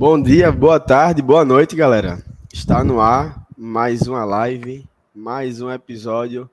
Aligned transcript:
Bom 0.00 0.18
dia, 0.18 0.50
boa 0.50 0.80
tarde, 0.80 1.20
boa 1.20 1.44
noite, 1.44 1.76
galera. 1.76 2.24
Está 2.50 2.82
no 2.82 3.02
ar 3.02 3.46
mais 3.54 4.08
uma 4.08 4.24
live, 4.24 4.88
mais 5.14 5.60
um 5.60 5.70
episódio 5.70 6.48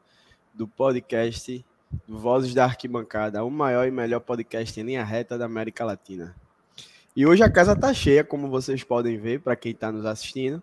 do 0.53 0.67
podcast 0.67 1.65
Vozes 2.05 2.53
da 2.53 2.65
Arquibancada, 2.65 3.45
o 3.45 3.49
maior 3.49 3.87
e 3.87 3.89
melhor 3.89 4.19
podcast 4.19 4.77
em 4.77 4.83
linha 4.83 5.01
reta 5.01 5.37
da 5.37 5.45
América 5.45 5.85
Latina. 5.85 6.35
E 7.15 7.25
hoje 7.25 7.41
a 7.41 7.49
casa 7.49 7.71
está 7.71 7.93
cheia, 7.93 8.21
como 8.21 8.49
vocês 8.49 8.83
podem 8.83 9.17
ver, 9.17 9.39
para 9.39 9.55
quem 9.55 9.71
está 9.71 9.93
nos 9.93 10.05
assistindo. 10.05 10.61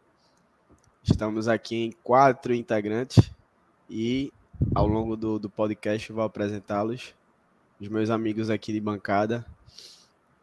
Estamos 1.02 1.48
aqui 1.48 1.86
em 1.86 1.92
quatro 2.04 2.52
integrantes 2.52 3.30
e 3.88 4.30
ao 4.74 4.86
longo 4.86 5.16
do, 5.16 5.38
do 5.38 5.48
podcast 5.48 6.12
vou 6.12 6.22
apresentá-los, 6.22 7.14
os 7.80 7.88
meus 7.88 8.10
amigos 8.10 8.50
aqui 8.50 8.74
de 8.74 8.80
bancada. 8.80 9.42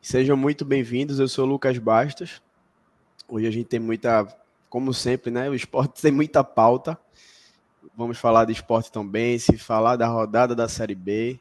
Sejam 0.02 0.36
muito 0.36 0.66
bem-vindos. 0.66 1.20
Eu 1.20 1.28
sou 1.28 1.46
o 1.46 1.48
Lucas 1.48 1.78
Bastos. 1.78 2.42
Hoje 3.30 3.46
a 3.46 3.52
gente 3.52 3.68
tem 3.68 3.80
muita, 3.80 4.26
como 4.68 4.96
sempre, 4.96 5.30
né? 5.30 5.48
O 5.48 5.54
esporte 5.54 5.94
tem 6.02 6.12
muita 6.12 6.44
pauta. 6.44 6.98
Vamos 7.96 8.18
falar 8.18 8.46
de 8.46 8.52
esporte 8.52 8.92
também, 8.92 9.38
se 9.38 9.60
falar 9.60 9.98
da 9.98 10.08
rodada 10.08 10.56
da 10.56 10.68
Série 10.68 10.96
B, 10.96 11.40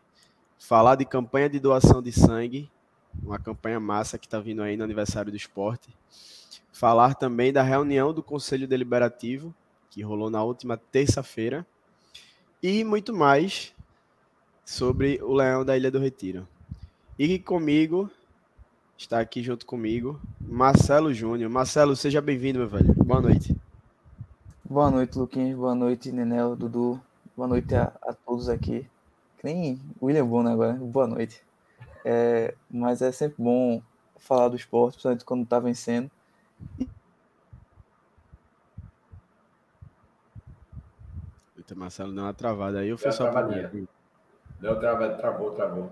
falar 0.58 0.96
de 0.96 1.06
campanha 1.06 1.48
de 1.48 1.58
doação 1.58 2.02
de 2.02 2.12
sangue, 2.12 2.70
uma 3.22 3.38
campanha 3.38 3.80
massa 3.80 4.18
que 4.18 4.26
está 4.26 4.38
vindo 4.38 4.62
aí 4.62 4.76
no 4.76 4.84
aniversário 4.84 5.32
do 5.32 5.36
esporte. 5.38 5.88
Falar 6.70 7.14
também 7.14 7.54
da 7.54 7.62
reunião 7.62 8.12
do 8.12 8.22
Conselho 8.22 8.68
Deliberativo, 8.68 9.54
que 9.88 10.02
rolou 10.02 10.28
na 10.28 10.42
última 10.44 10.76
terça-feira. 10.76 11.66
E 12.62 12.84
muito 12.84 13.14
mais 13.14 13.74
sobre 14.66 15.18
o 15.22 15.32
Leão 15.32 15.64
da 15.64 15.78
Ilha 15.78 15.90
do 15.90 15.98
Retiro. 15.98 16.46
E 17.18 17.38
comigo 17.38 18.10
está 19.00 19.18
aqui 19.18 19.42
junto 19.42 19.64
comigo, 19.64 20.20
Marcelo 20.38 21.12
Júnior. 21.12 21.50
Marcelo, 21.50 21.96
seja 21.96 22.20
bem-vindo, 22.20 22.58
meu 22.58 22.68
velho. 22.68 22.92
Boa 22.94 23.20
noite. 23.20 23.56
Boa 24.62 24.90
noite, 24.90 25.18
Luquinhos. 25.18 25.58
Boa 25.58 25.74
noite, 25.74 26.12
Nenel, 26.12 26.54
Dudu. 26.54 27.00
Boa 27.34 27.48
noite 27.48 27.74
a, 27.74 27.92
a 28.02 28.12
todos 28.12 28.48
aqui. 28.48 28.86
Que 29.38 29.46
nem 29.46 29.80
William 30.02 30.26
Bono 30.26 30.50
agora. 30.50 30.74
Boa 30.74 31.06
noite. 31.06 31.42
É, 32.04 32.54
mas 32.70 33.00
é 33.00 33.10
sempre 33.10 33.42
bom 33.42 33.82
falar 34.18 34.48
do 34.48 34.56
esporte, 34.56 34.94
principalmente 34.94 35.24
quando 35.24 35.44
está 35.44 35.58
vencendo. 35.58 36.10
Eita, 41.56 41.74
Marcelo 41.74 42.12
deu 42.12 42.22
uma 42.22 42.34
travada 42.34 42.80
aí, 42.80 42.90
eu 42.90 42.98
fui 42.98 43.10
só 43.12 43.30
para 43.30 43.70
Deu 44.60 44.78
travada, 44.78 45.16
travou, 45.16 45.52
travou. 45.52 45.90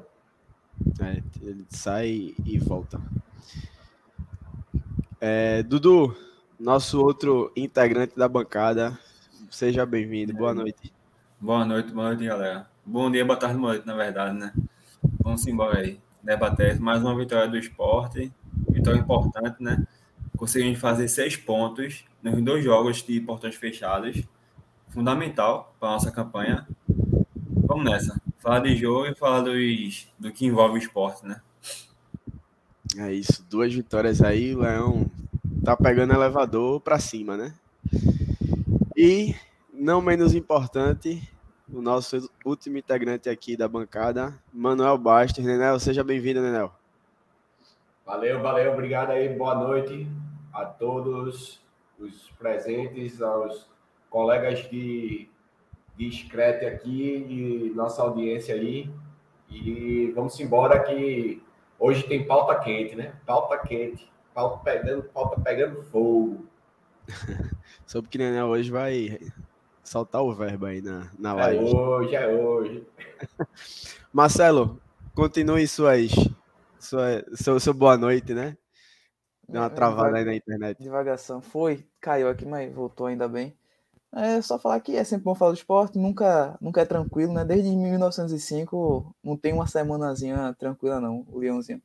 É, 1.01 1.23
ele 1.41 1.67
sai 1.69 2.35
e 2.45 2.59
volta. 2.59 3.01
É, 5.21 5.63
Dudu, 5.63 6.17
nosso 6.59 7.01
outro 7.01 7.53
integrante 7.57 8.17
da 8.17 8.29
bancada, 8.29 8.99
seja 9.51 9.85
bem-vindo. 9.87 10.33
Boa 10.35 10.55
noite. 10.55 10.93
Boa 11.41 11.65
noite, 11.65 11.93
boa 11.93 12.09
noite, 12.09 12.25
galera. 12.25 12.69
Bom 12.85 13.11
dia, 13.11 13.25
boa 13.25 13.39
tarde, 13.39 13.59
boa 13.59 13.73
noite, 13.73 13.87
na 13.87 13.95
verdade, 13.95 14.37
né? 14.37 14.53
Vamos 15.21 15.47
embora 15.47 15.81
aí. 15.81 16.01
Debater 16.23 16.81
mais 16.81 17.01
uma 17.01 17.17
vitória 17.17 17.49
do 17.49 17.57
esporte, 17.57 18.33
vitória 18.71 18.99
importante, 18.99 19.63
né? 19.63 19.87
Conseguimos 20.37 20.79
fazer 20.79 21.09
seis 21.09 21.37
pontos 21.37 22.05
nos 22.23 22.43
dois 22.43 22.65
jogos 22.65 23.03
de 23.03 23.21
portões 23.21 23.57
fechados. 23.57 24.23
Fundamental 24.89 25.75
para 25.79 25.91
a 25.91 25.93
nossa 25.93 26.11
campanha. 26.11 26.67
Vamos 27.67 27.85
nessa 27.85 28.21
falar 28.39 28.61
de 28.61 28.77
jogo 28.77 29.07
e 29.07 29.15
falar 29.15 29.41
dos, 29.41 30.09
do 30.19 30.33
que 30.33 30.47
envolve 30.47 30.75
o 30.75 30.79
esporte, 30.79 31.27
né? 31.27 31.41
É 32.97 33.13
isso, 33.13 33.45
duas 33.49 33.73
vitórias 33.73 34.23
aí, 34.23 34.55
o 34.55 34.61
Leão 34.61 35.11
tá 35.65 35.77
pegando 35.77 36.15
elevador 36.15 36.81
para 36.81 36.99
cima, 36.99 37.37
né? 37.37 37.55
E, 38.97 39.35
não 39.73 40.01
menos 40.01 40.35
importante, 40.35 41.23
o 41.73 41.83
nosso 41.83 42.31
último 42.45 42.79
integrante 42.79 43.29
aqui 43.29 43.57
da 43.57 43.69
bancada, 43.69 44.35
Manuel 44.53 44.97
Bastos. 44.97 45.45
Nenel, 45.45 45.79
seja 45.79 46.03
bem-vindo, 46.03 46.41
Nenel. 46.41 46.73
Valeu, 48.05 48.41
valeu, 48.41 48.73
obrigado 48.73 49.11
aí, 49.11 49.29
boa 49.29 49.55
noite 49.55 50.09
a 50.53 50.65
todos 50.65 51.61
os 51.99 52.31
presentes, 52.39 53.21
aos 53.21 53.69
colegas 54.09 54.63
que 54.63 55.31
discreto 55.99 56.65
aqui 56.65 57.27
e 57.29 57.73
nossa 57.75 58.03
audiência 58.03 58.55
aí. 58.55 58.89
E 59.51 60.13
vamos 60.15 60.39
embora 60.39 60.85
que 60.85 61.43
hoje 61.79 62.05
tem 62.05 62.25
pauta 62.25 62.55
quente, 62.61 62.95
né? 62.95 63.13
Pauta 63.27 63.59
quente. 63.59 64.11
Pauta 64.33 64.63
pegando, 64.63 65.03
pauta 65.03 65.41
pegando 65.41 65.83
fogo. 65.85 66.47
Soube 67.85 68.09
que 68.09 68.19
Nenel 68.19 68.47
hoje 68.47 68.71
vai 68.71 69.19
soltar 69.83 70.23
o 70.23 70.33
verbo 70.33 70.67
aí 70.67 70.81
na, 70.81 71.11
na 71.19 71.31
é 71.31 71.35
live. 71.35 71.59
É 71.59 71.69
hoje, 71.69 72.15
é 72.15 72.29
hoje. 72.29 72.87
Marcelo, 74.13 74.81
continue 75.15 75.67
suas, 75.67 76.13
sua, 76.79 77.25
seu, 77.35 77.59
seu 77.59 77.75
boa 77.75 77.97
noite, 77.97 78.33
né? 78.33 78.57
Deu 79.49 79.63
uma 79.63 79.67
é, 79.67 79.71
travada 79.71 80.19
aí 80.19 80.25
na 80.25 80.37
internet. 80.37 80.81
Divagação. 80.81 81.41
Foi, 81.41 81.89
caiu 82.01 82.29
aqui, 82.29 82.45
mas 82.45 82.73
voltou 82.73 83.07
ainda 83.07 83.27
bem. 83.27 83.58
É 84.15 84.41
só 84.41 84.59
falar 84.59 84.81
que 84.81 84.97
é 84.97 85.05
sempre 85.05 85.25
bom 85.25 85.35
falar 85.35 85.53
do 85.53 85.57
esporte, 85.59 85.99
nunca, 85.99 86.57
nunca 86.61 86.81
é 86.81 86.85
tranquilo, 86.85 87.33
né? 87.33 87.45
Desde 87.45 87.69
1905 87.77 89.15
não 89.23 89.37
tem 89.37 89.53
uma 89.53 89.67
semanazinha 89.67 90.55
tranquila 90.59 91.01
não, 91.01 91.25
o 91.29 91.39
Leãozinho. 91.39 91.83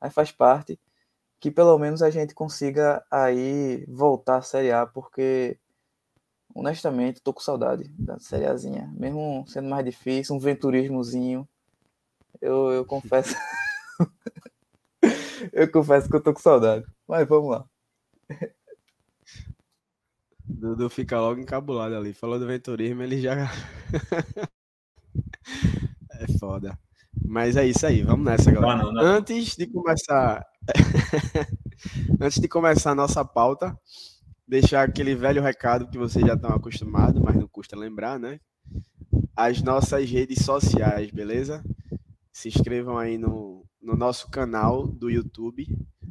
Aí 0.00 0.10
faz 0.10 0.32
parte 0.32 0.78
que 1.40 1.50
pelo 1.50 1.78
menos 1.78 2.02
a 2.02 2.10
gente 2.10 2.34
consiga 2.34 3.04
aí 3.10 3.84
voltar 3.88 4.38
à 4.38 4.42
Série 4.42 4.72
A, 4.72 4.86
porque 4.86 5.58
honestamente 6.54 7.20
tô 7.22 7.32
com 7.34 7.40
saudade 7.40 7.84
da 7.98 8.18
Série 8.20 8.46
Azinha, 8.46 8.92
mesmo 8.96 9.44
sendo 9.48 9.68
mais 9.68 9.84
difícil, 9.84 10.34
um 10.36 10.38
venturismozinho. 10.40 11.48
Eu, 12.40 12.72
eu 12.72 12.84
confesso 12.86 13.34
eu 15.52 15.70
confesso 15.70 16.08
que 16.08 16.16
eu 16.16 16.22
tô 16.22 16.32
com 16.32 16.40
saudade. 16.40 16.84
Mas 17.06 17.26
vamos 17.28 17.50
lá. 17.50 17.66
Dudu 20.56 20.88
fica 20.88 21.20
logo 21.20 21.38
encabulado 21.38 21.94
ali. 21.94 22.14
Falou 22.14 22.38
do 22.38 22.46
venturismo, 22.46 23.02
ele 23.02 23.20
já. 23.20 23.52
é 26.12 26.38
foda. 26.38 26.78
Mas 27.24 27.56
é 27.56 27.66
isso 27.66 27.86
aí, 27.86 28.02
vamos 28.02 28.24
nessa, 28.24 28.50
galera. 28.50 28.76
Não, 28.76 28.84
não, 28.86 28.92
não. 28.92 29.02
Antes 29.02 29.54
de 29.54 29.66
começar. 29.66 30.42
Antes 32.20 32.40
de 32.40 32.48
começar 32.48 32.92
a 32.92 32.94
nossa 32.94 33.22
pauta, 33.22 33.78
deixar 34.48 34.82
aquele 34.82 35.14
velho 35.14 35.42
recado 35.42 35.88
que 35.90 35.98
vocês 35.98 36.26
já 36.26 36.34
estão 36.34 36.50
acostumados, 36.50 37.20
mas 37.20 37.36
não 37.36 37.46
custa 37.46 37.76
lembrar, 37.76 38.18
né? 38.18 38.40
As 39.36 39.60
nossas 39.62 40.10
redes 40.10 40.42
sociais, 40.42 41.10
beleza? 41.10 41.62
Se 42.32 42.48
inscrevam 42.48 42.96
aí 42.96 43.18
no, 43.18 43.66
no 43.80 43.94
nosso 43.94 44.30
canal 44.30 44.86
do 44.86 45.10
YouTube. 45.10 45.66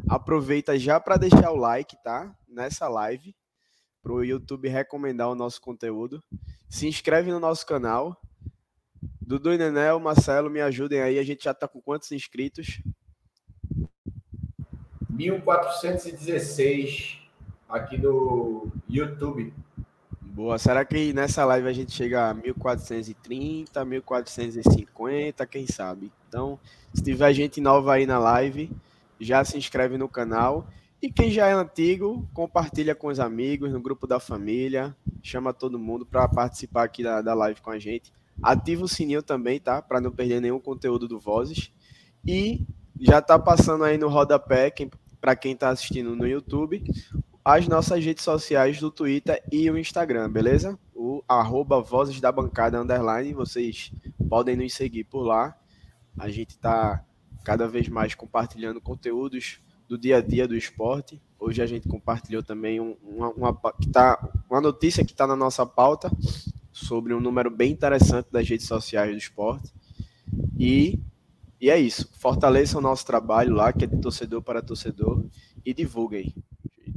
Aproveita 0.07 0.77
já 0.77 0.99
para 0.99 1.17
deixar 1.17 1.51
o 1.51 1.57
like, 1.57 1.95
tá? 2.03 2.35
Nessa 2.47 2.87
live 2.87 3.35
para 4.05 4.13
o 4.13 4.23
YouTube 4.23 4.69
recomendar 4.69 5.27
o 5.27 5.33
nosso 5.33 5.59
conteúdo. 5.59 6.23
Se 6.69 6.87
inscreve 6.87 7.31
no 7.31 7.39
nosso 7.39 7.65
canal. 7.65 8.15
Dudu 9.19 9.51
e 9.51 9.57
Nenel, 9.57 9.99
Marcelo, 9.99 10.47
me 10.47 10.61
ajudem 10.61 11.01
aí. 11.01 11.17
A 11.17 11.23
gente 11.23 11.45
já 11.45 11.49
está 11.49 11.67
com 11.67 11.81
quantos 11.81 12.11
inscritos? 12.11 12.79
1416 15.09 17.19
aqui 17.67 17.97
no 17.97 18.71
YouTube. 18.87 19.51
Boa. 20.21 20.59
Será 20.59 20.85
que 20.85 21.11
nessa 21.11 21.43
live 21.43 21.67
a 21.67 21.73
gente 21.73 21.91
chega 21.91 22.29
a 22.29 22.33
1430, 22.35 23.83
1450, 23.85 25.47
quem 25.47 25.65
sabe? 25.65 26.11
Então, 26.27 26.59
se 26.93 27.01
tiver 27.01 27.33
gente 27.33 27.59
nova 27.59 27.95
aí 27.95 28.05
na 28.05 28.19
live, 28.19 28.69
já 29.19 29.43
se 29.43 29.57
inscreve 29.57 29.97
no 29.97 30.07
canal. 30.07 30.67
E 31.05 31.11
quem 31.11 31.29
já 31.29 31.45
é 31.45 31.53
antigo, 31.53 32.27
compartilha 32.33 32.95
com 32.95 33.09
os 33.09 33.19
amigos, 33.19 33.71
no 33.71 33.79
grupo 33.79 34.07
da 34.07 34.19
família, 34.19 34.97
chama 35.21 35.53
todo 35.53 35.77
mundo 35.77 36.03
para 36.03 36.27
participar 36.27 36.85
aqui 36.85 37.03
da, 37.03 37.21
da 37.21 37.35
live 37.35 37.61
com 37.61 37.69
a 37.69 37.77
gente. 37.77 38.11
Ativa 38.41 38.83
o 38.83 38.87
sininho 38.87 39.21
também, 39.21 39.59
tá? 39.59 39.83
Para 39.83 40.01
não 40.01 40.09
perder 40.09 40.41
nenhum 40.41 40.59
conteúdo 40.59 41.07
do 41.07 41.19
Vozes. 41.19 41.71
E 42.25 42.65
já 42.99 43.21
tá 43.21 43.37
passando 43.37 43.83
aí 43.83 43.99
no 43.99 44.09
rodapé, 44.09 44.71
quem, 44.71 44.89
para 45.21 45.35
quem 45.35 45.55
tá 45.55 45.69
assistindo 45.69 46.15
no 46.15 46.25
YouTube, 46.25 46.83
as 47.43 47.67
nossas 47.67 48.03
redes 48.03 48.23
sociais 48.23 48.79
do 48.79 48.89
Twitter 48.89 49.43
e 49.51 49.69
o 49.69 49.77
Instagram, 49.77 50.31
beleza? 50.31 50.75
O 50.95 51.23
arroba 51.27 51.83
Vozes 51.83 52.19
da 52.19 52.31
Bancada 52.31 52.81
Underline, 52.81 53.31
vocês 53.31 53.91
podem 54.27 54.55
nos 54.55 54.73
seguir 54.73 55.03
por 55.03 55.21
lá. 55.21 55.55
A 56.17 56.29
gente 56.29 56.57
tá 56.57 57.05
cada 57.43 57.67
vez 57.67 57.87
mais 57.89 58.15
compartilhando 58.15 58.81
conteúdos 58.81 59.59
do 59.87 59.97
dia 59.97 60.17
a 60.17 60.21
dia 60.21 60.47
do 60.47 60.55
esporte. 60.55 61.21
Hoje 61.39 61.61
a 61.61 61.65
gente 61.65 61.87
compartilhou 61.87 62.41
também 62.41 62.79
uma, 62.79 63.29
uma, 63.29 63.73
que 63.79 63.89
tá, 63.89 64.17
uma 64.49 64.61
notícia 64.61 65.05
que 65.05 65.11
está 65.11 65.27
na 65.27 65.35
nossa 65.35 65.65
pauta 65.65 66.11
sobre 66.71 67.13
um 67.13 67.19
número 67.19 67.49
bem 67.49 67.71
interessante 67.71 68.27
das 68.31 68.47
redes 68.47 68.67
sociais 68.67 69.11
do 69.11 69.17
esporte. 69.17 69.71
E, 70.57 70.99
e 71.59 71.69
é 71.69 71.79
isso. 71.79 72.09
Fortaleçam 72.19 72.79
o 72.79 72.83
nosso 72.83 73.05
trabalho 73.05 73.53
lá, 73.53 73.71
que 73.71 73.85
é 73.85 73.87
de 73.87 73.97
torcedor 73.97 74.41
para 74.41 74.61
torcedor, 74.61 75.23
e 75.65 75.73
divulguem. 75.73 76.33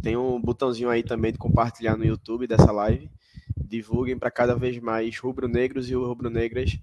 Tem 0.03 0.17
um 0.17 0.41
botãozinho 0.41 0.89
aí 0.89 1.03
também 1.03 1.33
de 1.33 1.39
compartilhar 1.39 1.97
no 1.97 2.05
YouTube 2.05 2.47
dessa 2.47 2.73
live. 2.73 3.11
Divulguem 3.57 4.19
para 4.19 4.31
cada 4.31 4.55
vez 4.55 4.79
mais 4.79 5.19
rubro-negros 5.19 5.91
e 5.91 5.95
rubro-negras 5.95 6.79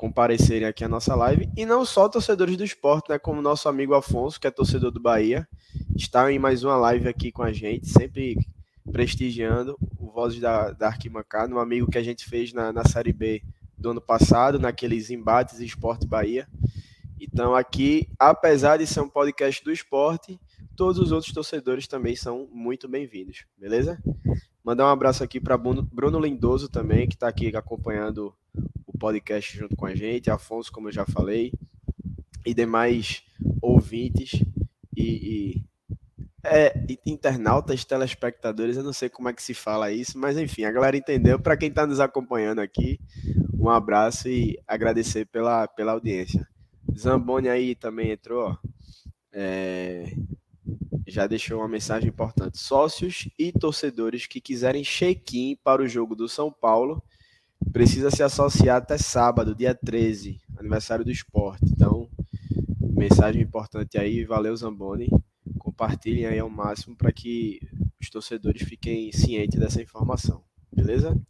comparecerem 0.00 0.66
aqui 0.66 0.82
à 0.82 0.88
nossa 0.88 1.14
live. 1.14 1.50
E 1.54 1.66
não 1.66 1.84
só 1.84 2.08
torcedores 2.08 2.56
do 2.56 2.64
esporte, 2.64 3.10
né? 3.10 3.18
Como 3.18 3.42
nosso 3.42 3.68
amigo 3.68 3.92
Afonso, 3.92 4.40
que 4.40 4.46
é 4.46 4.50
torcedor 4.50 4.90
do 4.90 4.98
Bahia, 4.98 5.46
está 5.94 6.32
em 6.32 6.38
mais 6.38 6.64
uma 6.64 6.74
live 6.74 7.06
aqui 7.06 7.30
com 7.30 7.42
a 7.42 7.52
gente, 7.52 7.86
sempre 7.86 8.38
prestigiando 8.90 9.76
o 9.98 10.10
Vozes 10.10 10.40
da, 10.40 10.70
da 10.70 10.86
Arquibancada, 10.86 11.54
um 11.54 11.58
amigo 11.58 11.90
que 11.90 11.98
a 11.98 12.02
gente 12.02 12.24
fez 12.24 12.50
na, 12.54 12.72
na 12.72 12.82
Série 12.88 13.12
B 13.12 13.42
do 13.76 13.90
ano 13.90 14.00
passado, 14.00 14.58
naqueles 14.58 15.10
embates 15.10 15.60
Esporte 15.60 16.06
Bahia. 16.06 16.48
Então, 17.20 17.54
aqui, 17.54 18.08
apesar 18.18 18.78
de 18.78 18.86
ser 18.86 19.02
um 19.02 19.08
podcast 19.08 19.62
do 19.62 19.70
esporte, 19.70 20.40
todos 20.74 20.98
os 20.98 21.12
outros 21.12 21.30
torcedores 21.34 21.86
também 21.86 22.16
são 22.16 22.48
muito 22.50 22.88
bem-vindos, 22.88 23.44
beleza? 23.58 24.02
Mandar 24.70 24.86
um 24.86 24.90
abraço 24.90 25.24
aqui 25.24 25.40
para 25.40 25.58
Bruno 25.58 26.20
Lindoso 26.20 26.68
também, 26.68 27.08
que 27.08 27.16
está 27.16 27.26
aqui 27.26 27.48
acompanhando 27.56 28.32
podcast 29.00 29.58
junto 29.58 29.74
com 29.74 29.84
a 29.84 29.96
gente, 29.96 30.30
Afonso, 30.30 30.70
como 30.70 30.86
eu 30.86 30.92
já 30.92 31.04
falei, 31.04 31.52
e 32.46 32.54
demais 32.54 33.24
ouvintes 33.60 34.44
e, 34.96 35.56
e 35.56 35.64
é, 36.44 36.72
internautas, 37.04 37.84
telespectadores, 37.84 38.76
eu 38.76 38.84
não 38.84 38.92
sei 38.92 39.08
como 39.08 39.28
é 39.28 39.32
que 39.32 39.42
se 39.42 39.54
fala 39.54 39.90
isso, 39.90 40.16
mas 40.16 40.38
enfim, 40.38 40.62
a 40.62 40.70
galera 40.70 40.96
entendeu. 40.96 41.40
Para 41.40 41.56
quem 41.56 41.68
está 41.68 41.84
nos 41.84 41.98
acompanhando 41.98 42.60
aqui, 42.60 43.00
um 43.52 43.68
abraço 43.68 44.28
e 44.28 44.56
agradecer 44.68 45.26
pela, 45.26 45.66
pela 45.66 45.90
audiência. 45.90 46.46
Zamboni 46.96 47.48
aí 47.48 47.74
também 47.74 48.12
entrou, 48.12 48.50
ó, 48.50 48.56
é, 49.32 50.14
já 51.10 51.26
deixou 51.26 51.58
uma 51.58 51.68
mensagem 51.68 52.08
importante. 52.08 52.58
Sócios 52.58 53.28
e 53.38 53.52
torcedores 53.52 54.26
que 54.26 54.40
quiserem 54.40 54.82
check-in 54.82 55.56
para 55.62 55.82
o 55.82 55.88
jogo 55.88 56.14
do 56.14 56.28
São 56.28 56.50
Paulo 56.50 57.02
precisa 57.72 58.10
se 58.10 58.22
associar 58.22 58.78
até 58.78 58.96
sábado, 58.96 59.54
dia 59.54 59.74
13, 59.74 60.40
aniversário 60.56 61.04
do 61.04 61.10
esporte. 61.10 61.64
Então, 61.66 62.08
mensagem 62.80 63.42
importante 63.42 63.98
aí, 63.98 64.24
valeu 64.24 64.56
Zamboni. 64.56 65.08
Compartilhem 65.58 66.26
aí 66.26 66.38
ao 66.38 66.48
máximo 66.48 66.96
para 66.96 67.12
que 67.12 67.60
os 68.00 68.08
torcedores 68.08 68.62
fiquem 68.62 69.12
cientes 69.12 69.58
dessa 69.58 69.82
informação, 69.82 70.42
beleza? 70.72 71.20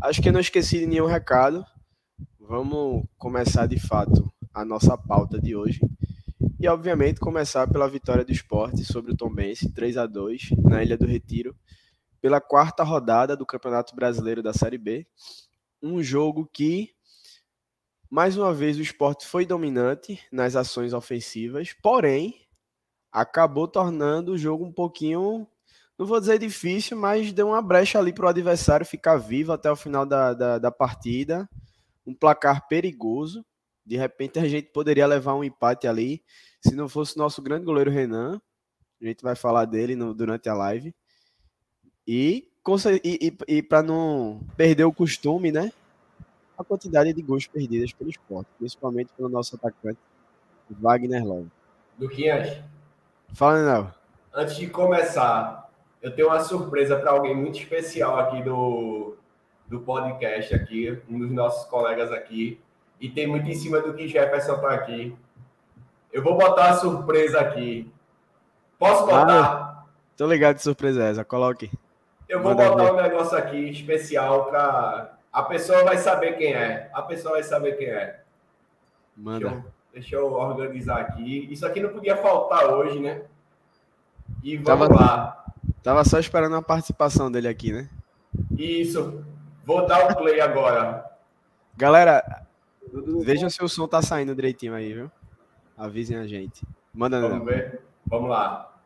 Acho 0.00 0.22
que 0.22 0.28
eu 0.28 0.32
não 0.32 0.40
esqueci 0.40 0.78
de 0.78 0.86
nenhum 0.86 1.06
recado. 1.06 1.64
Vamos 2.38 3.04
começar 3.18 3.66
de 3.66 3.78
fato 3.78 4.32
a 4.54 4.64
nossa 4.64 4.96
pauta 4.96 5.40
de 5.40 5.56
hoje. 5.56 5.80
E 6.58 6.66
obviamente 6.68 7.20
começar 7.20 7.68
pela 7.68 7.88
vitória 7.88 8.24
do 8.24 8.32
esporte 8.32 8.84
sobre 8.84 9.12
o 9.12 9.16
Tombense, 9.16 9.72
3 9.72 9.96
a 9.98 10.06
2 10.06 10.50
na 10.64 10.82
Ilha 10.82 10.96
do 10.96 11.06
Retiro, 11.06 11.54
pela 12.20 12.40
quarta 12.40 12.82
rodada 12.82 13.36
do 13.36 13.44
Campeonato 13.44 13.94
Brasileiro 13.94 14.42
da 14.42 14.52
Série 14.52 14.78
B 14.78 15.06
um 15.82 16.02
jogo 16.02 16.48
que, 16.52 16.94
mais 18.10 18.36
uma 18.36 18.52
vez, 18.52 18.78
o 18.78 18.82
esporte 18.82 19.26
foi 19.26 19.44
dominante 19.44 20.20
nas 20.32 20.56
ações 20.56 20.92
ofensivas, 20.92 21.74
porém, 21.82 22.46
acabou 23.12 23.68
tornando 23.68 24.32
o 24.32 24.38
jogo 24.38 24.64
um 24.64 24.72
pouquinho, 24.72 25.46
não 25.98 26.06
vou 26.06 26.20
dizer 26.20 26.38
difícil, 26.38 26.96
mas 26.96 27.32
deu 27.32 27.48
uma 27.48 27.62
brecha 27.62 27.98
ali 27.98 28.12
para 28.12 28.26
o 28.26 28.28
adversário 28.28 28.84
ficar 28.84 29.16
vivo 29.16 29.52
até 29.52 29.70
o 29.70 29.76
final 29.76 30.04
da, 30.04 30.34
da, 30.34 30.58
da 30.58 30.70
partida. 30.70 31.48
Um 32.06 32.14
placar 32.14 32.68
perigoso. 32.68 33.44
De 33.86 33.96
repente, 33.96 34.38
a 34.38 34.48
gente 34.48 34.68
poderia 34.72 35.06
levar 35.06 35.34
um 35.34 35.44
empate 35.44 35.86
ali, 35.86 36.22
se 36.60 36.74
não 36.74 36.88
fosse 36.88 37.14
o 37.16 37.18
nosso 37.18 37.40
grande 37.40 37.64
goleiro 37.64 37.90
Renan. 37.90 38.40
A 39.00 39.04
gente 39.06 39.22
vai 39.22 39.36
falar 39.36 39.64
dele 39.64 39.94
no, 39.94 40.12
durante 40.12 40.48
a 40.48 40.54
live. 40.54 40.94
E 42.06 42.50
e, 43.04 43.28
e, 43.48 43.56
e 43.58 43.62
para 43.62 43.80
não 43.80 44.40
perder 44.56 44.84
o 44.84 44.92
costume, 44.92 45.52
né? 45.52 45.72
A 46.58 46.64
quantidade 46.64 47.12
de 47.12 47.22
gols 47.22 47.46
perdidas 47.46 47.92
pelo 47.92 48.10
esporte, 48.10 48.48
principalmente 48.58 49.12
pelo 49.16 49.28
nosso 49.28 49.54
atacante 49.54 49.98
Wagner 50.68 51.24
Love. 51.24 51.48
Luquinhas. 51.98 52.60
Fala, 53.32 53.62
Nenel. 53.62 53.94
Antes 54.34 54.56
de 54.56 54.66
começar, 54.68 55.70
eu 56.02 56.14
tenho 56.14 56.28
uma 56.28 56.40
surpresa 56.40 56.98
para 56.98 57.12
alguém 57.12 57.36
muito 57.36 57.58
especial 57.58 58.18
aqui 58.18 58.42
do, 58.42 59.16
do 59.68 59.80
podcast 59.80 60.54
aqui, 60.54 61.00
um 61.08 61.20
dos 61.20 61.30
nossos 61.30 61.68
colegas 61.70 62.10
aqui, 62.10 62.60
e 63.00 63.08
tem 63.08 63.26
muito 63.26 63.48
em 63.48 63.54
cima 63.54 63.80
do 63.80 63.94
que 63.94 64.08
Jefferson 64.08 64.58
tá 64.58 64.70
aqui. 64.70 65.16
Eu 66.12 66.22
vou 66.22 66.36
botar 66.36 66.70
a 66.70 66.76
surpresa 66.76 67.40
aqui. 67.40 67.90
Posso 68.78 69.06
botar? 69.06 69.28
Ah, 69.28 69.84
tô 70.16 70.26
ligado 70.26 70.56
de 70.56 70.62
surpresa 70.62 71.04
essa, 71.04 71.24
coloque. 71.24 71.70
Eu 72.28 72.42
vou 72.42 72.54
Manda 72.54 72.70
botar 72.70 72.84
ver. 72.84 72.92
um 72.92 73.02
negócio 73.02 73.36
aqui 73.36 73.70
especial 73.70 74.46
para 74.46 75.16
a 75.32 75.42
pessoa 75.42 75.84
vai 75.84 75.98
saber 75.98 76.38
quem 76.38 76.54
é. 76.54 76.90
A 76.94 77.02
pessoa 77.02 77.34
vai 77.34 77.42
saber 77.42 77.76
quem 77.76 77.88
é. 77.88 78.20
Manda. 79.14 79.38
Deixa 79.38 79.56
eu, 79.56 79.64
deixa 79.92 80.16
eu 80.16 80.32
organizar 80.32 81.00
aqui. 81.00 81.46
Isso 81.50 81.66
aqui 81.66 81.80
não 81.80 81.90
podia 81.90 82.16
faltar 82.16 82.72
hoje, 82.72 82.98
né? 82.98 83.22
E 84.42 84.56
vamos 84.56 84.88
tava, 84.88 84.94
lá. 84.94 85.44
Tava 85.82 86.04
só 86.04 86.18
esperando 86.18 86.56
a 86.56 86.62
participação 86.62 87.30
dele 87.30 87.48
aqui, 87.48 87.72
né? 87.72 87.88
Isso. 88.58 89.24
Vou 89.62 89.86
dar 89.86 90.10
o 90.10 90.16
play 90.16 90.40
agora. 90.40 91.04
Galera, 91.76 92.45
vejam 93.22 93.50
se 93.50 93.62
o 93.62 93.68
som 93.68 93.86
tá 93.86 94.02
saindo 94.02 94.34
direitinho 94.34 94.74
aí, 94.74 94.92
viu? 94.92 95.10
Avisem 95.76 96.16
a 96.16 96.26
gente. 96.26 96.66
Manda, 96.92 97.20
Vamos 97.20 97.46
ver. 97.46 97.80
Vamos 98.06 98.30
lá. 98.30 98.76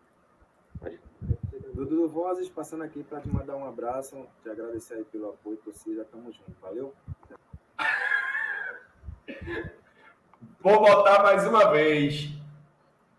Dudu 1.80 2.08
Vozes, 2.08 2.48
passando 2.48 2.84
aqui 2.84 3.02
para 3.02 3.20
te 3.20 3.28
mandar 3.28 3.56
um 3.56 3.66
abraço, 3.66 4.26
te 4.42 4.50
agradecer 4.50 4.94
aí 4.94 5.04
pelo 5.04 5.30
apoio, 5.30 5.56
torcida, 5.58 6.04
tamo 6.04 6.30
junto, 6.30 6.52
valeu? 6.60 6.92
Vou 10.60 10.78
botar 10.78 11.22
mais 11.22 11.46
uma 11.46 11.70
vez. 11.70 12.28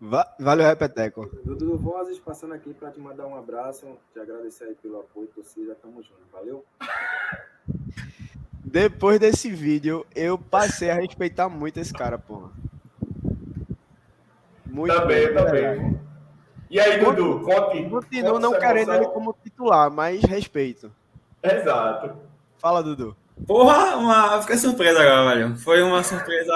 Va 0.00 0.32
valeu, 0.38 0.64
Repeteco. 0.66 1.26
Dudu 1.44 1.76
Vozes, 1.76 2.20
passando 2.20 2.54
aqui 2.54 2.72
para 2.72 2.92
te 2.92 3.00
mandar 3.00 3.26
um 3.26 3.36
abraço, 3.36 3.98
te 4.12 4.20
agradecer 4.20 4.64
aí 4.64 4.74
pelo 4.76 5.00
apoio, 5.00 5.26
torcida, 5.28 5.74
tamo 5.74 6.00
junto, 6.00 6.22
valeu? 6.30 6.64
Depois 8.72 9.20
desse 9.20 9.50
vídeo, 9.50 10.06
eu 10.16 10.38
passei 10.38 10.90
a 10.90 10.94
respeitar 10.94 11.46
muito 11.46 11.78
esse 11.78 11.92
cara, 11.92 12.16
porra. 12.16 12.48
Muito 14.64 14.94
também, 14.94 15.26
bem, 15.26 15.34
também. 15.34 16.00
E 16.70 16.80
aí, 16.80 16.98
Dudu, 16.98 17.40
conte. 17.40 17.84
Continuo 17.90 18.38
não 18.38 18.58
querendo 18.58 18.94
ele 18.94 19.04
como 19.08 19.36
titular, 19.44 19.90
mas 19.90 20.22
respeito. 20.22 20.90
Exato. 21.42 22.16
Fala, 22.56 22.82
Dudu. 22.82 23.14
Porra, 23.46 23.98
uma... 23.98 24.40
fiquei 24.40 24.56
surpreso 24.56 24.98
agora, 24.98 25.34
velho. 25.34 25.54
Foi 25.58 25.82
uma 25.82 26.02
surpresa. 26.02 26.54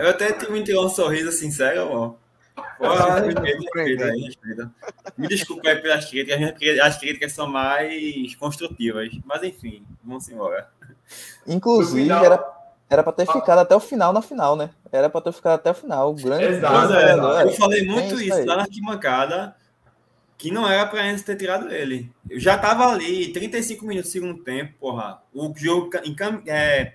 Eu 0.00 0.10
até 0.10 0.32
tive 0.34 0.78
um 0.78 0.88
sorriso 0.88 1.32
sincero, 1.32 1.88
ó. 1.90 2.14
Porra, 2.78 3.22
respeito. 3.22 4.70
Me 5.18 5.26
desculpe 5.26 5.68
aí 5.68 5.82
pelas 5.82 6.04
críticas, 6.04 6.80
as 6.80 6.96
críticas 6.96 7.32
são 7.32 7.48
mais 7.48 8.36
construtivas. 8.36 9.10
Mas 9.24 9.42
enfim, 9.42 9.84
vamos 10.04 10.28
embora. 10.28 10.75
Inclusive, 11.46 12.02
final... 12.02 12.24
era 12.24 12.56
era 12.88 13.02
para 13.02 13.12
ter 13.12 13.26
ficado 13.26 13.58
até 13.58 13.74
o 13.74 13.80
final 13.80 14.12
na 14.12 14.22
final, 14.22 14.54
né? 14.54 14.70
Era 14.92 15.10
para 15.10 15.20
ter 15.20 15.32
ficado 15.32 15.54
até 15.54 15.70
o 15.72 15.74
final. 15.74 16.10
O 16.10 16.14
grande, 16.14 16.44
Exato, 16.44 16.92
é, 16.94 17.42
eu 17.42 17.50
falei 17.52 17.84
muito 17.84 18.14
isso, 18.14 18.38
isso 18.38 18.44
lá 18.46 18.56
na 18.56 18.62
arquibancada, 18.62 19.56
que 20.38 20.52
não 20.52 20.68
era 20.68 20.86
para 20.86 21.02
gente 21.02 21.24
ter 21.24 21.36
tirado 21.36 21.68
ele. 21.72 22.12
Eu 22.30 22.38
já 22.38 22.56
tava 22.56 22.86
ali, 22.86 23.32
35 23.32 23.84
minutos 23.84 24.10
do 24.10 24.12
segundo 24.12 24.44
tempo, 24.44 24.74
porra. 24.78 25.20
O 25.34 25.52
jogo 25.56 25.90
encam... 26.04 26.40
é, 26.46 26.94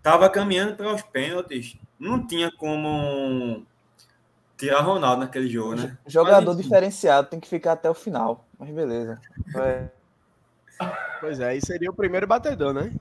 tava 0.00 0.30
caminhando 0.30 0.76
para 0.76 0.94
os 0.94 1.02
pênaltis. 1.02 1.76
Não 1.98 2.24
tinha 2.24 2.50
como 2.52 3.66
tirar 4.56 4.80
Ronaldo 4.80 5.22
naquele 5.22 5.48
jogo, 5.48 5.74
né? 5.74 5.98
Jogador 6.06 6.54
Mas, 6.54 6.62
diferenciado 6.62 7.28
tem 7.28 7.40
que 7.40 7.48
ficar 7.48 7.72
até 7.72 7.90
o 7.90 7.94
final. 7.94 8.46
Mas 8.58 8.70
beleza. 8.70 9.20
É. 9.54 9.88
Pois 11.20 11.38
é, 11.38 11.50
aí 11.50 11.60
seria 11.60 11.90
o 11.90 11.94
primeiro 11.94 12.26
batedor, 12.26 12.72
né? 12.72 12.92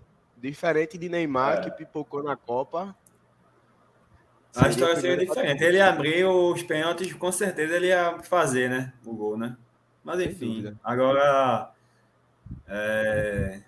Diferente 0.41 0.97
de 0.97 1.07
Neymar, 1.07 1.59
é. 1.59 1.61
que 1.61 1.71
pipocou 1.71 2.23
na 2.23 2.35
Copa. 2.35 2.95
A 4.55 4.67
história 4.67 4.95
seria 4.99 5.17
diferente. 5.17 5.63
Ele 5.63 5.79
abriu 5.79 6.29
os 6.51 6.63
pênaltis, 6.63 7.13
com 7.13 7.31
certeza 7.31 7.75
ele 7.75 7.87
ia 7.87 8.19
fazer, 8.23 8.69
né? 8.69 8.91
O 9.05 9.13
gol, 9.13 9.37
né? 9.37 9.55
Mas 10.03 10.19
enfim, 10.19 10.75
agora. 10.83 11.71
É, 12.67 13.61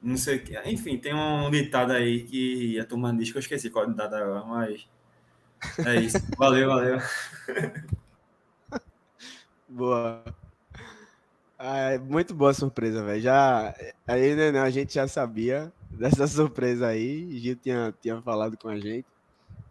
não 0.00 0.16
sei 0.16 0.36
o 0.36 0.44
que. 0.44 0.56
Enfim, 0.60 0.96
tem 0.96 1.12
um 1.12 1.50
ditado 1.50 1.92
aí 1.92 2.22
que 2.22 2.78
a 2.78 2.84
turma 2.84 3.12
diz 3.14 3.32
que 3.32 3.38
eu 3.38 3.40
esqueci 3.40 3.68
qual 3.68 3.84
é 3.84 3.88
o 3.88 3.90
ditado 3.90 4.14
agora, 4.14 4.44
mas. 4.44 4.88
É 5.84 5.96
isso. 5.96 6.18
Valeu, 6.38 6.68
valeu. 6.68 6.98
Boa. 9.68 10.22
Ah, 11.58 11.90
é 11.90 11.98
muito 11.98 12.34
boa 12.34 12.54
surpresa, 12.54 13.02
velho. 13.02 13.20
Já 13.20 13.74
aí 14.06 14.34
né, 14.34 14.60
a 14.60 14.70
gente 14.70 14.94
já 14.94 15.08
sabia 15.08 15.72
dessa 15.98 16.26
surpresa 16.26 16.86
aí. 16.86 17.38
Gil 17.38 17.56
tinha, 17.56 17.94
tinha 18.00 18.20
falado 18.22 18.56
com 18.56 18.68
a 18.68 18.78
gente. 18.78 19.06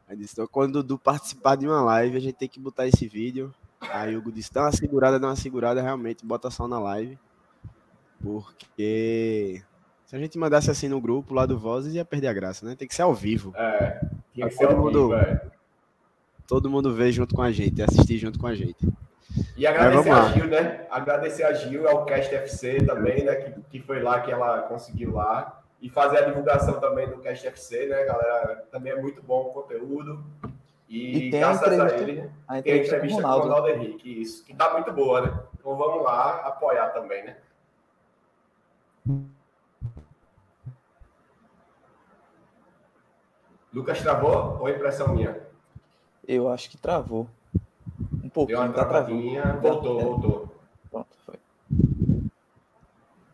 Aí 0.07 0.15
disse, 0.15 0.33
então, 0.33 0.47
quando 0.47 0.77
o 0.77 0.83
Dudu 0.83 0.99
participar 0.99 1.55
de 1.55 1.65
uma 1.65 1.81
live, 1.81 2.17
a 2.17 2.19
gente 2.19 2.35
tem 2.35 2.47
que 2.47 2.59
botar 2.59 2.87
esse 2.87 3.07
vídeo. 3.07 3.53
Aí 3.81 4.15
o 4.15 4.19
Hugo 4.19 4.31
disse, 4.31 4.53
dá 4.53 4.63
uma 4.63 4.71
segurada, 4.71 5.19
dá 5.19 5.27
uma 5.27 5.35
segurada, 5.35 5.81
realmente, 5.81 6.25
bota 6.25 6.49
só 6.49 6.67
na 6.67 6.79
live. 6.79 7.17
Porque 8.21 9.61
se 10.05 10.15
a 10.15 10.19
gente 10.19 10.37
mandasse 10.37 10.69
assim 10.69 10.87
no 10.87 11.01
grupo 11.01 11.33
lá 11.33 11.45
do 11.45 11.57
Vozes, 11.57 11.93
ia 11.93 12.05
perder 12.05 12.27
a 12.27 12.33
graça, 12.33 12.65
né? 12.65 12.75
Tem 12.75 12.87
que 12.87 12.95
ser 12.95 13.01
ao 13.01 13.13
vivo. 13.13 13.53
É, 13.55 13.99
tinha 14.33 14.47
que 14.47 14.55
ser 14.55 14.65
ao 14.65 14.85
vivo, 14.85 15.09
velho. 15.09 15.41
Todo 16.47 16.69
mundo 16.69 16.93
ver 16.93 17.11
junto 17.11 17.35
com 17.35 17.41
a 17.41 17.51
gente, 17.51 17.81
assistir 17.81 18.17
junto 18.19 18.39
com 18.39 18.45
a 18.45 18.53
gente. 18.53 18.87
E 19.57 19.65
agradecer 19.65 20.11
a 20.11 20.31
Gil, 20.31 20.47
né? 20.47 20.85
Agradecer 20.89 21.43
a 21.43 21.53
Gil, 21.53 21.87
ao 21.89 22.05
Cast 22.05 22.33
FC 22.33 22.77
também, 22.85 23.23
né? 23.23 23.35
Que, 23.35 23.61
que 23.71 23.79
foi 23.79 24.01
lá 24.01 24.21
que 24.21 24.31
ela 24.31 24.61
conseguiu 24.63 25.13
lá. 25.13 25.63
E 25.81 25.89
fazer 25.89 26.17
a 26.19 26.21
divulgação 26.25 26.79
também 26.79 27.07
do 27.07 27.17
Cast 27.19 27.45
FC, 27.47 27.85
né, 27.87 28.03
galera? 28.05 28.65
Também 28.71 28.93
é 28.93 29.01
muito 29.01 29.21
bom 29.21 29.41
o 29.49 29.53
conteúdo. 29.53 30.23
E, 30.87 31.27
E 31.27 31.31
tem 31.31 31.39
graças 31.39 31.61
a 31.63 31.65
a, 31.71 31.75
entrevista- 31.75 32.01
ele, 32.01 32.19
A 32.21 32.21
tem 32.21 32.29
a 32.55 32.59
entrevista, 32.59 32.95
entrevista 32.95 33.21
com 33.21 33.27
o 33.27 33.31
Ronaldo. 33.31 33.47
Ronaldo 33.53 33.69
Henrique, 33.69 34.21
isso. 34.21 34.43
Que 34.45 34.53
tá 34.55 34.71
muito 34.73 34.91
boa, 34.91 35.21
né? 35.21 35.39
Então 35.59 35.75
vamos 35.75 36.03
lá 36.03 36.41
apoiar 36.47 36.89
também, 36.89 37.23
né? 37.25 37.37
Lucas 43.73 44.01
travou 44.01 44.57
ou 44.59 44.69
é 44.69 44.71
impressão 44.75 45.09
minha? 45.13 45.41
Eu 46.27 46.49
acho 46.49 46.69
que 46.69 46.77
travou. 46.77 47.27
Um 48.13 48.17
Deu 48.21 48.29
pouquinho, 48.31 48.59
uma 48.59 48.67
tá 48.69 48.73
travadinha, 48.85 49.53
voltou, 49.61 49.99
É, 49.99 50.03
voltou. 50.03 50.55
Pronto, 50.89 51.17
foi. 51.25 51.35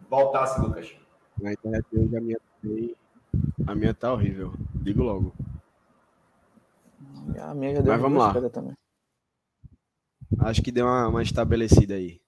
Voltasse, 0.10 0.60
Lucas. 0.60 0.96
Na 1.42 1.54
internet 1.54 1.86
hoje 1.92 2.16
a 2.16 2.22
minha, 2.22 2.40
a 3.66 3.76
minha 3.76 3.94
tá 3.94 4.14
horrível. 4.14 4.54
Digo 4.76 5.02
logo. 5.02 5.34
A 7.40 7.54
minha 7.56 7.76
já 7.76 7.82
deu 7.82 7.94
Mas 7.94 8.02
vamos 8.02 8.20
lá. 8.20 8.50
também. 8.50 8.74
Acho 10.40 10.62
que 10.62 10.72
deu 10.72 10.86
uma, 10.86 11.08
uma 11.08 11.24
estabelecida 11.24 11.96
aí. 11.96 12.22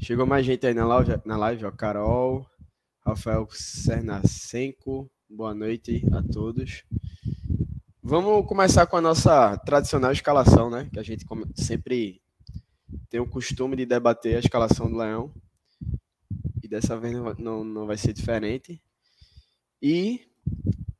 Chegou 0.00 0.26
mais 0.26 0.46
gente 0.46 0.66
aí 0.66 0.72
na 0.72 0.86
live, 0.86 1.20
na 1.24 1.36
live 1.36 1.66
ó. 1.66 1.70
Carol, 1.70 2.46
Rafael 3.04 3.46
Sernacenco, 3.50 5.10
boa 5.28 5.54
noite 5.54 6.04
a 6.12 6.22
todos. 6.22 6.84
Vamos 8.02 8.46
começar 8.46 8.86
com 8.86 8.96
a 8.96 9.00
nossa 9.02 9.58
tradicional 9.58 10.12
escalação, 10.12 10.70
né? 10.70 10.88
Que 10.90 10.98
a 10.98 11.02
gente 11.02 11.26
sempre 11.54 12.22
tem 13.10 13.20
o 13.20 13.28
costume 13.28 13.76
de 13.76 13.84
debater 13.84 14.36
a 14.36 14.40
escalação 14.40 14.90
do 14.90 14.96
Leão. 14.96 15.30
E 16.68 16.70
dessa 16.70 17.00
vez 17.00 17.14
não, 17.14 17.34
não, 17.38 17.64
não 17.64 17.86
vai 17.86 17.96
ser 17.96 18.12
diferente. 18.12 18.78
E 19.80 20.20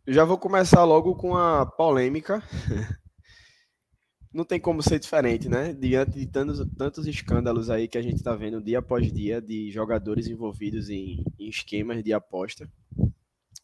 já 0.06 0.24
vou 0.24 0.38
começar 0.38 0.82
logo 0.82 1.14
com 1.14 1.36
a 1.36 1.66
polêmica 1.66 2.42
não 4.32 4.46
tem 4.46 4.58
como 4.58 4.82
ser 4.82 4.98
diferente, 4.98 5.46
né? 5.46 5.74
Diante 5.74 6.12
de 6.12 6.26
tantos, 6.26 6.66
tantos 6.74 7.06
escândalos 7.06 7.68
aí 7.68 7.86
que 7.86 7.98
a 7.98 8.02
gente 8.02 8.16
está 8.16 8.34
vendo 8.34 8.62
dia 8.62 8.78
após 8.78 9.12
dia 9.12 9.42
de 9.42 9.70
jogadores 9.70 10.26
envolvidos 10.26 10.88
em, 10.88 11.22
em 11.38 11.50
esquemas 11.50 12.02
de 12.02 12.14
aposta. 12.14 12.66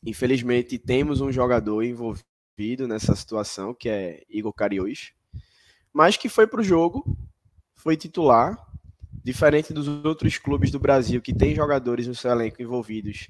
Infelizmente, 0.04 0.78
temos 0.78 1.23
um 1.23 1.32
jogador 1.32 1.82
envolvido 1.82 2.87
nessa 2.87 3.16
situação, 3.16 3.73
que 3.73 3.88
é 3.88 4.23
Igor 4.28 4.52
Cariús, 4.52 5.14
mas 5.90 6.18
que 6.18 6.28
foi 6.28 6.46
para 6.46 6.61
o 6.61 6.64
jogo, 6.64 7.16
foi 7.75 7.96
titular, 7.96 8.58
diferente 9.25 9.73
dos 9.73 9.88
outros 9.88 10.37
clubes 10.37 10.71
do 10.71 10.78
Brasil 10.78 11.23
que 11.23 11.35
tem 11.35 11.54
jogadores 11.54 12.07
no 12.07 12.14
seu 12.14 12.31
elenco 12.31 12.61
envolvidos 12.61 13.28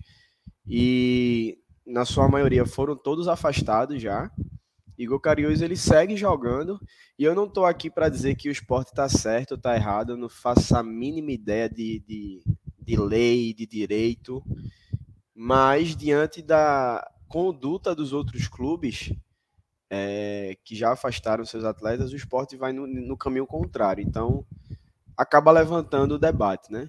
e, 0.67 1.57
na 1.87 2.05
sua 2.05 2.29
maioria, 2.29 2.67
foram 2.67 2.97
todos 2.97 3.29
afastados 3.29 4.03
já. 4.03 4.29
Igor 4.99 5.21
Cariús 5.21 5.61
ele 5.61 5.77
segue 5.77 6.17
jogando 6.17 6.81
e 7.19 7.25
eu 7.25 7.35
não 7.35 7.45
estou 7.45 7.65
aqui 7.65 7.89
para 7.89 8.09
dizer 8.09 8.35
que 8.35 8.49
o 8.49 8.53
esporte 8.53 8.89
está 8.89 9.09
certo 9.09 9.53
ou 9.53 9.57
está 9.57 9.75
errado, 9.75 10.13
eu 10.13 10.17
não 10.17 10.29
faço 10.29 10.77
a 10.77 10.83
mínima 10.83 11.33
ideia 11.33 11.69
de, 11.69 12.01
de, 12.07 12.43
de 12.81 12.97
lei, 12.97 13.55
de 13.55 13.67
direito, 13.67 14.43
mas 15.35 15.97
diante 15.97 16.43
da 16.43 17.09
conduta 17.29 17.95
dos 17.95 18.13
outros 18.13 18.47
clubes 18.47 19.13
é, 19.91 20.57
que 20.65 20.75
já 20.75 20.93
afastaram 20.93 21.45
seus 21.45 21.65
atletas, 21.65 22.13
o 22.13 22.17
esporte 22.17 22.57
vai 22.57 22.73
no, 22.73 22.87
no 22.87 23.17
caminho 23.17 23.47
contrário. 23.47 24.05
Então 24.05 24.45
acaba 25.16 25.50
levantando 25.50 26.14
o 26.14 26.18
debate, 26.18 26.73
né? 26.73 26.88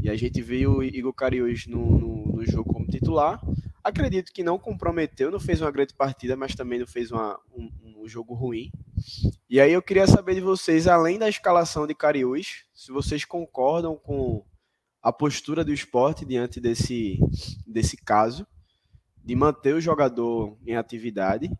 E 0.00 0.08
a 0.08 0.16
gente 0.16 0.40
viu 0.40 0.76
o 0.76 0.82
Igor 0.84 1.12
Cariús 1.12 1.66
no, 1.66 1.98
no, 1.98 2.26
no 2.32 2.46
jogo 2.46 2.72
como 2.72 2.86
titular. 2.86 3.40
Acredito 3.82 4.32
que 4.32 4.42
não 4.42 4.58
comprometeu, 4.58 5.30
não 5.30 5.40
fez 5.40 5.60
uma 5.60 5.70
grande 5.70 5.94
partida, 5.94 6.36
mas 6.36 6.54
também 6.54 6.78
não 6.78 6.86
fez 6.86 7.10
uma, 7.10 7.38
um, 7.52 7.70
um 8.02 8.08
jogo 8.08 8.34
ruim. 8.34 8.70
E 9.48 9.60
aí 9.60 9.72
eu 9.72 9.82
queria 9.82 10.06
saber 10.06 10.34
de 10.34 10.40
vocês, 10.40 10.86
além 10.86 11.18
da 11.18 11.28
escalação 11.28 11.86
de 11.86 11.94
Cariús, 11.94 12.64
se 12.74 12.92
vocês 12.92 13.24
concordam 13.24 13.96
com 13.96 14.44
a 15.02 15.12
postura 15.12 15.64
do 15.64 15.72
esporte 15.72 16.24
diante 16.24 16.60
desse, 16.60 17.18
desse 17.66 17.96
caso, 17.96 18.46
de 19.24 19.34
manter 19.34 19.74
o 19.74 19.80
jogador 19.80 20.56
em 20.66 20.76
atividade 20.76 21.50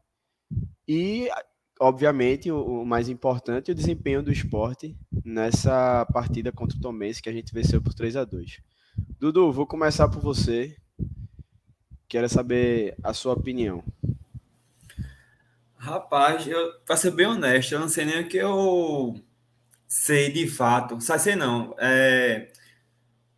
e, 0.86 1.28
obviamente, 1.80 2.50
o, 2.50 2.82
o 2.82 2.86
mais 2.86 3.08
importante, 3.08 3.70
o 3.70 3.74
desempenho 3.74 4.22
do 4.22 4.32
esporte 4.32 4.96
nessa 5.24 6.06
partida 6.12 6.50
contra 6.52 6.76
o 6.76 6.80
Tomense 6.80 7.22
que 7.22 7.28
a 7.28 7.32
gente 7.32 7.52
venceu 7.52 7.80
por 7.80 7.94
3 7.94 8.16
a 8.16 8.24
2 8.24 8.60
Dudu, 9.18 9.52
vou 9.52 9.66
começar 9.66 10.08
por 10.08 10.20
você. 10.20 10.76
Quero 12.08 12.28
saber 12.28 12.96
a 13.02 13.12
sua 13.12 13.34
opinião. 13.34 13.84
Rapaz, 15.76 16.46
eu, 16.46 16.80
pra 16.84 16.96
ser 16.96 17.10
bem 17.10 17.26
honesto, 17.26 17.72
eu 17.72 17.80
não 17.80 17.88
sei 17.88 18.04
nem 18.04 18.22
o 18.22 18.28
que 18.28 18.38
eu 18.38 19.20
sei 19.86 20.32
de 20.32 20.48
fato. 20.48 21.00
Só 21.00 21.18
sei 21.18 21.36
não. 21.36 21.74
É, 21.78 22.50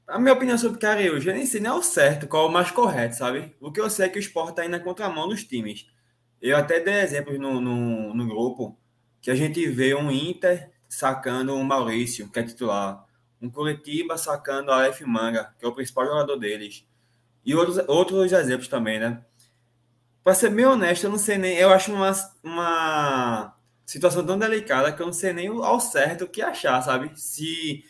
a 0.07 0.19
minha 0.19 0.33
opinião 0.33 0.57
sobre 0.57 0.79
Cariús, 0.79 1.27
eu 1.27 1.35
nem 1.35 1.45
sei 1.45 1.61
nem 1.61 1.71
ao 1.71 1.83
certo 1.83 2.27
qual 2.27 2.47
é 2.47 2.49
o 2.49 2.53
mais 2.53 2.71
correto, 2.71 3.17
sabe? 3.17 3.55
O 3.61 3.71
que 3.73 3.81
eu 3.81 3.91
sei 3.91 4.07
é 4.07 4.09
que 4.09 4.19
o 4.19 4.21
esporte 4.21 4.57
tá 4.57 4.65
indo 4.65 4.73
na 4.73 4.81
contramão 4.81 5.29
dos 5.29 5.45
times. 5.45 5.87
Eu 6.41 6.57
até 6.57 6.81
dei 6.81 7.01
exemplos 7.01 7.39
no, 7.39 7.61
no, 7.61 8.15
no 8.15 8.27
grupo 8.27 8.79
que 9.21 9.31
a 9.31 9.35
gente 9.35 9.67
vê 9.69 9.95
um 9.95 10.11
Inter 10.11 10.71
sacando 10.89 11.55
o 11.55 11.65
Maurício, 11.65 12.31
que 12.31 12.39
é 12.39 12.43
titular. 12.43 13.05
Um 13.41 13.51
Curitiba 13.51 14.17
sacando 14.17 14.73
a 14.73 14.87
F 14.87 15.05
Manga, 15.05 15.55
que 15.59 15.65
é 15.65 15.69
o 15.69 15.75
principal 15.75 16.07
jogador 16.07 16.37
deles. 16.37 16.87
E 17.45 17.55
outros, 17.55 17.79
outros 17.89 18.33
exemplos 18.33 18.69
também, 18.69 18.99
né? 18.99 19.25
Pra 20.23 20.35
ser 20.35 20.51
bem 20.51 20.67
honesto, 20.67 21.05
eu 21.05 21.11
não 21.11 21.19
sei 21.19 21.39
nem. 21.39 21.57
Eu 21.57 21.73
acho 21.73 21.93
uma, 21.93 22.13
uma 22.43 23.57
situação 23.87 24.25
tão 24.27 24.39
delicada 24.39 24.93
que 24.93 25.01
eu 25.01 25.07
não 25.07 25.13
sei 25.13 25.33
nem 25.33 25.49
ao 25.49 25.81
certo 25.81 26.25
o 26.25 26.29
que 26.29 26.43
achar, 26.43 26.83
sabe? 26.83 27.11
Se. 27.19 27.85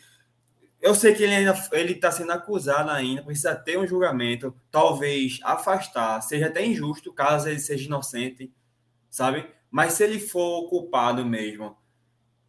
Eu 0.81 0.95
sei 0.95 1.13
que 1.13 1.23
ele 1.23 1.35
ainda 1.35 1.53
ele 1.73 1.93
está 1.93 2.11
sendo 2.11 2.31
acusado 2.31 2.89
ainda, 2.89 3.21
precisa 3.23 3.53
ter 3.55 3.77
um 3.77 3.85
julgamento, 3.85 4.55
talvez 4.71 5.39
afastar, 5.43 6.21
seja 6.21 6.47
até 6.47 6.65
injusto 6.65 7.11
caso 7.11 7.49
ele 7.49 7.59
seja 7.59 7.85
inocente, 7.85 8.51
sabe? 9.09 9.45
Mas 9.69 9.93
se 9.93 10.03
ele 10.03 10.19
for 10.19 10.69
culpado 10.69 11.25
mesmo, 11.25 11.77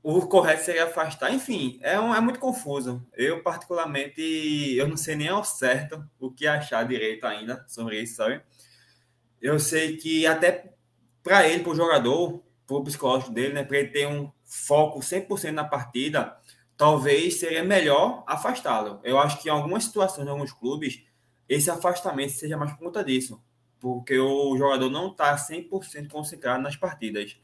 o 0.02 0.26
correto 0.26 0.64
seria 0.64 0.84
afastar. 0.84 1.32
Enfim, 1.32 1.78
é, 1.82 1.98
um, 2.00 2.14
é 2.14 2.20
muito 2.20 2.40
confuso. 2.40 3.06
Eu, 3.12 3.42
particularmente, 3.42 4.22
eu 4.76 4.88
não 4.88 4.96
sei 4.96 5.16
nem 5.16 5.28
ao 5.28 5.44
certo 5.44 6.02
o 6.18 6.30
que 6.30 6.46
achar 6.46 6.86
direito 6.86 7.26
ainda 7.26 7.64
sobre 7.68 8.00
isso, 8.00 8.16
sabe? 8.16 8.40
Eu 9.40 9.58
sei 9.58 9.96
que 9.96 10.26
até 10.26 10.72
para 11.22 11.46
ele, 11.46 11.62
para 11.62 11.72
o 11.72 11.76
jogador, 11.76 12.42
para 12.66 12.76
o 12.76 12.84
psicológico 12.84 13.32
dele, 13.32 13.54
né, 13.54 13.64
para 13.64 13.78
ele 13.78 13.88
ter 13.88 14.06
um 14.06 14.30
foco 14.44 15.00
100% 15.00 15.52
na 15.52 15.64
partida, 15.64 16.36
talvez 16.80 17.38
seria 17.38 17.62
melhor 17.62 18.24
afastá-lo. 18.26 19.00
Eu 19.04 19.18
acho 19.18 19.38
que 19.42 19.50
em 19.50 19.52
algumas 19.52 19.84
situações, 19.84 20.26
em 20.26 20.30
alguns 20.30 20.50
clubes, 20.50 21.04
esse 21.46 21.70
afastamento 21.70 22.32
seja 22.32 22.56
mais 22.56 22.72
por 22.72 22.78
conta 22.78 23.04
disso, 23.04 23.38
porque 23.78 24.18
o 24.18 24.56
jogador 24.56 24.88
não 24.88 25.08
está 25.08 25.36
100% 25.36 26.08
concentrado 26.08 26.62
nas 26.62 26.76
partidas. 26.76 27.36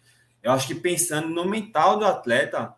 Eu 0.42 0.52
acho 0.52 0.66
que 0.66 0.74
pensando 0.74 1.28
no 1.28 1.44
mental 1.44 1.98
do 1.98 2.06
atleta, 2.06 2.74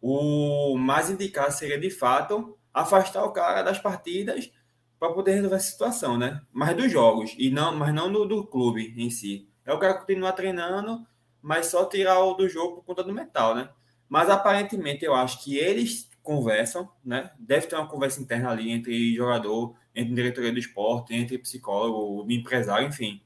o 0.00 0.78
mais 0.78 1.10
indicado 1.10 1.52
seria 1.52 1.76
de 1.76 1.90
fato 1.90 2.56
afastar 2.72 3.24
o 3.24 3.32
cara 3.32 3.62
das 3.62 3.80
partidas 3.80 4.52
para 5.00 5.12
poder 5.12 5.32
resolver 5.32 5.56
essa 5.56 5.72
situação, 5.72 6.16
né? 6.16 6.40
Mas 6.52 6.76
dos 6.76 6.88
jogos 6.88 7.34
e 7.36 7.50
não, 7.50 7.74
mas 7.74 7.92
não 7.92 8.12
do, 8.12 8.24
do 8.24 8.46
clube 8.46 8.94
em 8.96 9.10
si. 9.10 9.50
É 9.64 9.72
o 9.72 9.78
cara 9.80 9.94
continuar 9.94 10.34
treinando, 10.34 11.04
mas 11.42 11.66
só 11.66 11.84
tirar 11.84 12.20
o 12.20 12.34
do 12.34 12.48
jogo 12.48 12.76
por 12.76 12.84
conta 12.84 13.02
do 13.02 13.12
mental, 13.12 13.56
né? 13.56 13.70
Mas 14.08 14.30
aparentemente 14.30 15.04
eu 15.04 15.14
acho 15.14 15.42
que 15.42 15.56
eles 15.56 16.08
conversam, 16.22 16.90
né? 17.04 17.30
Deve 17.38 17.66
ter 17.66 17.76
uma 17.76 17.88
conversa 17.88 18.20
interna 18.20 18.50
ali 18.50 18.70
entre 18.70 19.14
jogador, 19.14 19.76
entre 19.94 20.14
diretoria 20.14 20.52
do 20.52 20.58
esporte, 20.58 21.14
entre 21.14 21.38
psicólogo, 21.38 22.30
empresário, 22.30 22.88
enfim. 22.88 23.22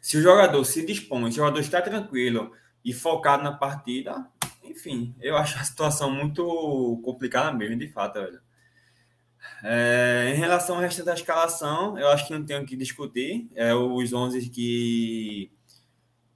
Se 0.00 0.16
o 0.16 0.22
jogador 0.22 0.64
se 0.64 0.84
dispõe, 0.84 1.30
se 1.30 1.38
o 1.38 1.42
jogador 1.42 1.60
está 1.60 1.82
tranquilo 1.82 2.52
e 2.84 2.92
focado 2.92 3.42
na 3.42 3.52
partida, 3.52 4.26
enfim, 4.64 5.14
eu 5.20 5.36
acho 5.36 5.58
a 5.58 5.64
situação 5.64 6.10
muito 6.10 7.00
complicada 7.04 7.52
mesmo, 7.52 7.76
de 7.76 7.88
fato, 7.88 8.14
velho. 8.14 8.40
É, 9.62 10.32
em 10.34 10.38
relação 10.38 10.76
ao 10.76 10.82
resto 10.82 11.04
da 11.04 11.14
escalação, 11.14 11.98
eu 11.98 12.08
acho 12.08 12.26
que 12.26 12.32
não 12.32 12.44
tenho 12.44 12.62
o 12.62 12.66
que 12.66 12.76
discutir. 12.76 13.48
É 13.54 13.74
os 13.74 14.12
11 14.12 14.48
que, 14.48 15.50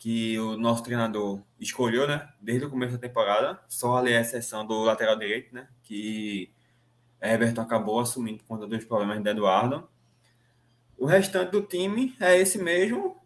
que 0.05 0.39
o 0.39 0.55
nosso 0.59 0.83
treinador 0.83 1.41
escolheu, 1.59 2.07
né? 2.07 2.29
Desde 2.39 2.67
o 2.67 2.69
começo 2.69 2.93
da 2.93 2.99
temporada. 2.99 3.59
Só 3.67 3.97
ali 3.97 4.15
a 4.15 4.21
exceção 4.21 4.67
do 4.67 4.83
lateral 4.83 5.19
direito, 5.19 5.55
né? 5.55 5.67
Que 5.83 6.53
Everton 7.23 7.63
acabou 7.63 7.99
assumindo 7.99 8.41
por 8.41 8.49
conta 8.49 8.67
dos 8.67 8.85
problemas 8.85 9.23
de 9.23 9.31
Eduardo. 9.31 9.89
O 10.99 11.07
restante 11.07 11.53
do 11.53 11.63
time 11.63 12.15
é 12.21 12.37
esse 12.37 12.59
mesmo. 12.59 13.17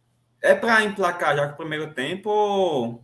É 0.40 0.54
para 0.54 0.84
emplacar 0.84 1.34
já 1.34 1.48
com 1.48 1.54
o 1.54 1.56
primeiro 1.56 1.92
tempo 1.94 3.02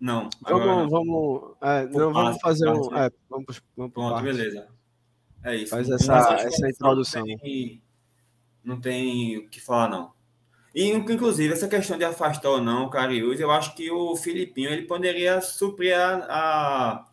não. 0.00 0.28
Vamos, 0.40 0.66
não. 0.66 0.88
vamos, 0.88 1.56
é, 1.62 1.86
não, 1.86 2.12
vamos 2.12 2.40
fazer 2.40 2.68
um. 2.70 2.96
É, 2.96 3.08
vamos, 3.30 3.62
vamos 3.76 3.92
Pronto, 3.92 4.14
parte. 4.14 4.24
beleza. 4.24 4.66
É 5.44 5.54
isso. 5.54 5.70
Faz 5.70 5.88
essa, 5.88 6.34
essa 6.40 6.68
introdução. 6.68 7.24
Não 7.24 7.38
tem, 7.38 7.82
não 8.64 8.80
tem 8.80 9.36
o 9.38 9.48
que 9.48 9.60
falar, 9.60 9.88
não. 9.88 10.12
E, 10.74 10.88
inclusive, 10.88 11.52
essa 11.52 11.68
questão 11.68 11.98
de 11.98 12.04
afastar 12.04 12.48
ou 12.48 12.60
não 12.60 12.86
o 12.86 12.90
Cariús, 12.90 13.38
eu 13.38 13.50
acho 13.50 13.74
que 13.74 13.90
o 13.90 14.16
Filipinho 14.16 14.70
ele 14.70 14.82
poderia 14.82 15.40
suprir 15.42 15.94
a, 15.94 16.14
a, 16.28 17.06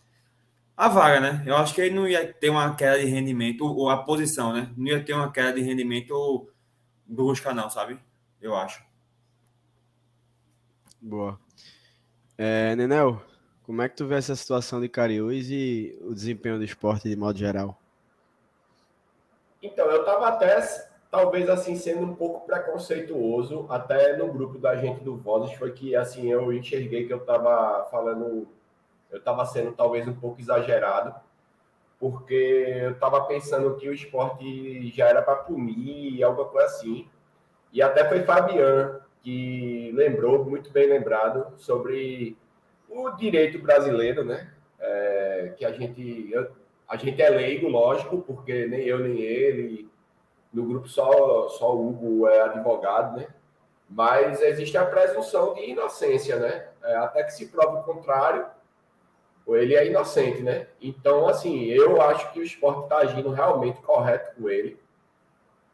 a, 0.77 0.87
vaga, 0.87 1.19
né? 1.19 1.43
Eu 1.45 1.57
acho 1.57 1.73
que 1.75 1.81
ele 1.81 1.95
não 1.95 2.07
ia 2.07 2.31
ter 2.33 2.49
uma 2.49 2.73
queda 2.75 2.99
de 2.99 3.05
rendimento, 3.05 3.65
ou 3.65 3.89
a 3.89 3.97
posição, 3.97 4.53
né? 4.53 4.71
Não 4.77 4.87
ia 4.87 5.03
ter 5.03 5.13
uma 5.13 5.31
queda 5.31 5.53
de 5.53 5.61
rendimento 5.61 6.49
brusca, 7.05 7.53
não, 7.53 7.69
sabe? 7.69 7.99
Eu 8.41 8.55
acho. 8.55 8.81
Boa. 11.01 11.37
É, 12.37 12.73
Nenel, 12.77 13.21
como 13.63 13.81
é 13.81 13.89
que 13.89 13.97
tu 13.97 14.07
vê 14.07 14.15
essa 14.15 14.35
situação 14.35 14.79
de 14.79 14.87
Cariús 14.87 15.49
e 15.49 15.97
o 16.01 16.13
desempenho 16.13 16.57
do 16.57 16.63
esporte 16.63 17.09
de 17.09 17.15
modo 17.15 17.37
geral? 17.37 17.77
Então, 19.61 19.85
eu 19.87 19.99
estava 19.99 20.29
até, 20.29 20.88
talvez 21.11 21.49
assim, 21.49 21.75
sendo 21.75 22.05
um 22.05 22.15
pouco 22.15 22.45
preconceituoso, 22.45 23.65
até 23.69 24.15
no 24.15 24.31
grupo 24.31 24.57
da 24.57 24.75
gente 24.75 25.03
do 25.03 25.17
Vozes, 25.17 25.53
foi 25.57 25.71
que, 25.71 25.95
assim, 25.95 26.31
eu 26.31 26.53
enxerguei 26.53 27.07
que 27.07 27.13
eu 27.13 27.17
estava 27.17 27.87
falando, 27.89 28.47
eu 29.11 29.17
estava 29.17 29.45
sendo 29.45 29.71
talvez 29.71 30.07
um 30.07 30.13
pouco 30.13 30.39
exagerado, 30.39 31.13
porque 31.99 32.65
eu 32.81 32.91
estava 32.91 33.25
pensando 33.25 33.75
que 33.75 33.89
o 33.89 33.93
esporte 33.93 34.89
já 34.91 35.07
era 35.07 35.21
para 35.21 35.35
punir, 35.35 36.23
algo 36.23 36.57
assim, 36.59 37.07
e 37.73 37.81
até 37.81 38.07
foi 38.07 38.21
Fabian 38.21 39.01
que 39.21 39.91
lembrou, 39.93 40.45
muito 40.45 40.71
bem 40.71 40.87
lembrado, 40.87 41.53
sobre 41.57 42.37
o 42.87 43.11
direito 43.11 43.59
brasileiro, 43.59 44.23
né? 44.23 44.51
É, 44.79 45.53
que 45.57 45.65
a 45.65 45.71
gente, 45.73 46.31
a 46.87 46.95
gente 46.95 47.21
é 47.21 47.29
leigo, 47.29 47.67
lógico, 47.67 48.19
porque 48.21 48.65
nem 48.65 48.85
eu 48.85 48.99
nem 48.99 49.19
ele, 49.19 49.89
no 50.51 50.65
grupo 50.65 50.88
só, 50.88 51.50
só 51.50 51.75
o 51.75 51.89
Hugo 51.89 52.27
é 52.27 52.41
advogado, 52.41 53.18
né? 53.18 53.27
Mas 53.89 54.41
existe 54.41 54.77
a 54.77 54.86
presunção 54.86 55.53
de 55.53 55.70
inocência, 55.70 56.38
né? 56.38 56.68
É, 56.83 56.96
até 56.98 57.24
que 57.24 57.33
se 57.33 57.48
prove 57.48 57.79
o 57.79 57.83
contrário, 57.83 58.46
ele 59.48 59.75
é 59.75 59.88
inocente, 59.88 60.42
né? 60.42 60.68
Então, 60.81 61.27
assim, 61.27 61.66
eu 61.66 62.01
acho 62.01 62.31
que 62.31 62.40
o 62.40 62.44
esporte 62.44 62.83
está 62.83 62.98
agindo 62.98 63.31
realmente 63.31 63.81
correto 63.81 64.35
com 64.35 64.50
ele. 64.50 64.79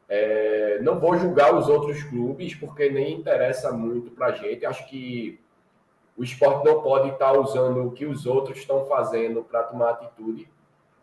É, 0.08 0.80
não 0.82 1.00
vou 1.00 1.18
julgar 1.18 1.54
os 1.56 1.68
outros 1.68 2.04
clubes, 2.04 2.54
porque 2.56 2.90
nem 2.90 3.14
interessa 3.14 3.72
muito 3.72 4.12
para 4.12 4.28
a 4.28 4.32
gente. 4.32 4.66
Acho 4.66 4.88
que 4.88 5.40
o 6.16 6.24
esporte 6.24 6.66
não 6.66 6.82
pode 6.82 7.10
estar 7.10 7.34
tá 7.34 7.40
usando 7.40 7.86
o 7.86 7.92
que 7.92 8.06
os 8.06 8.26
outros 8.26 8.58
estão 8.58 8.86
fazendo 8.86 9.44
para 9.44 9.64
tomar 9.64 9.92
atitude. 9.92 10.48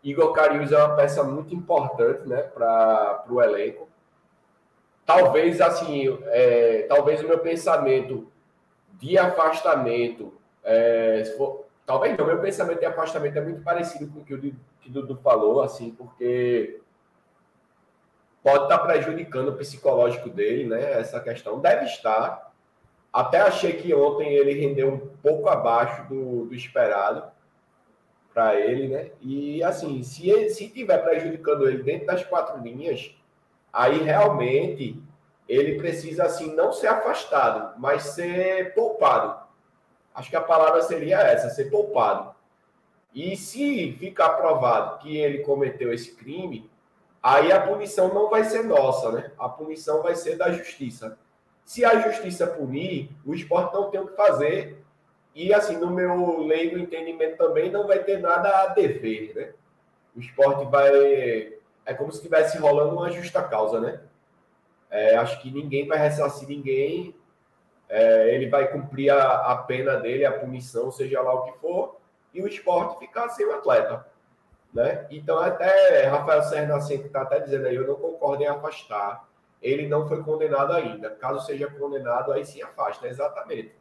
Igor 0.03 0.33
Carius 0.33 0.71
é 0.71 0.77
uma 0.77 0.95
peça 0.95 1.23
muito 1.23 1.55
importante 1.55 2.27
né, 2.27 2.41
para 2.41 3.23
o 3.29 3.41
elenco. 3.41 3.87
Talvez, 5.05 5.61
assim, 5.61 6.19
é, 6.25 6.85
talvez 6.89 7.23
o 7.23 7.27
meu 7.27 7.39
pensamento 7.39 8.29
de 8.99 9.17
afastamento, 9.17 10.33
é, 10.63 11.23
for, 11.37 11.65
talvez 11.85 12.17
meu 12.17 12.39
pensamento 12.39 12.79
de 12.79 12.85
afastamento 12.85 13.37
é 13.37 13.41
muito 13.41 13.61
parecido 13.63 14.07
com 14.11 14.19
o 14.19 14.23
que 14.23 14.33
o, 14.33 14.55
Dudu 14.87 15.15
falou, 15.23 15.61
assim, 15.61 15.91
porque 15.91 16.81
pode 18.43 18.63
estar 18.63 18.79
prejudicando 18.79 19.49
o 19.49 19.55
psicológico 19.55 20.29
dele, 20.29 20.65
né? 20.65 20.99
Essa 20.99 21.21
questão 21.21 21.59
deve 21.59 21.85
estar. 21.85 22.51
Até 23.11 23.39
achei 23.39 23.73
que 23.73 23.93
ontem 23.93 24.33
ele 24.33 24.53
rendeu 24.53 24.89
um 24.89 24.99
pouco 25.21 25.47
abaixo 25.47 26.03
do, 26.09 26.45
do 26.45 26.53
esperado 26.53 27.32
para 28.33 28.55
ele, 28.59 28.87
né? 28.87 29.11
E 29.21 29.63
assim, 29.63 30.01
se 30.03 30.29
ele, 30.29 30.49
se 30.49 30.67
tiver 30.69 30.97
prejudicando 30.99 31.67
ele 31.67 31.83
dentro 31.83 32.07
das 32.07 32.23
quatro 32.25 32.61
linhas, 32.61 33.15
aí 33.71 33.99
realmente 33.99 35.01
ele 35.47 35.77
precisa 35.77 36.23
assim 36.23 36.53
não 36.55 36.71
ser 36.71 36.87
afastado, 36.87 37.79
mas 37.79 38.03
ser 38.03 38.73
poupado. 38.73 39.43
Acho 40.15 40.29
que 40.29 40.35
a 40.35 40.41
palavra 40.41 40.81
seria 40.81 41.19
essa, 41.19 41.49
ser 41.49 41.69
poupado. 41.69 42.33
E 43.13 43.35
se 43.37 43.91
ficar 43.93 44.29
provado 44.29 44.99
que 44.99 45.15
ele 45.17 45.39
cometeu 45.39 45.93
esse 45.93 46.15
crime, 46.15 46.69
aí 47.21 47.51
a 47.51 47.61
punição 47.61 48.13
não 48.13 48.29
vai 48.29 48.43
ser 48.43 48.63
nossa, 48.63 49.11
né? 49.11 49.31
A 49.37 49.47
punição 49.47 50.01
vai 50.01 50.15
ser 50.15 50.35
da 50.35 50.51
justiça. 50.51 51.17
Se 51.63 51.85
a 51.85 51.99
justiça 51.99 52.47
punir, 52.47 53.09
o 53.25 53.33
esporte 53.33 53.73
não 53.73 53.89
tem 53.89 53.99
o 53.99 54.07
que 54.07 54.15
fazer. 54.15 54.82
E, 55.35 55.53
assim, 55.53 55.77
no 55.77 55.89
meu 55.89 56.41
leigo 56.41 56.77
entendimento 56.77 57.37
também, 57.37 57.71
não 57.71 57.87
vai 57.87 58.03
ter 58.03 58.19
nada 58.19 58.49
a 58.63 58.67
dever, 58.67 59.33
né? 59.35 59.53
O 60.15 60.19
esporte 60.19 60.65
vai. 60.65 61.53
É 61.85 61.93
como 61.93 62.11
se 62.11 62.17
estivesse 62.17 62.57
rolando 62.57 62.95
uma 62.95 63.09
justa 63.09 63.41
causa, 63.41 63.79
né? 63.79 63.99
É, 64.89 65.15
acho 65.15 65.41
que 65.41 65.49
ninguém 65.49 65.87
vai 65.87 65.97
ressarcir 65.97 66.47
ninguém. 66.47 67.15
É, 67.89 68.33
ele 68.33 68.47
vai 68.47 68.71
cumprir 68.71 69.09
a, 69.09 69.51
a 69.51 69.57
pena 69.57 69.97
dele, 69.97 70.25
a 70.25 70.31
punição, 70.31 70.91
seja 70.91 71.21
lá 71.21 71.33
o 71.33 71.43
que 71.43 71.59
for, 71.59 71.97
e 72.33 72.41
o 72.41 72.47
esporte 72.47 72.99
ficar 72.99 73.29
sem 73.29 73.45
o 73.45 73.53
atleta. 73.53 74.05
Né? 74.73 75.05
Então, 75.11 75.39
até 75.39 76.05
Rafael 76.05 76.41
Serra 76.43 76.75
Nascimento 76.75 77.05
está 77.07 77.21
até 77.21 77.39
dizendo 77.39 77.67
aí, 77.67 77.75
eu 77.75 77.87
não 77.87 77.95
concordo 77.95 78.41
em 78.41 78.47
afastar. 78.47 79.27
Ele 79.61 79.87
não 79.87 80.07
foi 80.07 80.23
condenado 80.23 80.73
ainda. 80.73 81.11
Caso 81.11 81.45
seja 81.45 81.69
condenado, 81.69 82.31
aí 82.31 82.43
sim 82.43 82.61
afasta. 82.61 83.07
Exatamente. 83.07 83.73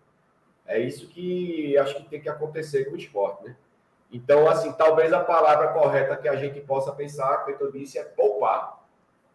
É 0.73 0.81
isso 0.81 1.07
que 1.09 1.77
acho 1.77 1.97
que 1.97 2.05
tem 2.05 2.21
que 2.21 2.31
acontecer 2.31 2.87
com 2.87 2.93
o 2.93 2.97
esporte, 2.97 3.45
né? 3.45 3.57
Então, 4.11 4.49
assim, 4.49 4.73
talvez 4.73 5.13
a 5.13 5.23
palavra 5.23 5.69
correta 5.69 6.17
que 6.17 6.29
a 6.29 6.37
gente 6.37 6.61
possa 6.61 6.93
pensar, 6.93 7.45
como 7.45 7.57
eu 7.61 7.71
disse, 7.71 7.99
é 7.99 8.05
poupar. 8.05 8.83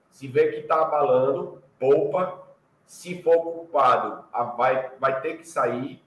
Se 0.09 0.27
vê 0.27 0.51
que 0.51 0.57
está 0.61 0.81
abalando, 0.81 1.61
poupa. 1.79 2.43
Se 2.87 3.21
for 3.21 3.39
culpado, 3.41 4.25
vai, 4.55 4.91
vai 4.99 5.21
ter 5.21 5.37
que 5.37 5.47
sair. 5.47 6.01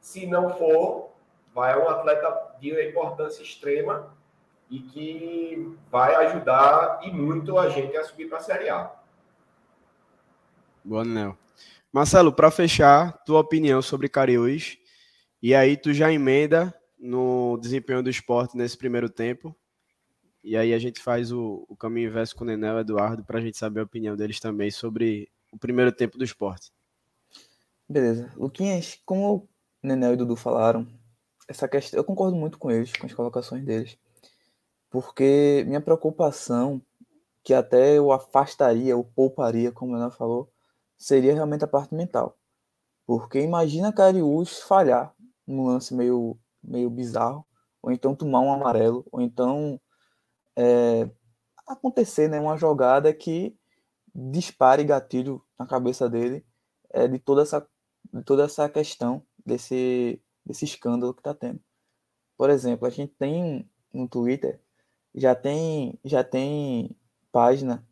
Se 0.00 0.24
não 0.24 0.50
for, 0.56 1.10
vai 1.52 1.76
um 1.76 1.88
atleta 1.88 2.54
de 2.60 2.88
importância 2.88 3.42
extrema 3.42 4.14
e 4.70 4.78
que 4.78 5.76
vai 5.90 6.14
ajudar 6.26 7.00
e 7.02 7.10
muito 7.10 7.58
a 7.58 7.68
gente 7.68 7.96
a 7.96 8.04
subir 8.04 8.28
para 8.28 8.38
a 8.38 8.42
Série 8.42 8.68
A. 8.68 8.92
Boa, 10.84 11.04
Nel. 11.04 11.36
Marcelo, 11.96 12.30
para 12.30 12.50
fechar, 12.50 13.24
tua 13.24 13.40
opinião 13.40 13.80
sobre 13.80 14.06
Cariús, 14.06 14.76
e 15.42 15.54
aí 15.54 15.78
tu 15.78 15.94
já 15.94 16.12
emenda 16.12 16.78
no 16.98 17.56
desempenho 17.56 18.02
do 18.02 18.10
esporte 18.10 18.54
nesse 18.54 18.76
primeiro 18.76 19.08
tempo, 19.08 19.56
e 20.44 20.58
aí 20.58 20.74
a 20.74 20.78
gente 20.78 21.00
faz 21.00 21.32
o, 21.32 21.64
o 21.66 21.74
caminho 21.74 22.10
inverso 22.10 22.36
com 22.36 22.44
o 22.44 22.46
Nenel 22.46 22.76
e 22.76 22.80
Eduardo 22.82 23.24
para 23.24 23.38
a 23.38 23.40
gente 23.40 23.56
saber 23.56 23.80
a 23.80 23.84
opinião 23.84 24.14
deles 24.14 24.38
também 24.38 24.70
sobre 24.70 25.30
o 25.50 25.58
primeiro 25.58 25.90
tempo 25.90 26.18
do 26.18 26.24
esporte. 26.24 26.70
Beleza. 27.88 28.30
Luquinhas, 28.36 29.00
como 29.06 29.34
o 29.34 29.48
Nenel 29.82 30.12
e 30.12 30.16
Dudu 30.16 30.36
falaram, 30.36 30.86
essa 31.48 31.66
questão, 31.66 31.98
eu 31.98 32.04
concordo 32.04 32.36
muito 32.36 32.58
com 32.58 32.70
eles, 32.70 32.92
com 32.92 33.06
as 33.06 33.14
colocações 33.14 33.64
deles 33.64 33.96
porque 34.90 35.64
minha 35.66 35.80
preocupação, 35.80 36.82
que 37.42 37.54
até 37.54 37.96
eu 37.96 38.12
afastaria, 38.12 38.92
eu 38.92 39.02
pouparia, 39.02 39.72
como 39.72 39.96
ela 39.96 40.10
falou, 40.10 40.52
seria 40.96 41.34
realmente 41.34 41.64
a 41.64 41.68
parte 41.68 41.94
mental. 41.94 42.38
Porque 43.06 43.40
imagina 43.40 43.92
Cariús 43.92 44.60
falhar 44.60 45.14
num 45.46 45.66
lance 45.66 45.94
meio, 45.94 46.38
meio 46.62 46.90
bizarro, 46.90 47.46
ou 47.80 47.92
então 47.92 48.14
tomar 48.14 48.40
um 48.40 48.52
amarelo, 48.52 49.06
ou 49.12 49.20
então 49.20 49.80
é, 50.56 51.08
acontecer 51.66 52.28
né, 52.28 52.40
uma 52.40 52.56
jogada 52.56 53.12
que 53.12 53.56
dispare 54.14 54.82
gatilho 54.82 55.42
na 55.58 55.66
cabeça 55.66 56.08
dele 56.08 56.44
é, 56.90 57.06
de, 57.06 57.18
toda 57.18 57.42
essa, 57.42 57.66
de 58.12 58.22
toda 58.22 58.44
essa 58.44 58.68
questão 58.68 59.22
desse, 59.44 60.20
desse 60.44 60.64
escândalo 60.64 61.14
que 61.14 61.20
está 61.20 61.34
tendo. 61.34 61.60
Por 62.36 62.50
exemplo, 62.50 62.86
a 62.86 62.90
gente 62.90 63.12
tem 63.14 63.70
no 63.92 64.08
Twitter, 64.08 64.60
já 65.14 65.34
tem, 65.34 65.98
já 66.04 66.24
tem 66.24 66.96
página 67.30 67.86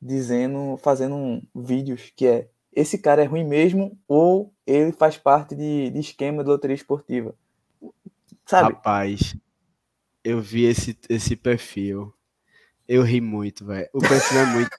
dizendo, 0.00 0.76
fazendo 0.82 1.14
um, 1.14 1.42
vídeos 1.54 2.12
que 2.14 2.26
é 2.26 2.48
esse 2.72 2.98
cara 2.98 3.22
é 3.22 3.26
ruim 3.26 3.44
mesmo 3.44 3.98
ou 4.06 4.52
ele 4.66 4.92
faz 4.92 5.16
parte 5.16 5.54
de, 5.54 5.88
de 5.90 5.98
esquema 5.98 6.44
de 6.44 6.50
loteria 6.50 6.74
esportiva. 6.74 7.34
Sabe? 8.44 8.74
Rapaz, 8.74 9.34
eu 10.22 10.40
vi 10.42 10.64
esse, 10.64 10.96
esse 11.08 11.34
perfil. 11.34 12.12
Eu 12.86 13.02
ri 13.02 13.20
muito, 13.20 13.64
velho. 13.64 13.88
O 13.94 14.00
perfil 14.00 14.38
é 14.38 14.46
muito. 14.46 14.70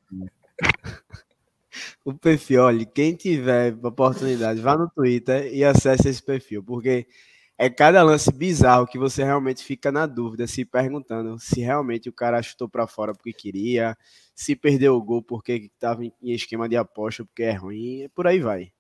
o 2.06 2.14
perfil, 2.14 2.64
olha, 2.64 2.86
quem 2.86 3.16
tiver 3.16 3.76
oportunidade, 3.84 4.62
vá 4.62 4.78
no 4.78 4.90
Twitter 4.90 5.52
e 5.54 5.64
acesse 5.64 6.08
esse 6.08 6.22
perfil, 6.22 6.64
porque 6.64 7.08
é 7.58 7.70
cada 7.70 8.04
lance 8.04 8.32
bizarro 8.32 8.86
que 8.86 9.00
você 9.00 9.24
realmente 9.24 9.64
fica 9.64 9.92
na 9.92 10.06
dúvida, 10.06 10.46
se 10.46 10.64
perguntando 10.64 11.40
se 11.40 11.60
realmente 11.60 12.08
o 12.08 12.14
cara 12.14 12.42
chutou 12.42 12.70
para 12.70 12.86
fora 12.86 13.14
porque 13.14 13.34
queria, 13.34 13.98
se 14.36 14.56
perdeu 14.56 14.96
o 14.96 15.04
gol 15.04 15.24
porque 15.24 15.54
estava 15.54 16.06
em 16.06 16.14
esquema 16.22 16.70
de 16.70 16.78
aposta 16.78 17.26
porque 17.26 17.44
é 17.44 17.54
ruim, 17.54 18.08
por 18.14 18.28
aí 18.28 18.40
vai. 18.40 18.72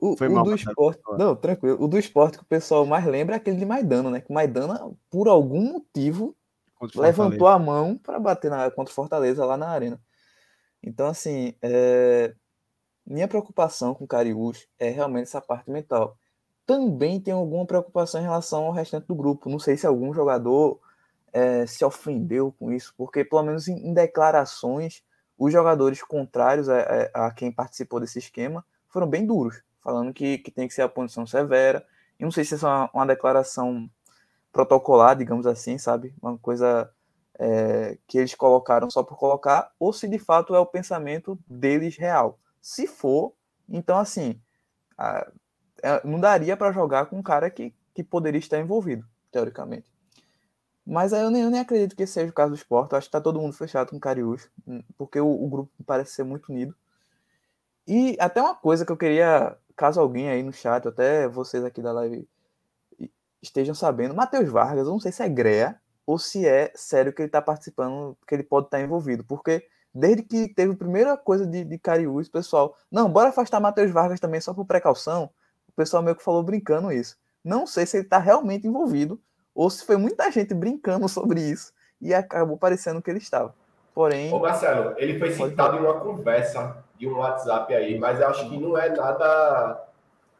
O, 0.00 0.16
Foi 0.16 0.28
o 0.28 0.32
mal 0.32 0.44
do 0.44 0.54
esporte, 0.54 1.00
não, 1.18 1.34
tranquilo. 1.34 1.76
O 1.82 1.88
do 1.88 1.98
esporte 1.98 2.38
que 2.38 2.44
o 2.44 2.46
pessoal 2.46 2.86
mais 2.86 3.04
lembra 3.04 3.34
é 3.34 3.38
aquele 3.38 3.56
de 3.56 3.66
Maidana, 3.66 4.10
né? 4.10 4.20
Que 4.20 4.32
Maidana, 4.32 4.92
por 5.10 5.26
algum 5.26 5.72
motivo, 5.72 6.36
levantou 6.94 7.48
a 7.48 7.58
mão 7.58 7.98
para 7.98 8.20
bater 8.20 8.48
na, 8.48 8.70
contra 8.70 8.92
o 8.92 8.94
Fortaleza 8.94 9.44
lá 9.44 9.56
na 9.56 9.68
arena. 9.68 10.00
Então, 10.80 11.08
assim, 11.08 11.52
é... 11.60 12.32
minha 13.04 13.26
preocupação 13.26 13.92
com 13.92 14.04
o 14.04 14.08
Cariús 14.08 14.68
é 14.78 14.88
realmente 14.88 15.24
essa 15.24 15.40
parte 15.40 15.68
mental 15.68 16.16
também 16.68 17.18
tem 17.18 17.32
alguma 17.32 17.64
preocupação 17.64 18.20
em 18.20 18.24
relação 18.24 18.66
ao 18.66 18.72
restante 18.72 19.06
do 19.06 19.14
grupo. 19.14 19.48
Não 19.48 19.58
sei 19.58 19.74
se 19.74 19.86
algum 19.86 20.12
jogador 20.12 20.78
é, 21.32 21.64
se 21.66 21.82
ofendeu 21.82 22.54
com 22.58 22.70
isso, 22.70 22.92
porque 22.94 23.24
pelo 23.24 23.42
menos 23.42 23.68
em, 23.68 23.88
em 23.88 23.94
declarações, 23.94 25.02
os 25.38 25.50
jogadores 25.50 26.02
contrários 26.02 26.68
a, 26.68 26.78
a, 27.14 27.26
a, 27.28 27.30
quem 27.30 27.50
participou 27.50 27.98
desse 27.98 28.18
esquema 28.18 28.62
foram 28.90 29.06
bem 29.06 29.24
duros, 29.24 29.62
falando 29.80 30.12
que, 30.12 30.36
que 30.36 30.50
tem 30.50 30.68
que 30.68 30.74
ser 30.74 30.82
a 30.82 30.88
punição 30.90 31.26
severa. 31.26 31.82
E 32.20 32.24
não 32.24 32.30
sei 32.30 32.44
se 32.44 32.54
é 32.54 32.58
uma, 32.58 32.90
uma 32.92 33.06
declaração 33.06 33.88
protocolar, 34.52 35.16
digamos 35.16 35.46
assim, 35.46 35.78
sabe? 35.78 36.14
Uma 36.20 36.36
coisa 36.36 36.90
é, 37.38 37.96
que 38.06 38.18
eles 38.18 38.34
colocaram 38.34 38.90
só 38.90 39.02
por 39.02 39.16
colocar, 39.16 39.72
ou 39.80 39.90
se 39.90 40.06
de 40.06 40.18
fato 40.18 40.54
é 40.54 40.60
o 40.60 40.66
pensamento 40.66 41.38
deles 41.48 41.96
real. 41.96 42.38
Se 42.60 42.86
for, 42.86 43.32
então 43.66 43.96
assim, 43.96 44.38
a, 44.98 45.26
não 46.04 46.20
daria 46.20 46.56
para 46.56 46.72
jogar 46.72 47.06
com 47.06 47.18
um 47.18 47.22
cara 47.22 47.50
que, 47.50 47.72
que 47.94 48.02
poderia 48.02 48.38
estar 48.38 48.58
envolvido, 48.58 49.06
teoricamente. 49.30 49.90
Mas 50.86 51.12
eu 51.12 51.30
nem, 51.30 51.42
eu 51.42 51.50
nem 51.50 51.60
acredito 51.60 51.94
que 51.94 52.06
seja 52.06 52.30
o 52.30 52.34
caso 52.34 52.52
do 52.52 52.56
esporte. 52.56 52.92
Eu 52.92 52.98
acho 52.98 53.06
que 53.06 53.08
está 53.08 53.20
todo 53.20 53.38
mundo 53.38 53.52
fechado 53.52 53.90
com 53.90 53.98
o 53.98 54.00
Cariús, 54.00 54.48
hum, 54.66 54.82
porque 54.96 55.20
o, 55.20 55.28
o, 55.28 55.46
grupo 55.48 55.70
parece 55.86 56.12
ser 56.12 56.24
muito 56.24 56.50
unido. 56.50 56.74
E 57.86 58.16
até 58.18 58.40
uma 58.40 58.54
coisa 58.54 58.86
que 58.86 58.92
eu 58.92 58.96
queria, 58.96 59.54
caso 59.76 60.00
alguém 60.00 60.30
aí 60.30 60.42
no 60.42 60.52
chat, 60.52 60.88
até 60.88 61.28
vocês 61.28 61.62
aqui 61.62 61.82
da 61.82 61.92
live 61.92 62.26
estejam 63.42 63.74
sabendo, 63.74 64.14
Matheus 64.14 64.48
Vargas, 64.48 64.86
eu 64.86 64.92
não 64.92 65.00
sei 65.00 65.12
se 65.12 65.22
é 65.22 65.28
greia 65.28 65.78
ou 66.06 66.18
se 66.18 66.46
é 66.46 66.72
sério 66.74 67.12
que 67.12 67.22
ele 67.22 67.28
está 67.28 67.42
participando, 67.42 68.16
que 68.26 68.34
ele 68.34 68.42
pode 68.42 68.66
estar 68.66 68.80
envolvido, 68.80 69.22
porque 69.24 69.66
desde 69.94 70.22
que 70.22 70.48
teve 70.48 70.72
a 70.72 70.76
primeira 70.76 71.16
coisa 71.16 71.46
de, 71.46 71.64
de 71.64 71.78
Cariús, 71.78 72.28
pessoal, 72.28 72.76
não, 72.90 73.10
bora 73.10 73.28
afastar 73.28 73.60
Matheus 73.60 73.90
Vargas 73.90 74.20
também 74.20 74.40
só 74.40 74.54
por 74.54 74.64
precaução 74.64 75.30
pessoal 75.78 76.02
meio 76.02 76.16
que 76.16 76.24
falou 76.24 76.42
brincando 76.42 76.92
isso. 76.92 77.16
Não 77.44 77.66
sei 77.66 77.86
se 77.86 77.96
ele 77.96 78.04
está 78.04 78.18
realmente 78.18 78.66
envolvido 78.66 79.20
ou 79.54 79.70
se 79.70 79.84
foi 79.84 79.96
muita 79.96 80.30
gente 80.30 80.52
brincando 80.52 81.08
sobre 81.08 81.40
isso 81.40 81.72
e 82.00 82.12
acabou 82.12 82.56
parecendo 82.56 83.00
que 83.00 83.10
ele 83.10 83.18
estava. 83.18 83.54
Porém. 83.94 84.32
Ô 84.32 84.38
Marcelo, 84.38 84.94
ele 84.96 85.18
foi 85.18 85.32
citado 85.32 85.76
em 85.76 85.80
uma 85.80 86.00
conversa 86.00 86.76
de 86.96 87.08
um 87.08 87.16
WhatsApp 87.16 87.72
aí, 87.74 87.98
mas 87.98 88.20
eu 88.20 88.28
acho 88.28 88.48
que 88.48 88.58
não 88.58 88.76
é 88.76 88.88
nada 88.90 89.84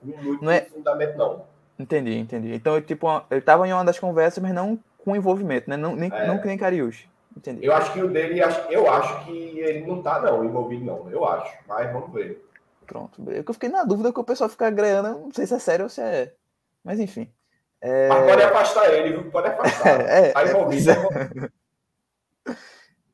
muito 0.02 0.44
não 0.44 0.50
é... 0.52 0.60
fundamento, 0.62 1.16
não. 1.16 1.44
Entendi, 1.78 2.16
entendi. 2.18 2.54
Então, 2.54 2.80
tipo, 2.80 3.06
ele 3.30 3.40
estava 3.40 3.66
em 3.66 3.72
uma 3.72 3.84
das 3.84 3.98
conversas, 3.98 4.42
mas 4.42 4.52
não 4.52 4.78
com 4.98 5.14
envolvimento, 5.14 5.70
né? 5.70 5.76
Não, 5.76 5.94
nem, 5.94 6.10
é. 6.12 6.26
não 6.26 6.38
que 6.38 6.46
nem 6.46 6.58
Cariús. 6.58 7.04
Entendi. 7.36 7.64
Eu 7.64 7.72
acho 7.72 7.92
que 7.92 8.02
o 8.02 8.08
dele, 8.08 8.40
eu 8.68 8.90
acho 8.90 9.24
que 9.24 9.60
ele 9.60 9.86
não 9.86 10.02
tá, 10.02 10.20
não, 10.20 10.44
envolvido, 10.44 10.84
não. 10.84 11.08
Eu 11.08 11.24
acho. 11.24 11.56
Mas 11.68 11.92
vamos 11.92 12.12
ver. 12.12 12.44
Pronto. 12.88 13.22
Eu 13.30 13.44
fiquei 13.52 13.68
na 13.68 13.84
dúvida 13.84 14.10
que 14.10 14.18
o 14.18 14.24
pessoal 14.24 14.48
fica 14.48 14.70
grana, 14.70 15.10
não 15.10 15.30
sei 15.30 15.46
se 15.46 15.54
é 15.54 15.58
sério 15.58 15.84
ou 15.84 15.90
se 15.90 16.00
é. 16.00 16.34
Mas 16.82 16.98
enfim. 16.98 17.30
É... 17.82 18.08
Mas 18.08 18.24
pode 18.24 18.42
afastar 18.42 18.94
ele, 18.94 19.10
viu? 19.10 19.30
Pode 19.30 19.48
afastar. 19.48 20.00
é, 20.08 20.32
tá 20.32 20.44
envolvido. 20.44 20.90
É, 20.90 22.56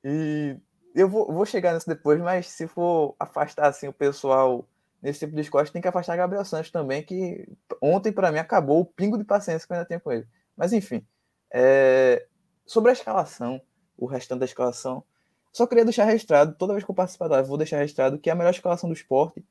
e 0.06 0.56
eu 0.94 1.08
vou, 1.08 1.26
vou 1.32 1.44
chegar 1.44 1.74
nisso 1.74 1.88
depois, 1.88 2.20
mas 2.20 2.48
se 2.48 2.68
for 2.68 3.16
afastar 3.18 3.66
assim, 3.66 3.88
o 3.88 3.92
pessoal 3.92 4.64
nesse 5.02 5.18
tipo 5.18 5.34
de 5.34 5.40
escola, 5.42 5.66
tem 5.66 5.82
que 5.82 5.88
afastar 5.88 6.16
Gabriel 6.16 6.44
Santos 6.44 6.70
também, 6.70 7.02
que 7.02 7.46
ontem 7.82 8.12
para 8.12 8.30
mim 8.30 8.38
acabou 8.38 8.80
o 8.80 8.86
pingo 8.86 9.18
de 9.18 9.24
paciência 9.24 9.66
que 9.66 9.72
eu 9.72 9.76
ainda 9.76 9.88
tenho 9.88 10.00
com 10.00 10.12
ele. 10.12 10.26
Mas 10.56 10.72
enfim. 10.72 11.04
É... 11.52 12.26
Sobre 12.64 12.90
a 12.90 12.92
escalação, 12.94 13.60
o 13.98 14.06
restante 14.06 14.38
da 14.38 14.46
escalação, 14.46 15.04
só 15.52 15.66
queria 15.66 15.84
deixar 15.84 16.04
registrado, 16.04 16.54
toda 16.56 16.72
vez 16.72 16.84
que 16.84 16.90
eu 16.90 16.94
participar 16.94 17.28
da 17.28 17.34
live, 17.34 17.48
vou 17.48 17.58
deixar 17.58 17.78
registrado 17.78 18.18
que 18.18 18.30
a 18.30 18.34
melhor 18.34 18.50
escalação 18.50 18.88
do 18.88 18.94
esporte 18.94 19.44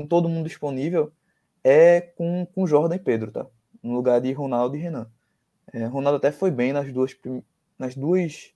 com 0.00 0.06
todo 0.06 0.30
mundo 0.30 0.46
disponível, 0.46 1.12
é 1.62 2.00
com, 2.00 2.46
com 2.54 2.66
Jordan 2.66 2.96
e 2.96 2.98
Pedro, 2.98 3.30
tá? 3.30 3.46
No 3.82 3.92
lugar 3.92 4.18
de 4.20 4.32
Ronaldo 4.32 4.76
e 4.76 4.80
Renan. 4.80 5.10
É, 5.72 5.84
Ronaldo 5.84 6.16
até 6.16 6.32
foi 6.32 6.50
bem 6.50 6.72
nas 6.72 6.90
duas, 6.90 7.14
nas 7.78 7.94
duas 7.94 8.54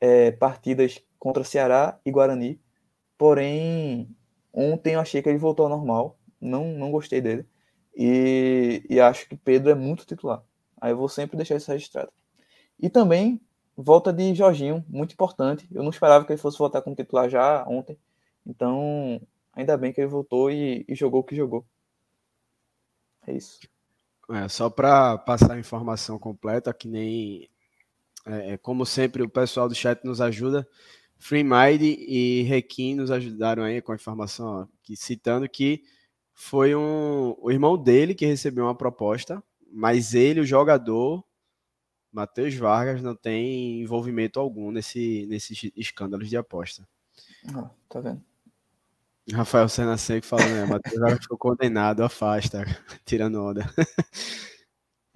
é, 0.00 0.30
partidas 0.32 1.02
contra 1.18 1.44
Ceará 1.44 2.00
e 2.04 2.10
Guarani, 2.10 2.58
porém, 3.18 4.08
ontem 4.52 4.94
eu 4.94 5.00
achei 5.00 5.20
que 5.20 5.28
ele 5.28 5.38
voltou 5.38 5.64
ao 5.64 5.70
normal, 5.70 6.18
não, 6.40 6.72
não 6.72 6.90
gostei 6.90 7.20
dele, 7.20 7.46
e, 7.94 8.84
e 8.88 8.98
acho 8.98 9.28
que 9.28 9.36
Pedro 9.36 9.70
é 9.70 9.74
muito 9.74 10.06
titular. 10.06 10.42
Aí 10.80 10.92
eu 10.92 10.96
vou 10.96 11.10
sempre 11.10 11.36
deixar 11.36 11.56
isso 11.56 11.70
registrado. 11.70 12.10
E 12.80 12.88
também, 12.88 13.40
volta 13.76 14.12
de 14.12 14.34
Jorginho, 14.34 14.82
muito 14.88 15.12
importante. 15.12 15.68
Eu 15.70 15.82
não 15.82 15.90
esperava 15.90 16.24
que 16.24 16.32
ele 16.32 16.40
fosse 16.40 16.58
voltar 16.58 16.80
como 16.80 16.96
titular 16.96 17.28
já 17.28 17.64
ontem. 17.68 17.98
Então, 18.46 19.20
ainda 19.54 19.76
bem 19.76 19.92
que 19.92 20.00
ele 20.00 20.08
voltou 20.08 20.50
e, 20.50 20.84
e 20.88 20.94
jogou 20.94 21.20
o 21.20 21.24
que 21.24 21.36
jogou. 21.36 21.64
É 23.26 23.32
isso. 23.34 23.60
É, 24.30 24.48
só 24.48 24.70
para 24.70 25.18
passar 25.18 25.52
a 25.52 25.58
informação 25.58 26.18
completa, 26.18 26.72
que 26.72 26.88
nem 26.88 27.48
é, 28.26 28.52
é, 28.52 28.56
como 28.56 28.86
sempre 28.86 29.22
o 29.22 29.28
pessoal 29.28 29.68
do 29.68 29.74
chat 29.74 30.04
nos 30.04 30.20
ajuda. 30.20 30.66
FreeMind 31.18 31.82
e 31.82 32.42
Requim 32.42 32.94
nos 32.94 33.10
ajudaram 33.10 33.62
aí 33.62 33.80
com 33.80 33.92
a 33.92 33.94
informação, 33.94 34.46
ó, 34.46 34.66
que, 34.82 34.96
citando 34.96 35.48
que 35.48 35.82
foi 36.32 36.74
um, 36.74 37.34
o 37.38 37.50
irmão 37.50 37.76
dele 37.78 38.14
que 38.14 38.26
recebeu 38.26 38.64
uma 38.64 38.74
proposta, 38.74 39.42
mas 39.72 40.14
ele, 40.14 40.40
o 40.40 40.46
jogador, 40.46 41.24
Matheus 42.12 42.54
Vargas, 42.54 43.02
não 43.02 43.14
tem 43.14 43.80
envolvimento 43.82 44.40
algum 44.40 44.70
nesse, 44.70 45.26
nesses 45.26 45.70
escândalos 45.76 46.28
de 46.28 46.36
aposta. 46.36 46.86
Ah, 47.54 47.70
tá 47.88 48.00
vendo? 48.00 48.22
Rafael 49.32 49.68
Senna 49.68 49.96
Seco 49.96 50.26
falando, 50.26 50.50
né? 50.50 50.66
Matheus 50.66 51.10
já 51.10 51.16
ficou 51.20 51.38
condenado, 51.38 52.02
afasta, 52.02 52.64
tirando 53.04 53.42
onda. 53.42 53.64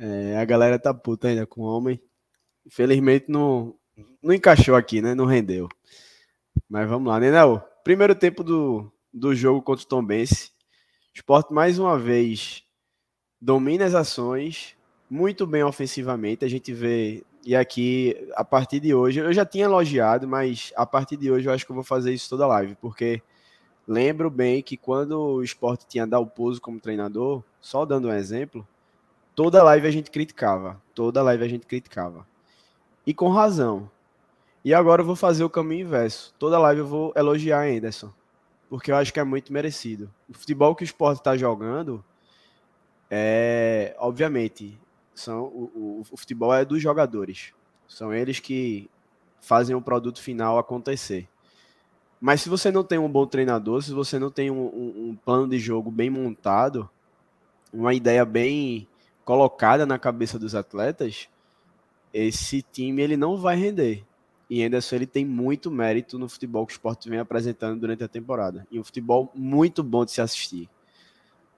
É, 0.01 0.39
a 0.39 0.45
galera 0.45 0.79
tá 0.79 0.95
puta 0.95 1.27
ainda 1.27 1.45
com 1.45 1.63
o 1.63 1.65
homem. 1.65 2.01
Infelizmente 2.65 3.25
não, 3.29 3.75
não 4.23 4.33
encaixou 4.33 4.77
aqui, 4.77 5.03
né? 5.03 5.13
Não 5.13 5.25
rendeu. 5.25 5.69
Mas 6.69 6.89
vamos 6.89 7.09
lá, 7.09 7.19
né, 7.19 7.33
Nel? 7.33 7.61
Primeiro 7.83 8.15
tempo 8.15 8.45
do, 8.45 8.93
do 9.13 9.35
jogo 9.35 9.61
contra 9.61 9.85
o 9.85 9.89
Tom 9.89 10.05
Bense. 10.05 10.53
Sport 11.13 11.51
mais 11.51 11.81
uma 11.81 11.99
vez 11.99 12.63
domina 13.41 13.85
as 13.85 13.95
ações, 13.95 14.77
muito 15.11 15.47
bem 15.47 15.63
ofensivamente. 15.65 16.45
A 16.45 16.49
gente 16.49 16.73
vê, 16.73 17.25
e 17.45 17.57
aqui, 17.57 18.15
a 18.35 18.45
partir 18.45 18.81
de 18.81 18.95
hoje, 18.95 19.21
eu 19.21 19.33
já 19.33 19.45
tinha 19.45 19.65
elogiado, 19.65 20.29
mas 20.29 20.73
a 20.77 20.87
partir 20.87 21.17
de 21.17 21.31
hoje 21.31 21.49
eu 21.49 21.53
acho 21.53 21.65
que 21.65 21.73
eu 21.73 21.77
vou 21.77 21.85
fazer 21.85 22.13
isso 22.13 22.29
toda 22.29 22.47
live, 22.47 22.77
porque 22.77 23.23
Lembro 23.89 24.29
bem 24.29 24.63
que 24.63 24.77
quando 24.77 25.19
o 25.19 25.43
esporte 25.43 25.87
tinha 25.87 26.07
Dalpozo 26.07 26.61
como 26.61 26.79
treinador, 26.79 27.43
só 27.59 27.87
dando 27.87 28.09
um 28.09 28.13
exemplo, 28.13 28.69
toda 29.35 29.63
live 29.63 29.87
a 29.87 29.91
gente 29.91 30.11
criticava. 30.11 30.79
Toda 30.95 31.23
live 31.23 31.43
a 31.43 31.49
gente 31.49 31.67
criticava. 31.67 32.27
E 33.07 33.15
com 33.15 33.31
razão. 33.31 33.91
E 34.63 34.75
agora 34.75 35.01
eu 35.01 35.07
vou 35.07 35.17
fazer 35.17 35.43
o 35.43 35.49
caminho 35.49 35.87
inverso. 35.87 36.35
Toda 36.39 36.59
live 36.59 36.83
eu 36.83 36.87
vou 36.87 37.15
elogiar 37.17 37.67
Anderson. 37.67 38.13
Porque 38.69 38.93
eu 38.93 38.97
acho 38.97 39.11
que 39.11 39.21
é 39.21 39.25
muito 39.25 39.55
merecido. 39.55 40.13
O 40.29 40.35
futebol 40.35 40.75
que 40.75 40.83
o 40.83 40.85
esporte 40.85 41.21
está 41.21 41.35
jogando 41.35 42.05
é, 43.11 43.97
obviamente, 43.99 44.79
são, 45.15 45.45
o, 45.45 45.73
o, 45.75 46.05
o 46.11 46.17
futebol 46.19 46.55
é 46.55 46.63
dos 46.63 46.83
jogadores. 46.83 47.55
São 47.89 48.13
eles 48.13 48.39
que 48.39 48.91
fazem 49.41 49.75
o 49.75 49.81
produto 49.81 50.21
final 50.21 50.59
acontecer. 50.59 51.27
Mas 52.21 52.43
se 52.43 52.49
você 52.49 52.71
não 52.71 52.83
tem 52.83 52.99
um 52.99 53.09
bom 53.09 53.27
treinador, 53.27 53.83
se 53.83 53.93
você 53.93 54.19
não 54.19 54.31
tem 54.31 54.51
um, 54.51 54.67
um, 54.67 55.09
um 55.11 55.17
plano 55.25 55.49
de 55.49 55.59
jogo 55.59 55.91
bem 55.91 56.11
montado, 56.11 56.89
uma 57.73 57.95
ideia 57.95 58.25
bem 58.25 58.89
colocada 59.25 59.87
na 59.87 59.99
cabeça 59.99 60.39
dos 60.39 60.55
atletas, 60.55 61.29
esse 62.13 62.63
time 62.63 63.03
ele 63.03 63.17
não 63.17 63.37
vai 63.37 63.57
render. 63.57 64.05
E 64.51 64.63
Anderson 64.65 64.97
ele 64.97 65.07
tem 65.07 65.25
muito 65.25 65.71
mérito 65.71 66.19
no 66.19 66.29
futebol 66.29 66.67
que 66.67 66.73
o 66.73 66.75
esporte 66.75 67.09
vem 67.09 67.19
apresentando 67.19 67.79
durante 67.79 68.03
a 68.03 68.09
temporada. 68.09 68.67
E 68.71 68.81
um 68.81 68.85
futebol 68.85 69.31
muito 69.35 69.83
bom 69.83 70.05
de 70.05 70.13
se 70.13 70.21
assistir. 70.21 70.69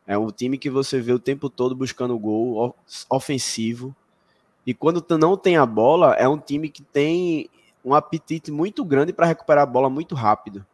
É 0.07 0.19
um 0.19 0.31
time 0.31 0.59
que 0.59 0.69
você 0.69 1.01
vê 1.01 1.13
o 1.13 1.19
tempo 1.21 1.49
todo 1.49 1.77
buscando 1.77 2.19
gol, 2.19 2.75
ofensivo. 3.09 3.95
E 4.67 4.75
quando 4.75 5.05
não 5.17 5.37
tem 5.37 5.57
a 5.57 5.65
bola, 5.65 6.15
é 6.15 6.29
um 6.29 6.39
time 6.39 6.69
que 6.69 6.83
tem 6.83 7.49
um 7.85 7.95
apetite 7.95 8.51
muito 8.51 8.85
grande 8.85 9.13
para 9.13 9.27
recuperar 9.27 9.63
a 9.63 9.67
bola 9.67 9.89
muito 9.89 10.15
rápido. 10.15 10.65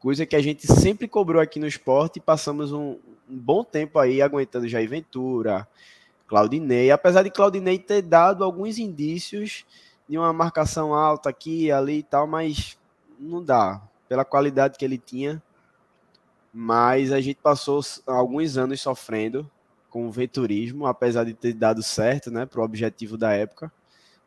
Coisa 0.00 0.24
que 0.24 0.36
a 0.36 0.42
gente 0.42 0.66
sempre 0.66 1.08
cobrou 1.08 1.42
aqui 1.42 1.58
no 1.58 1.66
esporte 1.66 2.18
e 2.18 2.20
passamos 2.20 2.72
um, 2.72 2.96
um 3.28 3.36
bom 3.36 3.64
tempo 3.64 3.98
aí 3.98 4.22
aguentando 4.22 4.68
Jair 4.68 4.88
Ventura, 4.88 5.66
Claudinei. 6.26 6.90
Apesar 6.90 7.22
de 7.22 7.30
Claudinei 7.30 7.78
ter 7.78 8.02
dado 8.02 8.44
alguns 8.44 8.78
indícios 8.78 9.64
de 10.08 10.16
uma 10.16 10.32
marcação 10.32 10.94
alta 10.94 11.28
aqui, 11.28 11.70
ali 11.70 11.98
e 11.98 12.02
tal, 12.02 12.26
mas 12.26 12.78
não 13.18 13.42
dá. 13.42 13.82
Pela 14.08 14.24
qualidade 14.24 14.78
que 14.78 14.84
ele 14.84 14.98
tinha, 14.98 15.42
mas 16.52 17.12
a 17.12 17.20
gente 17.20 17.38
passou 17.42 17.80
alguns 18.06 18.56
anos 18.56 18.80
sofrendo 18.80 19.50
com 19.90 20.06
o 20.06 20.10
venturismo, 20.10 20.86
apesar 20.86 21.24
de 21.24 21.34
ter 21.34 21.52
dado 21.52 21.82
certo, 21.82 22.30
né, 22.30 22.46
para 22.46 22.60
o 22.60 22.64
objetivo 22.64 23.16
da 23.16 23.32
época. 23.32 23.72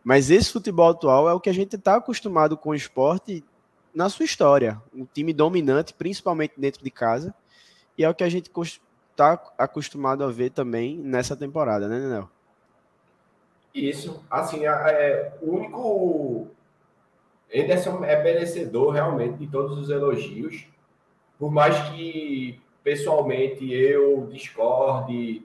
Mas 0.04 0.30
esse 0.32 0.52
futebol 0.52 0.90
atual 0.90 1.30
é 1.30 1.34
o 1.34 1.40
que 1.40 1.50
a 1.50 1.54
gente 1.54 1.76
está 1.76 1.96
acostumado 1.96 2.58
com 2.58 2.72
o 2.72 2.76
esporte 2.76 3.44
na 3.94 4.10
sua 4.10 4.26
história. 4.26 4.82
Um 4.94 5.06
time 5.06 5.34
dominante, 5.34 5.94
principalmente 5.94 6.54
dentro 6.58 6.84
de 6.84 6.90
casa, 6.90 7.34
e 7.98 8.04
é 8.04 8.10
o 8.10 8.16
que 8.16 8.24
a 8.24 8.30
gente 8.30 8.50
está 9.12 9.34
acostumado 9.58 10.24
a 10.24 10.32
ver 10.32 10.52
também 10.52 10.98
nessa 10.98 11.36
temporada, 11.36 11.88
né, 11.88 12.00
Nenel? 12.00 12.30
Isso. 13.74 14.24
Assim, 14.30 14.66
é, 14.66 15.34
o 15.42 15.56
único. 15.56 16.48
Anderson 17.54 18.04
é 18.06 18.24
merecedor 18.24 18.92
realmente 18.92 19.38
de 19.38 19.48
todos 19.48 19.78
os 19.78 19.90
elogios 19.90 20.66
por 21.42 21.52
mais 21.52 21.76
que 21.90 22.62
pessoalmente 22.84 23.74
eu 23.74 24.28
discorde 24.32 25.42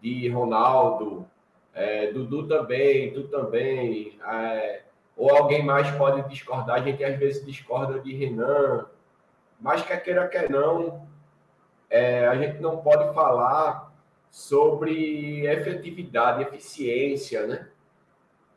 de 0.00 0.28
Ronaldo, 0.30 1.26
é, 1.74 2.12
Dudu 2.12 2.46
também, 2.46 3.12
tu 3.12 3.24
também, 3.28 4.18
é, 4.26 4.82
ou 5.16 5.30
alguém 5.30 5.64
mais 5.64 5.90
pode 5.92 6.28
discordar, 6.28 6.76
a 6.76 6.82
gente 6.82 7.02
às 7.04 7.18
vezes 7.18 7.44
discorda 7.44 8.00
de 8.00 8.14
Renan, 8.14 8.86
mas 9.60 9.82
quer 9.82 10.02
queira, 10.02 10.28
quer 10.28 10.48
não, 10.50 11.06
é, 11.90 12.26
a 12.26 12.36
gente 12.36 12.60
não 12.60 12.78
pode 12.78 13.12
falar 13.14 13.92
sobre 14.30 15.46
efetividade, 15.46 16.42
eficiência, 16.42 17.46
né? 17.46 17.68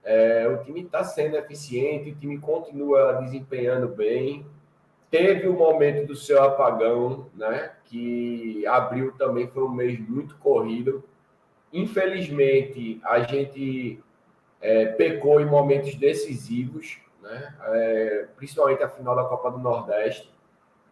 É, 0.04 0.48
o 0.48 0.64
time 0.64 0.84
está 0.84 1.04
sendo 1.04 1.36
eficiente, 1.36 2.12
o 2.12 2.16
time 2.16 2.40
continua 2.40 3.14
desempenhando 3.14 3.90
bem, 3.90 4.46
Teve 5.10 5.48
o 5.48 5.54
momento 5.54 6.06
do 6.06 6.16
seu 6.16 6.44
apagão, 6.44 7.28
né? 7.34 7.72
Que 7.86 8.68
abril 8.68 9.14
também 9.14 9.48
foi 9.48 9.64
um 9.64 9.72
mês 9.72 9.98
muito 9.98 10.36
corrido. 10.36 11.04
Infelizmente, 11.72 13.02
a 13.04 13.20
gente 13.20 14.02
é, 14.62 14.86
pecou 14.86 15.42
em 15.42 15.46
momentos 15.46 15.96
decisivos, 15.96 17.00
né? 17.22 17.56
É, 17.66 18.28
principalmente 18.36 18.84
a 18.84 18.90
final 18.90 19.16
da 19.16 19.26
Copa 19.26 19.52
do 19.52 19.60
Nordeste. 19.60 20.34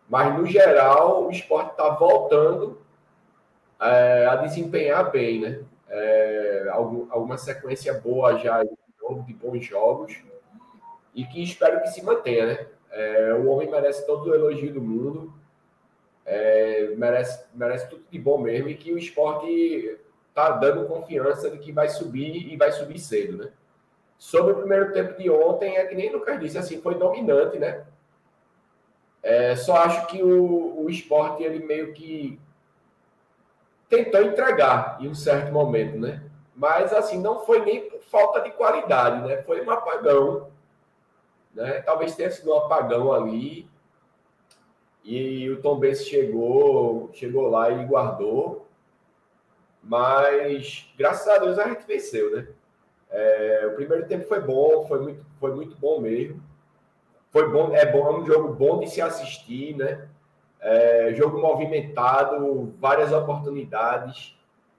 Mas, 0.10 0.38
no 0.38 0.46
geral, 0.46 1.26
o 1.26 1.32
esporte 1.32 1.72
está 1.72 1.90
voltando 1.90 2.82
é, 3.80 4.26
a 4.28 4.36
desempenhar 4.36 5.12
bem, 5.12 5.42
né? 5.42 5.60
É, 5.88 6.68
algum, 6.72 7.08
alguma 7.12 7.38
sequência 7.38 7.94
boa 7.94 8.38
já 8.38 8.64
de 8.64 9.34
bons 9.34 9.64
jogos 9.64 10.18
e 11.14 11.24
que 11.26 11.42
espero 11.42 11.82
que 11.82 11.88
se 11.88 12.04
mantenha, 12.04 12.46
né? 12.46 12.68
É, 12.92 13.34
o 13.34 13.48
homem 13.48 13.70
merece 13.70 14.06
todo 14.06 14.30
o 14.30 14.36
elogio 14.36 14.74
do 14.74 14.82
mundo, 14.82 15.34
é, 16.26 16.94
merece, 16.98 17.46
merece 17.54 17.90
tudo 17.90 18.04
de 18.10 18.18
bom 18.18 18.38
mesmo, 18.38 18.70
e 18.70 18.76
que 18.76 18.94
o 18.94 18.98
esporte 18.98 19.98
está 20.36 20.52
dando 20.52 20.88
confiança 20.88 21.50
de 21.50 21.58
que 21.58 21.72
vai 21.72 21.88
subir 21.88 22.52
e 22.52 22.58
vai 22.58 22.72
subir 22.72 23.00
cedo, 23.00 23.38
né? 23.38 23.52
Sobre 24.18 24.54
o 24.54 24.58
primeiro 24.58 24.92
tempo 24.92 25.18
de 25.18 25.30
ontem, 25.30 25.78
é 25.78 25.86
que 25.86 25.96
nem 25.96 26.10
o 26.10 26.18
Lucas 26.18 26.40
disse, 26.40 26.58
assim, 26.58 26.82
foi 26.82 26.96
dominante, 26.96 27.58
né? 27.58 27.86
É, 29.24 29.56
só 29.56 29.78
acho 29.78 30.08
que 30.08 30.22
o, 30.22 30.84
o 30.84 30.90
esporte, 30.90 31.42
ele 31.42 31.66
meio 31.66 31.94
que 31.94 32.40
tentou 33.90 34.22
entregar 34.22 34.98
em 35.00 35.08
um 35.08 35.16
certo 35.16 35.52
momento, 35.52 35.98
né? 35.98 36.22
Mas, 36.54 36.92
assim, 36.92 37.20
não 37.20 37.46
foi 37.46 37.64
nem 37.64 37.90
por 37.90 38.02
falta 38.02 38.42
de 38.42 38.52
qualidade, 38.52 39.26
né? 39.28 39.42
Foi 39.44 39.66
um 39.66 39.72
apagão 39.72 40.48
né? 41.56 41.82
Talvez 41.82 42.16
tenha 42.16 42.30
sido 42.30 42.52
um 42.52 42.58
apagão 42.58 43.14
ali 43.14 43.68
e 45.04 45.50
o 45.50 45.62
Tom 45.62 45.80
Benz 45.80 46.06
chegou, 46.06 47.10
chegou 47.14 47.50
lá 47.50 47.72
e 47.72 47.86
guardou. 47.86 48.68
Mas 49.86 50.92
graças 50.98 51.28
a 51.28 51.38
Deus 51.38 51.60
a 51.60 51.68
gente 51.70 51.86
venceu, 51.86 52.36
né? 52.36 52.48
É, 53.12 53.68
o 53.72 53.76
primeiro 53.76 54.08
tempo 54.08 54.28
foi 54.28 54.42
bom, 54.42 54.86
foi 54.88 55.00
muito, 55.00 55.26
foi 55.40 55.54
muito 55.54 55.78
bom 55.78 56.02
mesmo. 56.02 56.42
Foi 57.30 57.48
bom, 57.50 57.74
é 57.76 57.86
bom, 57.86 58.08
é 58.08 58.20
um 58.20 58.26
jogo 58.26 58.54
bom 58.54 58.80
de 58.80 58.90
se 58.90 59.00
assistir, 59.00 59.76
né? 59.78 60.08
É, 60.60 61.14
jogo 61.14 61.40
movimentado, 61.40 62.74
várias 62.80 63.12
oportunidades. 63.12 64.36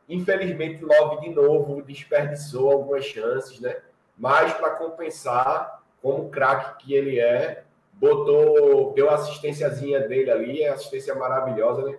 Infelizmente, 0.09 0.85
Love 0.85 1.21
de 1.21 1.31
novo 1.35 1.81
desperdiçou 1.83 2.73
algumas 2.73 3.05
chances, 3.05 3.61
né? 3.61 3.77
Mas 4.19 4.53
para 4.55 4.71
compensar, 4.71 5.83
como 6.03 6.31
craque 6.31 6.85
que 6.85 6.95
ele 6.95 7.21
é, 7.21 7.63
botou, 7.93 8.93
deu 8.93 9.09
assistênciazinha 9.09 10.01
dele 10.01 10.31
ali, 10.31 10.65
assistência 10.65 11.15
maravilhosa, 11.15 11.83
né? 11.85 11.97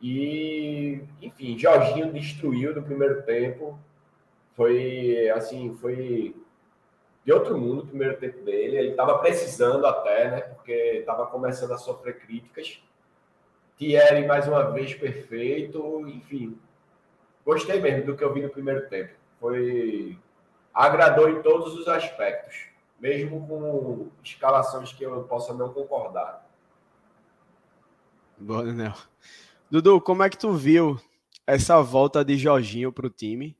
E, 0.00 1.02
enfim, 1.20 1.58
Jorginho 1.58 2.12
destruiu 2.12 2.74
no 2.74 2.82
primeiro 2.82 3.22
tempo. 3.22 3.78
Foi, 4.54 5.28
assim, 5.30 5.76
foi 5.80 6.36
de 7.24 7.32
outro 7.32 7.58
mundo 7.58 7.82
o 7.82 7.86
primeiro 7.86 8.16
tempo 8.16 8.44
dele. 8.44 8.76
Ele 8.76 8.90
estava 8.90 9.18
precisando 9.18 9.86
até, 9.86 10.30
né? 10.30 10.40
Porque 10.40 10.72
estava 10.72 11.26
começando 11.26 11.72
a 11.72 11.78
sofrer 11.78 12.18
críticas. 12.20 12.82
Thierry, 13.76 14.26
mais 14.26 14.46
uma 14.48 14.70
vez, 14.70 14.94
perfeito. 14.94 16.08
Enfim, 16.08 16.58
gostei 17.44 17.80
mesmo 17.80 18.06
do 18.06 18.16
que 18.16 18.24
eu 18.24 18.32
vi 18.32 18.42
no 18.42 18.48
primeiro 18.48 18.88
tempo. 18.88 19.12
Foi 19.40 20.18
agradou 20.78 21.28
em 21.28 21.42
todos 21.42 21.74
os 21.74 21.88
aspectos, 21.88 22.68
mesmo 23.00 23.46
com 23.48 24.08
escalações 24.22 24.92
que 24.92 25.02
eu 25.02 25.24
possa 25.24 25.52
não 25.52 25.72
concordar. 25.72 26.48
Boa, 28.36 28.64
Daniel. 28.64 28.94
Dudu, 29.70 30.00
como 30.00 30.22
é 30.22 30.30
que 30.30 30.38
tu 30.38 30.54
viu 30.54 30.98
essa 31.46 31.82
volta 31.82 32.24
de 32.24 32.38
Jorginho 32.38 32.90
para 32.90 33.06
o 33.06 33.10
time? 33.10 33.54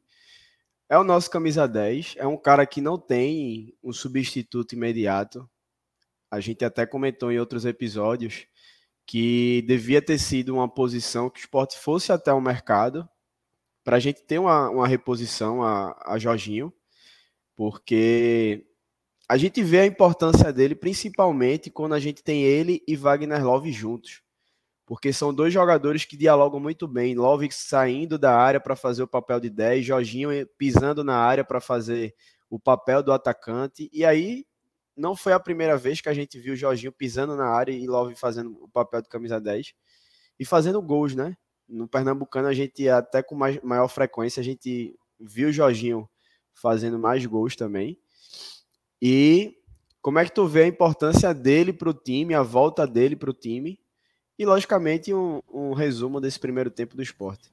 É 0.89 0.97
o 0.97 1.05
nosso 1.05 1.31
camisa 1.31 1.69
10, 1.69 2.15
é 2.17 2.27
um 2.27 2.37
cara 2.37 2.65
que 2.65 2.81
não 2.81 2.97
tem 2.97 3.77
um 3.85 3.93
substituto 3.93 4.73
imediato. 4.73 5.47
A 6.31 6.41
gente 6.41 6.65
até 6.65 6.87
comentou 6.87 7.31
em 7.31 7.39
outros 7.39 7.67
episódios 7.67 8.47
que 9.07 9.63
devia 9.67 10.01
ter 10.01 10.19
sido 10.19 10.55
uma 10.55 10.67
posição 10.67 11.29
que 11.29 11.41
o 11.41 11.43
esporte 11.43 11.79
fosse 11.79 12.11
até 12.11 12.33
o 12.33 12.41
mercado 12.41 13.07
para 13.85 13.97
a 13.97 14.01
gente 14.01 14.23
ter 14.23 14.39
uma, 14.39 14.71
uma 14.71 14.89
reposição 14.89 15.63
a, 15.63 15.95
a 16.07 16.19
Jorginho 16.19 16.73
porque 17.55 18.65
a 19.29 19.37
gente 19.37 19.63
vê 19.63 19.81
a 19.81 19.87
importância 19.87 20.51
dele 20.55 20.75
principalmente 20.75 21.71
quando 21.71 21.93
a 21.93 22.01
gente 22.01 22.23
tem 22.23 22.45
ele 22.45 22.83
e 22.89 22.97
Wagner 22.97 23.45
Love 23.45 23.71
juntos. 23.73 24.23
Porque 24.89 25.13
são 25.13 25.35
dois 25.35 25.53
jogadores 25.53 26.07
que 26.07 26.17
dialogam 26.17 26.59
muito 26.59 26.89
bem. 26.89 27.15
Love 27.15 27.47
saindo 27.53 28.19
da 28.19 28.35
área 28.35 28.59
para 28.59 28.75
fazer 28.75 29.03
o 29.03 29.07
papel 29.07 29.39
de 29.39 29.51
10, 29.51 29.85
Jorginho 29.85 30.31
pisando 30.57 31.05
na 31.05 31.15
área 31.15 31.45
para 31.45 31.61
fazer 31.61 32.15
o 32.49 32.59
papel 32.59 33.03
do 33.03 33.13
atacante. 33.13 33.91
E 33.93 34.03
aí 34.03 34.47
não 34.97 35.15
foi 35.15 35.35
a 35.35 35.39
primeira 35.39 35.77
vez 35.77 36.01
que 36.01 36.09
a 36.09 36.15
gente 36.15 36.41
viu 36.41 36.57
Jorginho 36.57 36.91
pisando 36.91 37.37
na 37.37 37.49
área 37.51 37.71
e 37.71 37.87
Love 37.87 38.15
fazendo 38.15 38.57
o 38.63 38.67
papel 38.67 39.03
de 39.03 39.11
camisa 39.11 39.39
10 39.39 39.75
e 40.41 40.47
fazendo 40.47 40.81
gols, 40.81 41.15
né? 41.15 41.37
No 41.69 41.87
Pernambucano 41.87 42.49
a 42.49 42.55
gente 42.55 42.89
até 42.89 43.23
com 43.23 43.35
mais, 43.35 43.61
maior 43.63 43.89
frequência 43.89 44.41
a 44.41 44.45
gente 44.45 44.99
viu 45.21 45.53
Jorginho 45.53 46.09
fazendo 46.55 46.99
mais 46.99 47.27
gols 47.27 47.55
também. 47.55 48.01
E 49.03 49.55
como 50.01 50.19
é 50.19 50.25
que 50.25 50.33
tu 50.33 50.47
vê 50.47 50.63
a 50.63 50.67
importância 50.67 51.35
dele 51.35 51.75
para 51.75 51.91
o 51.91 51.93
time, 51.93 52.33
a 52.33 52.43
volta 52.43 52.87
dele 52.87 53.15
para 53.15 53.29
o 53.29 53.35
time? 53.35 53.79
E, 54.39 54.47
logicamente, 54.47 55.13
um, 55.13 55.41
um, 55.53 55.73
resumo 55.73 56.21
desse 56.21 56.39
primeiro 56.39 56.71
tempo 56.71 56.95
do 56.95 57.03
esporte. 57.03 57.51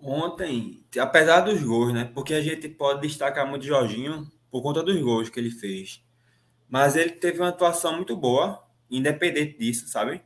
Ontem, 0.00 0.82
apesar 0.98 1.40
dos 1.40 1.62
gols, 1.62 1.92
né? 1.92 2.10
Porque 2.14 2.32
a 2.32 2.40
gente 2.40 2.68
pode 2.68 3.02
destacar 3.02 3.46
muito 3.46 3.66
Jorginho 3.66 4.26
por 4.50 4.62
conta 4.62 4.82
dos 4.82 4.98
gols 5.00 5.28
que 5.28 5.38
ele 5.38 5.50
fez. 5.50 6.02
Mas 6.68 6.96
ele 6.96 7.10
teve 7.10 7.38
uma 7.38 7.48
atuação 7.48 7.96
muito 7.96 8.16
boa, 8.16 8.64
independente 8.90 9.58
disso, 9.58 9.88
sabe? 9.88 10.22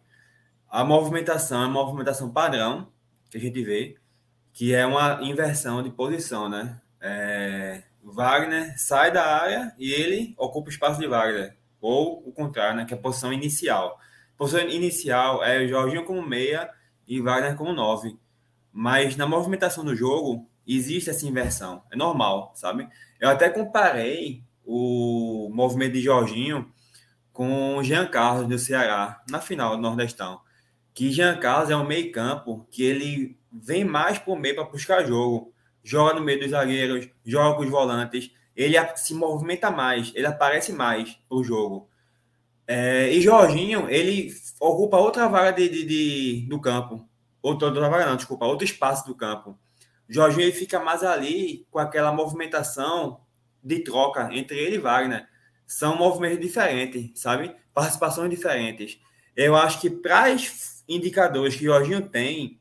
A 0.68 0.85
movimentação 0.85 1.62
é 1.62 1.66
uma 1.66 1.85
movimentação 1.85 2.30
padrão 2.30 2.92
que 3.30 3.37
a 3.37 3.40
gente 3.40 3.62
vê. 3.62 3.96
que 4.52 4.72
é 4.72 4.87
uma 4.87 5.20
inversão 5.20 5.83
de 5.83 5.90
posição, 5.90 6.48
né? 6.48 6.80
É, 7.00 7.83
Wagner 8.04 8.78
sai 8.78 9.11
da 9.11 9.24
área 9.24 9.74
e 9.76 9.92
ele 9.92 10.33
ocupa 10.38 10.68
o 10.68 10.72
espaço 10.72 11.00
de 11.00 11.09
Wagner, 11.09 11.57
ou 11.80 12.22
o 12.26 12.33
contrário, 12.33 12.76
né? 12.76 12.85
Que 12.85 12.94
é 12.94 12.96
a 12.96 13.00
posição 13.00 13.33
inicial. 13.33 13.98
Posição 14.37 14.68
inicial 14.68 15.42
é 15.44 15.62
o 15.62 15.68
Jorginho 15.68 16.05
como 16.05 16.23
meia 16.23 16.70
e 17.07 17.20
Wagner 17.20 17.57
como 17.57 17.73
nove. 17.73 18.18
Mas 18.73 19.16
na 19.16 19.27
movimentação 19.27 19.85
do 19.85 19.94
jogo 19.94 20.49
existe 20.66 21.11
essa 21.11 21.27
inversão, 21.27 21.83
é 21.92 21.97
normal, 21.97 22.53
sabe? 22.55 22.88
Eu 23.20 23.29
até 23.29 23.49
comparei 23.49 24.42
o 24.64 25.49
movimento 25.53 25.92
de 25.92 26.01
Jorginho 26.01 26.73
com 27.33 27.77
o 27.77 27.83
Jean 27.83 28.07
Carlos 28.07 28.49
do 28.49 28.59
Ceará 28.59 29.23
na 29.29 29.40
final 29.40 29.77
do 29.77 29.83
Nordestão. 29.83 30.40
Que 30.92 31.12
Jean 31.12 31.37
Carlos 31.38 31.70
é 31.70 31.77
um 31.77 31.87
meio-campo 31.87 32.66
que 32.70 32.83
ele 32.83 33.38
vem 33.53 33.85
mais 33.85 34.18
por 34.18 34.38
meio 34.38 34.55
para 34.55 34.64
buscar 34.64 35.05
jogo. 35.05 35.53
Joga 35.83 36.14
no 36.14 36.25
meio 36.25 36.40
dos 36.40 36.51
zagueiros, 36.51 37.09
joga 37.25 37.57
com 37.57 37.62
os 37.62 37.68
volantes, 37.68 38.31
ele 38.57 38.77
se 38.97 39.12
movimenta 39.14 39.70
mais, 39.70 40.12
ele 40.14 40.27
aparece 40.27 40.73
mais 40.73 41.18
no 41.31 41.44
jogo. 41.44 41.88
É, 42.66 43.11
e 43.11 43.20
Jorginho, 43.20 43.88
ele 43.90 44.33
ocupa 44.61 44.96
outra 44.96 45.29
vaga 45.29 45.53
de, 45.53 45.68
de, 45.68 45.85
de 45.85 46.46
do 46.48 46.61
campo. 46.61 47.09
Outra, 47.42 47.68
outra 47.68 47.88
vaga 47.88 48.07
não, 48.07 48.16
desculpa, 48.16 48.46
outro 48.46 48.64
espaço 48.64 49.07
do 49.07 49.14
campo. 49.14 49.59
Jorginho 50.09 50.42
ele 50.42 50.53
fica 50.53 50.81
mais 50.81 51.03
ali 51.03 51.66
com 51.70 51.79
aquela 51.79 52.12
movimentação 52.12 53.20
de 53.62 53.81
troca 53.81 54.29
entre 54.33 54.59
ele 54.59 54.77
e 54.77 54.79
Wagner. 54.79 55.27
São 55.66 55.96
movimentos 55.96 56.40
diferentes, 56.40 57.18
sabe? 57.20 57.55
Participações 57.72 58.31
diferentes. 58.31 58.98
Eu 59.35 59.57
acho 59.57 59.81
que 59.81 59.90
para 59.90 60.33
os 60.33 60.85
indicadores 60.88 61.57
que 61.57 61.64
Jorginho 61.64 62.09
tem, 62.09 62.61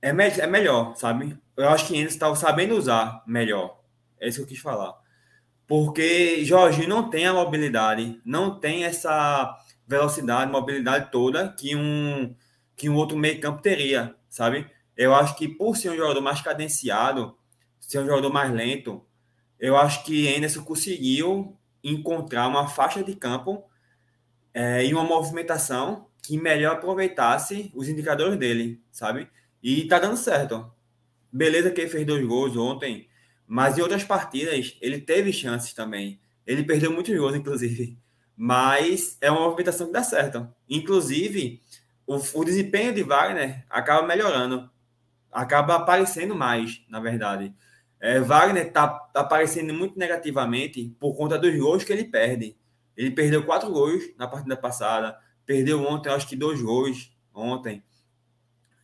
é, 0.00 0.12
me 0.12 0.26
é 0.26 0.46
melhor, 0.46 0.96
sabe? 0.96 1.38
Eu 1.56 1.68
acho 1.68 1.86
que 1.86 1.96
eles 1.96 2.12
estavam 2.12 2.34
sabendo 2.34 2.76
usar 2.76 3.22
melhor. 3.26 3.80
É 4.20 4.28
isso 4.28 4.38
que 4.38 4.42
eu 4.44 4.48
quis 4.48 4.58
falar. 4.58 5.01
Porque 5.72 6.44
Jorginho 6.44 6.86
não 6.86 7.08
tem 7.08 7.24
a 7.24 7.32
mobilidade, 7.32 8.20
não 8.26 8.60
tem 8.60 8.84
essa 8.84 9.58
velocidade, 9.88 10.52
mobilidade 10.52 11.10
toda 11.10 11.48
que 11.48 11.74
um, 11.74 12.36
que 12.76 12.90
um 12.90 12.94
outro 12.94 13.16
meio 13.16 13.40
campo 13.40 13.62
teria, 13.62 14.14
sabe? 14.28 14.70
Eu 14.94 15.14
acho 15.14 15.34
que 15.34 15.48
por 15.48 15.74
ser 15.74 15.88
um 15.88 15.96
jogador 15.96 16.20
mais 16.20 16.42
cadenciado, 16.42 17.38
ser 17.80 18.00
um 18.00 18.04
jogador 18.04 18.30
mais 18.30 18.52
lento, 18.52 19.02
eu 19.58 19.74
acho 19.74 20.04
que 20.04 20.36
Anderson 20.36 20.62
conseguiu 20.62 21.56
encontrar 21.82 22.48
uma 22.48 22.68
faixa 22.68 23.02
de 23.02 23.16
campo 23.16 23.64
é, 24.52 24.84
e 24.84 24.92
uma 24.92 25.04
movimentação 25.04 26.06
que 26.22 26.36
melhor 26.36 26.74
aproveitasse 26.74 27.72
os 27.74 27.88
indicadores 27.88 28.36
dele, 28.38 28.78
sabe? 28.90 29.26
E 29.62 29.88
tá 29.88 29.98
dando 29.98 30.18
certo. 30.18 30.70
Beleza 31.32 31.70
que 31.70 31.80
ele 31.80 31.88
fez 31.88 32.06
dois 32.06 32.26
gols 32.26 32.58
ontem, 32.58 33.08
mas 33.52 33.76
em 33.76 33.82
outras 33.82 34.02
partidas 34.02 34.78
ele 34.80 34.98
teve 34.98 35.30
chances 35.30 35.74
também. 35.74 36.18
Ele 36.46 36.64
perdeu 36.64 36.90
muitos 36.90 37.14
gols, 37.14 37.34
inclusive. 37.34 37.98
Mas 38.34 39.18
é 39.20 39.30
uma 39.30 39.42
movimentação 39.42 39.88
que 39.88 39.92
dá 39.92 40.02
certo. 40.02 40.48
Inclusive, 40.66 41.62
o, 42.06 42.16
o 42.16 42.44
desempenho 42.46 42.94
de 42.94 43.02
Wagner 43.02 43.62
acaba 43.68 44.06
melhorando 44.06 44.70
acaba 45.30 45.74
aparecendo 45.74 46.34
mais, 46.34 46.82
na 46.88 46.98
verdade. 46.98 47.54
É, 48.00 48.20
Wagner 48.20 48.68
está 48.68 48.88
tá 48.88 49.20
aparecendo 49.20 49.74
muito 49.74 49.98
negativamente 49.98 50.96
por 50.98 51.14
conta 51.14 51.38
dos 51.38 51.54
gols 51.54 51.84
que 51.84 51.92
ele 51.92 52.04
perde. 52.04 52.56
Ele 52.96 53.10
perdeu 53.10 53.44
quatro 53.44 53.70
gols 53.70 54.02
na 54.16 54.26
partida 54.26 54.56
passada, 54.56 55.14
perdeu 55.44 55.82
ontem, 55.82 56.08
acho 56.08 56.26
que 56.26 56.36
dois 56.36 56.62
gols 56.62 57.14
ontem. 57.34 57.84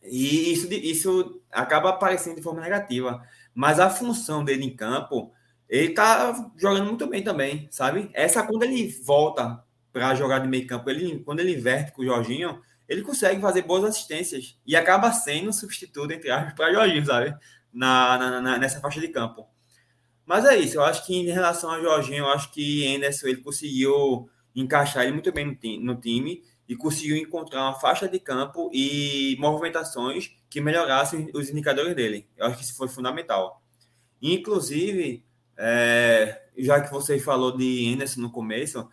E 0.03 0.53
isso, 0.53 0.71
isso 0.71 1.41
acaba 1.51 1.89
aparecendo 1.89 2.35
de 2.35 2.43
forma 2.43 2.61
negativa. 2.61 3.27
Mas 3.59 3.77
a 3.77 3.89
função 3.89 4.41
dele 4.41 4.63
em 4.63 4.73
campo, 4.73 5.33
ele 5.67 5.89
tá 5.93 6.49
jogando 6.55 6.85
muito 6.85 7.05
bem 7.07 7.21
também, 7.21 7.67
sabe? 7.69 8.09
Essa 8.13 8.41
quando 8.41 8.63
ele 8.63 8.87
volta 9.03 9.61
para 9.91 10.15
jogar 10.15 10.39
de 10.39 10.47
meio 10.47 10.65
campo, 10.65 10.89
ele, 10.89 11.19
quando 11.25 11.41
ele 11.41 11.57
inverte 11.57 11.91
com 11.91 12.01
o 12.01 12.05
Jorginho, 12.05 12.61
ele 12.87 13.01
consegue 13.01 13.41
fazer 13.41 13.63
boas 13.63 13.83
assistências 13.83 14.57
e 14.65 14.77
acaba 14.77 15.11
sendo 15.11 15.51
substituto, 15.51 16.09
entre 16.09 16.31
aspas, 16.31 16.53
para 16.53 16.71
Jorginho, 16.71 17.05
sabe? 17.05 17.35
Na, 17.73 18.17
na, 18.17 18.39
na, 18.39 18.57
nessa 18.57 18.79
faixa 18.79 19.01
de 19.01 19.09
campo. 19.09 19.45
Mas 20.25 20.45
é 20.45 20.55
isso, 20.55 20.77
eu 20.77 20.83
acho 20.85 21.05
que 21.05 21.13
em 21.13 21.25
relação 21.25 21.69
a 21.69 21.81
Jorginho, 21.81 22.19
eu 22.19 22.29
acho 22.29 22.53
que 22.53 22.95
Anderson 22.95 23.27
ele 23.27 23.41
conseguiu 23.41 24.29
encaixar 24.55 25.03
ele 25.03 25.11
muito 25.11 25.33
bem 25.33 25.45
no, 25.45 25.93
no 25.93 25.99
time 25.99 26.41
e 26.69 26.75
conseguiu 26.75 27.17
encontrar 27.17 27.63
uma 27.63 27.79
faixa 27.79 28.07
de 28.07 28.19
campo 28.19 28.69
e 28.71 29.35
movimentações 29.39 30.31
que 30.49 30.61
melhorassem 30.61 31.29
os 31.33 31.49
indicadores 31.49 31.93
dele. 31.95 32.29
Eu 32.37 32.45
acho 32.45 32.57
que 32.57 32.63
isso 32.63 32.77
foi 32.77 32.87
fundamental. 32.87 33.61
Inclusive, 34.21 35.25
é, 35.57 36.43
já 36.57 36.79
que 36.79 36.91
você 36.91 37.19
falou 37.19 37.57
de 37.57 37.91
Anderson 37.93 38.21
no 38.21 38.31
começo, 38.31 38.87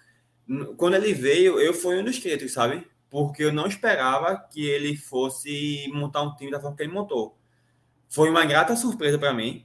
quando 0.77 0.95
ele 0.95 1.13
veio, 1.13 1.61
eu 1.61 1.75
fui 1.75 1.99
um 1.99 2.05
dos 2.05 2.19
críticos, 2.19 2.53
sabe? 2.53 2.85
porque 3.17 3.45
eu 3.45 3.53
não 3.53 3.67
esperava 3.67 4.37
que 4.37 4.67
ele 4.67 4.97
fosse 4.97 5.91
montar 5.93 6.23
um 6.23 6.35
time 6.35 6.51
da 6.51 6.61
forma 6.61 6.77
que 6.77 6.83
ele 6.83 6.93
montou. 6.93 7.37
Foi 8.09 8.31
uma 8.31 8.45
grata 8.45 8.77
surpresa 8.77 9.19
para 9.19 9.33
mim, 9.33 9.65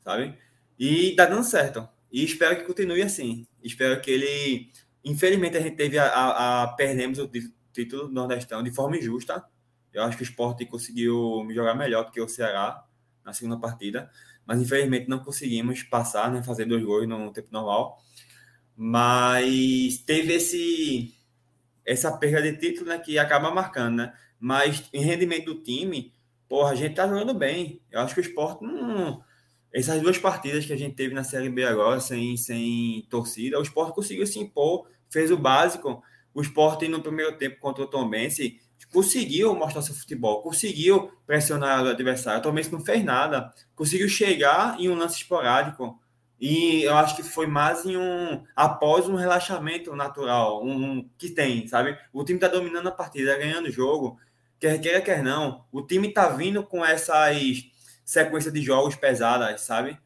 sabe? 0.00 0.34
E 0.78 1.14
tá 1.14 1.26
dando 1.26 1.44
certo. 1.44 1.88
E 2.10 2.24
espero 2.24 2.56
que 2.56 2.64
continue 2.64 3.02
assim. 3.02 3.46
Espero 3.62 4.00
que 4.00 4.10
ele. 4.10 4.70
Infelizmente, 5.06 5.56
a 5.56 5.60
gente 5.60 5.76
teve 5.76 5.96
a, 6.00 6.04
a, 6.04 6.62
a 6.64 6.68
perdemos 6.72 7.20
o 7.20 7.30
título 7.72 8.08
do 8.08 8.12
Nordestão 8.12 8.60
de 8.60 8.72
forma 8.72 8.96
injusta. 8.96 9.44
Eu 9.92 10.02
acho 10.02 10.16
que 10.16 10.24
o 10.24 10.24
Sport 10.24 10.66
conseguiu 10.66 11.46
jogar 11.54 11.76
melhor 11.76 12.04
do 12.04 12.10
que 12.10 12.20
o 12.20 12.28
Ceará 12.28 12.84
na 13.24 13.32
segunda 13.32 13.56
partida, 13.56 14.10
mas 14.44 14.60
infelizmente 14.60 15.08
não 15.08 15.20
conseguimos 15.20 15.84
passar, 15.84 16.30
né, 16.32 16.42
fazer 16.42 16.64
dois 16.64 16.84
gols 16.84 17.06
no 17.06 17.32
tempo 17.32 17.48
normal. 17.52 18.02
Mas 18.76 19.98
teve 19.98 20.34
esse 20.34 21.14
essa 21.86 22.10
perda 22.16 22.42
de 22.42 22.58
título, 22.58 22.88
né, 22.88 22.98
que 22.98 23.16
acaba 23.16 23.52
marcando, 23.52 23.98
né? 23.98 24.12
Mas 24.40 24.88
em 24.92 25.00
rendimento 25.00 25.54
do 25.54 25.62
time, 25.62 26.12
porra, 26.48 26.72
a 26.72 26.74
gente 26.74 26.96
tá 26.96 27.06
jogando 27.06 27.32
bem. 27.32 27.80
Eu 27.92 28.00
acho 28.00 28.12
que 28.12 28.20
o 28.20 28.26
esporte 28.26 28.64
não. 28.64 29.22
Essas 29.72 30.02
duas 30.02 30.18
partidas 30.18 30.66
que 30.66 30.72
a 30.72 30.76
gente 30.76 30.96
teve 30.96 31.14
na 31.14 31.22
Série 31.22 31.48
B 31.48 31.62
agora, 31.64 32.00
sem, 32.00 32.36
sem 32.36 33.06
torcida, 33.08 33.58
o 33.58 33.62
esporte 33.62 33.94
conseguiu 33.94 34.26
se 34.26 34.38
impor, 34.40 34.88
fez 35.10 35.30
o 35.30 35.36
básico. 35.36 36.02
O 36.34 36.40
esporte, 36.40 36.88
no 36.88 37.02
primeiro 37.02 37.36
tempo 37.36 37.58
contra 37.58 37.84
o 37.84 37.86
Tombense, 37.86 38.60
conseguiu 38.92 39.54
mostrar 39.54 39.82
seu 39.82 39.94
futebol, 39.94 40.42
conseguiu 40.42 41.10
pressionar 41.26 41.84
o 41.84 41.88
adversário. 41.88 42.40
O 42.40 42.42
Tombense 42.42 42.72
não 42.72 42.80
fez 42.80 43.04
nada, 43.04 43.52
conseguiu 43.74 44.08
chegar 44.08 44.78
em 44.80 44.88
um 44.88 44.94
lance 44.94 45.16
esporádico 45.16 45.98
e 46.38 46.82
eu 46.82 46.94
acho 46.96 47.16
que 47.16 47.22
foi 47.22 47.46
mais 47.46 47.84
em 47.86 47.96
um 47.96 48.44
após 48.54 49.08
um 49.08 49.14
relaxamento 49.14 49.94
natural, 49.96 50.62
um, 50.62 50.72
um 50.72 51.10
que 51.16 51.30
tem, 51.30 51.66
sabe? 51.66 51.98
O 52.12 52.24
time 52.24 52.38
tá 52.38 52.48
dominando 52.48 52.88
a 52.88 52.92
partida, 52.92 53.38
ganhando 53.38 53.66
o 53.66 53.72
jogo, 53.72 54.18
quer 54.60 54.78
queira 54.78 55.00
quer 55.00 55.22
não. 55.22 55.64
O 55.72 55.82
time 55.82 56.12
tá 56.12 56.28
vindo 56.28 56.62
com 56.62 56.84
essas 56.84 57.36
sequência 58.04 58.52
de 58.52 58.62
jogos 58.62 58.94
pesadas, 58.94 59.62
sabe? 59.62 59.98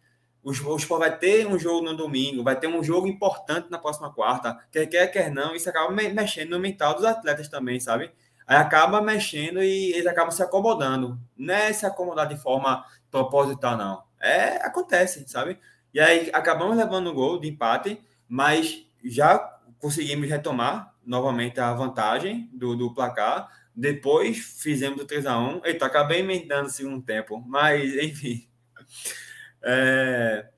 O, 0.43 0.51
o 0.53 0.99
vai 0.99 1.19
ter 1.19 1.47
um 1.47 1.59
jogo 1.59 1.85
no 1.85 1.97
domingo, 1.97 2.43
vai 2.43 2.59
ter 2.59 2.67
um 2.67 2.83
jogo 2.83 3.07
importante 3.07 3.71
na 3.71 3.79
próxima 3.79 4.13
quarta, 4.13 4.59
quer 4.73 4.87
queira 4.87 5.07
quer 5.07 5.31
não, 5.31 5.55
isso 5.55 5.69
acaba 5.69 5.93
mexendo 5.93 6.51
no 6.51 6.59
mental 6.59 6.95
dos 6.95 7.05
atletas 7.05 7.49
também, 7.49 7.79
sabe? 7.79 8.11
Aí 8.47 8.57
acaba 8.57 9.01
mexendo 9.01 9.63
e 9.63 9.93
eles 9.93 10.07
acabam 10.07 10.33
se 10.33 10.43
acomodando. 10.43 11.17
Não 11.37 11.55
é 11.55 11.73
se 11.73 11.87
acomodar 11.87 12.27
de 12.27 12.37
forma 12.37 12.85
proposital, 13.11 13.77
não. 13.77 14.03
É, 14.21 14.57
acontece, 14.67 15.25
sabe? 15.29 15.57
E 15.95 16.01
aí 16.01 16.31
acabamos 16.33 16.77
levando 16.77 17.11
um 17.11 17.15
gol 17.15 17.39
de 17.39 17.49
empate, 17.49 18.01
mas 18.29 18.85
já 19.05 19.39
conseguimos 19.79 20.29
retomar 20.29 20.95
novamente 21.05 21.61
a 21.61 21.73
vantagem 21.73 22.49
do, 22.53 22.75
do 22.75 22.93
placar. 22.93 23.49
Depois 23.75 24.39
fizemos 24.61 25.01
o 25.01 25.07
3x1. 25.07 25.61
Eita, 25.65 25.87
acabei 25.87 26.21
emendando 26.21 26.67
o 26.67 26.73
segundo 26.73 27.03
tempo, 27.03 27.43
mas 27.47 27.95
enfim. 27.95 28.49
É, 29.63 30.49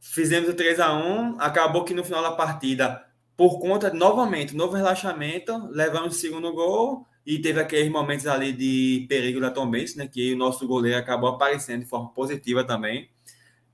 fizemos 0.00 0.48
o 0.48 0.54
3x1. 0.54 1.36
Acabou 1.38 1.84
que 1.84 1.94
no 1.94 2.04
final 2.04 2.22
da 2.22 2.32
partida, 2.32 3.04
por 3.36 3.58
conta 3.58 3.92
novamente, 3.92 4.54
novo 4.54 4.76
relaxamento, 4.76 5.68
levamos 5.70 6.16
o 6.16 6.18
segundo 6.18 6.52
gol 6.52 7.06
e 7.26 7.38
teve 7.38 7.60
aqueles 7.60 7.90
momentos 7.90 8.26
ali 8.26 8.52
de 8.52 9.06
perigo 9.08 9.40
da 9.40 9.50
Tom 9.50 9.70
Benz, 9.70 9.96
né? 9.96 10.06
Que 10.06 10.34
o 10.34 10.36
nosso 10.36 10.66
goleiro 10.66 10.98
acabou 10.98 11.30
aparecendo 11.30 11.80
de 11.80 11.86
forma 11.88 12.12
positiva 12.12 12.64
também 12.64 13.10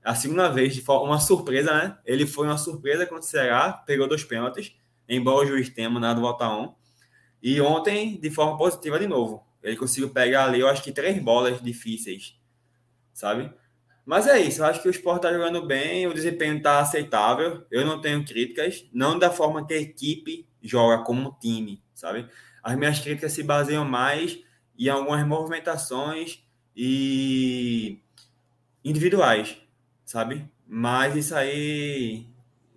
a 0.03 0.15
segunda 0.15 0.49
vez, 0.49 0.73
de 0.73 0.81
forma, 0.81 1.05
uma 1.05 1.19
surpresa, 1.19 1.73
né? 1.73 1.97
Ele 2.05 2.25
foi 2.25 2.47
uma 2.47 2.57
surpresa 2.57 3.05
contra 3.05 3.23
o 3.23 3.27
Ceará, 3.27 3.71
pegou 3.71 4.07
dois 4.07 4.23
pênaltis, 4.23 4.75
embora 5.07 5.45
o 5.45 5.47
juiz 5.47 5.69
tenha 5.69 5.89
mandado 5.89 6.21
voltar 6.21 6.55
um. 6.57 6.73
E 7.41 7.61
ontem, 7.61 8.19
de 8.19 8.29
forma 8.29 8.57
positiva 8.57 8.99
de 8.99 9.07
novo. 9.07 9.45
Ele 9.61 9.75
conseguiu 9.75 10.09
pegar 10.09 10.45
ali, 10.45 10.59
eu 10.59 10.67
acho 10.67 10.83
que 10.83 10.91
três 10.91 11.21
bolas 11.21 11.61
difíceis, 11.61 12.35
sabe? 13.13 13.53
Mas 14.05 14.27
é 14.27 14.39
isso, 14.39 14.61
eu 14.61 14.65
acho 14.65 14.81
que 14.81 14.87
o 14.87 14.91
Sport 14.91 15.21
tá 15.21 15.31
jogando 15.31 15.65
bem, 15.65 16.07
o 16.07 16.13
desempenho 16.13 16.61
tá 16.61 16.79
aceitável, 16.79 17.65
eu 17.69 17.85
não 17.85 18.01
tenho 18.01 18.25
críticas, 18.25 18.85
não 18.91 19.17
da 19.17 19.29
forma 19.29 19.65
que 19.65 19.73
a 19.73 19.79
equipe 19.79 20.47
joga 20.61 21.03
como 21.03 21.37
time, 21.39 21.81
sabe? 21.93 22.27
As 22.63 22.75
minhas 22.75 22.99
críticas 22.99 23.31
se 23.31 23.43
baseiam 23.43 23.85
mais 23.85 24.39
em 24.77 24.89
algumas 24.89 25.25
movimentações 25.25 26.43
e 26.75 27.99
individuais, 28.83 29.57
sabe? 30.03 30.49
Mas 30.67 31.15
isso 31.15 31.35
aí 31.35 32.31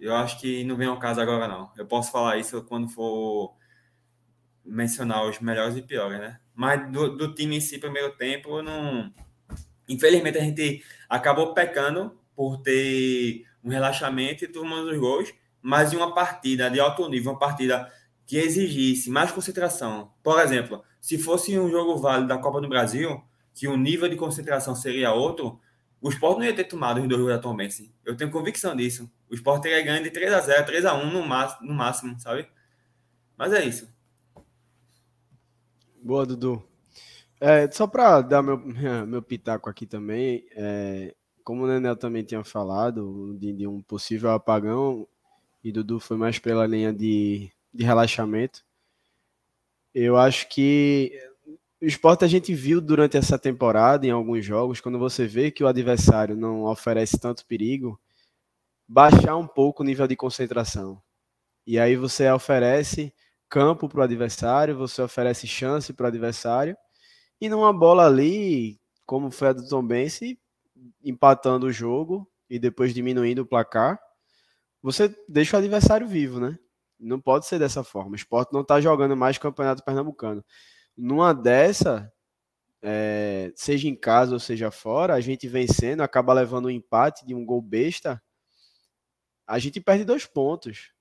eu 0.04 0.14
acho 0.14 0.38
que 0.38 0.64
não 0.64 0.76
vem 0.76 0.86
ao 0.86 0.98
caso 0.98 1.20
agora, 1.20 1.48
não. 1.48 1.70
Eu 1.76 1.86
posso 1.86 2.12
falar 2.12 2.36
isso 2.36 2.62
quando 2.64 2.88
for 2.88 3.54
mencionar 4.62 5.24
os 5.26 5.40
melhores 5.40 5.76
e 5.76 5.82
piores, 5.82 6.18
né? 6.18 6.38
Mas 6.54 6.92
do, 6.92 7.16
do 7.16 7.34
time 7.34 7.56
em 7.56 7.60
si, 7.60 7.78
primeiro 7.78 8.14
tempo, 8.16 8.60
não. 8.62 9.12
Infelizmente, 9.88 10.38
a 10.38 10.42
gente 10.42 10.84
acabou 11.08 11.52
pecando 11.54 12.18
por 12.34 12.58
ter 12.58 13.46
um 13.62 13.68
relaxamento 13.68 14.44
e 14.44 14.48
tomando 14.48 14.90
os 14.90 14.98
gols, 14.98 15.32
mas 15.62 15.92
em 15.92 15.96
uma 15.96 16.14
partida 16.14 16.70
de 16.70 16.80
alto 16.80 17.08
nível, 17.08 17.32
uma 17.32 17.38
partida 17.38 17.90
que 18.26 18.36
exigisse 18.36 19.10
mais 19.10 19.30
concentração. 19.30 20.12
Por 20.22 20.40
exemplo, 20.40 20.82
se 21.00 21.18
fosse 21.18 21.58
um 21.58 21.70
jogo 21.70 21.96
válido 21.96 22.28
da 22.28 22.38
Copa 22.38 22.60
do 22.60 22.68
Brasil, 22.68 23.22
que 23.54 23.68
o 23.68 23.76
nível 23.76 24.08
de 24.08 24.16
concentração 24.16 24.74
seria 24.74 25.12
outro, 25.12 25.60
o 26.00 26.08
Sport 26.10 26.38
não 26.38 26.44
ia 26.44 26.54
ter 26.54 26.64
tomado 26.64 27.00
os 27.00 27.08
dois 27.08 27.20
gols 27.20 27.34
atualmente. 27.34 27.94
Eu 28.04 28.16
tenho 28.16 28.30
convicção 28.30 28.76
disso. 28.76 29.10
O 29.30 29.34
Sport 29.34 29.62
teria 29.62 29.82
ganho 29.82 30.02
de 30.02 30.10
3 30.10 30.32
a 30.32 30.40
0 30.40 30.66
3 30.66 30.84
a 30.84 30.94
1 30.94 31.10
no 31.10 31.22
no 31.62 31.74
máximo 31.74 32.18
sabe? 32.20 32.46
Mas 33.36 33.52
é 33.52 33.64
isso. 33.64 33.88
Boa, 36.02 36.26
Dudu. 36.26 36.62
É, 37.46 37.70
só 37.70 37.86
para 37.86 38.22
dar 38.22 38.42
meu, 38.42 38.56
meu 39.06 39.20
pitaco 39.22 39.68
aqui 39.68 39.84
também, 39.84 40.46
é, 40.52 41.14
como 41.44 41.64
o 41.64 41.66
Nenel 41.66 41.94
também 41.94 42.24
tinha 42.24 42.42
falado 42.42 43.36
de, 43.38 43.52
de, 43.52 43.66
um 43.66 43.82
possível 43.82 44.30
apagão, 44.30 45.06
e 45.62 45.70
Dudu 45.70 46.00
foi 46.00 46.16
mais 46.16 46.38
pela 46.38 46.66
linha 46.66 46.90
de, 46.90 47.50
de 47.72 47.84
relaxamento, 47.84 48.64
eu 49.94 50.16
acho 50.16 50.48
que 50.48 51.12
o 51.82 51.84
esporte 51.84 52.24
a 52.24 52.28
gente 52.28 52.54
viu 52.54 52.80
durante 52.80 53.18
essa 53.18 53.38
temporada, 53.38 54.06
em 54.06 54.10
alguns 54.10 54.42
jogos, 54.42 54.80
quando 54.80 54.98
você 54.98 55.26
vê 55.26 55.50
que 55.50 55.62
o 55.62 55.66
adversário 55.68 56.34
não 56.34 56.62
oferece 56.64 57.18
tanto 57.20 57.44
perigo, 57.44 58.00
baixar 58.88 59.36
um 59.36 59.46
pouco 59.46 59.82
o 59.82 59.86
nível 59.86 60.06
de 60.06 60.16
concentração. 60.16 60.98
E 61.66 61.78
aí 61.78 61.94
você 61.94 62.30
oferece 62.30 63.12
campo 63.50 63.86
para 63.86 64.00
o 64.00 64.02
adversário, 64.02 64.78
você 64.78 65.02
oferece 65.02 65.46
chance 65.46 65.92
para 65.92 66.04
o 66.04 66.08
adversário, 66.08 66.74
e 67.40 67.48
numa 67.48 67.72
bola 67.72 68.06
ali, 68.06 68.80
como 69.06 69.30
foi 69.30 69.48
a 69.48 69.52
do 69.52 69.68
Tom 69.68 69.86
Bense, 69.86 70.38
empatando 71.02 71.66
o 71.66 71.72
jogo 71.72 72.30
e 72.48 72.58
depois 72.58 72.94
diminuindo 72.94 73.40
o 73.42 73.46
placar, 73.46 73.98
você 74.82 75.14
deixa 75.28 75.56
o 75.56 75.60
adversário 75.60 76.06
vivo, 76.06 76.40
né? 76.40 76.58
Não 76.98 77.20
pode 77.20 77.46
ser 77.46 77.58
dessa 77.58 77.82
forma. 77.82 78.12
O 78.12 78.16
esporte 78.16 78.52
não 78.52 78.60
está 78.60 78.80
jogando 78.80 79.16
mais 79.16 79.38
campeonato 79.38 79.84
pernambucano 79.84 80.44
numa 80.96 81.32
dessa, 81.32 82.12
é, 82.82 83.52
seja 83.56 83.88
em 83.88 83.96
casa 83.96 84.34
ou 84.34 84.40
seja 84.40 84.70
fora, 84.70 85.14
a 85.14 85.20
gente 85.20 85.48
vencendo, 85.48 86.02
acaba 86.02 86.32
levando 86.32 86.66
um 86.66 86.70
empate 86.70 87.26
de 87.26 87.34
um 87.34 87.44
gol 87.44 87.60
besta, 87.60 88.22
a 89.46 89.58
gente 89.58 89.80
perde 89.80 90.04
dois 90.04 90.26
pontos, 90.26 90.92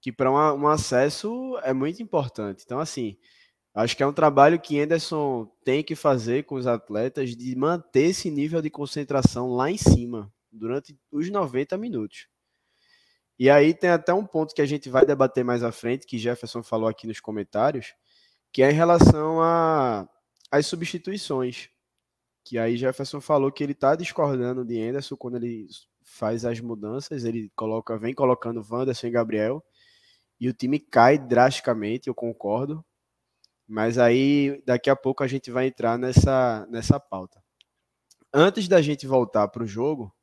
que 0.00 0.12
para 0.12 0.30
um 0.30 0.68
acesso 0.68 1.58
é 1.62 1.72
muito 1.72 2.02
importante. 2.02 2.62
Então, 2.64 2.78
assim, 2.78 3.16
acho 3.76 3.96
que 3.96 4.02
é 4.02 4.06
um 4.06 4.12
trabalho 4.12 4.58
que 4.58 4.80
Anderson 4.80 5.46
tem 5.64 5.84
que 5.84 5.94
fazer 5.94 6.44
com 6.44 6.54
os 6.54 6.66
atletas 6.66 7.36
de 7.36 7.54
manter 7.54 8.06
esse 8.06 8.30
nível 8.30 8.62
de 8.62 8.70
concentração 8.70 9.50
lá 9.50 9.70
em 9.70 9.76
cima, 9.76 10.32
durante 10.50 10.98
os 11.12 11.28
90 11.30 11.76
minutos. 11.76 12.26
E 13.38 13.50
aí 13.50 13.74
tem 13.74 13.90
até 13.90 14.14
um 14.14 14.24
ponto 14.24 14.54
que 14.54 14.62
a 14.62 14.66
gente 14.66 14.88
vai 14.88 15.04
debater 15.04 15.44
mais 15.44 15.62
à 15.62 15.70
frente, 15.70 16.06
que 16.06 16.16
Jefferson 16.16 16.62
falou 16.62 16.88
aqui 16.88 17.06
nos 17.06 17.20
comentários, 17.20 17.94
que 18.50 18.62
é 18.62 18.70
em 18.70 18.74
relação 18.74 19.40
às 20.50 20.66
substituições. 20.66 21.68
Que 22.42 22.58
aí 22.58 22.78
Jefferson 22.78 23.20
falou 23.20 23.52
que 23.52 23.62
ele 23.62 23.72
está 23.72 23.94
discordando 23.94 24.64
de 24.64 24.80
Anderson 24.80 25.16
quando 25.16 25.36
ele 25.36 25.66
faz 26.02 26.46
as 26.46 26.60
mudanças, 26.60 27.24
ele 27.24 27.52
coloca, 27.54 27.98
vem 27.98 28.14
colocando 28.14 28.64
Wanderson 28.66 29.08
e 29.08 29.10
Gabriel, 29.10 29.62
e 30.40 30.48
o 30.48 30.52
time 30.54 30.78
cai 30.78 31.18
drasticamente, 31.18 32.08
eu 32.08 32.14
concordo. 32.14 32.82
Mas 33.68 33.98
aí 33.98 34.62
daqui 34.64 34.88
a 34.88 34.96
pouco 34.96 35.24
a 35.24 35.26
gente 35.26 35.50
vai 35.50 35.66
entrar 35.66 35.98
nessa, 35.98 36.66
nessa 36.70 37.00
pauta. 37.00 37.42
Antes 38.32 38.68
da 38.68 38.80
gente 38.80 39.06
voltar 39.06 39.48
para 39.48 39.64
o 39.64 39.66
jogo, 39.66 40.14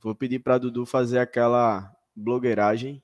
vou 0.00 0.14
pedir 0.14 0.40
para 0.40 0.58
Dudu 0.58 0.84
fazer 0.84 1.18
aquela 1.18 1.94
blogueiragem 2.14 3.02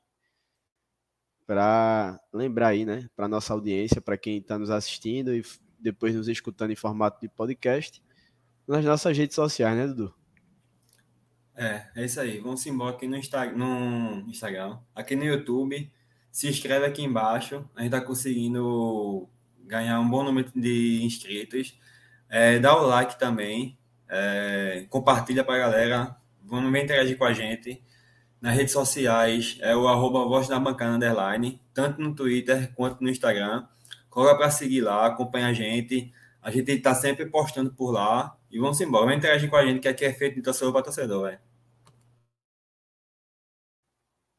para 1.46 2.20
lembrar 2.32 2.68
aí, 2.68 2.84
né, 2.84 3.08
para 3.16 3.28
nossa 3.28 3.54
audiência, 3.54 4.00
para 4.00 4.18
quem 4.18 4.38
está 4.38 4.58
nos 4.58 4.70
assistindo 4.70 5.34
e 5.34 5.42
depois 5.78 6.14
nos 6.14 6.28
escutando 6.28 6.72
em 6.72 6.76
formato 6.76 7.20
de 7.20 7.28
podcast, 7.28 8.02
nas 8.66 8.84
nossas 8.84 9.16
redes 9.16 9.34
sociais, 9.34 9.76
né, 9.76 9.86
Dudu? 9.86 10.14
É, 11.54 11.88
é 11.96 12.04
isso 12.04 12.20
aí. 12.20 12.38
Vamos 12.38 12.64
embora 12.66 12.94
aqui 12.94 13.08
no, 13.08 13.16
Insta 13.16 13.50
no 13.50 14.24
Instagram, 14.28 14.78
aqui 14.94 15.16
no 15.16 15.24
YouTube. 15.24 15.90
Se 16.30 16.48
inscreve 16.48 16.86
aqui 16.86 17.02
embaixo. 17.02 17.68
A 17.74 17.82
gente 17.82 17.94
está 17.94 18.00
conseguindo 18.00 19.28
ganhar 19.68 20.00
um 20.00 20.08
bom 20.08 20.24
número 20.24 20.50
de 20.56 21.02
inscritos. 21.04 21.78
É, 22.28 22.58
dá 22.58 22.74
o 22.74 22.86
like 22.86 23.18
também. 23.18 23.78
É, 24.08 24.86
compartilha 24.90 25.44
para 25.44 25.54
a 25.54 25.58
galera. 25.58 26.16
Vamos 26.42 26.76
interagir 26.80 27.16
com 27.16 27.24
a 27.24 27.32
gente 27.32 27.82
nas 28.40 28.54
redes 28.54 28.72
sociais 28.72 29.58
é 29.60 29.76
o 29.76 29.88
arroba 29.88 30.24
Voz 30.24 30.48
da 30.48 30.58
Bancada 30.58 30.94
Underline, 30.94 31.60
tanto 31.74 32.00
no 32.00 32.14
Twitter 32.14 32.72
quanto 32.74 33.02
no 33.02 33.10
Instagram. 33.10 33.66
Coloca 34.08 34.36
para 34.36 34.50
seguir 34.50 34.80
lá, 34.80 35.06
acompanha 35.06 35.48
a 35.48 35.52
gente. 35.52 36.12
A 36.40 36.50
gente 36.50 36.70
está 36.72 36.94
sempre 36.94 37.26
postando 37.26 37.72
por 37.72 37.90
lá. 37.90 38.36
E 38.50 38.58
vamos 38.58 38.80
embora, 38.80 39.04
vamos 39.04 39.18
interagir 39.18 39.50
com 39.50 39.56
a 39.56 39.64
gente, 39.66 39.80
que 39.80 39.88
aqui 39.88 40.04
é 40.04 40.12
feito 40.12 40.36
de 40.36 40.42
torcedor 40.42 40.72
para 40.72 40.82
torcedor, 40.82 41.24
velho. 41.24 41.38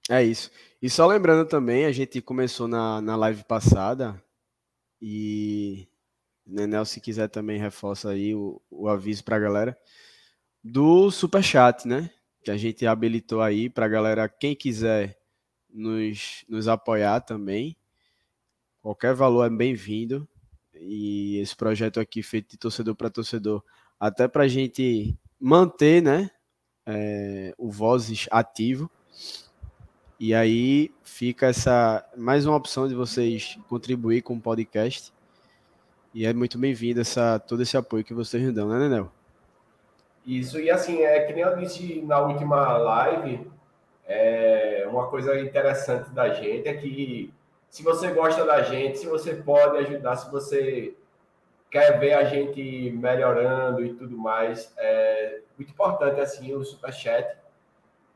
É 0.09 0.23
isso. 0.23 0.49
E 0.81 0.89
só 0.89 1.05
lembrando 1.05 1.47
também, 1.47 1.85
a 1.85 1.91
gente 1.91 2.21
começou 2.21 2.67
na, 2.67 2.99
na 3.01 3.15
live 3.15 3.43
passada 3.43 4.19
e 5.01 5.87
Nenel, 6.45 6.85
se 6.85 6.99
quiser 6.99 7.27
também 7.29 7.59
reforça 7.59 8.09
aí 8.09 8.33
o, 8.33 8.61
o 8.69 8.87
aviso 8.87 9.23
para 9.23 9.35
a 9.35 9.39
galera 9.39 9.77
do 10.63 11.09
super 11.11 11.43
chat, 11.43 11.87
né? 11.87 12.09
que 12.43 12.51
a 12.51 12.57
gente 12.57 12.85
habilitou 12.85 13.41
aí 13.41 13.69
para 13.69 13.85
a 13.85 13.89
galera, 13.89 14.29
quem 14.29 14.55
quiser 14.55 15.17
nos, 15.69 16.43
nos 16.47 16.67
apoiar 16.67 17.21
também. 17.21 17.77
Qualquer 18.81 19.13
valor 19.13 19.45
é 19.45 19.49
bem-vindo. 19.49 20.27
E 20.73 21.37
esse 21.37 21.55
projeto 21.55 21.99
aqui 21.99 22.23
feito 22.23 22.51
de 22.51 22.57
torcedor 22.57 22.95
para 22.95 23.09
torcedor, 23.09 23.63
até 23.99 24.27
para 24.27 24.43
a 24.43 24.47
gente 24.47 25.17
manter 25.39 26.01
né, 26.01 26.31
é, 26.85 27.53
o 27.57 27.69
Vozes 27.69 28.27
ativo. 28.31 28.89
E 30.19 30.35
aí 30.35 30.91
fica 31.01 31.45
essa 31.45 32.05
mais 32.17 32.45
uma 32.45 32.57
opção 32.57 32.89
de 32.89 32.93
vocês 32.93 33.57
contribuir 33.69 34.21
com 34.21 34.33
o 34.33 34.41
podcast. 34.41 35.13
E 36.13 36.25
é 36.25 36.33
muito 36.33 36.57
bem-vindo 36.57 36.99
essa 36.99 37.39
todo 37.39 37.63
esse 37.63 37.77
apoio 37.77 38.03
que 38.03 38.13
vocês 38.13 38.43
nos 38.43 38.53
dão, 38.53 38.67
né, 38.67 38.79
Nenel? 38.79 39.09
Isso, 40.25 40.59
e 40.59 40.69
assim, 40.69 41.03
é 41.03 41.21
que 41.21 41.31
nem 41.31 41.43
eu 41.43 41.55
disse 41.55 42.01
na 42.01 42.19
última 42.19 42.77
live, 42.77 43.49
é, 44.05 44.85
uma 44.89 45.07
coisa 45.07 45.39
interessante 45.39 46.09
da 46.09 46.33
gente 46.33 46.67
é 46.67 46.73
que 46.73 47.33
se 47.69 47.81
você 47.81 48.11
gosta 48.11 48.43
da 48.43 48.61
gente, 48.61 48.97
se 48.99 49.07
você 49.07 49.35
pode 49.35 49.77
ajudar, 49.77 50.17
se 50.17 50.29
você 50.29 50.95
quer 51.71 51.97
ver 51.97 52.15
a 52.15 52.25
gente 52.25 52.91
melhorando 52.91 53.85
e 53.85 53.93
tudo 53.93 54.17
mais, 54.17 54.73
é 54.77 55.39
muito 55.57 55.71
importante 55.71 56.19
assim 56.19 56.53
o 56.53 56.61
superchat, 56.65 57.37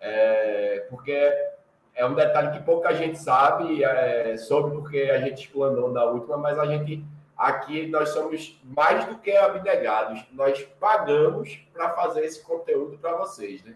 é, 0.02 0.86
porque 0.90 1.53
é 1.96 2.06
um 2.06 2.14
detalhe 2.14 2.52
que 2.58 2.64
pouca 2.64 2.94
gente 2.94 3.20
sabe, 3.20 3.84
é, 3.84 4.36
sobre 4.38 4.72
porque 4.72 5.02
a 5.02 5.20
gente 5.20 5.46
explanou 5.46 5.92
na 5.92 6.04
última, 6.04 6.38
mas 6.38 6.58
a 6.58 6.66
gente 6.66 7.06
Aqui 7.36 7.88
nós 7.88 8.10
somos 8.10 8.60
mais 8.64 9.06
do 9.06 9.18
que 9.18 9.36
abnegados. 9.36 10.24
Nós 10.32 10.62
pagamos 10.80 11.60
para 11.74 11.90
fazer 11.90 12.24
esse 12.24 12.42
conteúdo 12.44 12.98
para 12.98 13.18
vocês, 13.18 13.64
né? 13.64 13.76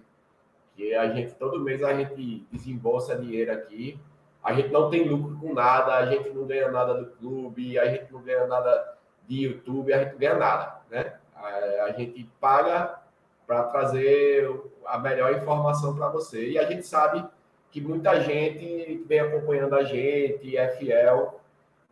Que 0.76 0.94
a 0.94 1.10
gente 1.10 1.34
todo 1.34 1.60
mês 1.60 1.84
a 1.84 1.94
gente 1.94 2.46
desembolsa 2.52 3.18
dinheiro 3.18 3.52
aqui. 3.52 4.00
A 4.44 4.54
gente 4.54 4.70
não 4.70 4.90
tem 4.90 5.08
lucro 5.08 5.38
com 5.40 5.54
nada, 5.54 5.96
a 5.96 6.06
gente 6.06 6.30
não 6.30 6.46
ganha 6.46 6.72
nada 6.72 6.94
do 6.94 7.08
clube, 7.18 7.78
a 7.78 7.86
gente 7.92 8.14
não 8.14 8.22
ganha 8.22 8.46
nada 8.46 8.96
de 9.28 9.44
YouTube, 9.44 9.92
a 9.92 10.04
gente 10.04 10.12
não 10.12 10.20
ganha 10.20 10.36
nada, 10.36 10.80
né? 10.90 11.16
A, 11.36 11.92
gente 11.92 12.24
paga 12.40 13.00
para 13.46 13.64
trazer 13.64 14.50
a 14.86 14.98
melhor 14.98 15.34
informação 15.34 15.96
para 15.96 16.08
você. 16.10 16.52
E 16.52 16.60
a 16.60 16.66
gente 16.70 16.86
sabe 16.86 17.26
que 17.72 17.82
muita 17.82 18.22
gente 18.22 19.04
vem 19.08 19.20
acompanhando 19.20 19.76
a 19.76 19.84
gente, 19.84 20.56
é 20.58 20.68
fiel 20.78 21.42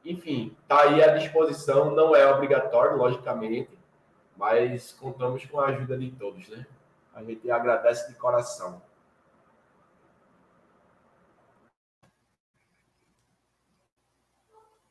enfim, 0.05 0.55
está 0.61 0.83
aí 0.83 1.03
à 1.03 1.17
disposição, 1.17 1.89
não 1.95 2.15
é 2.15 2.31
obrigatório, 2.31 2.95
logicamente, 2.95 3.71
mas 4.37 4.91
contamos 4.93 5.43
com 5.45 5.59
a 5.59 5.67
ajuda 5.69 5.97
de 5.97 6.11
todos, 6.11 6.47
né? 6.47 6.67
A 7.13 7.23
gente 7.23 7.49
agradece 7.49 8.07
de 8.11 8.15
coração. 8.15 8.79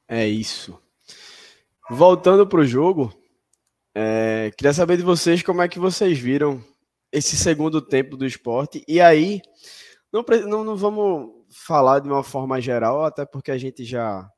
É 0.08 0.26
isso. 0.26 0.80
Voltando 1.88 2.46
para 2.46 2.60
o 2.60 2.66
jogo, 2.66 3.12
É, 3.96 4.50
queria 4.56 4.72
saber 4.72 4.96
de 4.96 5.04
vocês 5.04 5.40
como 5.40 5.62
é 5.62 5.68
que 5.68 5.78
vocês 5.78 6.18
viram 6.18 6.60
esse 7.12 7.36
segundo 7.36 7.80
tempo 7.80 8.16
do 8.16 8.26
esporte. 8.26 8.82
E 8.88 9.00
aí, 9.00 9.40
não, 10.14 10.24
não, 10.46 10.64
não 10.64 10.76
vamos 10.76 11.44
falar 11.50 11.98
de 11.98 12.08
uma 12.08 12.22
forma 12.22 12.60
geral, 12.60 13.04
até 13.04 13.26
porque 13.26 13.50
a 13.50 13.58
gente 13.58 13.84
já 13.84 14.30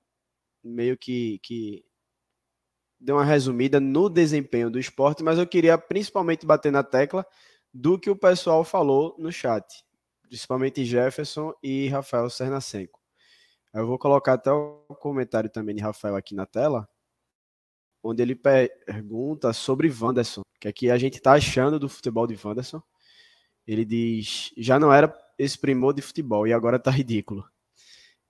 meio 0.65 0.97
que, 0.97 1.39
que 1.43 1.85
deu 2.99 3.17
uma 3.17 3.25
resumida 3.25 3.79
no 3.79 4.09
desempenho 4.09 4.71
do 4.71 4.79
esporte, 4.79 5.23
mas 5.23 5.39
eu 5.39 5.47
queria 5.47 5.77
principalmente 5.77 6.47
bater 6.47 6.73
na 6.73 6.83
tecla 6.83 7.27
do 7.75 7.99
que 7.99 8.09
o 8.09 8.17
pessoal 8.17 8.65
falou 8.65 9.15
no 9.19 9.31
chat, 9.31 9.85
principalmente 10.23 10.83
Jefferson 10.83 11.53
e 11.63 11.89
Rafael 11.89 12.31
Sernacenco. 12.31 12.99
Eu 13.75 13.87
vou 13.87 13.99
colocar 13.99 14.33
até 14.33 14.51
o 14.51 14.83
comentário 14.99 15.51
também 15.51 15.75
de 15.75 15.83
Rafael 15.83 16.17
aqui 16.17 16.35
na 16.35 16.47
tela, 16.47 16.89
onde 18.03 18.23
ele 18.23 18.35
pergunta 18.35 19.53
sobre 19.53 19.93
Wanderson, 19.93 20.41
que 20.59 20.69
aqui 20.69 20.91
a 20.91 20.97
gente 20.97 21.19
está 21.19 21.35
achando 21.35 21.79
do 21.79 21.87
futebol 21.87 22.27
de 22.27 22.39
Wanderson. 22.43 22.83
Ele 23.67 23.85
diz: 23.85 24.55
já 24.57 24.79
não 24.79 24.91
era 24.91 25.15
esse 25.39 25.59
primor 25.59 25.95
de 25.95 26.03
futebol 26.03 26.47
e 26.47 26.53
agora 26.53 26.79
tá 26.79 26.91
ridículo. 26.91 27.45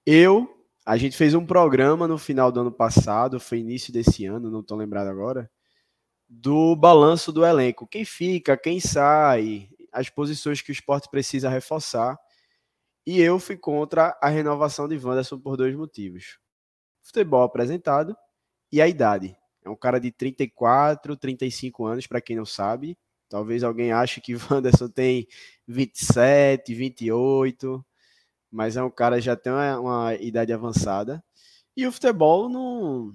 Eu, 0.05 0.49
a 0.85 0.97
gente 0.97 1.17
fez 1.17 1.35
um 1.35 1.45
programa 1.45 2.07
no 2.07 2.19
final 2.19 2.53
do 2.53 2.61
ano 2.61 2.73
passado, 2.73 3.41
foi 3.41 3.59
início 3.59 3.93
desse 3.93 4.25
ano, 4.27 4.51
não 4.51 4.61
estou 4.61 4.77
lembrado 4.77 5.09
agora, 5.09 5.51
do 6.29 6.75
balanço 6.77 7.33
do 7.33 7.45
elenco. 7.45 7.87
Quem 7.87 8.05
fica, 8.05 8.57
quem 8.57 8.81
sai, 8.81 9.69
as 9.93 10.11
posições 10.11 10.61
que 10.61 10.71
o 10.71 10.73
esporte 10.73 11.09
precisa 11.11 11.49
reforçar. 11.49 12.19
E 13.07 13.21
eu 13.21 13.39
fui 13.39 13.57
contra 13.57 14.19
a 14.21 14.29
renovação 14.29 14.89
de 14.89 14.97
Wanderson 14.97 15.39
por 15.39 15.57
dois 15.57 15.75
motivos. 15.77 16.39
Futebol 17.03 17.43
apresentado 17.43 18.17
e 18.73 18.83
a 18.83 18.89
idade. 18.89 19.37
É 19.65 19.71
um 19.71 19.77
cara 19.77 19.99
de 19.99 20.13
34, 20.13 21.17
35 21.17 21.87
anos, 21.87 22.07
para 22.07 22.21
quem 22.21 22.37
não 22.37 22.45
sabe. 22.45 22.99
Talvez 23.29 23.63
alguém 23.63 23.93
ache 23.93 24.21
que 24.21 24.35
Wanderson 24.51 24.89
tem 24.89 25.27
27, 25.67 26.75
28, 26.75 27.85
mas 28.51 28.77
é 28.77 28.83
um 28.83 28.91
cara 28.91 29.17
que 29.17 29.23
já 29.23 29.37
tem 29.37 29.53
uma, 29.53 29.81
uma 29.81 30.15
idade 30.15 30.53
avançada. 30.53 31.23
E 31.77 31.87
o 31.87 31.93
futebol 31.93 32.49
não 32.49 33.15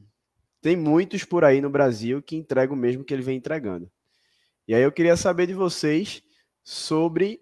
tem 0.61 0.75
muitos 0.75 1.23
por 1.23 1.43
aí 1.43 1.59
no 1.59 1.69
Brasil 1.69 2.21
que 2.21 2.35
entregam 2.35 2.75
o 2.75 2.79
mesmo 2.79 3.03
que 3.03 3.13
ele 3.13 3.23
vem 3.23 3.37
entregando. 3.37 3.89
E 4.67 4.75
aí 4.75 4.83
eu 4.83 4.91
queria 4.91 5.17
saber 5.17 5.47
de 5.47 5.53
vocês 5.53 6.21
sobre 6.63 7.41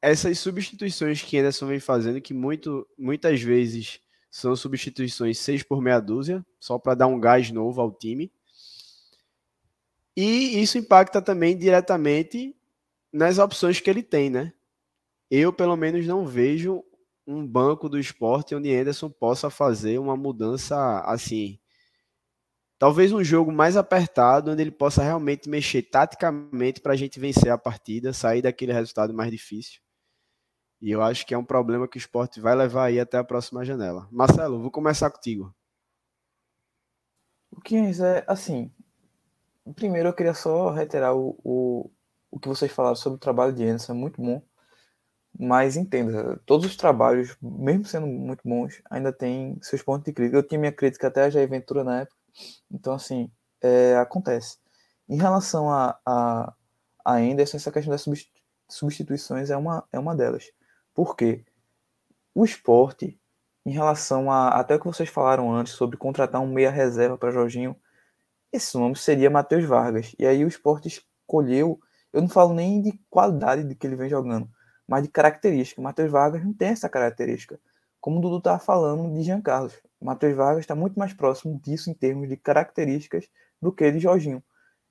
essas 0.00 0.38
substituições 0.38 1.22
que 1.22 1.38
Anderson 1.38 1.66
vem 1.66 1.80
fazendo, 1.80 2.20
que 2.20 2.32
muito, 2.32 2.86
muitas 2.98 3.40
vezes 3.42 4.00
são 4.30 4.56
substituições 4.56 5.38
seis 5.38 5.62
por 5.62 5.82
meia 5.82 6.00
dúzia, 6.00 6.44
só 6.58 6.78
para 6.78 6.94
dar 6.94 7.06
um 7.06 7.20
gás 7.20 7.50
novo 7.50 7.80
ao 7.80 7.92
time. 7.92 8.32
E 10.16 10.60
isso 10.62 10.78
impacta 10.78 11.22
também 11.22 11.56
diretamente 11.56 12.54
nas 13.12 13.38
opções 13.38 13.80
que 13.80 13.88
ele 13.88 14.02
tem, 14.02 14.30
né? 14.30 14.52
Eu, 15.30 15.52
pelo 15.52 15.76
menos, 15.76 16.06
não 16.06 16.26
vejo 16.26 16.84
um 17.26 17.46
banco 17.46 17.88
do 17.88 17.98
esporte 17.98 18.54
onde 18.54 18.74
Anderson 18.74 19.08
possa 19.08 19.48
fazer 19.48 19.98
uma 19.98 20.16
mudança 20.16 21.00
assim. 21.00 21.58
Talvez 22.78 23.12
um 23.12 23.22
jogo 23.22 23.52
mais 23.52 23.76
apertado, 23.76 24.50
onde 24.50 24.60
ele 24.60 24.72
possa 24.72 25.02
realmente 25.02 25.48
mexer 25.48 25.82
taticamente 25.82 26.80
para 26.80 26.94
a 26.94 26.96
gente 26.96 27.20
vencer 27.20 27.50
a 27.50 27.56
partida, 27.56 28.12
sair 28.12 28.42
daquele 28.42 28.72
resultado 28.72 29.14
mais 29.14 29.30
difícil. 29.30 29.80
E 30.80 30.90
eu 30.90 31.00
acho 31.00 31.24
que 31.24 31.32
é 31.32 31.38
um 31.38 31.44
problema 31.44 31.86
que 31.86 31.96
o 31.96 32.00
esporte 32.00 32.40
vai 32.40 32.56
levar 32.56 32.86
aí 32.86 32.98
até 32.98 33.16
a 33.16 33.24
próxima 33.24 33.64
janela. 33.64 34.08
Marcelo, 34.10 34.60
vou 34.60 34.70
começar 34.70 35.10
contigo. 35.10 35.54
O 37.52 37.60
que 37.60 37.76
é 37.76 38.24
assim, 38.26 38.72
Primeiro, 39.76 40.08
eu 40.08 40.12
queria 40.12 40.34
só 40.34 40.70
reiterar 40.70 41.14
o, 41.14 41.38
o, 41.44 41.90
o 42.30 42.38
que 42.40 42.48
vocês 42.48 42.70
falaram 42.72 42.96
sobre 42.96 43.16
o 43.16 43.20
trabalho 43.20 43.52
de 43.52 43.64
Anderson, 43.64 43.92
é 43.92 43.94
muito 43.94 44.20
bom. 44.20 44.42
Mas 45.38 45.76
entenda, 45.76 46.40
todos 46.44 46.66
os 46.66 46.76
trabalhos, 46.76 47.36
mesmo 47.40 47.84
sendo 47.86 48.06
muito 48.06 48.42
bons, 48.44 48.82
ainda 48.90 49.12
tem 49.12 49.58
seus 49.62 49.82
pontos 49.82 50.04
de 50.04 50.12
crítica. 50.12 50.36
Eu 50.36 50.42
tinha 50.42 50.58
minha 50.58 50.72
crítica 50.72 51.08
até 51.08 51.22
a 51.24 51.30
Jair 51.30 51.48
Ventura 51.48 51.82
na 51.82 52.00
época. 52.00 52.16
Então, 52.70 52.92
assim, 52.94 53.30
é, 53.60 53.96
acontece. 53.96 54.58
Em 55.08 55.16
relação 55.16 55.70
a, 55.70 55.98
a, 56.06 56.54
a 57.04 57.14
Anderson, 57.16 57.56
essa 57.56 57.72
questão 57.72 57.92
das 57.92 58.04
substituições 58.68 59.50
é 59.50 59.56
uma, 59.56 59.86
é 59.92 59.98
uma 59.98 60.14
delas. 60.14 60.50
Por 60.94 61.16
quê? 61.16 61.44
O 62.34 62.44
esporte, 62.44 63.18
em 63.64 63.72
relação 63.72 64.30
a. 64.30 64.48
Até 64.48 64.74
o 64.74 64.78
que 64.80 64.86
vocês 64.86 65.08
falaram 65.08 65.54
antes 65.54 65.74
sobre 65.74 65.96
contratar 65.96 66.40
um 66.40 66.52
meia 66.52 66.70
reserva 66.70 67.16
para 67.16 67.30
Jorginho, 67.30 67.76
esse 68.52 68.76
nome 68.76 68.94
seria 68.96 69.30
Matheus 69.30 69.64
Vargas. 69.64 70.14
E 70.18 70.26
aí 70.26 70.44
o 70.44 70.48
esporte 70.48 70.88
escolheu, 70.88 71.80
eu 72.12 72.20
não 72.20 72.28
falo 72.28 72.52
nem 72.52 72.82
de 72.82 72.92
qualidade 73.08 73.64
de 73.64 73.74
que 73.74 73.86
ele 73.86 73.96
vem 73.96 74.08
jogando, 74.08 74.48
mas 74.86 75.02
de 75.02 75.08
característica. 75.08 75.80
Matheus 75.80 76.10
Vargas 76.10 76.44
não 76.44 76.52
tem 76.52 76.68
essa 76.68 76.88
característica. 76.88 77.58
Como 78.00 78.18
o 78.18 78.20
Dudu 78.20 78.38
estava 78.38 78.58
falando 78.58 79.12
de 79.14 79.22
Jean 79.22 79.40
Carlos. 79.40 79.80
Matheus 80.00 80.34
Vargas 80.36 80.60
está 80.60 80.74
muito 80.74 80.98
mais 80.98 81.14
próximo 81.14 81.58
disso 81.62 81.88
em 81.90 81.94
termos 81.94 82.28
de 82.28 82.36
características 82.36 83.28
do 83.60 83.72
que 83.72 83.90
de 83.90 84.00
Jorginho. 84.00 84.42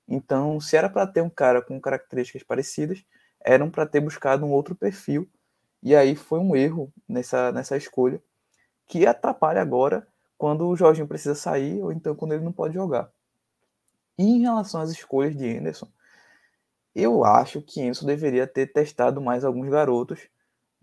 Então, 0.08 0.58
se 0.58 0.76
era 0.76 0.88
para 0.88 1.06
ter 1.06 1.20
um 1.20 1.30
cara 1.30 1.62
com 1.62 1.80
características 1.80 2.42
parecidas, 2.42 3.04
eram 3.44 3.70
para 3.70 3.86
ter 3.86 4.00
buscado 4.00 4.44
um 4.44 4.50
outro 4.50 4.74
perfil. 4.74 5.28
E 5.82 5.94
aí 5.94 6.16
foi 6.16 6.40
um 6.40 6.56
erro 6.56 6.92
nessa, 7.08 7.52
nessa 7.52 7.76
escolha, 7.76 8.20
que 8.86 9.06
atrapalha 9.06 9.60
agora 9.60 10.06
quando 10.38 10.66
o 10.66 10.76
Jorginho 10.76 11.06
precisa 11.06 11.34
sair 11.34 11.82
ou 11.82 11.92
então 11.92 12.14
quando 12.16 12.32
ele 12.32 12.44
não 12.44 12.52
pode 12.52 12.74
jogar. 12.74 13.10
Em 14.18 14.40
relação 14.40 14.80
às 14.80 14.90
escolhas 14.90 15.36
de 15.36 15.48
Anderson, 15.58 15.88
eu 16.94 17.24
acho 17.24 17.62
que 17.62 17.80
Enzo 17.80 18.06
deveria 18.06 18.46
ter 18.46 18.72
testado 18.72 19.20
mais 19.20 19.44
alguns 19.44 19.68
garotos 19.68 20.28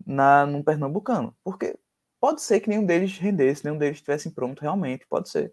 na, 0.04 0.46
no 0.46 0.64
Pernambucano. 0.64 1.36
Porque 1.44 1.78
pode 2.20 2.42
ser 2.42 2.60
que 2.60 2.68
nenhum 2.68 2.84
deles 2.84 3.16
rendesse, 3.18 3.64
nenhum 3.64 3.78
deles 3.78 3.98
estivesse 3.98 4.30
pronto 4.30 4.60
realmente, 4.60 5.06
pode 5.06 5.28
ser. 5.28 5.52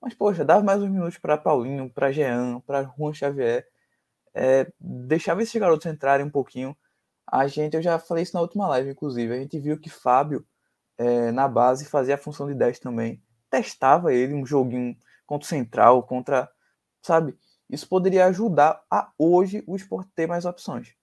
Mas, 0.00 0.14
poxa, 0.14 0.44
dava 0.44 0.64
mais 0.64 0.82
uns 0.82 0.90
minutos 0.90 1.18
para 1.18 1.36
Paulinho, 1.36 1.90
para 1.90 2.12
Jean, 2.12 2.60
para 2.60 2.84
Juan 2.84 3.12
Xavier. 3.12 3.66
É, 4.34 4.70
deixava 4.80 5.42
esses 5.42 5.60
garotos 5.60 5.86
entrarem 5.86 6.26
um 6.26 6.30
pouquinho. 6.30 6.76
A 7.26 7.46
gente, 7.46 7.76
eu 7.76 7.82
já 7.82 7.98
falei 7.98 8.22
isso 8.24 8.34
na 8.34 8.40
última 8.40 8.68
live, 8.68 8.90
inclusive. 8.90 9.34
A 9.34 9.38
gente 9.38 9.58
viu 9.58 9.78
que 9.78 9.90
Fábio, 9.90 10.46
é, 10.98 11.32
na 11.32 11.48
base, 11.48 11.84
fazia 11.86 12.14
a 12.14 12.18
função 12.18 12.46
de 12.48 12.54
10 12.54 12.78
também. 12.80 13.22
Testava 13.50 14.14
ele 14.14 14.34
um 14.34 14.46
joguinho 14.46 14.96
contra 15.26 15.46
o 15.46 15.48
Central, 15.48 16.02
contra 16.04 16.50
sabe? 17.02 17.36
Isso 17.68 17.88
poderia 17.88 18.26
ajudar 18.26 18.84
a 18.90 19.12
hoje 19.18 19.62
o 19.66 19.76
esporte 19.76 20.10
ter 20.14 20.26
mais 20.26 20.44
opções. 20.44 20.94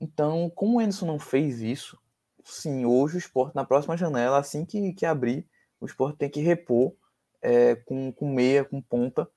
Então, 0.00 0.50
como 0.50 0.76
o 0.76 0.80
Anderson 0.80 1.06
não 1.06 1.18
fez 1.18 1.60
isso, 1.60 1.98
sim, 2.44 2.84
hoje 2.84 3.16
o 3.16 3.18
esporte, 3.18 3.54
na 3.54 3.64
próxima 3.64 3.96
janela, 3.96 4.38
assim 4.38 4.64
que, 4.64 4.92
que 4.92 5.06
abrir, 5.06 5.46
o 5.80 5.86
esporte 5.86 6.18
tem 6.18 6.28
que 6.28 6.40
repor 6.40 6.92
é, 7.40 7.76
com, 7.76 8.12
com 8.12 8.32
meia, 8.32 8.64
com 8.64 8.80
ponta 8.80 9.28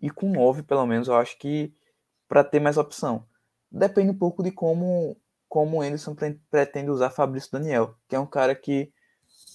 e 0.00 0.10
com 0.10 0.30
nove, 0.30 0.62
pelo 0.62 0.86
menos, 0.86 1.08
eu 1.08 1.14
acho 1.14 1.38
que 1.38 1.74
para 2.28 2.44
ter 2.44 2.60
mais 2.60 2.76
opção. 2.76 3.26
Depende 3.70 4.10
um 4.10 4.18
pouco 4.18 4.42
de 4.42 4.50
como, 4.50 5.16
como 5.48 5.78
o 5.78 5.82
Anderson 5.82 6.14
pretende 6.50 6.90
usar 6.90 7.10
Fabrício 7.10 7.50
Daniel, 7.52 7.94
que 8.08 8.16
é 8.16 8.20
um 8.20 8.26
cara 8.26 8.54
que, 8.54 8.92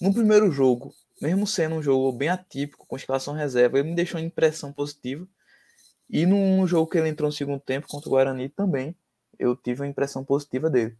no 0.00 0.12
primeiro 0.12 0.50
jogo, 0.50 0.92
mesmo 1.20 1.46
sendo 1.46 1.76
um 1.76 1.82
jogo 1.82 2.12
bem 2.12 2.28
atípico, 2.28 2.86
com 2.86 2.96
escalação 2.96 3.34
reserva, 3.34 3.78
ele 3.78 3.88
me 3.88 3.94
deixou 3.94 4.20
uma 4.20 4.26
impressão 4.26 4.72
positiva. 4.72 5.26
E 6.08 6.24
no 6.24 6.66
jogo 6.66 6.90
que 6.90 6.98
ele 6.98 7.08
entrou 7.08 7.28
no 7.28 7.32
segundo 7.32 7.60
tempo 7.60 7.88
contra 7.88 8.08
o 8.08 8.12
Guarani 8.12 8.48
também, 8.48 8.94
eu 9.38 9.56
tive 9.56 9.82
uma 9.82 9.88
impressão 9.88 10.24
positiva 10.24 10.70
dele. 10.70 10.96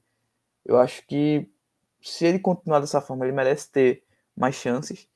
Eu 0.65 0.79
acho 0.79 1.07
que 1.07 1.49
se 2.03 2.25
ele 2.27 2.39
continuar 2.39 2.81
dessa 2.81 3.01
forma, 3.01 3.25
ele 3.25 3.35
merece 3.35 3.71
ter 3.71 4.03
mais 4.37 4.55
chances. 4.55 5.09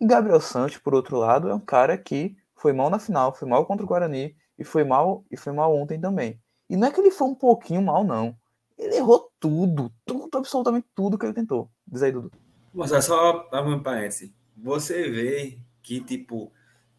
E 0.00 0.06
Gabriel 0.06 0.40
Santos, 0.40 0.78
por 0.78 0.94
outro 0.94 1.18
lado, 1.18 1.48
é 1.48 1.54
um 1.54 1.60
cara 1.60 1.96
que 1.96 2.36
foi 2.54 2.72
mal 2.72 2.90
na 2.90 2.98
final, 2.98 3.34
foi 3.34 3.48
mal 3.48 3.64
contra 3.66 3.84
o 3.84 3.88
Guarani 3.88 4.34
e 4.58 4.64
foi 4.64 4.84
mal 4.84 5.24
e 5.30 5.36
foi 5.36 5.52
mal 5.52 5.74
ontem 5.74 6.00
também. 6.00 6.40
E 6.68 6.76
não 6.76 6.88
é 6.88 6.90
que 6.90 7.00
ele 7.00 7.10
foi 7.10 7.28
um 7.28 7.34
pouquinho 7.34 7.82
mal, 7.82 8.04
não. 8.04 8.36
Ele 8.76 8.96
errou 8.96 9.30
tudo, 9.38 9.92
tudo, 10.04 10.36
absolutamente 10.36 10.86
tudo 10.94 11.16
que 11.16 11.24
ele 11.24 11.32
tentou. 11.32 11.70
Diz 11.86 12.02
aí, 12.02 12.12
Dudu. 12.12 12.30
Mas 12.74 12.92
é 12.92 13.00
só 13.00 13.48
um 13.52 13.82
parênteses. 13.82 14.30
Você 14.56 15.08
vê 15.10 15.58
que, 15.82 16.00
tipo, 16.00 16.52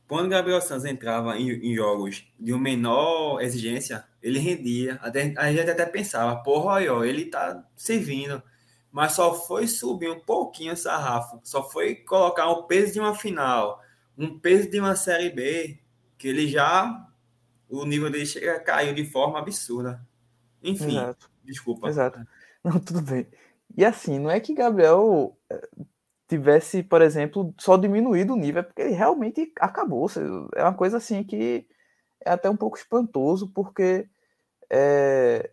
quando 0.08 0.30
Gabriel 0.30 0.62
Santos 0.62 0.86
entrava 0.86 1.38
em, 1.38 1.50
em, 1.52 1.76
jogos 1.76 2.26
de 2.40 2.54
uma 2.54 2.62
menor 2.62 3.42
exigência, 3.42 4.06
ele 4.22 4.40
rendia. 4.40 4.98
Até, 5.02 5.34
a 5.38 5.52
gente 5.52 5.70
até 5.70 5.86
pensava, 5.86 6.42
porra, 6.44 6.82
ó, 6.92 7.04
ele 7.04 7.26
tá 7.26 7.64
servindo. 7.76 8.42
Mas 8.90 9.14
só 9.14 9.34
foi 9.34 9.68
subir 9.68 10.10
um 10.10 10.20
pouquinho 10.20 10.74
o 10.74 10.78
sarrafo, 10.78 11.40
só 11.44 11.62
foi 11.62 11.96
colocar 11.96 12.50
um 12.50 12.64
peso 12.64 12.94
de 12.94 13.00
uma 13.00 13.14
final, 13.14 13.82
um 14.18 14.40
peso 14.40 14.72
de 14.72 14.80
uma 14.80 14.96
Série 14.96 15.30
B, 15.30 15.78
que 16.18 16.30
ele 16.30 16.48
já. 16.48 17.06
O 17.70 17.86
nível 17.86 18.10
dele 18.10 18.26
chega, 18.26 18.60
caiu 18.62 18.96
de 18.96 19.04
forma 19.04 19.40
absurda. 19.40 20.02
Enfim, 20.64 20.98
Exato. 20.98 21.30
desculpa. 21.44 21.90
Exato. 21.90 22.26
Não, 22.64 22.80
tudo 22.80 23.02
bem. 23.02 23.28
E 23.76 23.84
assim, 23.84 24.18
não 24.18 24.30
é 24.32 24.40
que 24.40 24.54
Gabriel 24.54 25.38
eh, 25.50 25.68
tivesse, 26.28 26.84
por 26.84 27.02
exemplo, 27.02 27.54
só 27.58 27.78
diminuído 27.78 28.34
o 28.34 28.38
nível, 28.38 28.62
é 28.62 28.64
porque 28.64 28.82
ele 28.82 28.94
realmente 28.94 29.52
acabou. 29.60 30.08
É 30.56 30.64
uma 30.64 30.74
coisa 30.74 30.98
assim 30.98 31.24
que 31.24 31.68
é 32.26 32.32
até 32.32 32.50
um 32.50 32.58
pouco 32.58 32.78
espantoso, 32.78 33.50
porque 33.54 34.10
é, 34.70 35.52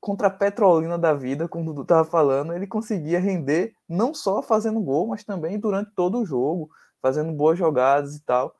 contra 0.00 0.28
a 0.28 0.30
Petrolina 0.30 0.98
da 0.98 1.14
vida, 1.14 1.48
como 1.48 1.64
o 1.64 1.66
Dudu 1.74 1.82
estava 1.82 2.04
falando, 2.04 2.52
ele 2.52 2.66
conseguia 2.66 3.20
render 3.20 3.74
não 3.88 4.14
só 4.14 4.42
fazendo 4.42 4.80
gol, 4.80 5.08
mas 5.08 5.24
também 5.24 5.58
durante 5.58 5.92
todo 5.94 6.20
o 6.20 6.26
jogo, 6.26 6.70
fazendo 7.00 7.32
boas 7.32 7.58
jogadas 7.58 8.16
e 8.16 8.22
tal. 8.22 8.54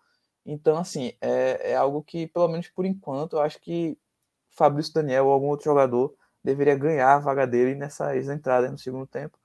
Então, 0.44 0.76
assim, 0.78 1.12
é, 1.20 1.72
é 1.72 1.76
algo 1.76 2.02
que, 2.02 2.26
pelo 2.28 2.48
menos 2.48 2.68
por 2.68 2.84
enquanto, 2.84 3.36
eu 3.36 3.42
acho 3.42 3.60
que 3.60 3.98
Fabrício 4.50 4.94
Daniel 4.94 5.26
ou 5.26 5.32
algum 5.32 5.48
outro 5.48 5.64
jogador 5.64 6.14
deveria 6.42 6.76
ganhar 6.76 7.14
a 7.14 7.18
vaga 7.18 7.46
dele 7.46 7.74
nessa 7.74 8.16
entrada 8.16 8.70
no 8.70 8.78
segundo 8.78 9.06
tempo. 9.06 9.36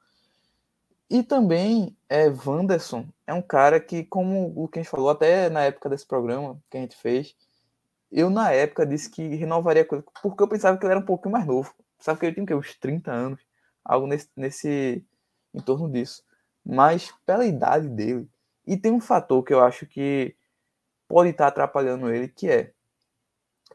E 1.12 1.22
também 1.22 1.94
é 2.08 2.30
Wanderson 2.30 3.06
é 3.28 3.34
um 3.34 3.42
cara 3.42 3.82
que, 3.82 4.06
como 4.06 4.54
o 4.56 4.66
que 4.70 4.80
a 4.80 4.82
gente 4.82 4.90
falou 4.90 5.10
até 5.10 5.50
na 5.50 5.60
época 5.66 5.90
desse 5.90 6.06
programa 6.06 6.58
que 6.70 6.78
a 6.78 6.80
gente 6.80 6.96
fez, 6.96 7.36
eu 8.10 8.30
na 8.30 8.54
época 8.54 8.86
disse 8.86 9.10
que 9.10 9.22
renovaria 9.36 9.84
com 9.84 9.98
ele, 9.98 10.06
porque 10.24 10.42
eu 10.42 10.48
pensava 10.48 10.78
que 10.78 10.86
ele 10.86 10.94
era 10.94 11.02
um 11.02 11.06
pouquinho 11.06 11.34
mais 11.34 11.46
novo. 11.46 11.76
Sabe 12.00 12.18
que 12.18 12.26
ele 12.26 12.46
tinha 12.46 12.58
uns 12.58 12.76
30 12.76 13.12
anos, 13.12 13.42
algo 13.84 14.08
nesse, 14.08 14.30
nesse 14.38 15.06
em 15.54 15.60
torno 15.60 15.92
disso. 15.92 16.24
Mas 16.66 17.14
pela 17.26 17.46
idade 17.46 17.90
dele, 17.90 18.30
e 18.66 18.78
tem 18.78 18.94
um 18.94 19.02
fator 19.02 19.44
que 19.44 19.54
eu 19.54 19.62
acho 19.62 19.86
que 19.86 20.34
pode 21.10 21.32
estar 21.32 21.48
atrapalhando 21.48 22.10
ele, 22.10 22.30
que 22.30 22.50
é 22.50 22.72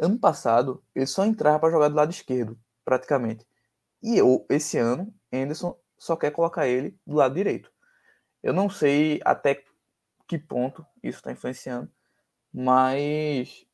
ano 0.00 0.18
passado 0.18 0.82
ele 0.94 1.06
só 1.06 1.26
entrava 1.26 1.58
para 1.58 1.70
jogar 1.70 1.88
do 1.88 1.96
lado 1.96 2.10
esquerdo, 2.10 2.58
praticamente. 2.82 3.46
E 4.02 4.16
eu, 4.16 4.46
esse 4.48 4.78
ano, 4.78 5.12
Anderson 5.30 5.76
só 5.98 6.16
quer 6.16 6.30
colocar 6.30 6.66
ele 6.66 6.98
do 7.06 7.16
lado 7.16 7.34
direito. 7.34 7.70
Eu 8.42 8.52
não 8.52 8.68
sei 8.70 9.20
até 9.24 9.62
que 10.26 10.38
ponto 10.38 10.84
isso 11.02 11.18
está 11.18 11.32
influenciando, 11.32 11.90
mas 12.52 13.66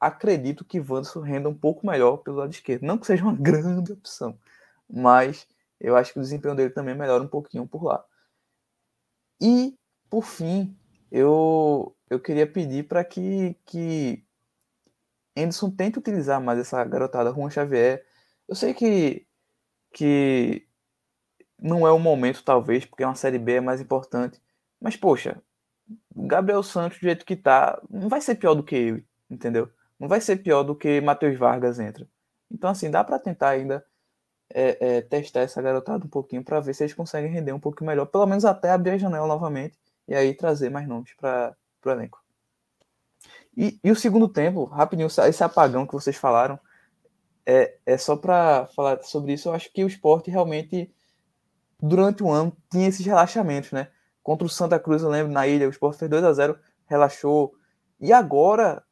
acredito 0.00 0.64
que 0.64 0.80
Wanderson 0.80 1.20
renda 1.20 1.48
um 1.48 1.54
pouco 1.54 1.86
melhor 1.86 2.18
pelo 2.18 2.38
lado 2.38 2.52
esquerdo. 2.52 2.84
Não 2.84 2.98
que 2.98 3.06
seja 3.06 3.22
uma 3.22 3.34
grande 3.36 3.92
opção, 3.92 4.38
mas 4.88 5.46
eu 5.80 5.96
acho 5.96 6.12
que 6.12 6.18
o 6.18 6.22
desempenho 6.22 6.54
dele 6.54 6.70
também 6.70 6.94
melhora 6.94 7.22
um 7.22 7.28
pouquinho 7.28 7.66
por 7.66 7.84
lá. 7.84 8.04
E, 9.40 9.76
por 10.08 10.22
fim, 10.24 10.76
eu, 11.10 11.96
eu 12.08 12.20
queria 12.20 12.46
pedir 12.46 12.86
para 12.86 13.04
que, 13.04 13.56
que 13.66 14.24
Anderson 15.36 15.70
tente 15.70 15.98
utilizar 15.98 16.40
mais 16.40 16.58
essa 16.58 16.84
garotada 16.84 17.32
Juan 17.32 17.50
Xavier. 17.50 18.06
Eu 18.48 18.54
sei 18.54 18.74
que, 18.74 19.26
que 19.92 20.66
não 21.62 21.86
é 21.86 21.92
o 21.92 21.98
momento, 21.98 22.42
talvez, 22.44 22.84
porque 22.84 23.02
é 23.02 23.06
uma 23.06 23.14
Série 23.14 23.38
B 23.38 23.54
é 23.54 23.60
mais 23.60 23.80
importante. 23.80 24.40
Mas, 24.80 24.96
poxa, 24.96 25.40
Gabriel 26.14 26.62
Santos, 26.62 26.98
do 26.98 27.02
jeito 27.02 27.24
que 27.24 27.36
tá, 27.36 27.80
não 27.88 28.08
vai 28.08 28.20
ser 28.20 28.34
pior 28.36 28.54
do 28.54 28.62
que 28.62 28.74
ele, 28.74 29.06
entendeu? 29.30 29.70
não 30.02 30.08
vai 30.08 30.20
ser 30.20 30.38
pior 30.38 30.64
do 30.64 30.74
que 30.74 31.00
Matheus 31.00 31.38
Vargas 31.38 31.78
entra. 31.78 32.08
Então, 32.50 32.68
assim, 32.68 32.90
dá 32.90 33.04
para 33.04 33.20
tentar 33.20 33.50
ainda 33.50 33.86
é, 34.52 34.96
é, 34.96 35.00
testar 35.00 35.42
essa 35.42 35.62
garotada 35.62 36.04
um 36.04 36.08
pouquinho 36.08 36.42
para 36.42 36.58
ver 36.58 36.74
se 36.74 36.82
eles 36.82 36.92
conseguem 36.92 37.30
render 37.30 37.52
um 37.52 37.60
pouco 37.60 37.84
melhor, 37.84 38.06
pelo 38.06 38.26
menos 38.26 38.44
até 38.44 38.70
abrir 38.70 38.90
a 38.90 38.98
janela 38.98 39.28
novamente 39.28 39.78
e 40.08 40.14
aí 40.16 40.34
trazer 40.34 40.70
mais 40.70 40.88
nomes 40.88 41.14
para 41.14 41.56
o 41.86 41.88
elenco. 41.88 42.20
E, 43.56 43.78
e, 43.84 43.92
o 43.92 43.94
segundo 43.94 44.26
tempo, 44.26 44.64
rapidinho, 44.64 45.06
esse 45.06 45.44
apagão 45.44 45.86
que 45.86 45.92
vocês 45.92 46.16
falaram, 46.16 46.58
é, 47.46 47.76
é 47.86 47.96
só 47.96 48.16
para 48.16 48.66
falar 48.74 49.04
sobre 49.04 49.34
isso. 49.34 49.50
Eu 49.50 49.54
acho 49.54 49.72
que 49.72 49.84
o 49.84 49.86
esporte 49.86 50.32
realmente, 50.32 50.92
durante 51.82 52.22
o 52.22 52.30
ano, 52.30 52.56
tinha 52.70 52.88
esses 52.88 53.04
relaxamentos, 53.04 53.72
né? 53.72 53.88
Contra 54.22 54.46
o 54.46 54.50
Santa 54.50 54.78
Cruz, 54.78 55.02
eu 55.02 55.08
lembro, 55.08 55.32
na 55.32 55.48
ilha, 55.48 55.66
o 55.66 55.70
esporte 55.70 55.98
fez 55.98 56.10
2 56.10 56.22
a 56.22 56.32
0 56.32 56.56
relaxou. 56.86 57.54
E 58.00 58.12
agora, 58.12 58.84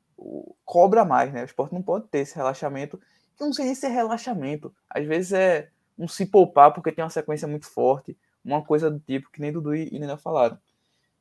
cobra 0.65 1.05
mais, 1.05 1.33
né? 1.33 1.43
O 1.43 1.45
esporte 1.45 1.73
não 1.73 1.83
pode 1.83 2.09
ter 2.09 2.19
esse 2.19 2.35
relaxamento. 2.35 3.01
Eu 3.39 3.47
não 3.47 3.53
sei 3.53 3.67
nem 3.67 3.75
se 3.75 3.87
é 3.87 3.89
relaxamento. 3.89 4.75
Às 4.89 5.07
vezes 5.07 5.33
é 5.33 5.71
um 5.97 6.09
se 6.09 6.27
poupar 6.27 6.73
porque 6.73 6.91
tem 6.91 7.05
uma 7.05 7.11
sequência 7.11 7.47
muito 7.47 7.67
forte, 7.67 8.17
uma 8.45 8.65
coisa 8.65 8.91
do 8.91 8.99
tipo 8.99 9.31
que 9.31 9.41
nem 9.41 9.53
Dudu 9.53 9.75
e 9.75 9.99
Nena 9.99 10.17
falaram. 10.17 10.59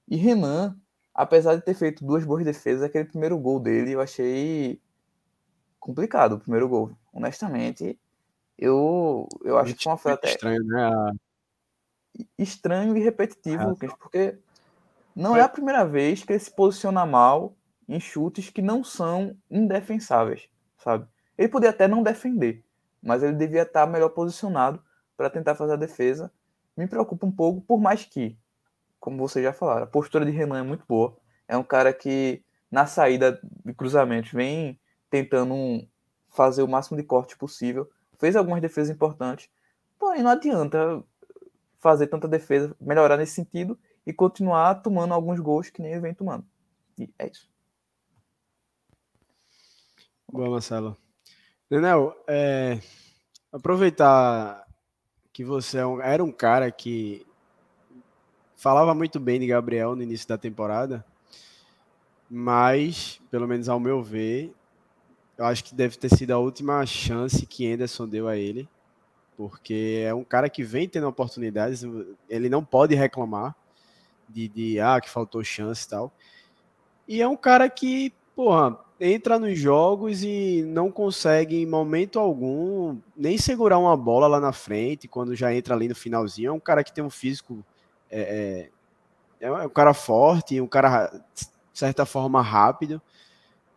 E 0.07 0.15
Renan, 0.15 0.75
apesar 1.13 1.55
de 1.55 1.61
ter 1.61 1.73
feito 1.73 2.03
duas 2.03 2.25
boas 2.25 2.43
defesas, 2.43 2.81
aquele 2.81 3.05
primeiro 3.05 3.37
gol 3.37 3.59
dele 3.59 3.91
eu 3.91 4.01
achei 4.01 4.81
complicado, 5.79 6.33
o 6.33 6.39
primeiro 6.39 6.67
gol. 6.67 6.91
Honestamente, 7.13 7.99
eu, 8.57 9.27
eu 9.43 9.57
acho 9.57 9.75
que 9.75 9.97
foi 9.97 10.13
até 10.13 10.29
estranho, 10.29 10.63
né? 10.63 11.13
Estranho 12.37 12.97
e 12.97 12.99
repetitivo, 12.99 13.69
Lucas, 13.69 13.93
porque 13.99 14.37
não 15.15 15.35
é 15.35 15.41
a 15.41 15.49
primeira 15.49 15.85
vez 15.85 16.23
que 16.23 16.33
ele 16.33 16.39
se 16.39 16.51
posiciona 16.51 17.05
mal 17.05 17.55
em 17.87 17.99
chutes 17.99 18.49
que 18.49 18.61
não 18.61 18.83
são 18.83 19.35
indefensáveis, 19.49 20.47
sabe? 20.77 21.07
Ele 21.37 21.47
poderia 21.49 21.71
até 21.71 21.87
não 21.87 22.03
defender, 22.03 22.63
mas 23.01 23.23
ele 23.23 23.33
devia 23.33 23.63
estar 23.63 23.87
melhor 23.87 24.09
posicionado 24.09 24.83
para 25.17 25.29
tentar 25.29 25.55
fazer 25.55 25.73
a 25.73 25.77
defesa. 25.77 26.31
Me 26.75 26.87
preocupa 26.87 27.25
um 27.25 27.31
pouco, 27.31 27.61
por 27.61 27.79
mais 27.79 28.05
que, 28.05 28.37
como 28.99 29.17
vocês 29.17 29.43
já 29.43 29.53
falaram, 29.53 29.83
a 29.83 29.87
postura 29.87 30.25
de 30.25 30.31
Renan 30.31 30.59
é 30.59 30.63
muito 30.63 30.85
boa. 30.87 31.17
É 31.47 31.57
um 31.57 31.63
cara 31.63 31.91
que, 31.91 32.43
na 32.71 32.85
saída 32.85 33.39
de 33.65 33.73
cruzamentos, 33.73 34.31
vem 34.31 34.79
tentando 35.09 35.87
fazer 36.29 36.61
o 36.61 36.67
máximo 36.67 36.97
de 36.97 37.03
corte 37.03 37.37
possível. 37.37 37.89
Fez 38.17 38.35
algumas 38.35 38.61
defesas 38.61 38.93
importantes, 38.93 39.49
porém 39.97 40.21
não 40.21 40.31
adianta 40.31 41.03
fazer 41.79 42.07
tanta 42.07 42.27
defesa, 42.27 42.75
melhorar 42.79 43.17
nesse 43.17 43.33
sentido 43.33 43.77
e 44.05 44.13
continuar 44.13 44.75
tomando 44.75 45.13
alguns 45.13 45.39
gols 45.39 45.69
que 45.69 45.81
nem 45.81 45.91
ele 45.91 46.01
vem 46.01 46.13
tomando. 46.13 46.45
E 46.97 47.09
é 47.17 47.27
isso. 47.27 47.49
Boa, 50.31 50.49
Marcelo. 50.49 50.95
Nenel, 51.69 52.15
é, 52.27 52.79
aproveitar 53.51 54.67
que 55.31 55.43
você 55.43 55.79
é 55.79 55.83
era 56.03 56.23
um 56.23 56.31
cara 56.31 56.71
que 56.71 57.25
falava 58.55 58.93
muito 58.93 59.19
bem 59.19 59.39
de 59.39 59.47
Gabriel 59.47 59.95
no 59.95 60.03
início 60.03 60.27
da 60.27 60.37
temporada, 60.37 61.05
mas, 62.29 63.21
pelo 63.31 63.47
menos 63.47 63.69
ao 63.69 63.79
meu 63.79 64.03
ver, 64.03 64.53
eu 65.37 65.45
acho 65.45 65.63
que 65.63 65.73
deve 65.73 65.97
ter 65.97 66.09
sido 66.09 66.31
a 66.31 66.37
última 66.37 66.85
chance 66.85 67.45
que 67.45 67.71
Anderson 67.71 68.07
deu 68.07 68.27
a 68.27 68.35
ele, 68.35 68.67
porque 69.39 70.03
é 70.05 70.13
um 70.13 70.25
cara 70.25 70.49
que 70.49 70.61
vem 70.61 70.85
tendo 70.85 71.07
oportunidades, 71.07 71.85
ele 72.29 72.49
não 72.49 72.61
pode 72.61 72.93
reclamar 72.93 73.55
de, 74.27 74.49
de 74.49 74.81
ah, 74.81 74.99
que 74.99 75.09
faltou 75.09 75.41
chance 75.45 75.85
e 75.85 75.89
tal. 75.89 76.11
E 77.07 77.21
é 77.21 77.27
um 77.27 77.37
cara 77.37 77.69
que, 77.69 78.13
porra, 78.35 78.77
entra 78.99 79.39
nos 79.39 79.57
jogos 79.57 80.23
e 80.23 80.61
não 80.67 80.91
consegue 80.91 81.55
em 81.55 81.65
momento 81.65 82.19
algum 82.19 82.97
nem 83.15 83.37
segurar 83.37 83.77
uma 83.77 83.95
bola 83.95 84.27
lá 84.27 84.41
na 84.41 84.51
frente 84.51 85.07
quando 85.07 85.33
já 85.33 85.55
entra 85.55 85.73
ali 85.73 85.87
no 85.87 85.95
finalzinho. 85.95 86.49
É 86.49 86.51
um 86.51 86.59
cara 86.59 86.83
que 86.83 86.91
tem 86.91 87.01
um 87.01 87.09
físico 87.09 87.63
é, 88.11 88.69
é, 89.39 89.47
é 89.47 89.51
um 89.67 89.69
cara 89.69 89.93
forte, 89.93 90.59
um 90.59 90.67
cara 90.67 91.07
de 91.33 91.47
certa 91.73 92.05
forma 92.05 92.41
rápido, 92.41 93.01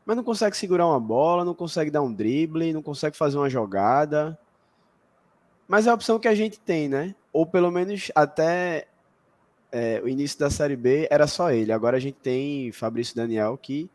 mas 0.05 0.17
não 0.17 0.25
consegue 0.25 0.57
segurar 0.57 0.89
uma 0.89 0.99
bola, 0.99 1.45
não 1.45 1.55
consegue 1.55 1.89
dar 1.89 2.03
um 2.03 2.13
drible, 2.13 2.73
não 2.73 2.83
consegue 2.83 3.17
fazer 3.17 3.39
uma 3.39 3.49
jogada. 3.49 4.37
Mas 5.73 5.87
é 5.87 5.91
a 5.91 5.95
opção 5.95 6.19
que 6.19 6.29
a 6.29 6.35
gente 6.35 6.61
tem, 6.61 6.87
né? 6.87 7.15
Ou 7.33 7.47
pelo 7.47 7.71
menos 7.71 8.13
até 8.15 8.89
é, 9.73 10.03
o 10.05 10.07
início 10.07 10.39
da 10.39 10.51
Série 10.51 10.77
B 10.77 11.09
era 11.11 11.27
só 11.27 11.51
ele. 11.51 11.73
Agora 11.73 11.97
a 11.97 12.01
gente 12.01 12.19
tem 12.19 12.71
Fabrício 12.73 13.17
Daniel 13.17 13.57
que 13.57 13.89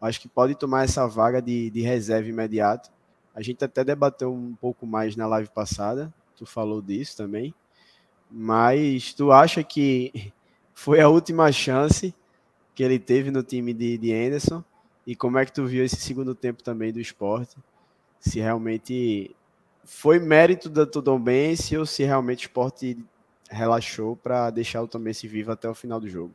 acho 0.00 0.20
que 0.20 0.28
pode 0.28 0.54
tomar 0.54 0.84
essa 0.84 1.04
vaga 1.08 1.42
de, 1.42 1.68
de 1.68 1.80
reserva 1.80 2.28
imediato. 2.28 2.92
A 3.34 3.42
gente 3.42 3.64
até 3.64 3.82
debateu 3.82 4.32
um 4.32 4.54
pouco 4.54 4.86
mais 4.86 5.16
na 5.16 5.26
live 5.26 5.50
passada, 5.50 6.14
tu 6.36 6.46
falou 6.46 6.80
disso 6.80 7.16
também. 7.16 7.52
Mas 8.30 9.12
tu 9.12 9.32
acha 9.32 9.64
que 9.64 10.32
foi 10.72 11.00
a 11.00 11.08
última 11.08 11.50
chance 11.50 12.14
que 12.72 12.84
ele 12.84 13.00
teve 13.00 13.32
no 13.32 13.42
time 13.42 13.74
de, 13.74 13.98
de 13.98 14.14
Anderson? 14.14 14.62
E 15.04 15.16
como 15.16 15.38
é 15.38 15.44
que 15.44 15.52
tu 15.52 15.66
viu 15.66 15.84
esse 15.84 15.96
segundo 15.96 16.36
tempo 16.36 16.62
também 16.62 16.92
do 16.92 17.00
esporte? 17.00 17.56
Se 18.20 18.38
realmente 18.38 19.34
foi 19.86 20.18
mérito 20.18 20.68
da 20.68 20.84
Tombense 20.84 21.78
ou 21.78 21.86
se 21.86 22.02
realmente 22.02 22.46
o 22.46 22.48
esporte 22.48 22.98
relaxou 23.48 24.16
para 24.16 24.50
deixar 24.50 24.82
o 24.82 24.88
Tombense 24.88 25.28
vivo 25.28 25.52
até 25.52 25.68
o 25.68 25.74
final 25.74 26.00
do 26.00 26.08
jogo? 26.08 26.34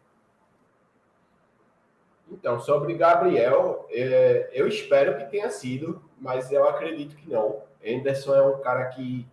Então, 2.31 2.61
sobre 2.61 2.93
Gabriel, 2.93 3.85
é, 3.91 4.49
eu 4.53 4.65
espero 4.67 5.17
que 5.17 5.29
tenha 5.29 5.49
sido, 5.49 6.01
mas 6.17 6.49
eu 6.49 6.67
acredito 6.67 7.15
que 7.17 7.29
não. 7.29 7.61
Anderson 7.85 8.33
é 8.33 8.41
um 8.41 8.61
cara 8.61 8.85
que 8.85 9.27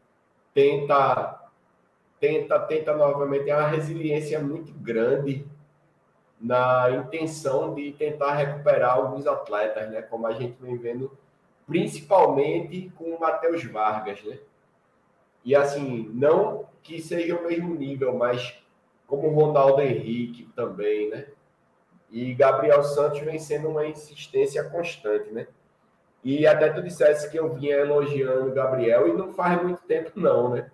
tenta, 0.53 1.41
tenta, 2.19 2.59
tenta 2.59 2.97
novamente, 2.97 3.49
é 3.49 3.55
uma 3.55 3.69
resiliência 3.69 4.41
muito 4.41 4.73
grande 4.73 5.47
na 6.41 6.91
intenção 6.91 7.73
de 7.73 7.93
tentar 7.93 8.35
recuperar 8.35 8.97
alguns 8.97 9.29
atletas, 9.29 9.89
né? 9.91 10.03
Como 10.03 10.27
a 10.27 10.33
gente 10.33 10.57
vem 10.61 10.77
vendo, 10.77 11.16
principalmente 11.69 12.91
com 12.97 13.14
o 13.14 13.21
Matheus 13.21 13.62
Vargas, 13.62 14.25
né? 14.25 14.39
E 15.45 15.55
assim, 15.55 16.11
não 16.14 16.66
que 16.83 17.01
seja 17.01 17.37
o 17.37 17.47
mesmo 17.47 17.75
nível, 17.75 18.16
mas 18.16 18.59
como 19.07 19.29
o 19.29 19.35
Ronaldo 19.35 19.83
Henrique 19.83 20.49
também, 20.57 21.11
né? 21.11 21.27
E 22.11 22.33
Gabriel 22.33 22.83
Santos 22.83 23.21
vem 23.21 23.39
sendo 23.39 23.69
uma 23.69 23.87
insistência 23.87 24.64
constante, 24.64 25.31
né? 25.31 25.47
E 26.25 26.47
até 26.47 26.71
tu 26.71 26.83
dissesse 26.83 27.31
que 27.31 27.39
eu 27.39 27.53
vinha 27.53 27.77
elogiando 27.77 28.49
o 28.49 28.55
Gabriel 28.55 29.07
e 29.07 29.12
não 29.12 29.33
faz 29.35 29.62
muito 29.62 29.83
tempo, 29.83 30.12
não, 30.16 30.49
né? 30.51 30.71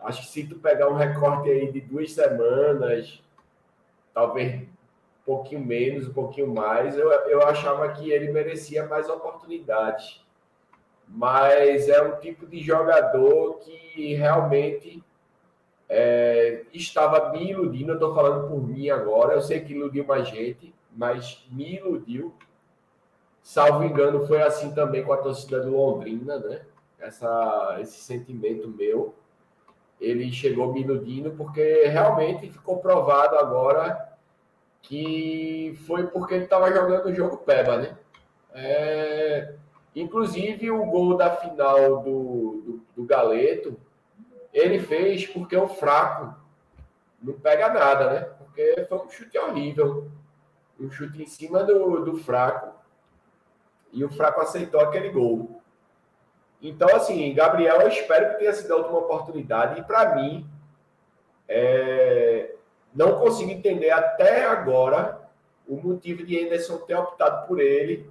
Acho 0.00 0.22
que 0.22 0.28
se 0.28 0.46
tu 0.46 0.58
pegar 0.58 0.88
um 0.88 0.94
recorte 0.94 1.50
aí 1.50 1.70
de 1.70 1.80
duas 1.82 2.12
semanas, 2.12 3.22
talvez 4.14 4.62
um 4.62 4.66
pouquinho 5.26 5.60
menos, 5.60 6.08
um 6.08 6.12
pouquinho 6.12 6.46
mais, 6.48 6.96
eu, 6.96 7.10
eu 7.10 7.42
achava 7.42 7.92
que 7.92 8.10
ele 8.10 8.32
merecia 8.32 8.86
mais 8.86 9.10
oportunidades. 9.10 10.26
Mas 11.08 11.88
é 11.88 12.02
um 12.02 12.20
tipo 12.20 12.46
de 12.46 12.60
jogador 12.60 13.58
que 13.60 14.14
realmente 14.14 15.02
é, 15.88 16.62
estava 16.72 17.30
me 17.32 17.50
iludindo. 17.50 17.92
Eu 17.92 17.94
estou 17.94 18.14
falando 18.14 18.48
por 18.48 18.62
mim 18.62 18.90
agora. 18.90 19.34
Eu 19.34 19.42
sei 19.42 19.60
que 19.60 19.72
iludiu 19.72 20.04
mais 20.04 20.28
gente, 20.28 20.74
mas 20.92 21.44
me 21.50 21.76
iludiu. 21.76 22.34
Salvo 23.42 23.84
engano, 23.84 24.26
foi 24.26 24.42
assim 24.42 24.72
também 24.74 25.02
com 25.02 25.12
a 25.12 25.16
torcida 25.16 25.60
do 25.60 25.70
Londrina, 25.70 26.38
né? 26.38 26.62
Essa, 26.98 27.78
esse 27.80 27.98
sentimento 28.00 28.68
meu 28.68 29.14
ele 30.00 30.30
chegou 30.32 30.72
me 30.72 30.82
iludindo, 30.82 31.32
porque 31.32 31.86
realmente 31.86 32.50
ficou 32.50 32.78
provado 32.78 33.36
agora 33.36 34.16
que 34.80 35.76
foi 35.86 36.06
porque 36.06 36.34
ele 36.34 36.44
estava 36.44 36.72
jogando 36.72 37.06
o 37.06 37.14
jogo 37.14 37.38
Peba, 37.38 37.78
né? 37.78 37.96
É, 38.54 39.54
inclusive 39.94 40.70
o 40.70 40.84
gol 40.86 41.16
da 41.16 41.36
final 41.36 42.02
do, 42.02 42.62
do, 42.64 42.80
do, 42.96 43.04
Galeto, 43.04 43.78
ele 44.52 44.78
fez 44.78 45.26
porque 45.26 45.56
o 45.56 45.68
fraco 45.68 46.34
não 47.22 47.34
pega 47.34 47.68
nada, 47.72 48.10
né? 48.10 48.20
Porque 48.38 48.86
foi 48.88 48.98
um 48.98 49.10
chute 49.10 49.38
horrível. 49.38 50.10
Um 50.78 50.90
chute 50.90 51.22
em 51.22 51.26
cima 51.26 51.64
do, 51.64 52.04
do 52.04 52.16
fraco. 52.18 52.76
E 53.92 54.04
o 54.04 54.10
fraco 54.10 54.40
aceitou 54.40 54.80
aquele 54.80 55.10
gol. 55.10 55.60
Então, 56.60 56.88
assim, 56.94 57.32
Gabriel, 57.34 57.80
eu 57.80 57.88
espero 57.88 58.30
que 58.30 58.38
tenha 58.38 58.52
sido 58.52 58.72
a 58.72 58.76
última 58.76 58.98
oportunidade. 58.98 59.80
E, 59.80 59.84
para 59.84 60.16
mim, 60.16 60.46
é... 61.48 62.54
não 62.94 63.18
consigo 63.18 63.50
entender 63.50 63.90
até 63.90 64.44
agora 64.44 65.28
o 65.66 65.76
motivo 65.76 66.24
de 66.24 66.38
Anderson 66.38 66.78
ter 66.78 66.94
optado 66.94 67.46
por 67.46 67.60
ele 67.60 68.10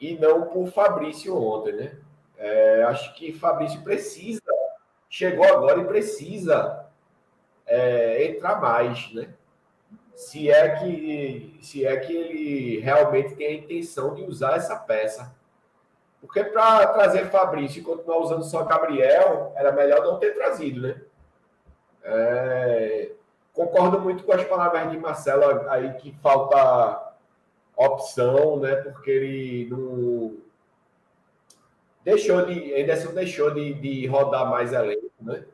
e 0.00 0.16
não 0.18 0.42
por 0.46 0.68
Fabrício 0.68 1.36
ontem, 1.36 1.72
né? 1.72 1.96
É... 2.36 2.82
acho 2.84 3.14
que 3.14 3.32
Fabrício 3.32 3.82
precisa, 3.82 4.42
chegou 5.08 5.44
agora 5.44 5.80
e 5.80 5.86
precisa 5.86 6.86
é... 7.66 8.24
entrar 8.24 8.60
mais, 8.60 9.12
né? 9.12 9.28
Se 10.14 10.50
é 10.50 10.70
que 10.76 11.58
se 11.60 11.84
é 11.84 11.96
que 11.96 12.14
ele 12.14 12.80
realmente 12.80 13.34
tem 13.34 13.46
a 13.46 13.54
intenção 13.54 14.14
de 14.14 14.22
usar 14.22 14.56
essa 14.56 14.76
peça. 14.76 15.34
Porque 16.20 16.42
para 16.42 16.86
trazer 16.88 17.26
Fabrício 17.26 17.80
e 17.80 17.84
continuar 17.84 18.18
usando 18.18 18.42
só 18.42 18.64
Gabriel, 18.64 19.52
era 19.54 19.70
melhor 19.72 20.02
não 20.02 20.18
ter 20.18 20.32
trazido, 20.32 20.80
né? 20.80 21.00
É... 22.02 23.10
Concordo 23.52 23.98
muito 23.98 24.22
com 24.22 24.32
as 24.32 24.44
palavras 24.44 24.90
de 24.90 24.98
Marcelo 24.98 25.68
aí 25.70 25.94
que 25.94 26.12
falta 26.16 27.05
opção, 27.76 28.58
né? 28.58 28.76
Porque 28.76 29.10
ele 29.10 29.68
não 29.70 30.36
deixou 32.04 32.44
de. 32.46 32.74
Anderson 32.74 33.12
deixou 33.12 33.52
de, 33.52 33.74
de 33.74 34.06
rodar 34.06 34.48
mais 34.50 34.72
elenco, 34.72 35.10
né? 35.20 35.44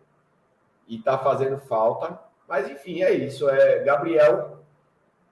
E 0.86 0.98
tá 0.98 1.18
fazendo 1.18 1.58
falta. 1.58 2.18
Mas 2.48 2.68
enfim, 2.70 3.02
é 3.02 3.12
isso. 3.12 3.48
É 3.48 3.82
Gabriel. 3.82 4.58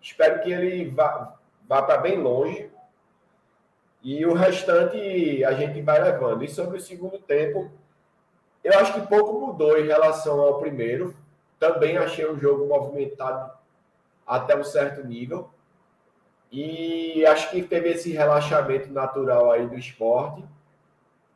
Espero 0.01 0.43
que 0.43 0.51
ele 0.51 0.88
vá, 0.88 1.36
vá 1.68 1.82
para 1.82 1.99
bem 1.99 2.18
longe 2.18 2.70
e 4.03 4.24
o 4.24 4.32
restante 4.32 5.45
a 5.45 5.53
gente 5.53 5.80
vai 5.82 6.03
levando. 6.03 6.43
E 6.43 6.49
sobre 6.49 6.78
o 6.78 6.80
segundo 6.80 7.18
tempo, 7.18 7.70
eu 8.64 8.78
acho 8.78 8.95
que 8.95 9.07
pouco 9.07 9.47
mudou 9.47 9.78
em 9.78 9.86
relação 9.86 10.41
ao 10.41 10.59
primeiro. 10.59 11.14
Também 11.59 11.99
achei 11.99 12.24
o 12.24 12.38
jogo 12.38 12.66
movimentado 12.66 13.53
até 14.26 14.57
um 14.57 14.64
certo 14.64 15.07
nível. 15.07 15.51
E 16.51 17.24
acho 17.26 17.51
que 17.51 17.62
teve 17.62 17.90
esse 17.90 18.11
relaxamento 18.12 18.92
natural 18.92 19.53
aí 19.53 19.66
do 19.66 19.78
esporte. 19.78 20.44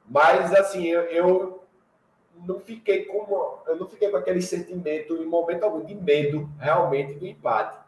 Mas 0.09 0.53
assim, 0.53 0.87
eu, 0.87 1.03
eu 1.03 1.65
não 2.45 2.59
fiquei 2.59 3.05
com 3.05 3.59
eu 3.67 3.77
não 3.77 3.87
fiquei 3.87 4.11
com 4.11 4.17
aquele 4.17 4.43
sentimento 4.43 5.15
em 5.17 5.25
momento 5.25 5.63
algum 5.63 5.85
de 5.85 5.95
medo 5.95 6.49
realmente 6.59 7.15
do 7.15 7.27
empate. 7.27 7.79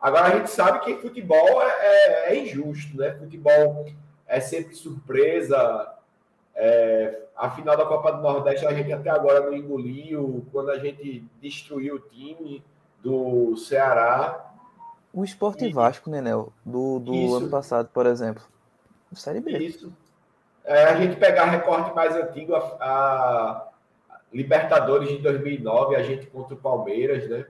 Agora 0.00 0.26
a 0.26 0.36
gente 0.36 0.50
sabe 0.50 0.80
que 0.80 0.96
futebol 0.96 1.62
é, 1.62 1.66
é, 1.66 2.34
é 2.34 2.36
injusto, 2.36 2.96
né? 2.96 3.12
Futebol 3.12 3.86
é 4.26 4.38
sempre 4.40 4.74
surpresa. 4.74 5.90
É, 6.54 7.22
a 7.34 7.50
final 7.50 7.76
da 7.76 7.86
Copa 7.86 8.12
do 8.12 8.22
Nordeste 8.22 8.66
a 8.66 8.72
gente 8.72 8.92
até 8.92 9.10
agora 9.10 9.40
não 9.40 9.54
engoliu. 9.54 10.46
Quando 10.52 10.70
a 10.70 10.78
gente 10.78 11.24
destruiu 11.40 11.96
o 11.96 12.00
time 12.00 12.62
do 13.02 13.56
Ceará. 13.56 14.53
O 15.14 15.24
Esporte 15.24 15.64
e... 15.64 15.72
Vasco, 15.72 16.10
né, 16.10 16.20
Nel? 16.20 16.52
Do, 16.66 16.98
do 16.98 17.36
ano 17.36 17.48
passado, 17.48 17.88
por 17.94 18.04
exemplo. 18.04 18.42
Série 19.12 19.40
B. 19.40 19.56
Isso. 19.58 19.92
É, 20.64 20.84
a 20.86 20.96
gente 20.96 21.14
pegar 21.16 21.44
recorte 21.44 21.94
mais 21.94 22.16
antigo, 22.16 22.54
a, 22.56 22.58
a, 22.80 23.68
Libertadores 24.32 25.08
de 25.10 25.18
2009, 25.18 25.94
a 25.94 26.02
gente 26.02 26.26
contra 26.26 26.54
o 26.54 26.58
Palmeiras, 26.58 27.28
né? 27.28 27.46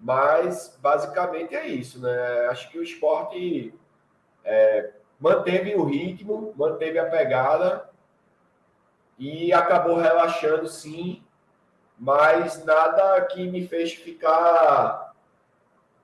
Mas 0.00 0.76
basicamente 0.82 1.54
é 1.54 1.68
isso, 1.68 2.00
né? 2.00 2.48
Acho 2.50 2.68
que 2.68 2.78
o 2.78 2.82
esporte 2.82 3.72
é, 4.44 4.90
manteve 5.20 5.76
o 5.76 5.84
ritmo, 5.84 6.52
manteve 6.56 6.98
a 6.98 7.08
pegada 7.08 7.88
e 9.16 9.52
acabou 9.52 9.96
relaxando 9.96 10.66
sim, 10.66 11.22
mas 11.96 12.64
nada 12.64 13.24
que 13.26 13.48
me 13.48 13.68
fez 13.68 13.94
ficar 13.94 15.05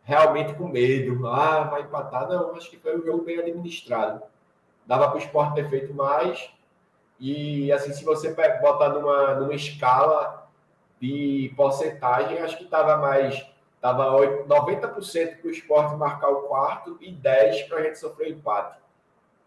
realmente 0.02 0.54
com 0.54 0.68
medo. 0.68 1.26
Ah, 1.26 1.64
vai 1.64 1.82
empatar. 1.82 2.28
Não, 2.28 2.54
acho 2.56 2.70
que 2.70 2.78
foi 2.78 2.98
um 2.98 3.04
jogo 3.04 3.24
bem 3.24 3.38
administrado. 3.38 4.22
Dava 4.86 5.08
para 5.08 5.16
o 5.16 5.18
esporte 5.18 5.54
ter 5.54 5.68
feito 5.68 5.94
mais. 5.94 6.50
E 7.18 7.70
assim, 7.72 7.92
se 7.92 8.04
você 8.04 8.34
botar 8.60 8.88
numa, 8.88 9.34
numa 9.34 9.54
escala 9.54 10.48
de 11.00 11.52
porcentagem, 11.56 12.38
acho 12.38 12.56
que 12.56 12.64
estava 12.64 12.96
mais. 12.96 13.46
Estava 13.76 14.12
90% 14.46 15.40
para 15.40 15.48
o 15.48 15.50
esporte 15.50 15.96
marcar 15.96 16.28
o 16.28 16.42
quarto 16.42 16.96
e 17.00 17.12
10% 17.12 17.68
para 17.68 17.78
a 17.78 17.82
gente 17.82 17.98
sofrer 17.98 18.30
empate 18.30 18.82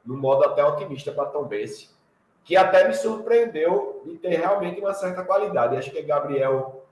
no 0.05 0.15
modo 0.15 0.45
até 0.45 0.63
otimista 0.63 1.11
para 1.11 1.25
Tom 1.25 1.45
Bense, 1.45 1.89
que 2.43 2.55
até 2.55 2.87
me 2.87 2.93
surpreendeu 2.93 4.03
de 4.05 4.17
ter 4.17 4.37
realmente 4.37 4.79
uma 4.79 4.93
certa 4.93 5.23
qualidade. 5.23 5.75
Acho 5.75 5.89
que 5.91 6.01
Gabriel 6.03 6.83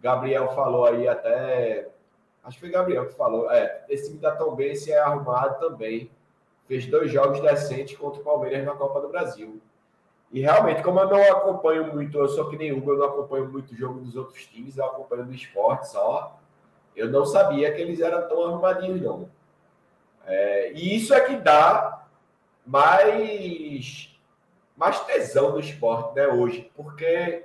Gabriel 0.00 0.48
falou 0.54 0.86
aí 0.86 1.06
até 1.06 1.88
acho 2.42 2.56
que 2.56 2.60
foi 2.60 2.70
Gabriel 2.70 3.06
que 3.06 3.14
falou, 3.14 3.50
é, 3.50 3.84
esse 3.88 4.08
time 4.08 4.18
da 4.18 4.34
Tom 4.34 4.54
Bense 4.54 4.92
é 4.92 4.98
arrumado 4.98 5.58
também. 5.60 6.10
Fez 6.66 6.86
dois 6.86 7.10
jogos 7.10 7.40
decentes 7.40 7.96
contra 7.96 8.20
o 8.20 8.24
Palmeiras 8.24 8.64
na 8.64 8.74
Copa 8.74 9.00
do 9.00 9.08
Brasil. 9.08 9.60
E 10.32 10.40
realmente, 10.40 10.82
como 10.82 10.98
eu 10.98 11.08
não 11.08 11.22
acompanho 11.22 11.92
muito, 11.92 12.18
eu 12.18 12.28
sou 12.28 12.48
que 12.48 12.56
nem 12.56 12.72
Hugo, 12.72 12.92
eu 12.92 12.98
não 12.98 13.06
acompanho 13.06 13.50
muito 13.50 13.72
o 13.72 13.76
jogo 13.76 14.00
dos 14.00 14.16
outros 14.16 14.46
times, 14.46 14.78
eu 14.78 14.86
acompanho 14.86 15.26
do 15.26 15.34
esporte 15.34 15.88
só. 15.90 16.40
Eu 16.96 17.10
não 17.10 17.26
sabia 17.26 17.72
que 17.72 17.80
eles 17.80 18.00
eram 18.00 18.26
tão 18.28 18.42
arrumadinhos, 18.44 19.02
não. 19.02 19.28
É, 20.24 20.72
e 20.72 20.96
isso 20.96 21.12
é 21.12 21.20
que 21.20 21.36
dá 21.36 22.06
mais, 22.64 24.16
mais 24.76 25.00
tesão 25.00 25.52
do 25.52 25.60
esporte 25.60 26.14
né, 26.16 26.26
hoje, 26.28 26.70
porque 26.74 27.44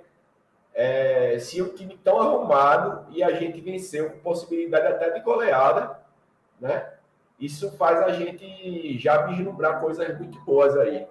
é, 0.79 1.39
se 1.39 1.59
o 1.59 1.69
time 1.69 1.99
tão 2.03 2.21
arrumado 2.21 3.07
e 3.09 3.23
a 3.23 3.31
gente 3.31 3.59
venceu 3.59 4.11
com 4.11 4.19
possibilidade 4.19 4.85
até 4.85 5.09
de 5.09 5.21
goleada, 5.21 5.99
né? 6.61 6.93
Isso 7.39 7.71
faz 7.71 7.99
a 8.03 8.11
gente 8.11 8.99
já 8.99 9.25
vislumbrar 9.25 9.81
coisas 9.81 10.15
muito 10.19 10.39
boas 10.41 10.77
aí. 10.77 11.07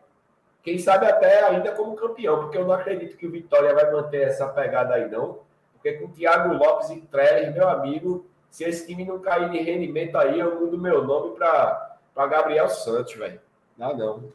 Quem 0.63 0.79
sabe 0.79 1.07
até 1.07 1.43
ainda 1.45 1.73
como 1.73 1.97
campeão, 1.97 2.43
porque 2.43 2.57
eu 2.57 2.65
não 2.65 2.75
acredito 2.75 3.17
que 3.17 3.27
o 3.27 3.31
Vitória 3.31 3.75
vai 3.75 3.91
manter 3.91 4.29
essa 4.29 4.47
pegada 4.47 4.95
aí, 4.95 5.11
não. 5.11 5.41
Porque 5.73 5.95
com 5.95 6.05
o 6.05 6.11
Thiago 6.11 6.55
Lopes 6.55 6.91
e 6.91 7.01
Trellis, 7.01 7.53
meu 7.53 7.69
amigo, 7.69 8.25
se 8.49 8.63
esse 8.63 8.87
time 8.87 9.05
não 9.05 9.19
cair 9.19 9.51
de 9.51 9.59
rendimento 9.59 10.17
aí, 10.17 10.39
eu 10.39 10.61
mudo 10.61 10.79
meu 10.79 11.05
nome 11.05 11.35
para 11.35 11.99
Gabriel 12.15 12.69
Santos, 12.69 13.15
velho. 13.15 13.41
Dá 13.77 13.93
não. 13.93 14.31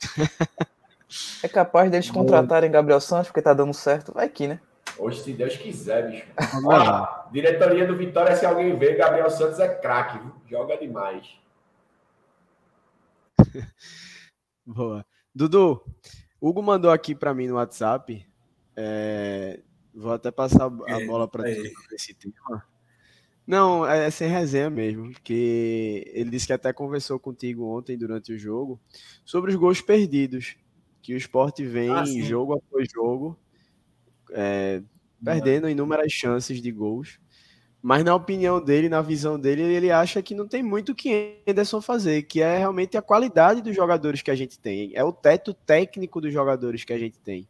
É 1.44 1.48
capaz 1.48 1.88
deles 1.88 2.10
contratarem 2.10 2.68
Gabriel 2.68 3.00
Santos, 3.00 3.28
porque 3.28 3.40
tá 3.40 3.52
dando 3.52 3.72
certo. 3.72 4.12
Vai 4.12 4.26
aqui, 4.26 4.48
né? 4.48 4.58
Hoje, 4.98 5.22
se 5.22 5.32
Deus 5.32 5.56
quiser, 5.56 6.10
bicho. 6.10 6.26
Olha, 6.64 7.26
diretoria 7.32 7.86
do 7.86 7.96
Vitória, 7.96 8.36
se 8.36 8.46
alguém 8.46 8.76
vê, 8.76 8.94
Gabriel 8.94 9.30
Santos 9.30 9.58
é 9.58 9.68
craque, 9.74 10.18
joga 10.48 10.76
demais. 10.76 11.36
Boa. 14.64 15.04
Dudu, 15.34 15.84
Hugo 16.40 16.62
mandou 16.62 16.90
aqui 16.90 17.14
para 17.14 17.34
mim 17.34 17.48
no 17.48 17.54
WhatsApp. 17.54 18.26
É... 18.76 19.60
Vou 19.94 20.12
até 20.12 20.30
passar 20.30 20.70
a 20.88 21.00
é, 21.00 21.06
bola 21.06 21.28
para 21.28 21.44
ti 21.44 21.72
esse 21.92 22.14
tema. 22.14 22.64
Não, 23.46 23.86
é 23.86 24.10
sem 24.10 24.28
resenha 24.28 24.70
mesmo, 24.70 25.12
porque 25.12 26.10
ele 26.14 26.30
disse 26.30 26.46
que 26.46 26.52
até 26.52 26.72
conversou 26.72 27.18
contigo 27.20 27.64
ontem 27.66 27.96
durante 27.96 28.32
o 28.32 28.38
jogo 28.38 28.80
sobre 29.24 29.50
os 29.50 29.56
gols 29.56 29.80
perdidos. 29.80 30.56
que 31.02 31.14
o 31.14 31.16
esporte 31.16 31.64
vem 31.64 31.90
Ah, 31.90 32.04
jogo 32.06 32.54
após 32.54 32.88
jogo, 32.90 33.38
é, 34.30 34.82
perdendo 35.24 35.68
inúmeras 35.68 36.12
chances 36.12 36.60
de 36.60 36.70
gols. 36.70 37.18
Mas 37.86 38.02
na 38.02 38.14
opinião 38.14 38.64
dele, 38.64 38.88
na 38.88 39.02
visão 39.02 39.38
dele, 39.38 39.62
ele 39.62 39.90
acha 39.90 40.22
que 40.22 40.34
não 40.34 40.48
tem 40.48 40.62
muito 40.62 40.92
o 40.92 40.94
que 40.94 41.42
Anderson 41.46 41.82
fazer, 41.82 42.22
que 42.22 42.40
é 42.40 42.56
realmente 42.56 42.96
a 42.96 43.02
qualidade 43.02 43.60
dos 43.60 43.76
jogadores 43.76 44.22
que 44.22 44.30
a 44.30 44.34
gente 44.34 44.58
tem, 44.58 44.90
é 44.94 45.04
o 45.04 45.12
teto 45.12 45.52
técnico 45.52 46.18
dos 46.18 46.32
jogadores 46.32 46.82
que 46.82 46.94
a 46.94 46.98
gente 46.98 47.18
tem. 47.18 47.46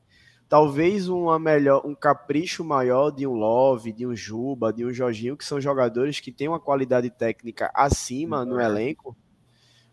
Talvez 0.48 1.08
uma 1.08 1.38
melhor, 1.38 1.86
um 1.86 1.94
capricho 1.94 2.64
maior 2.64 3.10
de 3.10 3.26
um 3.26 3.32
Love, 3.32 3.92
de 3.92 4.06
um 4.06 4.14
Juba, 4.14 4.72
de 4.72 4.84
um 4.84 4.92
Jorginho, 4.92 5.36
que 5.36 5.44
são 5.44 5.60
jogadores 5.60 6.18
que 6.18 6.32
têm 6.32 6.48
uma 6.48 6.60
qualidade 6.60 7.10
técnica 7.10 7.70
acima 7.72 8.44
no 8.44 8.60
elenco, 8.60 9.16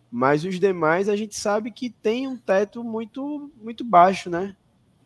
mas 0.10 0.44
os 0.44 0.60
demais 0.60 1.08
a 1.08 1.16
gente 1.16 1.40
sabe 1.40 1.72
que 1.72 1.90
tem 1.90 2.28
um 2.28 2.36
teto 2.36 2.84
muito 2.84 3.50
muito 3.62 3.86
baixo, 3.86 4.30
né? 4.30 4.56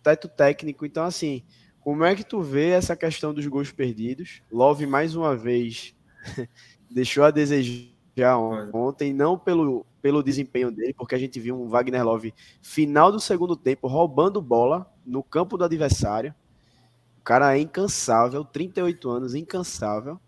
Teto 0.01 0.27
técnico. 0.27 0.85
Então, 0.85 1.03
assim, 1.03 1.43
como 1.85 2.03
é 2.03 2.15
que 2.15 2.23
tu 2.23 2.41
vê 2.41 2.71
essa 2.71 2.95
questão 2.95 3.31
dos 3.31 3.45
gols 3.45 3.71
perdidos? 3.71 4.41
Love, 4.51 4.87
mais 4.87 5.15
uma 5.15 5.35
vez, 5.35 5.93
deixou 6.89 7.23
a 7.23 7.29
desejar 7.29 8.39
ontem, 8.73 9.13
não 9.13 9.37
pelo, 9.37 9.85
pelo 10.01 10.23
desempenho 10.23 10.71
dele, 10.71 10.95
porque 10.95 11.13
a 11.13 11.17
gente 11.19 11.39
viu 11.39 11.55
um 11.55 11.69
Wagner 11.69 12.03
Love 12.03 12.33
final 12.59 13.11
do 13.11 13.19
segundo 13.19 13.55
tempo 13.55 13.87
roubando 13.87 14.41
bola 14.41 14.91
no 15.05 15.21
campo 15.21 15.59
do 15.59 15.63
adversário. 15.63 16.33
O 17.19 17.21
cara 17.21 17.55
é 17.55 17.61
incansável, 17.61 18.43
38 18.43 19.07
anos, 19.07 19.35
incansável. 19.35 20.19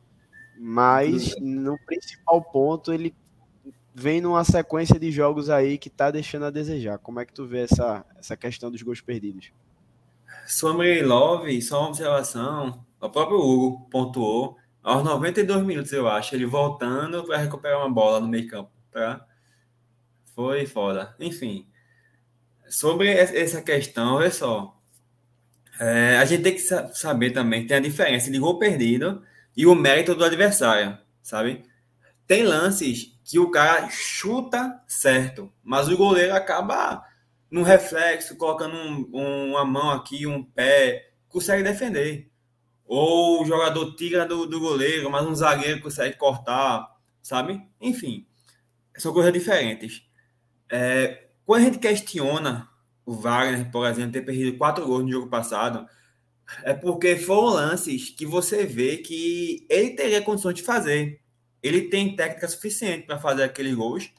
Mas 0.60 1.36
no 1.42 1.76
principal 1.88 2.40
ponto, 2.40 2.94
ele 2.94 3.16
vem 3.96 4.22
numa 4.22 4.44
sequência 4.44 5.00
de 5.00 5.12
jogos 5.12 5.50
aí 5.50 5.80
que 5.80 5.90
tá 5.90 6.12
deixando 6.12 6.46
a 6.46 6.52
desejar. 6.52 7.00
Como 7.00 7.20
é 7.20 7.26
que 7.26 7.34
tu 7.34 7.48
vê 7.48 7.62
essa, 7.62 8.06
essa 8.16 8.38
questão 8.38 8.70
dos 8.70 8.84
gols 8.84 9.02
perdidos? 9.02 9.52
Sobre 10.48 11.02
Love, 11.02 11.62
só 11.62 11.82
uma 11.82 11.90
observação. 11.90 12.86
O 13.02 13.10
próprio 13.10 13.38
Hugo 13.38 13.90
pontuou 13.90 14.58
aos 14.82 15.04
92 15.04 15.62
minutos, 15.66 15.92
eu 15.92 16.08
acho, 16.08 16.34
ele 16.34 16.46
voltando 16.46 17.26
para 17.26 17.38
recuperar 17.38 17.80
uma 17.80 17.94
bola 17.94 18.22
no 18.22 18.30
meio 18.30 18.48
campo. 18.48 18.72
Tá? 18.90 19.28
Foi 20.34 20.66
foda. 20.66 21.14
Enfim, 21.20 21.68
sobre 22.70 23.10
essa 23.10 23.62
questão, 23.62 24.16
olha 24.16 24.32
só. 24.32 24.74
É, 25.80 26.18
a 26.18 26.24
gente 26.24 26.44
tem 26.44 26.54
que 26.54 26.62
saber 26.96 27.32
também 27.32 27.64
que 27.64 27.68
tem 27.68 27.78
a 27.78 27.82
diferença 27.82 28.32
de 28.32 28.40
gol 28.40 28.58
perdido 28.58 29.22
e 29.56 29.68
o 29.68 29.76
mérito 29.76 30.16
do 30.16 30.24
adversário, 30.24 30.98
sabe? 31.22 31.66
Tem 32.26 32.44
lances 32.44 33.20
que 33.26 33.38
o 33.38 33.52
cara 33.52 33.90
chuta 33.90 34.82
certo, 34.88 35.52
mas 35.62 35.90
o 35.90 35.98
goleiro 35.98 36.34
acaba 36.34 37.06
no 37.50 37.64
reflexo, 37.64 38.36
colocando 38.36 38.76
um, 38.76 39.52
uma 39.52 39.66
mão 39.66 39.90
aqui, 39.92 40.28
um 40.28 40.44
pé, 40.44 41.12
consegue 41.30 41.64
defender. 41.64 42.30
Ou 42.86 43.42
o 43.42 43.46
jogador 43.46 43.96
tira 43.96 44.26
do, 44.26 44.46
do 44.46 44.60
goleiro, 44.60 45.10
mas 45.10 45.26
um 45.26 45.36
zagueiro 45.36 45.82
consegue 45.82 46.18
cortar, 46.18 46.88
sabe? 47.22 47.62
Enfim, 47.82 48.26
são 48.98 49.14
coisas 49.14 49.34
diferentes. 49.34 50.04
É, 50.70 51.28
quando 51.46 51.62
a 51.62 51.66
gente 51.66 51.80
questiona 51.80 52.70
o 53.06 53.14
Wagner, 53.14 53.72
por 53.72 53.86
exemplo, 53.88 54.12
ter 54.12 54.22
perdido 54.22 54.58
quatro 54.58 54.86
gols 54.86 55.04
no 55.04 55.12
jogo 55.12 55.30
passado, 55.30 55.88
é 56.64 56.74
porque 56.74 57.16
foram 57.16 57.56
lances 57.56 58.10
que 58.10 58.26
você 58.26 58.66
vê 58.66 58.98
que 58.98 59.66
ele 59.70 59.92
teria 59.92 60.22
condições 60.22 60.56
de 60.56 60.64
fazer. 60.64 61.22
Ele 61.62 61.84
tem 61.84 62.16
técnica 62.16 62.48
suficiente 62.48 63.06
para 63.06 63.20
fazer 63.20 63.44
aqueles 63.44 63.74
gols 63.76 64.12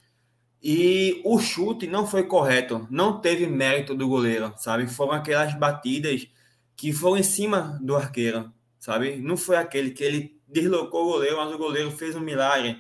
e 0.62 1.22
o 1.24 1.38
chute 1.38 1.86
não 1.86 2.06
foi 2.06 2.24
correto, 2.24 2.86
não 2.90 3.20
teve 3.20 3.46
mérito 3.46 3.94
do 3.94 4.08
goleiro, 4.08 4.52
sabe? 4.56 4.86
Foram 4.88 5.12
aquelas 5.12 5.54
batidas 5.54 6.28
que 6.76 6.92
foram 6.92 7.18
em 7.18 7.22
cima 7.22 7.78
do 7.80 7.96
arqueiro, 7.96 8.52
sabe? 8.78 9.16
Não 9.16 9.36
foi 9.36 9.56
aquele 9.56 9.90
que 9.90 10.02
ele 10.02 10.40
deslocou 10.48 11.02
o 11.06 11.12
goleiro, 11.12 11.36
mas 11.36 11.52
o 11.52 11.58
goleiro 11.58 11.90
fez 11.90 12.16
um 12.16 12.20
milagre, 12.20 12.76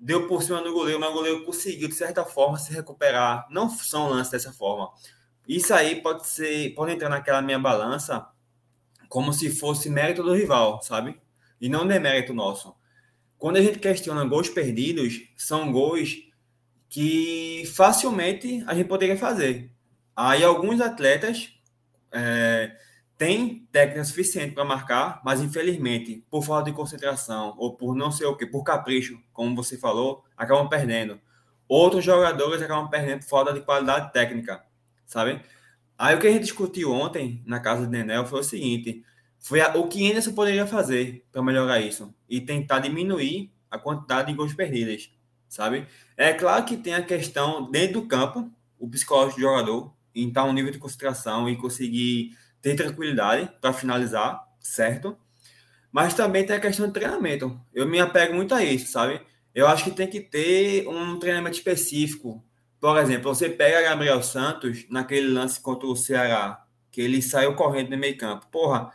deu 0.00 0.26
por 0.26 0.42
cima 0.42 0.62
do 0.62 0.72
goleiro, 0.72 0.98
mas 1.00 1.10
o 1.10 1.14
goleiro 1.14 1.44
conseguiu, 1.44 1.88
de 1.88 1.94
certa 1.94 2.24
forma, 2.24 2.58
se 2.58 2.72
recuperar. 2.72 3.46
Não 3.50 3.68
são 3.68 4.08
lances 4.08 4.32
dessa 4.32 4.52
forma. 4.52 4.90
Isso 5.46 5.74
aí 5.74 6.00
pode 6.00 6.26
ser, 6.26 6.74
pode 6.74 6.92
entrar 6.92 7.10
naquela 7.10 7.42
minha 7.42 7.58
balança 7.58 8.26
como 9.08 9.32
se 9.32 9.54
fosse 9.54 9.90
mérito 9.90 10.22
do 10.22 10.34
rival, 10.34 10.80
sabe? 10.82 11.20
E 11.60 11.68
não 11.68 11.86
demérito 11.86 12.32
nosso. 12.32 12.74
Quando 13.38 13.58
a 13.58 13.62
gente 13.62 13.78
questiona 13.78 14.24
gols 14.24 14.48
perdidos, 14.48 15.20
são 15.36 15.70
gols 15.70 16.16
que 16.94 17.64
facilmente 17.74 18.62
a 18.68 18.74
gente 18.74 18.86
poderia 18.86 19.16
fazer. 19.16 19.68
Aí 20.14 20.44
alguns 20.44 20.80
atletas 20.80 21.52
é, 22.12 22.70
têm 23.18 23.66
técnica 23.72 24.04
suficiente 24.04 24.54
para 24.54 24.64
marcar, 24.64 25.20
mas 25.24 25.40
infelizmente, 25.40 26.24
por 26.30 26.44
falta 26.44 26.70
de 26.70 26.76
concentração 26.76 27.56
ou 27.58 27.74
por 27.74 27.96
não 27.96 28.12
sei 28.12 28.28
o 28.28 28.36
que, 28.36 28.46
por 28.46 28.62
capricho, 28.62 29.20
como 29.32 29.56
você 29.56 29.76
falou, 29.76 30.22
acabam 30.36 30.68
perdendo. 30.68 31.20
Outros 31.66 32.04
jogadores 32.04 32.62
acabam 32.62 32.88
perdendo 32.88 33.22
por 33.22 33.28
falta 33.28 33.52
de 33.52 33.62
qualidade 33.62 34.12
técnica, 34.12 34.64
sabe? 35.04 35.42
Aí 35.98 36.14
o 36.14 36.20
que 36.20 36.28
a 36.28 36.30
gente 36.30 36.42
discutiu 36.42 36.92
ontem 36.92 37.42
na 37.44 37.58
casa 37.58 37.88
de 37.88 37.90
Nenel 37.90 38.24
foi 38.24 38.38
o 38.38 38.44
seguinte: 38.44 39.04
foi 39.40 39.60
a, 39.60 39.76
o 39.76 39.88
que 39.88 40.08
Anderson 40.08 40.32
poderia 40.32 40.64
fazer 40.64 41.26
para 41.32 41.42
melhorar 41.42 41.80
isso 41.80 42.14
e 42.28 42.40
tentar 42.40 42.78
diminuir 42.78 43.52
a 43.68 43.80
quantidade 43.80 44.28
de 44.28 44.34
gols 44.34 44.54
perdidos 44.54 45.10
sabe? 45.54 45.86
É 46.16 46.32
claro 46.32 46.64
que 46.64 46.76
tem 46.76 46.94
a 46.94 47.02
questão 47.02 47.70
dentro 47.70 48.00
do 48.00 48.06
campo, 48.06 48.50
o 48.78 48.88
psicológico 48.88 49.36
do 49.36 49.42
jogador, 49.42 49.92
em 50.14 50.28
estar 50.28 50.44
um 50.44 50.52
nível 50.52 50.70
de 50.70 50.78
concentração 50.78 51.48
e 51.48 51.56
conseguir 51.56 52.36
ter 52.62 52.76
tranquilidade 52.76 53.50
para 53.60 53.72
finalizar, 53.72 54.42
certo? 54.60 55.16
Mas 55.90 56.14
também 56.14 56.46
tem 56.46 56.56
a 56.56 56.60
questão 56.60 56.86
de 56.86 56.92
treinamento. 56.92 57.60
Eu 57.72 57.86
me 57.86 58.00
apego 58.00 58.34
muito 58.34 58.54
a 58.54 58.64
isso, 58.64 58.90
sabe? 58.90 59.20
Eu 59.54 59.66
acho 59.66 59.84
que 59.84 59.90
tem 59.90 60.08
que 60.08 60.20
ter 60.20 60.86
um 60.88 61.18
treinamento 61.18 61.56
específico. 61.56 62.44
Por 62.80 62.96
exemplo, 62.98 63.34
você 63.34 63.48
pega 63.48 63.82
Gabriel 63.82 64.22
Santos 64.22 64.86
naquele 64.90 65.28
lance 65.28 65.60
contra 65.60 65.86
o 65.86 65.96
Ceará, 65.96 66.64
que 66.90 67.00
ele 67.00 67.22
saiu 67.22 67.54
correndo 67.54 67.90
no 67.90 67.98
meio 67.98 68.16
campo. 68.16 68.46
Porra, 68.50 68.92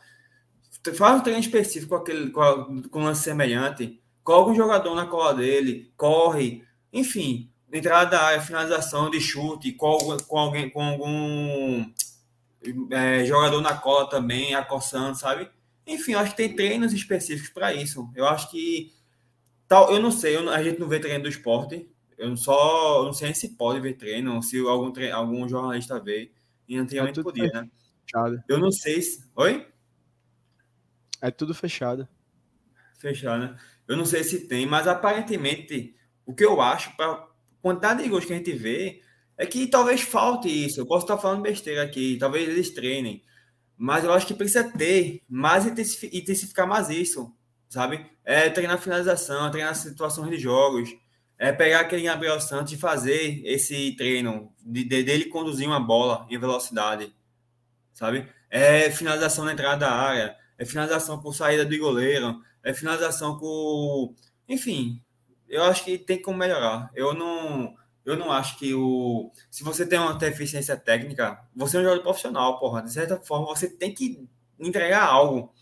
faz 0.95 1.19
um 1.19 1.23
treino 1.23 1.41
específico 1.41 1.89
com, 1.89 2.01
aquele, 2.01 2.31
com, 2.31 2.83
com 2.89 3.01
um 3.01 3.05
lance 3.05 3.23
semelhante 3.23 3.99
coloca 4.29 4.51
um 4.51 4.55
jogador 4.55 4.93
na 4.93 5.07
cola 5.07 5.33
dele, 5.33 5.91
corre, 5.97 6.63
enfim, 6.91 7.49
entrada 7.71 8.11
da 8.11 8.21
área, 8.21 8.41
finalização 8.41 9.09
de 9.09 9.19
chute, 9.19 9.71
com, 9.73 10.17
com 10.27 10.37
alguém, 10.37 10.69
com 10.69 10.83
algum 10.83 11.85
é, 12.91 13.25
jogador 13.25 13.61
na 13.61 13.75
cola 13.75 14.09
também, 14.09 14.55
acossando, 14.55 15.17
sabe? 15.17 15.49
Enfim, 15.85 16.13
acho 16.13 16.31
que 16.31 16.37
tem 16.37 16.55
treinos 16.55 16.93
específicos 16.93 17.49
para 17.49 17.73
isso. 17.73 18.09
Eu 18.15 18.27
acho 18.27 18.49
que 18.51 18.93
tal, 19.67 19.91
eu 19.91 20.01
não 20.01 20.11
sei, 20.11 20.35
eu, 20.35 20.49
a 20.49 20.61
gente 20.61 20.79
não 20.79 20.87
vê 20.87 20.99
treino 20.99 21.23
do 21.23 21.29
esporte. 21.29 21.89
Eu 22.17 22.35
só 22.35 22.99
eu 22.99 23.05
não 23.05 23.13
sei 23.13 23.33
se 23.33 23.55
pode 23.55 23.79
ver 23.79 23.93
treino, 23.93 24.41
se 24.43 24.59
algum, 24.59 24.91
treino, 24.91 25.15
algum 25.15 25.47
jornalista 25.47 25.99
vê. 25.99 26.31
E 26.67 26.77
antigamente 26.77 27.19
é 27.19 27.23
podia, 27.23 27.47
né? 27.47 27.69
Fechado. 28.03 28.43
Eu 28.47 28.59
não 28.59 28.71
sei 28.71 29.01
se. 29.01 29.23
Oi? 29.35 29.67
É 31.21 31.31
tudo 31.31 31.53
fechado. 31.53 32.07
Fechado, 32.99 33.39
né? 33.39 33.57
Eu 33.87 33.97
não 33.97 34.05
sei 34.05 34.23
se 34.23 34.47
tem, 34.47 34.65
mas 34.65 34.87
aparentemente 34.87 35.95
o 36.29 36.33
que 36.35 36.45
eu 36.45 36.61
acho, 36.61 36.95
para 36.95 37.25
quantidade 37.59 38.03
de 38.03 38.09
gols 38.09 38.23
que 38.23 38.31
a 38.31 38.35
gente 38.35 38.53
vê, 38.53 39.01
é 39.35 39.47
que 39.47 39.65
talvez 39.65 40.01
falte 40.01 40.47
isso. 40.47 40.79
Eu 40.79 40.85
posso 40.85 41.03
estar 41.03 41.17
falando 41.17 41.41
besteira 41.41 41.81
aqui, 41.81 42.17
talvez 42.19 42.47
eles 42.47 42.69
treinem, 42.69 43.23
mas 43.75 44.03
eu 44.03 44.13
acho 44.13 44.27
que 44.27 44.35
precisa 44.35 44.63
ter 44.63 45.23
mais 45.27 45.65
intensificar 45.65 46.67
mais 46.67 46.87
isso, 46.87 47.33
sabe? 47.67 48.05
É 48.23 48.47
treinar 48.47 48.79
finalização, 48.79 49.49
treinar 49.49 49.73
situações 49.73 50.29
de 50.29 50.37
jogos, 50.37 50.95
é 51.39 51.51
pegar 51.51 51.79
aquele 51.79 52.03
Gabriel 52.03 52.39
Santos 52.39 52.73
e 52.73 52.77
fazer 52.77 53.41
esse 53.43 53.95
treino 53.95 54.53
de, 54.63 54.83
de, 54.83 55.01
dele 55.01 55.25
conduzir 55.25 55.65
uma 55.65 55.79
bola 55.79 56.27
em 56.29 56.37
velocidade, 56.37 57.11
sabe? 57.91 58.27
É 58.51 58.91
finalização 58.91 59.45
na 59.45 59.53
entrada 59.53 59.77
da 59.77 59.91
área, 59.91 60.37
é 60.59 60.63
finalização 60.63 61.19
por 61.19 61.33
saída 61.33 61.65
do 61.65 61.77
goleiro, 61.79 62.39
é 62.63 62.71
finalização 62.71 63.39
com. 63.39 64.13
Enfim, 64.47 65.01
eu 65.49 65.63
acho 65.63 65.83
que 65.83 65.97
tem 65.97 66.21
como 66.21 66.37
melhorar. 66.37 66.89
Eu 66.95 67.13
não. 67.13 67.75
Eu 68.05 68.15
não 68.15 68.31
acho 68.31 68.57
que 68.57 68.73
o. 68.73 69.31
Se 69.51 69.63
você 69.63 69.85
tem 69.85 69.99
uma 69.99 70.13
deficiência 70.13 70.77
técnica, 70.77 71.39
você 71.55 71.77
é 71.77 71.79
um 71.79 71.83
jogador 71.83 72.03
profissional, 72.03 72.59
porra. 72.59 72.81
De 72.81 72.91
certa 72.91 73.17
forma, 73.17 73.47
você 73.47 73.67
tem 73.69 73.93
que 73.93 74.27
entregar 74.59 75.03
algo. 75.03 75.53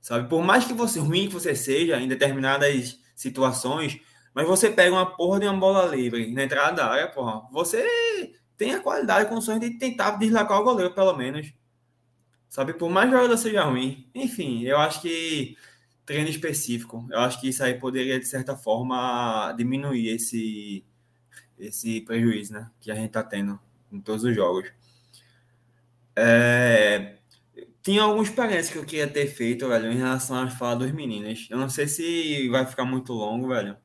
Sabe? 0.00 0.28
Por 0.28 0.42
mais 0.42 0.64
que 0.64 0.72
você 0.72 1.00
ruim 1.00 1.28
que 1.28 1.34
você 1.34 1.54
seja 1.54 2.00
em 2.00 2.08
determinadas 2.08 2.98
situações, 3.14 4.00
mas 4.34 4.46
você 4.46 4.70
pega 4.70 4.92
uma 4.92 5.16
porra 5.16 5.40
de 5.40 5.46
uma 5.46 5.58
bola 5.58 5.86
livre 5.86 6.30
na 6.32 6.44
entrada 6.44 6.76
da 6.76 6.86
área, 6.86 7.08
porra, 7.08 7.42
você 7.50 7.84
tem 8.56 8.74
a 8.74 8.80
qualidade, 8.80 9.28
condições 9.28 9.60
de 9.60 9.70
tentar 9.78 10.12
deslacar 10.12 10.60
o 10.60 10.64
goleiro, 10.64 10.94
pelo 10.94 11.16
menos. 11.16 11.52
Sabe? 12.48 12.74
Por 12.74 12.88
mais 12.88 13.08
que 13.08 13.14
o 13.14 13.18
jogador 13.18 13.36
seja 13.36 13.64
ruim. 13.64 14.08
Enfim, 14.14 14.62
eu 14.62 14.78
acho 14.78 15.00
que 15.02 15.56
treino 16.06 16.30
específico. 16.30 17.04
Eu 17.10 17.18
acho 17.18 17.40
que 17.40 17.48
isso 17.48 17.62
aí 17.62 17.74
poderia, 17.74 18.18
de 18.18 18.26
certa 18.26 18.56
forma, 18.56 19.52
diminuir 19.58 20.08
esse, 20.08 20.86
esse 21.58 22.00
prejuízo 22.02 22.52
né, 22.52 22.70
que 22.80 22.90
a 22.90 22.94
gente 22.94 23.08
está 23.08 23.24
tendo 23.24 23.58
em 23.90 24.00
todos 24.00 24.22
os 24.22 24.34
jogos. 24.34 24.72
É, 26.14 27.16
tinha 27.82 28.02
alguns 28.02 28.30
parênteses 28.30 28.70
que 28.70 28.78
eu 28.78 28.84
queria 28.84 29.08
ter 29.08 29.26
feito, 29.26 29.68
velho, 29.68 29.90
em 29.90 29.96
relação 29.96 30.36
à 30.36 30.48
fala 30.48 30.76
dos 30.76 30.92
meninos. 30.92 31.48
Eu 31.50 31.58
não 31.58 31.68
sei 31.68 31.88
se 31.88 32.48
vai 32.48 32.64
ficar 32.64 32.84
muito 32.84 33.12
longo, 33.12 33.48
velho. 33.48 33.76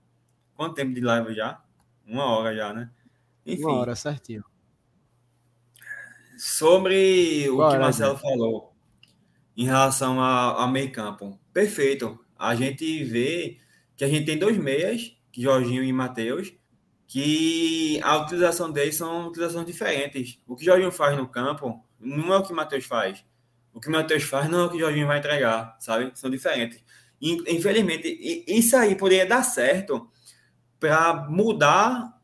Quanto 0.56 0.76
tempo 0.76 0.94
de 0.94 1.02
live 1.02 1.34
já? 1.34 1.62
Uma 2.06 2.26
hora 2.26 2.56
já, 2.56 2.72
né? 2.72 2.92
Enfim. 3.46 3.64
Uma 3.64 3.74
hora, 3.74 3.96
certinho. 3.96 4.46
Sobre 6.38 7.50
o 7.50 7.58
Bora, 7.58 7.74
que 7.74 7.80
Marcelo 7.80 8.14
gente. 8.14 8.22
falou 8.22 8.71
em 9.56 9.66
relação 9.66 10.22
a, 10.22 10.64
a 10.64 10.68
meio 10.68 10.92
campo. 10.92 11.40
Perfeito. 11.54 12.20
A 12.38 12.56
gente 12.56 13.04
vê 13.04 13.58
que 13.96 14.04
a 14.04 14.08
gente 14.08 14.26
tem 14.26 14.38
dois 14.38 14.58
meias, 14.58 15.16
Jorginho 15.36 15.84
e 15.84 15.94
Matheus, 15.94 16.54
que 17.08 18.00
a 18.04 18.18
utilização 18.18 18.72
deles 18.72 18.96
são 18.96 19.28
utilizações 19.28 19.66
diferentes. 19.66 20.40
O 20.48 20.56
que 20.56 20.66
Jorginho 20.66 20.92
faz 20.92 21.18
no 21.18 21.28
campo 21.28 21.84
não 22.00 22.34
é 22.34 22.38
o 22.38 22.44
que 22.44 22.54
Matheus 22.54 22.86
faz. 22.86 23.24
O 23.74 23.80
que 23.80 23.90
Matheus 23.90 24.24
faz 24.24 24.50
não 24.50 24.62
é 24.62 24.66
o 24.66 24.70
que 24.70 24.80
Jorginho 24.80 25.08
vai 25.08 25.20
entregar, 25.20 25.78
sabe? 25.80 26.12
São 26.16 26.30
diferentes. 26.30 26.84
Infelizmente, 27.22 28.08
isso 28.48 28.76
aí 28.76 28.96
poderia 28.96 29.26
dar 29.26 29.44
certo 29.44 30.10
para 30.80 31.30
mudar 31.30 32.20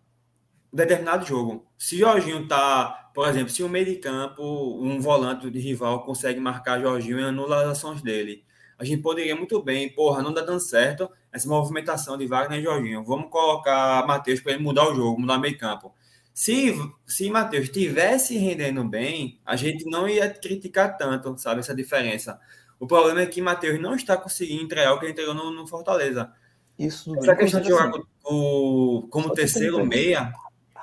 determinado 0.73 1.25
jogo. 1.25 1.67
Se 1.77 1.97
Jorginho 1.97 2.47
tá, 2.47 3.06
por 3.17 3.27
exemplo, 3.27 3.49
se 3.49 3.63
o 3.63 3.67
meio 3.67 3.83
de 3.83 3.95
campo, 3.95 4.43
um 4.79 5.01
volante 5.01 5.49
de 5.49 5.57
rival 5.57 6.05
consegue 6.05 6.39
marcar 6.39 6.79
Jorginho 6.79 7.19
e 7.19 7.23
anula 7.23 7.63
as 7.63 7.69
ações 7.69 7.99
dele, 7.99 8.45
a 8.77 8.85
gente 8.85 9.01
poderia 9.01 9.35
muito 9.35 9.59
bem, 9.59 9.89
porra, 9.89 10.21
não 10.21 10.31
dá 10.31 10.41
dando 10.41 10.59
certo 10.59 11.09
essa 11.31 11.49
movimentação 11.49 12.15
de 12.15 12.27
Wagner 12.27 12.59
e 12.59 12.61
Jorginho. 12.61 13.03
Vamos 13.03 13.31
colocar 13.31 14.05
Matheus 14.05 14.39
para 14.39 14.51
ele 14.51 14.61
mudar 14.61 14.87
o 14.87 14.93
jogo, 14.93 15.19
mudar 15.19 15.39
meio 15.39 15.57
campo. 15.57 15.95
Se, 16.31 16.75
se 17.07 17.27
Matheus 17.31 17.63
estivesse 17.63 18.37
rendendo 18.37 18.83
bem, 18.83 19.41
a 19.43 19.55
gente 19.55 19.89
não 19.89 20.07
ia 20.07 20.29
criticar 20.29 20.95
tanto, 20.95 21.35
sabe, 21.39 21.61
essa 21.61 21.73
diferença. 21.73 22.39
O 22.79 22.85
problema 22.85 23.21
é 23.21 23.25
que 23.25 23.41
Matheus 23.41 23.81
não 23.81 23.95
está 23.95 24.15
conseguindo 24.15 24.61
entregar 24.61 24.93
o 24.93 24.99
que 24.99 25.05
ele 25.05 25.13
entregou 25.13 25.33
no, 25.33 25.49
no 25.49 25.65
Fortaleza. 25.65 26.31
Isso. 26.77 27.17
Essa 27.17 27.35
questão 27.35 27.61
de 27.61 27.69
jogar 27.69 27.91
o, 28.23 29.07
como 29.09 29.33
terceiro 29.33 29.83
meia. 29.83 30.31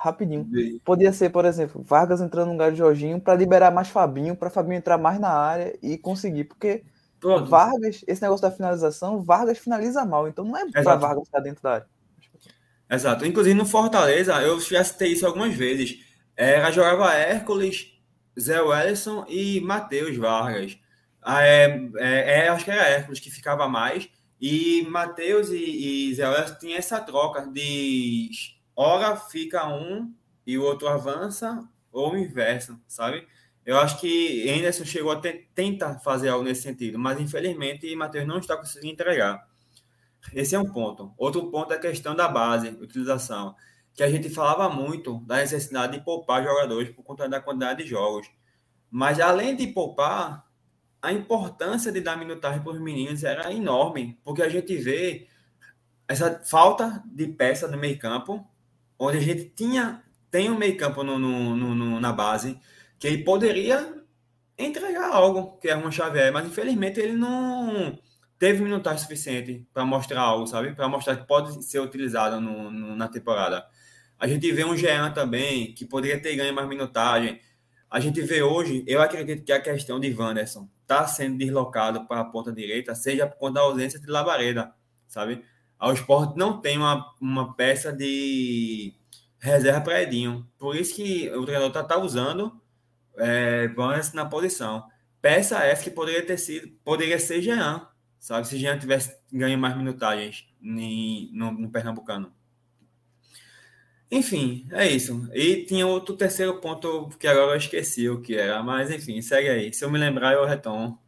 Rapidinho. 0.05 0.47
Podia 0.83 1.11
ser, 1.11 1.31
por 1.31 1.45
exemplo, 1.45 1.81
Vargas 1.81 2.21
entrando 2.21 2.47
no 2.47 2.51
lugar 2.53 2.71
de 2.71 2.77
Jorginho 2.77 3.19
para 3.19 3.33
liberar 3.33 3.71
mais 3.71 3.87
Fabinho, 3.87 4.35
para 4.35 4.51
Fabinho 4.51 4.77
entrar 4.77 4.99
mais 4.99 5.19
na 5.19 5.29
área 5.29 5.75
e 5.81 5.97
conseguir, 5.97 6.43
porque 6.43 6.83
Pronto. 7.19 7.49
Vargas, 7.49 8.05
esse 8.05 8.21
negócio 8.21 8.43
da 8.43 8.51
finalização, 8.51 9.23
Vargas 9.23 9.57
finaliza 9.57 10.05
mal, 10.05 10.27
então 10.27 10.45
não 10.45 10.55
é 10.55 10.69
para 10.69 10.95
Vargas 10.95 11.25
ficar 11.25 11.39
dentro 11.39 11.63
da 11.63 11.73
área. 11.73 11.87
Exato. 12.87 13.25
Inclusive 13.25 13.55
no 13.55 13.65
Fortaleza, 13.65 14.39
eu 14.43 14.59
já 14.59 14.83
citei 14.83 15.13
isso 15.13 15.25
algumas 15.25 15.55
vezes. 15.55 16.05
Era, 16.37 16.69
jogava 16.69 17.11
Hércules, 17.11 17.87
Zé 18.39 18.61
Wellison 18.61 19.25
e 19.27 19.59
Matheus 19.61 20.15
Vargas. 20.17 20.77
Ah, 21.19 21.43
é, 21.43 21.89
é, 21.97 22.45
é, 22.45 22.49
acho 22.49 22.63
que 22.63 22.69
era 22.69 22.87
Hércules 22.87 23.19
que 23.19 23.31
ficava 23.31 23.67
mais. 23.67 24.07
E 24.39 24.85
Matheus 24.87 25.49
e, 25.49 26.09
e 26.09 26.13
Zé 26.13 26.29
Wellison 26.29 26.55
tinham 26.59 26.77
essa 26.77 27.01
troca 27.01 27.47
de 27.47 28.29
hora 28.75 29.15
fica 29.15 29.67
um 29.67 30.13
e 30.45 30.57
o 30.57 30.63
outro 30.63 30.87
avança, 30.87 31.67
ou 31.91 32.13
o 32.13 32.17
inverso, 32.17 32.79
sabe? 32.87 33.27
Eu 33.65 33.79
acho 33.79 33.99
que 33.99 34.47
Anderson 34.49 34.85
chegou 34.85 35.11
a 35.11 35.21
tentar 35.55 35.99
fazer 35.99 36.29
algo 36.29 36.43
nesse 36.43 36.61
sentido, 36.61 36.99
mas 36.99 37.19
infelizmente 37.19 37.95
Matheus 37.95 38.27
não 38.27 38.37
está 38.37 38.55
conseguindo 38.55 38.93
entregar. 38.93 39.47
Esse 40.33 40.55
é 40.55 40.59
um 40.59 40.71
ponto. 40.71 41.13
Outro 41.17 41.49
ponto 41.49 41.73
é 41.73 41.77
a 41.77 41.79
questão 41.79 42.15
da 42.15 42.27
base, 42.27 42.69
utilização, 42.69 43.55
que 43.93 44.03
a 44.03 44.09
gente 44.09 44.29
falava 44.29 44.69
muito 44.69 45.19
da 45.21 45.37
necessidade 45.37 45.97
de 45.97 46.03
poupar 46.03 46.43
jogadores 46.43 46.89
por 46.89 47.03
conta 47.03 47.27
da 47.27 47.39
quantidade 47.39 47.83
de 47.83 47.89
jogos. 47.89 48.29
Mas 48.91 49.19
além 49.19 49.55
de 49.55 49.67
poupar, 49.67 50.45
a 51.01 51.11
importância 51.11 51.91
de 51.91 52.01
dar 52.01 52.17
minutagem 52.17 52.61
para 52.61 52.73
os 52.73 52.79
meninos 52.79 53.23
era 53.23 53.51
enorme, 53.51 54.19
porque 54.23 54.41
a 54.41 54.49
gente 54.49 54.75
vê 54.77 55.27
essa 56.07 56.39
falta 56.43 57.03
de 57.05 57.27
peça 57.27 57.67
no 57.67 57.77
meio-campo, 57.77 58.45
onde 58.97 59.17
a 59.17 59.21
gente 59.21 59.45
tinha 59.49 60.03
tem 60.31 60.49
um 60.49 60.57
meio-campo 60.57 61.01
no, 61.03 61.17
no, 61.17 61.55
no, 61.55 61.99
na 61.99 62.11
base 62.11 62.59
que 62.99 63.07
ele 63.07 63.23
poderia 63.23 64.03
entregar 64.57 65.11
algo, 65.13 65.57
que 65.59 65.69
é 65.69 65.75
uma 65.75 65.91
Xavier, 65.91 66.31
mas 66.31 66.45
infelizmente 66.45 66.99
ele 66.99 67.13
não 67.13 67.97
teve 68.37 68.61
minutagem 68.61 68.99
suficiente 68.99 69.65
para 69.73 69.85
mostrar 69.85 70.21
algo, 70.21 70.45
sabe? 70.47 70.73
Para 70.73 70.87
mostrar 70.87 71.15
que 71.15 71.27
pode 71.27 71.63
ser 71.63 71.79
utilizado 71.79 72.39
no, 72.41 72.69
no, 72.69 72.95
na 72.95 73.07
temporada. 73.07 73.65
A 74.19 74.27
gente 74.27 74.51
vê 74.51 74.63
um 74.65 74.75
Jean 74.75 75.11
também, 75.11 75.73
que 75.73 75.85
poderia 75.85 76.21
ter 76.21 76.35
ganho 76.35 76.53
mais 76.53 76.67
minutagem. 76.67 77.39
A 77.89 77.99
gente 77.99 78.21
vê 78.21 78.41
hoje, 78.41 78.83
eu 78.87 79.01
acredito 79.01 79.43
que 79.43 79.51
a 79.51 79.61
questão 79.61 79.99
de 79.99 80.13
Wanderson 80.13 80.69
está 80.81 81.07
sendo 81.07 81.37
deslocado 81.37 82.05
para 82.07 82.21
a 82.21 82.25
ponta 82.25 82.51
direita, 82.51 82.93
seja 82.95 83.27
por 83.27 83.37
conta 83.37 83.53
da 83.55 83.61
ausência 83.61 83.99
de 83.99 84.07
Labareda, 84.07 84.73
sabe? 85.07 85.43
O 85.85 85.93
esporte 85.93 86.37
não 86.37 86.59
tem 86.59 86.77
uma, 86.77 87.13
uma 87.21 87.53
peça 87.53 87.93
de 87.93 88.93
reserva 89.39 89.81
para 89.81 90.01
Edinho. 90.01 90.47
Por 90.57 90.75
isso 90.75 90.95
que 90.95 91.29
o 91.29 91.45
treinador 91.45 91.67
está 91.69 91.83
tá 91.83 91.97
usando 91.97 92.59
é, 93.17 93.69
na 94.13 94.25
posição. 94.25 94.83
Peça 95.21 95.63
essa 95.63 95.83
que 95.83 95.91
poderia 95.91 96.25
ter 96.25 96.37
sido, 96.37 96.67
poderia 96.83 97.19
ser 97.19 97.41
Jean, 97.41 97.87
sabe? 98.19 98.47
Se 98.47 98.57
Jean 98.57 98.79
tivesse 98.79 99.15
ganho 99.31 99.57
mais 99.57 99.77
minutagens 99.77 100.47
no, 100.59 101.51
no 101.51 101.69
Pernambucano. 101.69 102.33
Enfim, 104.09 104.67
é 104.71 104.87
isso. 104.87 105.29
E 105.33 105.65
tinha 105.65 105.85
outro 105.85 106.15
terceiro 106.15 106.59
ponto 106.61 107.09
que 107.19 107.27
agora 107.27 107.53
eu 107.53 107.57
esqueci 107.57 108.07
o 108.09 108.21
que 108.21 108.35
era, 108.35 108.61
mas 108.63 108.91
enfim, 108.91 109.21
segue 109.21 109.49
aí. 109.49 109.73
Se 109.73 109.83
eu 109.83 109.91
me 109.91 109.97
lembrar, 109.99 110.33
eu 110.33 110.45
retomo. 110.45 110.99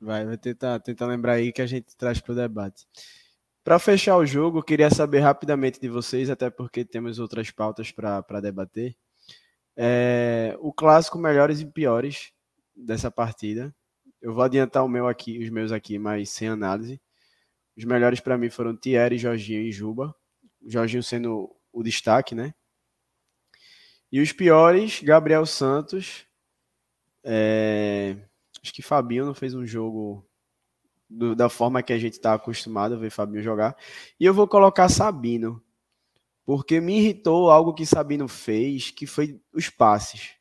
Vai, 0.00 0.24
vai 0.24 0.36
tentar, 0.36 0.80
tentar 0.80 1.06
lembrar 1.06 1.34
aí 1.34 1.52
que 1.52 1.62
a 1.62 1.66
gente 1.66 1.96
traz 1.96 2.20
para 2.20 2.32
o 2.32 2.36
debate. 2.36 2.86
Para 3.64 3.78
fechar 3.78 4.16
o 4.16 4.26
jogo, 4.26 4.58
eu 4.58 4.62
queria 4.62 4.90
saber 4.90 5.20
rapidamente 5.20 5.80
de 5.80 5.88
vocês, 5.88 6.28
até 6.28 6.50
porque 6.50 6.84
temos 6.84 7.20
outras 7.20 7.50
pautas 7.50 7.92
para 7.92 8.40
debater. 8.40 8.96
É, 9.76 10.56
o 10.60 10.72
clássico 10.72 11.16
melhores 11.16 11.60
e 11.60 11.66
piores 11.66 12.32
dessa 12.74 13.10
partida. 13.10 13.74
Eu 14.20 14.34
vou 14.34 14.42
adiantar 14.42 14.84
o 14.84 14.88
meu 14.88 15.06
aqui, 15.06 15.38
os 15.38 15.48
meus 15.48 15.70
aqui, 15.70 15.98
mas 15.98 16.30
sem 16.30 16.48
análise. 16.48 17.00
Os 17.76 17.84
melhores 17.84 18.20
para 18.20 18.36
mim 18.36 18.50
foram 18.50 18.76
Thierry, 18.76 19.16
Jorginho 19.16 19.62
e 19.62 19.70
Juba. 19.70 20.14
Jorginho 20.66 21.02
sendo 21.02 21.54
o 21.72 21.82
destaque, 21.82 22.34
né? 22.34 22.52
E 24.10 24.20
os 24.20 24.32
piores, 24.32 25.00
Gabriel 25.02 25.46
Santos. 25.46 26.26
É... 27.24 28.16
Acho 28.62 28.72
que 28.72 28.82
Fabinho 28.82 29.24
não 29.24 29.34
fez 29.34 29.54
um 29.54 29.64
jogo 29.64 30.28
do, 31.12 31.34
da 31.34 31.48
forma 31.48 31.82
que 31.82 31.92
a 31.92 31.98
gente 31.98 32.14
está 32.14 32.34
acostumado 32.34 32.94
a 32.94 32.98
ver 32.98 33.10
Fabinho 33.10 33.42
jogar. 33.42 33.76
E 34.18 34.24
eu 34.24 34.34
vou 34.34 34.48
colocar 34.48 34.88
Sabino. 34.88 35.62
Porque 36.44 36.80
me 36.80 36.98
irritou 36.98 37.50
algo 37.50 37.72
que 37.72 37.86
Sabino 37.86 38.26
fez, 38.26 38.90
que 38.90 39.06
foi 39.06 39.40
os 39.54 39.68
passes. 39.70 40.32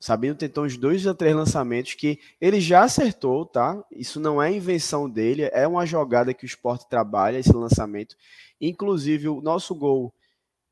Sabino 0.00 0.34
tentou 0.34 0.64
uns 0.64 0.76
dois 0.76 1.06
a 1.06 1.14
três 1.14 1.36
lançamentos 1.36 1.94
que 1.94 2.18
ele 2.40 2.60
já 2.60 2.84
acertou, 2.84 3.44
tá? 3.44 3.84
Isso 3.92 4.18
não 4.18 4.42
é 4.42 4.50
invenção 4.50 5.08
dele, 5.08 5.48
é 5.52 5.68
uma 5.68 5.84
jogada 5.84 6.32
que 6.32 6.44
o 6.44 6.46
esporte 6.46 6.88
trabalha, 6.88 7.38
esse 7.38 7.52
lançamento. 7.52 8.16
Inclusive, 8.60 9.28
o 9.28 9.42
nosso 9.42 9.74
gol, 9.74 10.12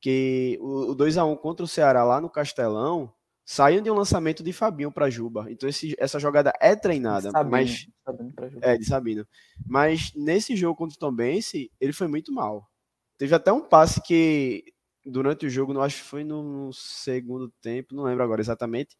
que 0.00 0.58
o 0.60 0.94
2 0.94 1.18
a 1.18 1.24
1 1.24 1.36
contra 1.36 1.64
o 1.64 1.68
Ceará 1.68 2.04
lá 2.04 2.20
no 2.20 2.30
Castelão, 2.30 3.12
saiu 3.50 3.80
de 3.80 3.90
um 3.90 3.94
lançamento 3.94 4.42
de 4.42 4.52
Fabinho 4.52 4.92
para 4.92 5.08
Juba. 5.08 5.46
Então, 5.50 5.66
esse, 5.66 5.96
essa 5.98 6.18
jogada 6.18 6.52
é 6.60 6.76
treinada. 6.76 7.30
Sabino, 7.30 7.50
mas, 7.50 7.88
Sabino 8.04 8.34
é, 8.60 8.76
de 8.76 8.84
Sabino. 8.84 9.26
Mas 9.66 10.12
nesse 10.14 10.54
jogo 10.54 10.76
contra 10.76 10.94
o 10.94 10.98
Tom 10.98 11.10
Bense, 11.10 11.72
ele 11.80 11.94
foi 11.94 12.06
muito 12.08 12.30
mal. 12.30 12.68
Teve 13.16 13.34
até 13.34 13.50
um 13.50 13.62
passe 13.62 14.02
que 14.02 14.66
durante 15.02 15.46
o 15.46 15.50
jogo, 15.50 15.72
não 15.72 15.80
acho 15.80 16.02
que 16.02 16.10
foi 16.10 16.24
no 16.24 16.70
segundo 16.74 17.50
tempo, 17.62 17.94
não 17.94 18.04
lembro 18.04 18.22
agora 18.22 18.42
exatamente, 18.42 18.94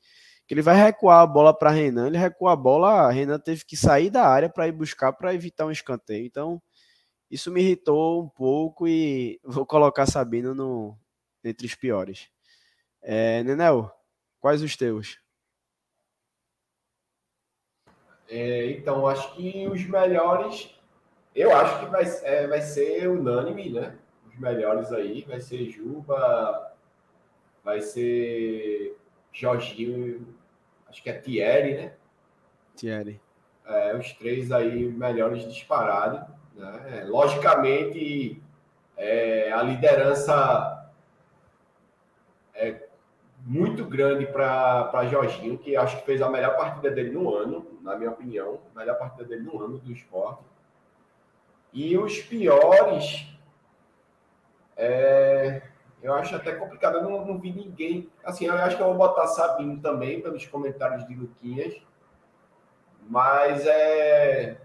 que 0.47 0.55
ele 0.55 0.63
vai 0.63 0.75
recuar 0.83 1.21
a 1.21 1.27
bola 1.27 1.53
para 1.53 1.69
Renan, 1.69 2.07
ele 2.07 2.17
recua 2.17 2.55
a 2.55 2.57
bola, 2.57 3.11
Renan 3.11 3.39
teve 3.39 3.67
que 3.67 3.77
sair 3.77 4.09
da 4.09 4.27
área 4.27 4.49
para 4.49 4.67
ir 4.67 4.73
buscar 4.73 5.13
para 5.13 5.35
evitar 5.35 5.67
um 5.67 5.71
escanteio. 5.71 6.25
Então, 6.25 6.63
isso 7.31 7.51
me 7.53 7.61
irritou 7.61 8.25
um 8.25 8.29
pouco 8.31 8.89
e 8.89 9.39
vou 9.45 9.67
colocar 9.67 10.07
Sabino 10.07 10.55
no 10.55 10.97
entre 11.45 11.67
os 11.67 11.75
piores. 11.75 12.31
É, 13.03 13.43
Nenel, 13.45 13.93
quais 14.41 14.63
os 14.63 14.77
teus? 14.77 15.19
É, 18.29 18.71
então, 18.73 19.07
acho 19.07 19.35
que 19.35 19.67
os 19.69 19.85
melhores, 19.85 20.75
eu 21.35 21.57
acho 21.57 21.81
que 21.81 21.87
vai, 21.87 22.05
é, 22.23 22.47
vai 22.47 22.61
ser 22.61 23.09
unânime, 23.09 23.71
né? 23.71 23.99
melhores 24.39 24.93
aí. 24.93 25.23
Vai 25.23 25.41
ser 25.41 25.69
Juba, 25.71 26.73
vai 27.65 27.81
ser 27.81 28.97
Jorginho, 29.33 30.27
acho 30.89 31.03
que 31.03 31.11
é 31.11 31.15
Thierry, 31.15 31.75
né? 31.75 31.93
Thierry. 32.77 33.21
É, 33.67 33.97
os 33.97 34.13
três 34.15 34.51
aí 34.51 34.87
melhores 34.91 35.45
disparados. 35.45 36.21
Né? 36.55 37.05
Logicamente, 37.07 38.43
é, 38.97 39.53
a 39.53 39.63
liderança 39.63 40.35
é, 40.35 40.78
muito 43.49 43.83
grande 43.87 44.27
para 44.27 45.07
Jorginho, 45.07 45.57
que 45.57 45.75
acho 45.75 45.97
que 45.97 46.05
fez 46.05 46.21
a 46.21 46.29
melhor 46.29 46.55
partida 46.55 46.91
dele 46.91 47.11
no 47.11 47.35
ano, 47.35 47.67
na 47.81 47.97
minha 47.97 48.11
opinião, 48.11 48.61
a 48.77 48.79
melhor 48.79 48.99
partida 48.99 49.25
dele 49.25 49.41
no 49.41 49.65
ano 49.65 49.79
do 49.79 49.91
esporte. 49.91 50.45
E 51.73 51.97
os 51.97 52.19
piores, 52.19 53.27
é, 54.77 55.63
eu 56.03 56.13
acho 56.13 56.37
até 56.37 56.53
complicado, 56.53 56.99
eu 56.99 57.03
não, 57.03 57.25
não 57.25 57.39
vi 57.39 57.51
ninguém. 57.51 58.11
Assim, 58.23 58.45
eu 58.45 58.53
acho 58.53 58.77
que 58.77 58.83
eu 58.83 58.89
vou 58.89 58.97
botar 58.97 59.27
Sabino 59.29 59.81
também, 59.81 60.21
pelos 60.21 60.47
comentários 60.47 61.09
de 61.09 61.15
Luquinhas, 61.15 61.75
mas 63.09 63.67
é. 63.67 64.61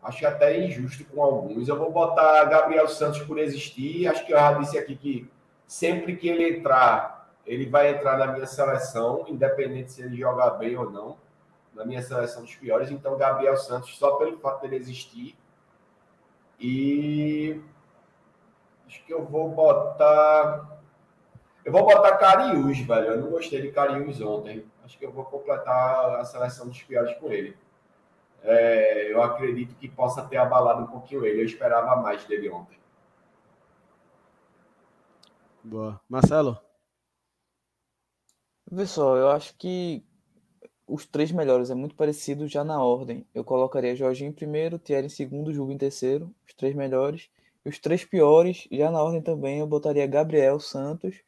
Acho 0.00 0.24
até 0.24 0.56
injusto 0.64 1.04
com 1.04 1.20
alguns. 1.20 1.68
Eu 1.68 1.76
vou 1.76 1.90
botar 1.90 2.44
Gabriel 2.44 2.86
Santos 2.86 3.20
por 3.22 3.38
existir. 3.38 4.06
Acho 4.06 4.24
que 4.24 4.32
eu 4.32 4.38
já 4.38 4.52
disse 4.52 4.78
aqui 4.78 4.96
que 4.96 5.30
sempre 5.66 6.16
que 6.16 6.28
ele 6.28 6.58
entrar, 6.58 7.21
ele 7.46 7.66
vai 7.68 7.90
entrar 7.90 8.16
na 8.18 8.28
minha 8.28 8.46
seleção, 8.46 9.24
independente 9.28 9.92
se 9.92 10.02
ele 10.02 10.16
jogar 10.16 10.50
bem 10.50 10.76
ou 10.76 10.90
não, 10.90 11.16
na 11.74 11.84
minha 11.84 12.02
seleção 12.02 12.42
dos 12.42 12.54
piores. 12.54 12.90
Então, 12.90 13.16
Gabriel 13.16 13.56
Santos, 13.56 13.96
só 13.96 14.16
pelo 14.16 14.38
fato 14.38 14.62
dele 14.62 14.76
existir. 14.76 15.36
E 16.58 17.60
acho 18.86 19.04
que 19.04 19.12
eu 19.12 19.24
vou 19.24 19.50
botar. 19.50 20.80
Eu 21.64 21.72
vou 21.72 21.84
botar 21.84 22.16
Cariús, 22.16 22.78
velho. 22.80 23.06
Eu 23.06 23.20
não 23.20 23.30
gostei 23.30 23.60
de 23.60 23.72
Cariús 23.72 24.20
ontem. 24.20 24.64
Acho 24.84 24.98
que 24.98 25.06
eu 25.06 25.12
vou 25.12 25.24
completar 25.24 26.16
a 26.16 26.24
seleção 26.24 26.68
dos 26.68 26.82
piores 26.82 27.16
com 27.18 27.32
ele. 27.32 27.56
É, 28.42 29.12
eu 29.12 29.22
acredito 29.22 29.74
que 29.76 29.88
possa 29.88 30.22
ter 30.22 30.36
abalado 30.36 30.82
um 30.82 30.86
pouquinho 30.86 31.24
ele. 31.24 31.40
Eu 31.40 31.46
esperava 31.46 31.96
mais 31.96 32.24
dele 32.24 32.50
ontem. 32.50 32.78
Boa. 35.62 36.00
Marcelo? 36.08 36.58
Pessoal, 38.74 39.18
eu 39.18 39.28
acho 39.28 39.54
que 39.58 40.02
os 40.86 41.04
três 41.04 41.30
melhores 41.30 41.70
é 41.70 41.74
muito 41.74 41.94
parecido 41.94 42.48
já 42.48 42.64
na 42.64 42.82
ordem. 42.82 43.26
Eu 43.34 43.44
colocaria 43.44 43.94
Jorginho 43.94 44.30
em 44.30 44.32
primeiro, 44.32 44.78
Thierry 44.78 45.06
em 45.06 45.10
segundo, 45.10 45.52
Jugo 45.52 45.72
em 45.72 45.76
terceiro, 45.76 46.34
os 46.46 46.54
três 46.54 46.74
melhores. 46.74 47.28
E 47.64 47.68
os 47.68 47.78
três 47.78 48.02
piores, 48.04 48.66
já 48.72 48.90
na 48.90 49.02
ordem 49.02 49.20
também, 49.20 49.58
eu 49.60 49.66
botaria 49.66 50.06
Gabriel 50.06 50.58
Santos. 50.58 51.22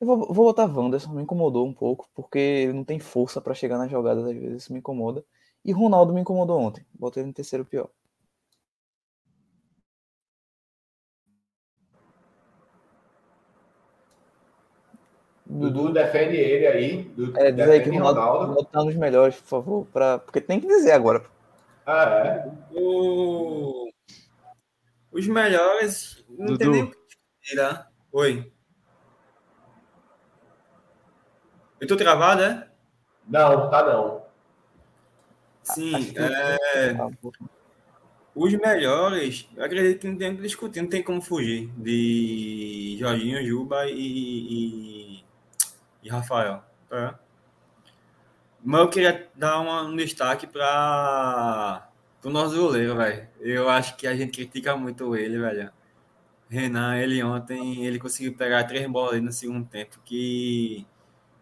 Eu 0.00 0.06
vou, 0.06 0.18
vou 0.34 0.46
botar 0.46 0.66
Wanderson, 0.66 1.12
me 1.12 1.22
incomodou 1.22 1.64
um 1.64 1.72
pouco, 1.72 2.08
porque 2.12 2.38
ele 2.38 2.72
não 2.72 2.84
tem 2.84 2.98
força 2.98 3.40
para 3.40 3.54
chegar 3.54 3.78
nas 3.78 3.90
jogadas, 3.90 4.24
às 4.24 4.34
vezes 4.36 4.64
isso 4.64 4.72
me 4.72 4.80
incomoda. 4.80 5.24
E 5.64 5.70
Ronaldo 5.70 6.12
me 6.12 6.20
incomodou 6.22 6.58
ontem, 6.58 6.84
botei 6.92 7.22
ele 7.22 7.30
em 7.30 7.32
terceiro 7.32 7.64
pior. 7.64 7.88
Dudu 15.58 15.92
defende 15.92 16.36
ele 16.36 16.66
aí. 16.66 17.02
Dudu 17.16 17.38
É, 17.38 17.50
diz 17.50 17.68
aí 17.68 17.82
que 17.82 17.90
o 17.90 17.92
Ronaldo, 17.94 18.20
Ronaldo. 18.20 18.64
Tá 18.64 18.84
nos 18.84 18.94
melhores, 18.94 19.36
por 19.36 19.48
favor, 19.48 19.86
pra... 19.92 20.18
porque 20.18 20.40
tem 20.40 20.60
que 20.60 20.66
dizer 20.66 20.92
agora. 20.92 21.24
Ah, 21.84 22.04
é. 22.26 22.52
O- 22.72 23.88
Os 25.12 25.26
melhores. 25.26 26.24
Não 26.28 26.56
tem 26.56 26.66
Dudu. 26.66 26.70
nem 26.72 26.82
o 26.84 26.90
que 27.42 27.54
né? 27.56 27.86
Oi. 28.12 28.52
Eu 31.80 31.86
tô 31.86 31.96
travado, 31.96 32.42
é? 32.42 32.68
Não, 33.28 33.70
tá 33.70 33.82
não. 33.84 34.24
Sim, 35.62 36.14
é, 36.16 36.94
os 38.36 38.52
melhores, 38.54 39.48
eu 39.56 39.64
acredito 39.64 40.00
que 40.00 40.06
não 40.08 40.16
tem 40.16 40.32
o 40.32 40.36
que 40.36 40.42
discutir, 40.42 40.80
não 40.80 40.88
tem 40.88 41.02
como 41.02 41.20
fugir 41.20 41.68
de 41.76 42.96
Jorginho, 43.00 43.44
Juba 43.44 43.86
e, 43.88 43.94
e, 43.98 45.15
e 46.06 46.08
Rafael. 46.08 46.62
tá? 46.88 47.18
Mas 48.64 48.80
eu 48.80 48.88
queria 48.88 49.28
dar 49.34 49.60
uma- 49.60 49.82
um 49.82 49.96
destaque 49.96 50.46
para 50.46 51.88
o 52.24 52.30
nosso 52.30 52.56
goleiro, 52.56 52.96
velho. 52.96 53.28
Eu 53.40 53.68
acho 53.68 53.96
que 53.96 54.06
a 54.06 54.16
gente 54.16 54.32
critica 54.32 54.76
muito 54.76 55.14
ele, 55.16 55.38
velho. 55.38 55.70
Renan, 56.48 56.96
ele 56.96 57.22
ontem, 57.22 57.84
ele 57.84 57.98
conseguiu 57.98 58.34
pegar 58.36 58.64
três 58.64 58.86
bolas 58.88 59.20
no 59.20 59.32
segundo 59.32 59.66
tempo 59.68 60.00
que 60.04 60.86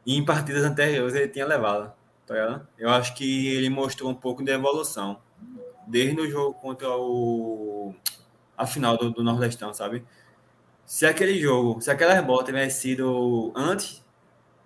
em 0.07 0.25
partidas 0.25 0.65
anteriores 0.65 1.15
ele 1.15 1.29
tinha 1.29 1.47
levado. 1.47 1.93
Tá? 2.27 2.63
Eu 2.79 2.89
acho 2.91 3.15
que 3.15 3.49
ele 3.49 3.69
mostrou 3.69 4.11
um 4.11 4.15
pouco 4.15 4.43
de 4.45 4.51
evolução. 4.51 5.21
Desde 5.87 6.19
o 6.21 6.31
jogo 6.31 6.55
contra 6.55 6.89
o. 6.97 7.95
a 8.57 8.67
final 8.67 8.97
do, 8.97 9.11
do 9.11 9.23
Nordestão, 9.23 9.75
sabe? 9.75 10.05
Se 10.87 11.05
aquele 11.07 11.39
jogo, 11.39 11.81
se 11.81 11.91
aquelas 11.91 12.23
bolas 12.25 12.45
tivessem 12.47 12.71
sido 12.93 13.53
antes, 13.57 14.04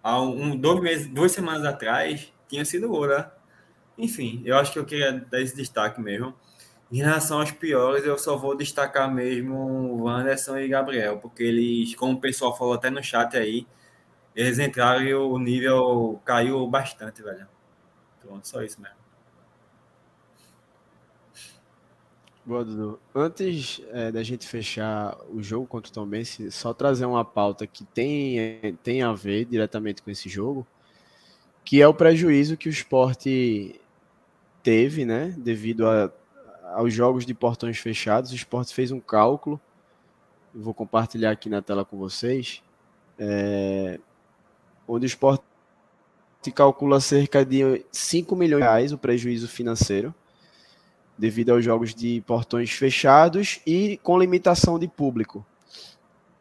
há 0.02 0.20
um, 0.20 0.56
dois 0.56 0.80
meses, 0.80 1.08
duas 1.08 1.32
semanas 1.32 1.64
atrás, 1.64 2.32
tinha 2.48 2.64
sido 2.64 2.88
gol, 2.88 3.08
né? 3.08 3.30
Enfim, 3.96 4.42
eu 4.44 4.56
acho 4.56 4.72
que 4.72 4.78
eu 4.78 4.84
queria 4.86 5.12
dar 5.12 5.40
esse 5.40 5.56
destaque 5.56 6.00
mesmo. 6.00 6.34
Em 6.90 6.98
relação 6.98 7.40
aos 7.40 7.50
piores, 7.52 8.04
eu 8.04 8.18
só 8.18 8.36
vou 8.36 8.56
destacar 8.56 9.12
mesmo 9.12 10.04
Wanderson 10.04 10.58
e 10.58 10.68
Gabriel, 10.68 11.18
porque 11.18 11.42
eles, 11.42 11.94
como 11.94 12.14
o 12.14 12.20
pessoal 12.20 12.56
falou 12.56 12.74
até 12.74 12.90
no 12.90 13.02
chat 13.02 13.36
aí, 13.36 13.66
eles 14.34 14.58
entraram 14.58 15.02
e 15.02 15.14
o 15.14 15.38
nível 15.38 16.20
caiu 16.24 16.66
bastante, 16.66 17.22
velho. 17.22 17.46
Pronto, 18.20 18.46
só 18.48 18.62
isso 18.62 18.80
mesmo. 18.80 18.97
Boa, 22.48 22.64
Dudu. 22.64 22.98
Antes 23.14 23.82
é, 23.90 24.10
da 24.10 24.22
gente 24.22 24.48
fechar 24.48 25.14
o 25.28 25.42
jogo 25.42 25.66
contra 25.66 25.90
o 25.90 25.92
Tom 25.92 26.06
Bense, 26.06 26.50
só 26.50 26.72
trazer 26.72 27.04
uma 27.04 27.22
pauta 27.22 27.66
que 27.66 27.84
tem, 27.84 28.40
é, 28.40 28.72
tem 28.82 29.02
a 29.02 29.12
ver 29.12 29.44
diretamente 29.44 30.00
com 30.00 30.10
esse 30.10 30.30
jogo, 30.30 30.66
que 31.62 31.82
é 31.82 31.86
o 31.86 31.92
prejuízo 31.92 32.56
que 32.56 32.66
o 32.66 32.70
esporte 32.70 33.78
teve, 34.62 35.04
né? 35.04 35.34
Devido 35.36 35.86
a- 35.86 36.10
aos 36.72 36.94
jogos 36.94 37.26
de 37.26 37.34
portões 37.34 37.76
fechados. 37.76 38.32
O 38.32 38.34
esporte 38.34 38.72
fez 38.72 38.90
um 38.90 38.98
cálculo, 38.98 39.60
vou 40.54 40.72
compartilhar 40.72 41.32
aqui 41.32 41.50
na 41.50 41.60
tela 41.60 41.84
com 41.84 41.98
vocês, 41.98 42.62
é, 43.18 44.00
onde 44.88 45.04
o 45.04 45.06
esporte 45.06 45.44
calcula 46.54 46.98
cerca 46.98 47.44
de 47.44 47.84
5 47.92 48.34
milhões 48.34 48.62
de 48.62 48.66
reais 48.70 48.90
o 48.90 48.96
prejuízo 48.96 49.46
financeiro 49.46 50.14
devido 51.18 51.50
aos 51.50 51.64
jogos 51.64 51.92
de 51.92 52.22
portões 52.26 52.70
fechados 52.70 53.60
e 53.66 53.98
com 54.02 54.18
limitação 54.18 54.78
de 54.78 54.86
público. 54.86 55.44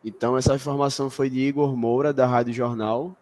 Então, 0.06 0.38
essa 0.38 0.56
informação 0.56 1.10
foi 1.10 1.30
de 1.30 1.40
Igor 1.40 1.76
Moura, 1.76 2.14
da 2.14 2.28
Rádio 2.28 2.54
Jornal. 2.54 3.16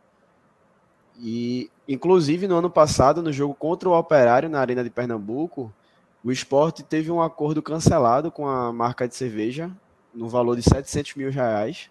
E, 1.17 1.71
inclusive, 1.87 2.47
no 2.47 2.57
ano 2.57 2.69
passado, 2.69 3.23
no 3.23 3.31
jogo 3.31 3.55
contra 3.55 3.87
o 3.87 3.97
Operário, 3.97 4.49
na 4.49 4.59
Arena 4.59 4.83
de 4.83 4.89
Pernambuco, 4.89 5.73
o 6.23 6.31
esporte 6.31 6.83
teve 6.83 7.09
um 7.09 7.21
acordo 7.21 7.61
cancelado 7.61 8.29
com 8.29 8.47
a 8.47 8.73
marca 8.73 9.07
de 9.07 9.15
cerveja, 9.15 9.71
no 10.13 10.27
valor 10.27 10.55
de 10.55 10.63
700 10.63 11.15
mil 11.15 11.31
reais. 11.31 11.89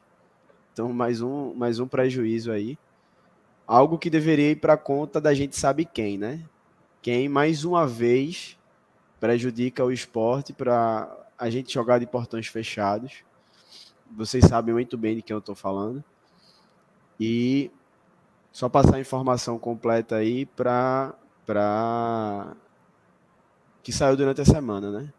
Então, 0.73 0.93
mais 0.93 1.23
um, 1.23 1.55
mais 1.55 1.79
um 1.79 1.87
prejuízo 1.87 2.53
aí. 2.53 2.77
Algo 3.67 3.99
que 3.99 4.11
deveria 4.11 4.51
ir 4.51 4.57
para 4.57 4.77
conta 4.77 5.21
da 5.21 5.33
gente 5.33 5.57
sabe 5.57 5.87
quem, 5.87 6.19
né? 6.19 6.41
Quem, 7.01 7.29
mais 7.29 7.65
uma 7.65 7.87
vez, 7.87 8.59
prejudica 9.25 9.83
o 9.83 9.91
esporte 9.91 10.53
para 10.53 11.11
a 11.39 11.49
gente 11.49 11.73
jogar 11.73 11.99
de 11.99 12.07
portões 12.07 12.47
fechados. 12.47 13.25
Vocês 14.15 14.45
sabem 14.45 14.75
muito 14.75 14.99
bem 14.99 15.17
de 15.17 15.23
quem 15.23 15.33
eu 15.33 15.39
estou 15.39 15.55
falando. 15.55 16.05
E 17.19 17.71
só 18.53 18.69
passar 18.69 18.97
a 18.97 19.01
informação 19.01 19.59
completa 19.59 20.17
aí 20.17 20.45
para 20.45 21.15
para 21.47 22.55
que 23.83 23.95
saiu 23.95 24.15
durante 24.15 24.43
a 24.43 24.45
semana, 24.45 24.91
né? 24.91 25.11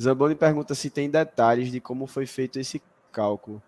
Zamboni 0.00 0.36
pergunta 0.36 0.72
se 0.72 0.88
tem 0.88 1.10
detalhes 1.10 1.72
de 1.72 1.80
como 1.80 2.06
foi 2.06 2.26
feito 2.26 2.60
esse 2.60 2.80
cálculo. 3.10 3.60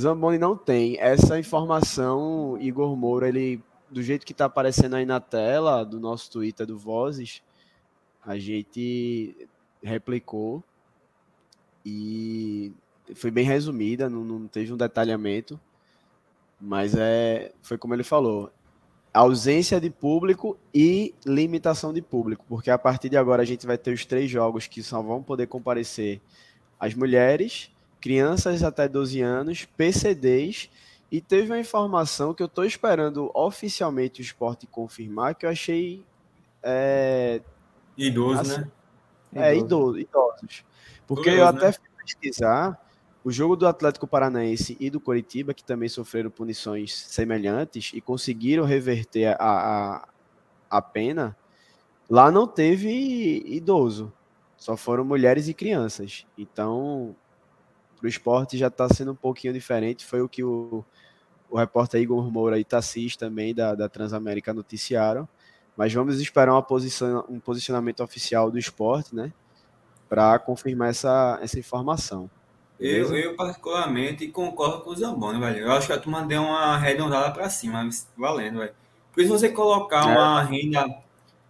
Zamboni 0.00 0.38
não 0.38 0.56
tem 0.56 0.98
essa 0.98 1.38
informação. 1.38 2.56
Igor 2.58 2.96
Moura, 2.96 3.28
ele 3.28 3.62
do 3.90 4.02
jeito 4.02 4.24
que 4.24 4.32
está 4.32 4.46
aparecendo 4.46 4.96
aí 4.96 5.04
na 5.04 5.20
tela 5.20 5.84
do 5.84 6.00
nosso 6.00 6.30
Twitter 6.30 6.66
do 6.66 6.78
Vozes, 6.78 7.42
a 8.28 8.38
gente 8.38 9.34
replicou 9.82 10.62
e 11.84 12.70
foi 13.14 13.30
bem 13.30 13.42
resumida, 13.42 14.10
não, 14.10 14.22
não 14.22 14.46
teve 14.46 14.70
um 14.70 14.76
detalhamento, 14.76 15.58
mas 16.60 16.94
é, 16.94 17.52
foi 17.62 17.78
como 17.78 17.94
ele 17.94 18.04
falou, 18.04 18.52
ausência 19.14 19.80
de 19.80 19.88
público 19.88 20.58
e 20.74 21.14
limitação 21.24 21.90
de 21.90 22.02
público, 22.02 22.44
porque 22.46 22.70
a 22.70 22.76
partir 22.76 23.08
de 23.08 23.16
agora 23.16 23.42
a 23.42 23.46
gente 23.46 23.66
vai 23.66 23.78
ter 23.78 23.94
os 23.94 24.04
três 24.04 24.30
jogos 24.30 24.66
que 24.66 24.82
só 24.82 25.00
vão 25.00 25.22
poder 25.22 25.46
comparecer 25.46 26.20
as 26.78 26.92
mulheres, 26.92 27.70
crianças 27.98 28.62
até 28.62 28.86
12 28.86 29.22
anos, 29.22 29.64
PCDs, 29.64 30.68
e 31.10 31.22
teve 31.22 31.50
uma 31.50 31.58
informação 31.58 32.34
que 32.34 32.42
eu 32.42 32.46
estou 32.46 32.66
esperando 32.66 33.30
oficialmente 33.32 34.20
o 34.20 34.22
esporte 34.22 34.66
confirmar, 34.66 35.34
que 35.34 35.46
eu 35.46 35.50
achei 35.50 36.04
é, 36.62 37.40
Idoso, 37.98 38.40
Assim, 38.40 38.60
né? 38.60 38.70
é, 39.34 39.56
Idoso. 39.56 39.98
idoso, 39.98 39.98
idosos. 39.98 40.64
Porque 41.06 41.30
Curioso, 41.30 41.42
eu 41.42 41.48
até 41.48 41.66
né? 41.66 41.72
fui 41.72 41.88
pesquisar 42.04 42.88
o 43.24 43.30
jogo 43.30 43.56
do 43.56 43.66
Atlético 43.66 44.06
Paranaense 44.06 44.76
e 44.80 44.88
do 44.88 45.00
Coritiba, 45.00 45.52
que 45.52 45.64
também 45.64 45.88
sofreram 45.88 46.30
punições 46.30 46.96
semelhantes 46.96 47.90
e 47.92 48.00
conseguiram 48.00 48.64
reverter 48.64 49.36
a, 49.38 50.00
a, 50.00 50.08
a 50.70 50.80
pena, 50.80 51.36
lá 52.08 52.30
não 52.30 52.46
teve 52.46 53.42
idoso, 53.44 54.10
só 54.56 54.76
foram 54.76 55.04
mulheres 55.04 55.48
e 55.48 55.52
crianças. 55.52 56.26
Então, 56.38 57.14
para 57.98 58.06
o 58.06 58.08
esporte 58.08 58.56
já 58.56 58.68
está 58.68 58.88
sendo 58.88 59.12
um 59.12 59.16
pouquinho 59.16 59.52
diferente. 59.52 60.06
Foi 60.06 60.22
o 60.22 60.28
que 60.28 60.42
o, 60.42 60.84
o 61.50 61.58
repórter 61.58 62.00
Igor 62.00 62.30
Moura 62.30 62.58
e 62.58 62.64
Tassis 62.64 63.16
também 63.16 63.54
da, 63.54 63.74
da 63.74 63.88
Transamérica 63.88 64.54
noticiaram. 64.54 65.28
Mas 65.78 65.94
vamos 65.94 66.20
esperar 66.20 66.50
uma 66.50 66.62
posição, 66.62 67.24
um 67.28 67.38
posicionamento 67.38 68.02
oficial 68.02 68.50
do 68.50 68.58
esporte, 68.58 69.14
né? 69.14 69.32
Para 70.08 70.36
confirmar 70.40 70.90
essa, 70.90 71.38
essa 71.40 71.56
informação. 71.56 72.28
Eu, 72.80 73.16
eu, 73.16 73.36
particularmente, 73.36 74.26
concordo 74.26 74.80
com 74.80 74.90
o 74.90 74.96
Zamboni, 74.96 75.38
velho. 75.38 75.58
Eu 75.58 75.72
acho 75.72 75.86
que 75.86 75.92
a 75.92 75.98
turma 76.00 76.22
deu 76.22 76.42
uma 76.42 76.74
arredondada 76.74 77.30
para 77.30 77.48
cima, 77.48 77.88
valendo, 78.16 78.58
velho. 78.58 78.74
Porque 79.12 79.22
se 79.22 79.28
você 79.28 79.50
colocar 79.50 80.02
é. 80.02 80.18
uma 80.18 80.42
renda, 80.42 80.84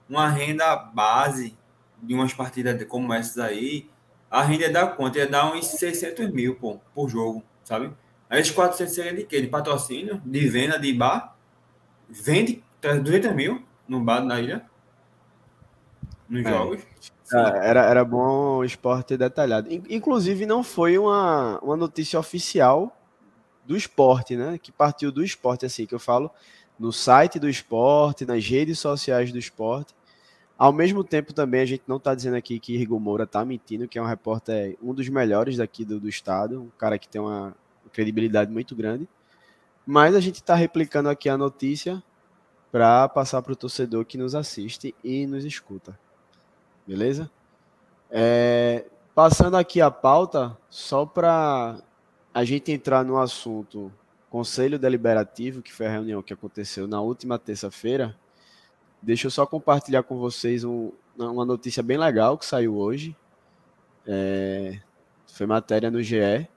uma 0.06 0.28
renda 0.28 0.76
base 0.76 1.56
de 2.02 2.12
umas 2.12 2.34
partidas 2.34 2.84
como 2.84 3.14
essas 3.14 3.38
aí, 3.38 3.88
a 4.30 4.42
renda 4.42 4.68
da 4.68 4.86
conta 4.86 5.20
ia 5.20 5.26
dar 5.26 5.50
uns 5.54 5.68
600 5.68 6.30
mil, 6.30 6.54
pô, 6.56 6.78
por 6.94 7.08
jogo, 7.08 7.42
sabe? 7.64 7.90
Aí 8.28 8.42
os 8.42 8.50
400 8.50 8.94
seria 8.94 9.14
de 9.14 9.24
quê? 9.24 9.40
De 9.40 9.46
patrocínio, 9.46 10.20
de 10.22 10.48
venda 10.48 10.78
de 10.78 10.92
bar. 10.92 11.34
Vende 12.10 12.62
200 12.82 13.34
mil 13.34 13.66
no 13.88 14.00
bar 14.00 14.24
na 14.24 14.40
ilha. 14.40 14.64
Nos 16.28 16.44
é. 16.44 16.50
jogos. 16.50 16.82
É, 17.32 17.68
era, 17.68 17.84
era 17.84 18.04
bom 18.04 18.58
o 18.58 18.64
esporte 18.64 19.16
detalhado. 19.16 19.68
Inclusive, 19.88 20.46
não 20.46 20.62
foi 20.62 20.98
uma, 20.98 21.58
uma 21.60 21.76
notícia 21.76 22.18
oficial 22.18 22.96
do 23.66 23.76
esporte, 23.76 24.36
né? 24.36 24.58
Que 24.58 24.72
partiu 24.72 25.12
do 25.12 25.24
esporte, 25.24 25.66
assim, 25.66 25.86
que 25.86 25.94
eu 25.94 25.98
falo 25.98 26.30
no 26.78 26.92
site 26.92 27.38
do 27.38 27.48
esporte, 27.48 28.24
nas 28.24 28.46
redes 28.46 28.78
sociais 28.78 29.32
do 29.32 29.38
esporte. 29.38 29.94
Ao 30.56 30.72
mesmo 30.72 31.04
tempo, 31.04 31.32
também, 31.32 31.60
a 31.60 31.66
gente 31.66 31.82
não 31.86 31.96
está 31.98 32.14
dizendo 32.14 32.36
aqui 32.36 32.58
que 32.58 32.76
Rigo 32.76 32.98
Moura 32.98 33.24
está 33.24 33.44
mentindo, 33.44 33.86
que 33.86 33.98
é 33.98 34.02
um 34.02 34.06
repórter, 34.06 34.76
um 34.82 34.94
dos 34.94 35.08
melhores 35.08 35.56
daqui 35.56 35.84
do, 35.84 36.00
do 36.00 36.08
estado, 36.08 36.62
um 36.62 36.70
cara 36.78 36.98
que 36.98 37.08
tem 37.08 37.20
uma 37.20 37.54
credibilidade 37.92 38.50
muito 38.50 38.74
grande. 38.74 39.08
Mas 39.86 40.14
a 40.14 40.20
gente 40.20 40.36
está 40.36 40.54
replicando 40.54 41.08
aqui 41.08 41.28
a 41.28 41.36
notícia 41.36 42.02
para 42.70 43.08
passar 43.08 43.42
para 43.42 43.52
o 43.52 43.56
torcedor 43.56 44.04
que 44.04 44.18
nos 44.18 44.34
assiste 44.34 44.94
e 45.02 45.26
nos 45.26 45.44
escuta. 45.44 45.98
Beleza? 46.86 47.30
É, 48.10 48.86
passando 49.14 49.56
aqui 49.56 49.80
a 49.80 49.90
pauta, 49.90 50.56
só 50.70 51.04
para 51.04 51.78
a 52.32 52.44
gente 52.44 52.70
entrar 52.72 53.04
no 53.04 53.18
assunto 53.18 53.92
Conselho 54.30 54.78
Deliberativo, 54.78 55.62
que 55.62 55.72
foi 55.72 55.86
a 55.86 55.90
reunião 55.90 56.22
que 56.22 56.32
aconteceu 56.32 56.86
na 56.86 57.00
última 57.00 57.38
terça-feira, 57.38 58.16
deixa 59.02 59.26
eu 59.26 59.30
só 59.30 59.46
compartilhar 59.46 60.02
com 60.02 60.18
vocês 60.18 60.64
um, 60.64 60.92
uma 61.16 61.44
notícia 61.44 61.82
bem 61.82 61.96
legal 61.96 62.36
que 62.36 62.44
saiu 62.44 62.76
hoje. 62.76 63.16
É, 64.06 64.78
foi 65.26 65.46
matéria 65.46 65.90
no 65.90 66.02
GE. 66.02 66.48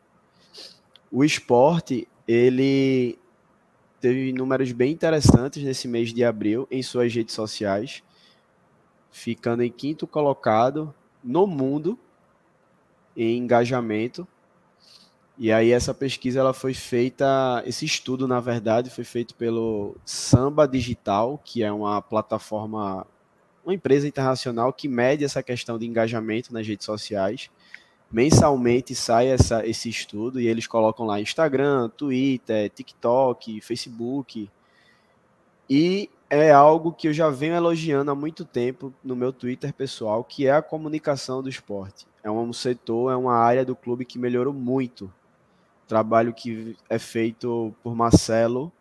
O 1.11 1.23
esporte, 1.23 2.07
ele 2.27 3.17
teve 4.01 4.33
números 4.33 4.71
bem 4.71 4.91
interessantes 4.91 5.63
nesse 5.63 5.87
mês 5.87 6.13
de 6.13 6.23
abril 6.23 6.67
em 6.69 6.83
suas 6.83 7.13
redes 7.13 7.33
sociais 7.35 8.03
ficando 9.11 9.61
em 9.61 9.69
quinto 9.69 10.07
colocado 10.07 10.93
no 11.23 11.45
mundo 11.45 11.99
em 13.15 13.37
engajamento. 13.37 14.25
E 15.37 15.51
aí 15.51 15.71
essa 15.71 15.93
pesquisa 15.93 16.39
ela 16.39 16.53
foi 16.53 16.73
feita, 16.73 17.61
esse 17.65 17.83
estudo 17.85 18.27
na 18.27 18.39
verdade 18.39 18.89
foi 18.89 19.03
feito 19.03 19.35
pelo 19.35 19.95
Samba 20.05 20.67
Digital, 20.67 21.39
que 21.43 21.63
é 21.63 21.71
uma 21.71 22.01
plataforma, 22.01 23.05
uma 23.65 23.73
empresa 23.73 24.07
internacional 24.07 24.71
que 24.71 24.87
mede 24.87 25.25
essa 25.25 25.43
questão 25.43 25.77
de 25.77 25.85
engajamento 25.85 26.53
nas 26.53 26.65
redes 26.65 26.85
sociais. 26.85 27.49
Mensalmente 28.11 28.93
sai 28.93 29.27
essa, 29.27 29.65
esse 29.65 29.88
estudo 29.88 30.39
e 30.39 30.47
eles 30.47 30.67
colocam 30.67 31.05
lá 31.05 31.21
Instagram, 31.21 31.89
Twitter, 31.89 32.69
TikTok, 32.69 33.61
Facebook. 33.61 34.49
E 35.69 36.09
é 36.29 36.51
algo 36.51 36.91
que 36.91 37.07
eu 37.07 37.13
já 37.13 37.29
venho 37.29 37.55
elogiando 37.55 38.11
há 38.11 38.15
muito 38.15 38.43
tempo 38.43 38.93
no 39.01 39.15
meu 39.15 39.31
Twitter 39.31 39.73
pessoal, 39.73 40.23
que 40.23 40.45
é 40.45 40.51
a 40.51 40.61
comunicação 40.61 41.41
do 41.41 41.49
esporte. 41.49 42.05
É 42.21 42.29
um 42.29 42.51
setor, 42.51 43.11
é 43.11 43.15
uma 43.15 43.35
área 43.35 43.63
do 43.63 43.75
clube 43.75 44.05
que 44.05 44.19
melhorou 44.19 44.53
muito. 44.53 45.11
Trabalho 45.88 46.33
que 46.33 46.75
é 46.89 46.99
feito 46.99 47.73
por 47.81 47.95
Marcelo, 47.95 48.71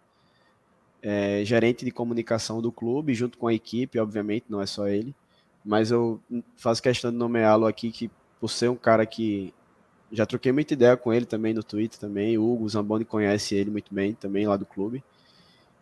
é, 1.02 1.44
gerente 1.44 1.84
de 1.84 1.90
comunicação 1.90 2.60
do 2.60 2.70
clube, 2.70 3.14
junto 3.14 3.38
com 3.38 3.46
a 3.46 3.54
equipe, 3.54 3.98
obviamente, 3.98 4.46
não 4.48 4.60
é 4.60 4.66
só 4.66 4.88
ele. 4.88 5.14
Mas 5.64 5.90
eu 5.90 6.20
faço 6.56 6.82
questão 6.82 7.10
de 7.10 7.16
nomeá-lo 7.16 7.66
aqui, 7.66 7.90
que 7.90 8.10
por 8.40 8.48
ser 8.48 8.70
um 8.70 8.76
cara 8.76 9.04
que 9.04 9.52
já 10.10 10.26
troquei 10.26 10.50
muita 10.50 10.74
ideia 10.74 10.96
com 10.96 11.12
ele 11.12 11.26
também 11.26 11.54
no 11.54 11.62
Twitter 11.62 11.98
também. 11.98 12.38
O 12.38 12.52
Hugo 12.52 12.68
Zamboni 12.68 13.04
conhece 13.04 13.54
ele 13.54 13.70
muito 13.70 13.94
bem 13.94 14.14
também 14.14 14.46
lá 14.46 14.56
do 14.56 14.66
clube 14.66 15.04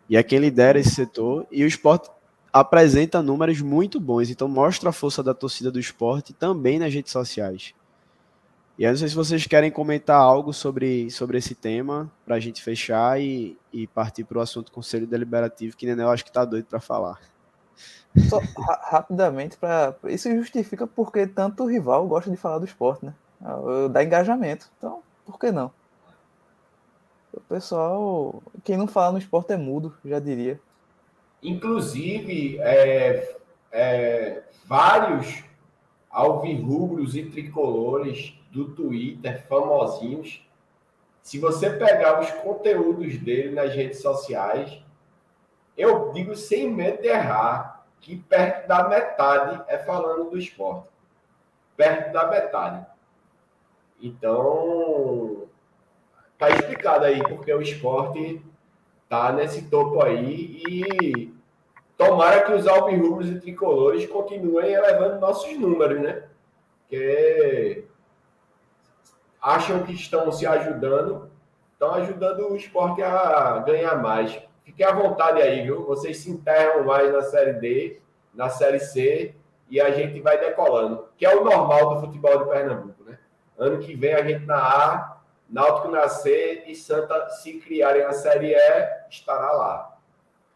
e 0.09 0.17
é 0.17 0.23
quem 0.23 0.39
lidera 0.39 0.79
esse 0.79 0.89
setor. 0.89 1.45
E 1.51 1.63
o 1.63 1.67
esporte 1.67 2.09
apresenta 2.51 3.21
números 3.21 3.61
muito 3.61 3.99
bons, 3.99 4.29
então 4.29 4.47
mostra 4.47 4.89
a 4.89 4.93
força 4.93 5.21
da 5.21 5.35
torcida 5.35 5.71
do 5.71 5.79
esporte 5.79 6.33
também 6.33 6.79
nas 6.79 6.93
redes 6.93 7.11
sociais. 7.11 7.75
E 8.77 8.83
eu 8.83 8.89
não 8.89 8.97
sei 8.97 9.09
se 9.09 9.15
vocês 9.15 9.45
querem 9.45 9.69
comentar 9.69 10.19
algo 10.19 10.53
sobre, 10.53 11.11
sobre 11.11 11.37
esse 11.37 11.53
tema, 11.53 12.09
para 12.25 12.35
a 12.35 12.39
gente 12.39 12.63
fechar 12.63 13.21
e, 13.21 13.57
e 13.71 13.85
partir 13.85 14.23
para 14.23 14.39
o 14.39 14.41
assunto 14.41 14.71
Conselho 14.71 15.05
Deliberativo, 15.05 15.75
que 15.75 15.85
Nenel 15.85 16.09
acho 16.09 16.23
que 16.23 16.29
está 16.29 16.45
doido 16.45 16.65
para 16.65 16.79
falar. 16.79 17.19
Só 18.27 18.39
ra 18.39 18.81
rapidamente, 18.83 19.57
pra, 19.57 19.95
isso 20.05 20.29
justifica 20.35 20.87
porque 20.87 21.27
tanto 21.27 21.65
rival 21.65 22.07
gosta 22.07 22.29
de 22.29 22.37
falar 22.37 22.59
do 22.59 22.65
esporte, 22.65 23.05
né? 23.05 23.13
Dá 23.91 24.03
engajamento. 24.03 24.69
Então, 24.77 25.01
por 25.25 25.39
que 25.39 25.51
não? 25.51 25.71
O 27.31 27.39
pessoal, 27.41 28.41
quem 28.63 28.75
não 28.75 28.87
fala 28.87 29.13
no 29.13 29.17
esporte 29.19 29.53
é 29.53 29.57
mudo, 29.57 29.95
já 30.03 30.19
diria. 30.19 30.59
Inclusive, 31.41 32.57
é, 32.59 33.37
é, 33.71 34.43
vários 34.65 35.43
alvirrubros 36.09 37.15
e 37.15 37.23
tricolores 37.25 38.33
do 38.51 38.69
Twitter, 38.69 39.45
famosinhos, 39.47 40.43
se 41.21 41.37
você 41.37 41.69
pegar 41.69 42.19
os 42.19 42.31
conteúdos 42.31 43.17
dele 43.17 43.53
nas 43.53 43.73
redes 43.73 44.01
sociais, 44.01 44.81
eu 45.79 46.11
digo 46.11 46.35
sem 46.35 46.69
medo 46.69 47.01
de 47.01 47.07
errar, 47.07 47.85
que 48.01 48.17
perto 48.17 48.67
da 48.67 48.89
metade 48.89 49.63
é 49.69 49.77
falando 49.77 50.29
do 50.29 50.37
esporte. 50.37 50.89
Perto 51.77 52.11
da 52.11 52.27
metade. 52.27 52.85
Então, 54.01 55.47
tá 56.37 56.49
explicado 56.49 57.05
aí 57.05 57.23
porque 57.23 57.53
o 57.53 57.61
esporte 57.61 58.41
tá 59.07 59.31
nesse 59.31 59.69
topo 59.69 60.03
aí 60.03 60.61
e 60.67 61.33
tomara 61.97 62.43
que 62.43 62.51
os 62.51 62.67
alvirrubros 62.67 63.29
e 63.29 63.39
tricolores 63.39 64.05
continuem 64.05 64.73
elevando 64.73 65.21
nossos 65.21 65.57
números, 65.57 66.01
né? 66.01 66.23
Que 66.89 67.85
acham 69.41 69.83
que 69.83 69.93
estão 69.93 70.29
se 70.29 70.45
ajudando, 70.45 71.31
estão 71.71 71.93
ajudando 71.93 72.51
o 72.51 72.55
esporte 72.57 73.01
a 73.01 73.59
ganhar 73.59 74.01
mais. 74.01 74.48
Fiquem 74.69 74.85
à 74.85 74.91
vontade 74.91 75.41
aí, 75.41 75.63
viu? 75.63 75.83
Vocês 75.83 76.17
se 76.17 76.29
enterram 76.29 76.85
mais 76.85 77.11
na 77.11 77.23
Série 77.23 77.53
D, 77.53 77.99
na 78.31 78.49
Série 78.49 78.79
C, 78.79 79.33
e 79.67 79.81
a 79.81 79.89
gente 79.89 80.21
vai 80.21 80.39
decolando, 80.39 81.07
que 81.17 81.25
é 81.25 81.35
o 81.35 81.43
normal 81.43 81.95
do 81.95 82.01
futebol 82.01 82.37
de 82.37 82.51
Pernambuco, 82.51 83.03
né? 83.03 83.17
Ano 83.57 83.79
que 83.79 83.95
vem 83.95 84.13
a 84.13 84.23
gente 84.23 84.45
na 84.45 84.57
A 84.57 85.17
Náutico 85.49 85.87
nascer 85.87 86.65
e 86.67 86.75
Santa 86.75 87.31
se 87.31 87.53
criarem 87.53 88.03
a 88.03 88.13
Série 88.13 88.53
E, 88.53 88.89
estará 89.09 89.51
lá. 89.53 89.97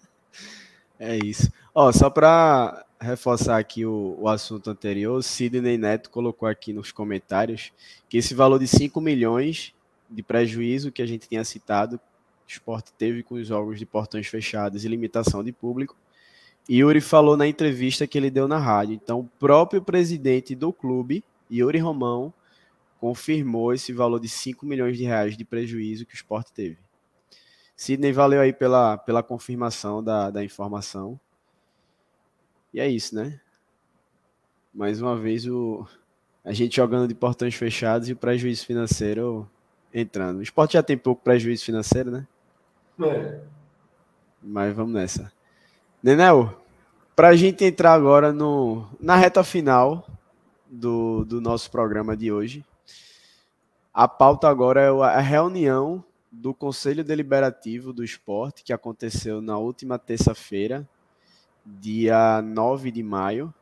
é 0.99 1.17
isso. 1.17 1.53
Ó, 1.75 1.93
só 1.93 2.09
para 2.09 2.87
reforçar 2.99 3.59
aqui 3.59 3.85
o, 3.85 4.17
o 4.19 4.31
assunto 4.31 4.71
anterior, 4.71 5.23
Sidney 5.23 5.77
Neto 5.77 6.09
colocou 6.09 6.49
aqui 6.49 6.73
nos 6.73 6.91
comentários 6.91 7.71
que 8.09 8.17
esse 8.17 8.33
valor 8.33 8.59
de 8.59 8.67
5 8.67 8.99
milhões 8.99 9.75
de 10.09 10.23
prejuízo 10.23 10.91
que 10.91 11.03
a 11.03 11.07
gente 11.07 11.29
tinha 11.29 11.45
citado, 11.45 12.01
o 12.47 12.51
esporte 12.51 12.93
teve 12.93 13.23
com 13.23 13.35
os 13.35 13.47
jogos 13.47 13.79
de 13.79 13.85
portões 13.85 14.27
fechados 14.27 14.85
e 14.85 14.89
limitação 14.89 15.43
de 15.43 15.53
público. 15.53 15.97
Yuri 16.69 17.01
falou 17.01 17.37
na 17.37 17.47
entrevista 17.47 18.07
que 18.07 18.19
ele 18.19 18.31
deu 18.31 18.49
na 18.49 18.59
rádio. 18.59 18.95
Então, 18.95 19.21
o 19.21 19.31
próprio 19.39 19.83
presidente 19.83 20.55
do 20.55 20.73
clube, 20.73 21.25
Yuri 21.51 21.79
Romão, 21.79 22.33
confirmou 22.99 23.73
esse 23.73 23.93
valor 23.93 24.19
de 24.19 24.29
5 24.29 24.67
milhões 24.67 24.97
de 24.97 25.05
reais 25.05 25.37
de 25.37 25.45
prejuízo 25.45 26.07
que 26.07 26.15
o 26.15 26.17
esporte 26.17 26.53
teve. 26.53 26.79
Sidney, 27.77 28.13
valeu 28.13 28.41
aí 28.41 28.53
pela, 28.53 28.97
pela 28.97 29.23
confirmação 29.23 30.03
da, 30.03 30.31
da 30.31 30.43
informação. 30.43 31.21
E 32.73 32.81
é 32.81 32.89
isso, 32.89 33.15
né? 33.15 33.39
Mais 34.75 35.01
uma 35.01 35.17
vez 35.17 35.47
o, 35.47 35.87
A 36.45 36.53
gente 36.53 36.77
jogando 36.77 37.07
de 37.07 37.15
portões 37.15 37.55
fechados 37.55 38.09
e 38.09 38.13
o 38.13 38.17
prejuízo 38.17 38.67
financeiro 38.67 39.49
entrando. 39.93 40.39
O 40.39 40.43
esporte 40.43 40.73
já 40.75 40.83
tem 40.83 40.97
pouco 40.97 41.23
prejuízo 41.23 41.65
financeiro, 41.65 42.11
né? 42.11 42.27
É. 43.01 43.41
Mas 44.43 44.75
vamos 44.75 44.93
nessa. 44.93 45.33
Nenel, 46.03 46.63
para 47.15 47.29
a 47.29 47.37
gente 47.37 47.65
entrar 47.65 47.93
agora 47.93 48.33
no, 48.33 48.87
na 49.01 49.17
reta 49.17 49.43
final 49.43 50.07
do, 50.67 51.25
do 51.25 51.41
nosso 51.41 51.71
programa 51.71 52.17
de 52.17 52.31
hoje, 52.31 52.65
a 53.93 54.07
pauta 54.07 54.49
agora 54.49 54.81
é 54.83 54.91
a 54.91 55.21
reunião 55.21 56.05
do 56.31 56.53
Conselho 56.53 57.03
Deliberativo 57.03 57.93
do 57.93 58.05
Esporte, 58.05 58.63
que 58.63 58.73
aconteceu 58.73 59.41
na 59.41 59.57
última 59.57 59.99
terça-feira, 59.99 60.87
dia 61.65 62.43
9 62.43 62.91
de 62.91 63.03
maio. 63.03 63.55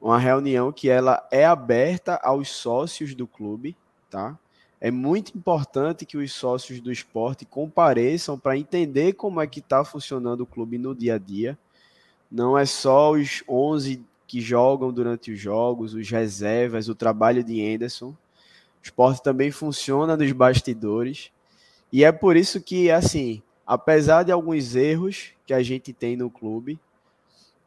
Uma 0.00 0.18
reunião 0.18 0.70
que 0.72 0.90
ela 0.90 1.26
é 1.30 1.46
aberta 1.46 2.20
aos 2.22 2.50
sócios 2.50 3.14
do 3.14 3.26
clube, 3.26 3.76
tá? 4.10 4.38
É 4.84 4.90
muito 4.90 5.38
importante 5.38 6.04
que 6.04 6.16
os 6.16 6.32
sócios 6.32 6.80
do 6.80 6.90
esporte 6.90 7.44
compareçam 7.44 8.36
para 8.36 8.58
entender 8.58 9.12
como 9.12 9.40
é 9.40 9.46
que 9.46 9.60
está 9.60 9.84
funcionando 9.84 10.40
o 10.40 10.46
clube 10.46 10.76
no 10.76 10.92
dia 10.92 11.14
a 11.14 11.18
dia. 11.18 11.56
Não 12.28 12.58
é 12.58 12.66
só 12.66 13.12
os 13.12 13.44
11 13.48 14.04
que 14.26 14.40
jogam 14.40 14.92
durante 14.92 15.30
os 15.30 15.38
jogos, 15.38 15.94
os 15.94 16.10
reservas, 16.10 16.88
o 16.88 16.96
trabalho 16.96 17.44
de 17.44 17.64
Anderson. 17.64 18.08
O 18.08 18.16
esporte 18.82 19.22
também 19.22 19.52
funciona 19.52 20.16
nos 20.16 20.32
bastidores. 20.32 21.30
E 21.92 22.02
é 22.02 22.10
por 22.10 22.36
isso 22.36 22.60
que, 22.60 22.90
assim, 22.90 23.40
apesar 23.64 24.24
de 24.24 24.32
alguns 24.32 24.74
erros 24.74 25.30
que 25.46 25.54
a 25.54 25.62
gente 25.62 25.92
tem 25.92 26.16
no 26.16 26.28
clube, 26.28 26.76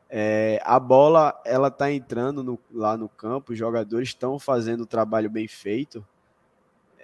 é, 0.09 0.59
a 0.65 0.77
bola 0.77 1.33
ela 1.45 1.69
está 1.69 1.89
entrando 1.89 2.43
no, 2.43 2.59
lá 2.73 2.97
no 2.97 3.07
campo, 3.07 3.53
os 3.53 3.57
jogadores 3.57 4.09
estão 4.09 4.37
fazendo 4.37 4.81
o 4.81 4.85
trabalho 4.85 5.29
bem 5.29 5.47
feito 5.47 6.05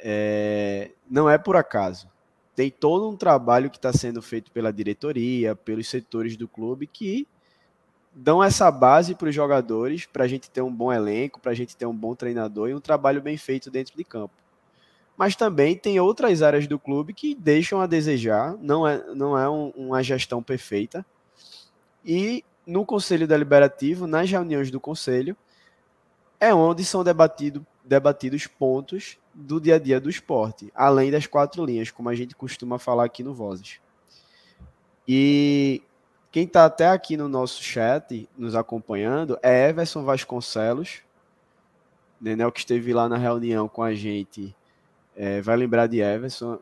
é, 0.01 0.91
não 1.09 1.29
é 1.29 1.37
por 1.37 1.55
acaso. 1.55 2.09
Tem 2.55 2.69
todo 2.69 3.09
um 3.09 3.15
trabalho 3.15 3.69
que 3.69 3.77
está 3.77 3.93
sendo 3.93 4.21
feito 4.21 4.51
pela 4.51 4.73
diretoria, 4.73 5.55
pelos 5.55 5.87
setores 5.87 6.35
do 6.35 6.47
clube 6.47 6.85
que 6.85 7.27
dão 8.13 8.43
essa 8.43 8.69
base 8.69 9.15
para 9.15 9.29
os 9.29 9.35
jogadores, 9.35 10.05
para 10.05 10.25
a 10.25 10.27
gente 10.27 10.49
ter 10.49 10.61
um 10.61 10.73
bom 10.73 10.91
elenco, 10.91 11.39
para 11.39 11.51
a 11.51 11.55
gente 11.55 11.77
ter 11.77 11.85
um 11.85 11.95
bom 11.95 12.13
treinador 12.13 12.69
e 12.69 12.75
um 12.75 12.81
trabalho 12.81 13.21
bem 13.21 13.37
feito 13.37 13.71
dentro 13.71 13.95
de 13.95 14.03
campo. 14.03 14.33
Mas 15.17 15.35
também 15.35 15.77
tem 15.77 15.99
outras 15.99 16.41
áreas 16.41 16.67
do 16.67 16.79
clube 16.79 17.13
que 17.13 17.35
deixam 17.35 17.79
a 17.79 17.87
desejar, 17.87 18.57
não 18.59 18.87
é, 18.87 19.03
não 19.13 19.37
é 19.37 19.49
um, 19.49 19.69
uma 19.75 20.03
gestão 20.03 20.41
perfeita. 20.41 21.05
E 22.03 22.43
no 22.65 22.85
Conselho 22.85 23.27
Deliberativo, 23.27 24.07
nas 24.07 24.29
reuniões 24.29 24.71
do 24.71 24.79
Conselho, 24.79 25.37
é 26.39 26.53
onde 26.53 26.83
são 26.83 27.03
debatido, 27.03 27.65
debatidos 27.91 28.47
pontos 28.47 29.17
do 29.33 29.59
dia 29.59 29.75
a 29.75 29.79
dia 29.79 29.99
do 29.99 30.09
esporte, 30.09 30.71
além 30.73 31.11
das 31.11 31.27
quatro 31.27 31.65
linhas, 31.65 31.91
como 31.91 32.07
a 32.07 32.15
gente 32.15 32.33
costuma 32.33 32.79
falar 32.79 33.03
aqui 33.03 33.21
no 33.21 33.33
Vozes. 33.33 33.81
E 35.05 35.83
quem 36.31 36.45
está 36.45 36.63
até 36.63 36.87
aqui 36.87 37.17
no 37.17 37.27
nosso 37.27 37.61
chat, 37.61 38.29
nos 38.37 38.55
acompanhando, 38.55 39.37
é 39.43 39.67
Everson 39.67 40.05
Vasconcelos, 40.05 41.01
Nenel 42.21 42.49
que 42.49 42.59
esteve 42.59 42.93
lá 42.93 43.09
na 43.09 43.17
reunião 43.17 43.67
com 43.67 43.83
a 43.83 43.93
gente, 43.93 44.55
é, 45.13 45.41
vai 45.41 45.57
lembrar 45.57 45.87
de 45.87 45.99
Everson. 45.99 46.59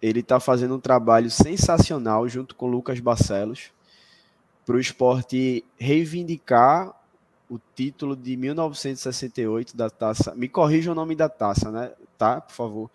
Ele 0.00 0.20
está 0.20 0.40
fazendo 0.40 0.76
um 0.76 0.80
trabalho 0.80 1.30
sensacional 1.30 2.26
junto 2.26 2.54
com 2.54 2.68
Lucas 2.68 3.00
Barcelos 3.00 3.70
para 4.64 4.76
o 4.76 4.80
esporte 4.80 5.62
reivindicar 5.78 6.98
o 7.50 7.58
título 7.74 8.14
de 8.14 8.36
1968 8.36 9.76
da 9.76 9.90
taça. 9.90 10.32
Me 10.36 10.48
corrija 10.48 10.92
o 10.92 10.94
nome 10.94 11.16
da 11.16 11.28
taça, 11.28 11.72
né? 11.72 11.90
Tá, 12.16 12.40
por 12.40 12.54
favor. 12.54 12.90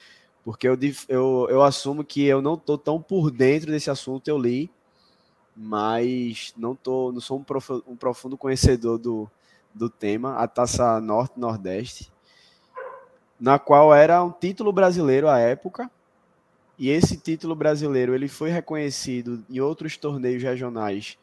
Porque 0.46 0.66
eu, 0.66 0.78
eu, 1.10 1.48
eu 1.50 1.62
assumo 1.62 2.06
que 2.06 2.24
eu 2.24 2.42
não 2.42 2.56
tô 2.56 2.78
tão 2.78 3.02
por 3.02 3.30
dentro 3.30 3.70
desse 3.70 3.92
assunto, 3.92 4.30
eu 4.30 4.38
li, 4.38 4.72
mas 5.56 6.54
não 6.56 6.74
tô, 6.74 7.12
não 7.12 7.20
sou 7.20 7.38
um 7.38 7.44
profundo, 7.44 7.84
um 7.86 7.98
profundo 7.98 8.38
conhecedor 8.38 8.98
do, 8.98 9.30
do 9.74 9.90
tema, 9.90 10.38
a 10.38 10.48
taça 10.48 11.02
Norte-Nordeste, 11.02 12.10
na 13.38 13.60
qual 13.60 13.94
era 13.94 14.24
um 14.24 14.32
título 14.32 14.72
brasileiro 14.72 15.28
à 15.28 15.40
época, 15.40 15.92
e 16.78 16.90
esse 16.90 17.18
título 17.18 17.56
brasileiro 17.56 18.14
ele 18.14 18.28
foi 18.28 18.52
reconhecido 18.52 19.44
em 19.50 19.60
outros 19.60 19.98
torneios 19.98 20.44
regionais 20.44 21.18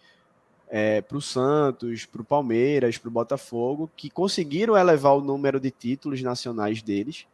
é, 0.75 1.03
para 1.03 1.19
o 1.19 1.21
Santos, 1.21 2.07
para 2.07 2.23
o 2.23 2.25
Palmeiras, 2.25 2.97
para 2.97 3.09
o 3.09 3.13
Botafogo, 3.13 3.91
que 3.95 4.09
conseguiram 4.09 4.75
elevar 4.75 5.15
o 5.15 5.21
número 5.21 5.61
de 5.61 5.71
títulos 5.71 6.23
nacionais 6.23 6.81
deles, 6.81 7.27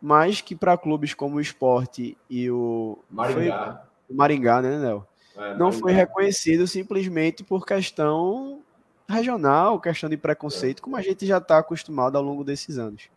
mas 0.00 0.40
que 0.40 0.54
para 0.54 0.78
clubes 0.78 1.12
como 1.12 1.36
o 1.36 1.40
Esporte 1.40 2.16
e 2.30 2.48
o 2.48 2.96
Maringá, 3.10 3.84
foi, 4.06 4.14
o 4.14 4.16
Maringá, 4.16 4.62
né, 4.62 4.78
Nel? 4.78 5.04
É, 5.36 5.56
não 5.56 5.72
foi 5.72 5.90
reconhecido 5.90 6.64
simplesmente 6.68 7.42
por 7.42 7.66
questão 7.66 8.60
regional, 9.08 9.80
questão 9.80 10.08
de 10.08 10.16
preconceito, 10.16 10.78
é. 10.78 10.82
como 10.82 10.96
a 10.96 11.02
gente 11.02 11.26
já 11.26 11.38
está 11.38 11.58
acostumado 11.58 12.16
ao 12.16 12.22
longo 12.22 12.44
desses 12.44 12.78
anos. 12.78 13.10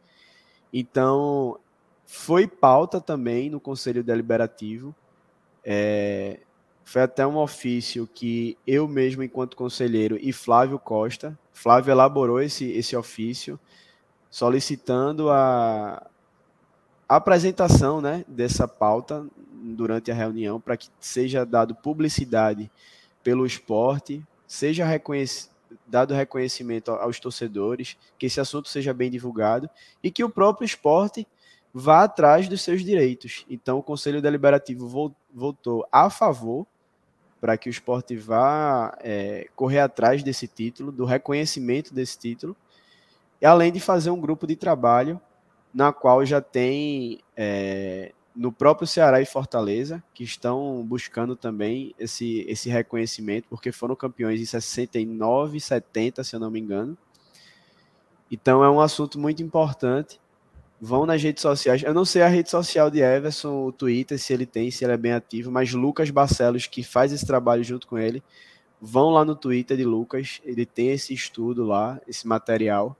Então, 0.73 1.59
foi 2.07 2.47
pauta 2.47 2.99
também 2.99 3.51
no 3.51 3.59
Conselho 3.59 4.03
Deliberativo. 4.03 4.95
É, 5.63 6.39
foi 6.83 7.01
até 7.01 7.25
um 7.25 7.37
ofício 7.37 8.07
que 8.13 8.57
eu 8.67 8.87
mesmo, 8.87 9.23
enquanto 9.23 9.57
conselheiro, 9.57 10.17
e 10.21 10.33
Flávio 10.33 10.77
Costa, 10.77 11.37
Flávio 11.51 11.91
elaborou 11.91 12.41
esse, 12.41 12.65
esse 12.71 12.95
ofício, 12.95 13.59
solicitando 14.29 15.29
a, 15.29 16.05
a 17.07 17.15
apresentação 17.15 18.01
né, 18.01 18.25
dessa 18.27 18.67
pauta 18.67 19.25
durante 19.51 20.11
a 20.11 20.15
reunião, 20.15 20.59
para 20.59 20.75
que 20.75 20.89
seja 20.99 21.45
dado 21.45 21.73
publicidade 21.73 22.69
pelo 23.23 23.45
esporte, 23.45 24.21
seja 24.47 24.85
reconhec 24.85 25.47
dado 25.87 26.13
reconhecimento 26.13 26.91
aos 26.91 27.19
torcedores, 27.19 27.97
que 28.17 28.27
esse 28.27 28.39
assunto 28.39 28.69
seja 28.69 28.93
bem 28.93 29.09
divulgado 29.09 29.67
e 30.03 30.11
que 30.11 30.23
o 30.23 30.29
próprio 30.29 30.65
esporte 30.65 31.27
vá 31.73 32.03
atrás 32.03 32.47
dos 32.47 32.61
seus 32.61 32.83
direitos. 32.83 33.43
Então, 33.49 33.79
o 33.79 33.83
Conselho 33.83 34.21
Deliberativo 34.21 35.17
votou 35.33 35.87
a 35.91 36.11
favor 36.11 36.67
para 37.43 37.57
que 37.57 37.67
o 37.67 37.69
esporte 37.69 38.15
vá 38.15 38.97
é, 39.01 39.49
correr 39.53 39.79
atrás 39.79 40.23
desse 40.23 40.47
título, 40.47 40.93
do 40.93 41.03
reconhecimento 41.03 41.93
desse 41.93 42.17
título, 42.17 42.55
e 43.41 43.45
além 43.45 43.69
de 43.69 43.81
fazer 43.81 44.11
um 44.11 44.21
grupo 44.21 44.47
de 44.47 44.55
trabalho 44.55 45.19
na 45.73 45.91
qual 45.91 46.25
já 46.25 46.39
tem 46.39 47.19
é, 47.35 48.13
no 48.33 48.49
próprio 48.49 48.87
Ceará 48.87 49.19
e 49.19 49.25
Fortaleza, 49.25 50.01
que 50.13 50.23
estão 50.23 50.85
buscando 50.87 51.35
também 51.35 51.93
esse, 51.99 52.45
esse 52.47 52.69
reconhecimento, 52.69 53.49
porque 53.49 53.73
foram 53.73 53.93
campeões 53.93 54.39
em 54.39 54.45
69 54.45 55.57
e 55.57 55.59
70, 55.59 56.23
se 56.23 56.37
eu 56.37 56.39
não 56.39 56.49
me 56.49 56.61
engano. 56.61 56.97
Então 58.31 58.63
é 58.63 58.69
um 58.69 58.79
assunto 58.79 59.19
muito 59.19 59.43
importante 59.43 60.17
vão 60.83 61.05
nas 61.05 61.23
redes 61.23 61.41
sociais. 61.41 61.81
Eu 61.81 61.93
não 61.93 62.03
sei 62.03 62.21
a 62.23 62.27
rede 62.27 62.49
social 62.49 62.91
de 62.91 62.99
Everson, 62.99 63.67
o 63.67 63.71
Twitter, 63.71 64.19
se 64.19 64.33
ele 64.33 64.45
tem, 64.45 64.69
se 64.69 64.83
ele 64.83 64.91
é 64.91 64.97
bem 64.97 65.13
ativo, 65.13 65.49
mas 65.49 65.71
Lucas 65.71 66.09
Barcelos, 66.09 66.67
que 66.67 66.83
faz 66.83 67.13
esse 67.13 67.25
trabalho 67.25 67.63
junto 67.63 67.87
com 67.87 67.97
ele, 67.97 68.21
vão 68.81 69.09
lá 69.09 69.23
no 69.23 69.33
Twitter 69.33 69.77
de 69.77 69.85
Lucas, 69.85 70.41
ele 70.43 70.65
tem 70.65 70.89
esse 70.91 71.13
estudo 71.13 71.63
lá, 71.63 72.01
esse 72.05 72.27
material. 72.27 72.97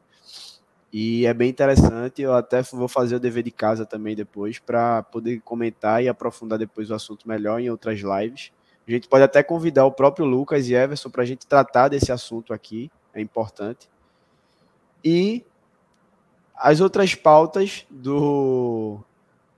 E 0.94 1.26
é 1.26 1.34
bem 1.34 1.50
interessante. 1.50 2.22
Eu 2.22 2.34
até 2.34 2.62
vou 2.62 2.88
fazer 2.88 3.16
o 3.18 3.20
dever 3.20 3.44
de 3.44 3.52
casa 3.52 3.86
também 3.86 4.16
depois 4.16 4.60
para 4.60 5.04
poder 5.04 5.42
comentar 5.42 6.02
e 6.02 6.08
aprofundar 6.08 6.58
depois 6.58 6.90
o 6.90 6.94
assunto 6.94 7.28
melhor 7.28 7.60
em 7.60 7.70
outras 7.70 8.00
lives. 8.00 8.54
A 8.88 8.92
gente 8.92 9.10
pode 9.10 9.26
até 9.26 9.44
convidar 9.44 9.86
o 9.86 9.92
próprio 9.92 10.26
Lucas 10.26 10.70
e 10.70 10.74
Everson 10.74 11.10
para 11.10 11.24
a 11.24 11.26
gente 11.26 11.46
tratar 11.46 11.90
desse 11.90 12.14
assunto 12.14 12.54
aqui, 12.54 12.90
é 13.14 13.20
importante. 13.20 13.90
E 15.04 15.44
as 16.56 16.80
outras 16.80 17.16
pautas 17.16 17.86
do, 17.90 19.00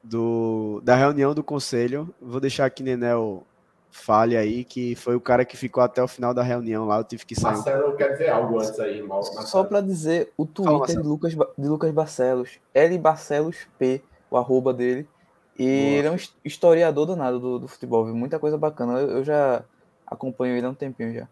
do, 0.03 0.81
da 0.83 0.95
reunião 0.95 1.33
do 1.33 1.43
conselho, 1.43 2.13
vou 2.21 2.39
deixar 2.39 2.69
que 2.69 2.83
Nenel 2.83 3.45
fale 3.91 4.35
aí, 4.35 4.65
que 4.65 4.93
foi 4.95 5.15
o 5.15 5.21
cara 5.21 5.45
que 5.45 5.55
ficou 5.55 5.81
até 5.81 6.03
o 6.03 6.07
final 6.07 6.33
da 6.33 6.43
reunião 6.43 6.85
lá, 6.85 6.97
eu 6.97 7.03
tive 7.03 7.25
que 7.25 7.33
sair. 7.33 7.53
Marcelo 7.53 7.95
quer 7.95 8.11
dizer 8.11 8.29
algo 8.29 8.59
antes 8.59 8.79
aí, 8.79 9.01
Marcelo. 9.01 9.47
Só 9.47 9.63
para 9.63 9.79
dizer, 9.81 10.33
o 10.37 10.45
Twitter 10.45 11.01
de 11.01 11.07
Lucas, 11.07 11.33
de 11.33 11.67
Lucas 11.67 11.91
Barcelos, 11.91 12.59
L 12.73 12.97
Barcelos 12.97 13.55
P, 13.79 14.01
o 14.29 14.37
arroba 14.37 14.73
dele, 14.73 15.07
e 15.57 15.63
Boa. 15.63 15.97
ele 15.97 16.07
é 16.07 16.11
um 16.11 16.17
historiador 16.43 17.05
danado 17.05 17.39
do, 17.39 17.59
do 17.59 17.67
futebol, 17.67 18.05
viu? 18.05 18.13
muita 18.13 18.37
coisa 18.37 18.57
bacana, 18.57 18.99
eu, 18.99 19.09
eu 19.09 19.23
já 19.23 19.63
acompanho 20.05 20.57
ele 20.57 20.65
há 20.65 20.69
um 20.69 20.75
tempinho 20.75 21.13
já. 21.13 21.27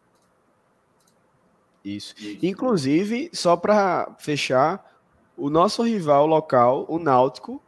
Isso. 1.83 2.15
Inclusive, 2.41 3.29
só 3.33 3.57
para 3.57 4.15
fechar, 4.17 4.92
o 5.37 5.49
nosso 5.49 5.83
rival 5.83 6.25
local, 6.27 6.85
o 6.87 6.99
Náutico, 6.99 7.61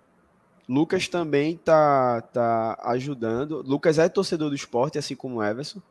Lucas 0.67 1.07
também 1.07 1.57
tá, 1.57 2.21
tá 2.21 2.79
ajudando. 2.85 3.61
Lucas 3.61 3.99
é 3.99 4.09
torcedor 4.09 4.49
do 4.49 4.55
esporte, 4.55 4.97
assim 4.97 5.15
como 5.15 5.35
o 5.35 5.43
Everson. 5.43 5.81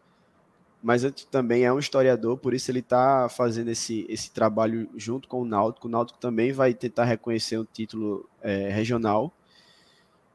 mas 0.82 1.02
também 1.30 1.64
é 1.64 1.72
um 1.72 1.78
historiador, 1.78 2.36
por 2.36 2.52
isso 2.52 2.70
ele 2.70 2.80
está 2.80 3.28
fazendo 3.28 3.68
esse, 3.70 4.04
esse 4.08 4.30
trabalho 4.30 4.88
junto 4.96 5.28
com 5.28 5.40
o 5.40 5.44
Náutico. 5.44 5.88
O 5.88 5.90
Náutico 5.90 6.18
também 6.18 6.52
vai 6.52 6.74
tentar 6.74 7.04
reconhecer 7.04 7.58
um 7.58 7.64
título 7.64 8.28
é, 8.42 8.68
regional. 8.70 9.32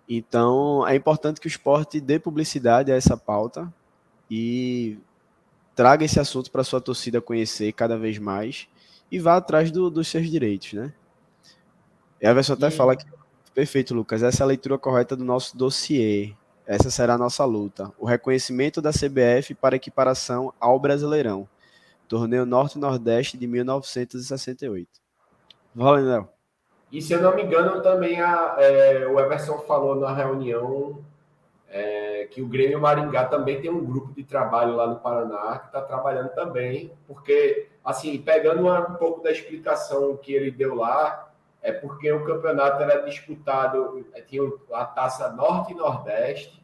Então, 0.08 0.88
é 0.88 0.96
importante 0.96 1.40
que 1.40 1.48
o 1.48 1.50
esporte 1.50 2.02
dê 2.02 2.18
publicidade 2.18 2.92
a 2.92 2.96
essa 2.96 3.16
pauta 3.16 3.72
e 4.32 4.98
traga 5.76 6.04
esse 6.04 6.20
assunto 6.20 6.50
para 6.50 6.64
sua 6.64 6.82
torcida 6.82 7.22
conhecer 7.22 7.72
cada 7.74 7.98
vez 7.98 8.18
mais 8.18 8.68
e 9.12 9.20
vá 9.20 9.38
atrás 9.38 9.72
do, 9.72 9.90
dos 9.90 10.08
seus 10.08 10.30
direitos, 10.30 10.74
né? 10.74 10.94
Everson 12.22 12.54
até 12.54 12.68
e... 12.68 12.72
fala 12.72 12.96
que 12.96 13.06
perfeito, 13.54 13.94
Lucas. 13.94 14.24
Essa 14.24 14.44
é 14.44 14.46
a 14.46 14.48
leitura 14.48 14.78
correta 14.78 15.16
do 15.16 15.26
nosso 15.26 15.58
dossiê. 15.58 16.34
Essa 16.66 16.90
será 16.90 17.16
a 17.16 17.18
nossa 17.18 17.44
luta. 17.46 17.92
O 17.98 18.06
reconhecimento 18.06 18.82
da 18.82 18.92
CBF 18.92 19.56
para 19.56 19.76
equiparação 19.76 20.54
ao 20.60 20.80
Brasileirão. 20.80 21.48
Torneio 22.08 22.46
Norte-Nordeste 22.46 23.38
de 23.38 23.48
1968. 23.48 24.88
Valeu, 25.76 26.06
Léo. 26.06 26.30
E 26.92 27.02
se 27.02 27.14
eu 27.14 27.22
não 27.22 27.36
me 27.36 27.44
engano, 27.44 27.82
também 27.82 28.20
a, 28.20 28.56
é, 28.58 29.06
o 29.08 29.20
Everson 29.20 29.60
falou 29.60 29.96
na 29.96 30.14
reunião 30.14 31.04
é, 31.68 32.28
que 32.32 32.42
o 32.42 32.48
Grêmio 32.48 32.80
Maringá 32.80 33.26
também 33.26 33.62
tem 33.62 33.70
um 33.70 33.86
grupo 33.86 34.14
de 34.14 34.24
trabalho 34.24 34.76
lá 34.76 34.88
no 34.88 35.00
Paraná 35.00 35.60
que 35.60 35.68
está 35.68 35.82
trabalhando 35.82 36.30
também, 36.30 36.92
porque, 37.06 37.68
assim, 37.86 38.18
pegando 38.20 38.62
uma, 38.62 38.90
um 38.90 38.96
pouco 38.96 39.22
da 39.22 39.32
explicação 39.32 40.18
que 40.18 40.34
ele 40.34 40.50
deu 40.50 40.76
lá, 40.76 41.29
é 41.62 41.72
porque 41.72 42.12
o 42.12 42.26
campeonato 42.26 42.82
era 42.82 43.04
disputado, 43.04 44.06
tinha 44.28 44.42
a 44.74 44.86
taça 44.86 45.32
Norte 45.32 45.74
e 45.74 45.76
Nordeste, 45.76 46.60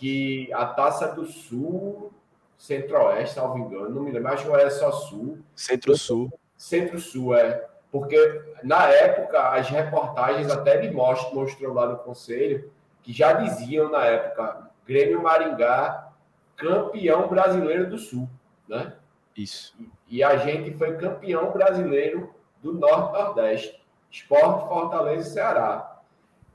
que 0.00 0.50
a 0.54 0.64
Taça 0.64 1.08
do 1.08 1.26
Sul, 1.26 2.10
Centro-Oeste, 2.56 3.34
salvo 3.34 3.58
engano, 3.58 3.90
não 3.90 4.02
me 4.02 4.10
lembro, 4.10 4.32
acho 4.32 4.46
que 4.46 4.50
era 4.50 4.70
só 4.70 4.90
Sul. 4.90 5.38
Centro-Sul. 5.54 6.32
Centro-Sul, 6.56 7.36
é. 7.36 7.68
Porque 7.92 8.42
na 8.62 8.86
época 8.86 9.50
as 9.50 9.68
reportagens 9.68 10.50
até 10.50 10.78
ele 10.78 10.90
mostram, 10.90 11.34
mostrou 11.34 11.74
lá 11.74 11.86
no 11.86 11.98
conselho 11.98 12.72
que 13.02 13.12
já 13.12 13.34
diziam 13.34 13.90
na 13.90 14.06
época 14.06 14.70
Grêmio 14.86 15.22
Maringá 15.22 16.12
campeão 16.56 17.28
brasileiro 17.28 17.90
do 17.90 17.98
Sul, 17.98 18.28
né? 18.68 18.94
Isso. 19.36 19.74
E, 20.08 20.22
a 20.22 20.36
gente 20.38 20.72
foi 20.72 20.96
campeão 20.96 21.52
brasileiro 21.52 22.34
do 22.62 22.72
Norte 22.72 23.12
Nordeste, 23.12 23.79
Esporte 24.10 24.68
Fortaleza 24.68 25.28
e 25.28 25.32
Ceará. 25.32 26.00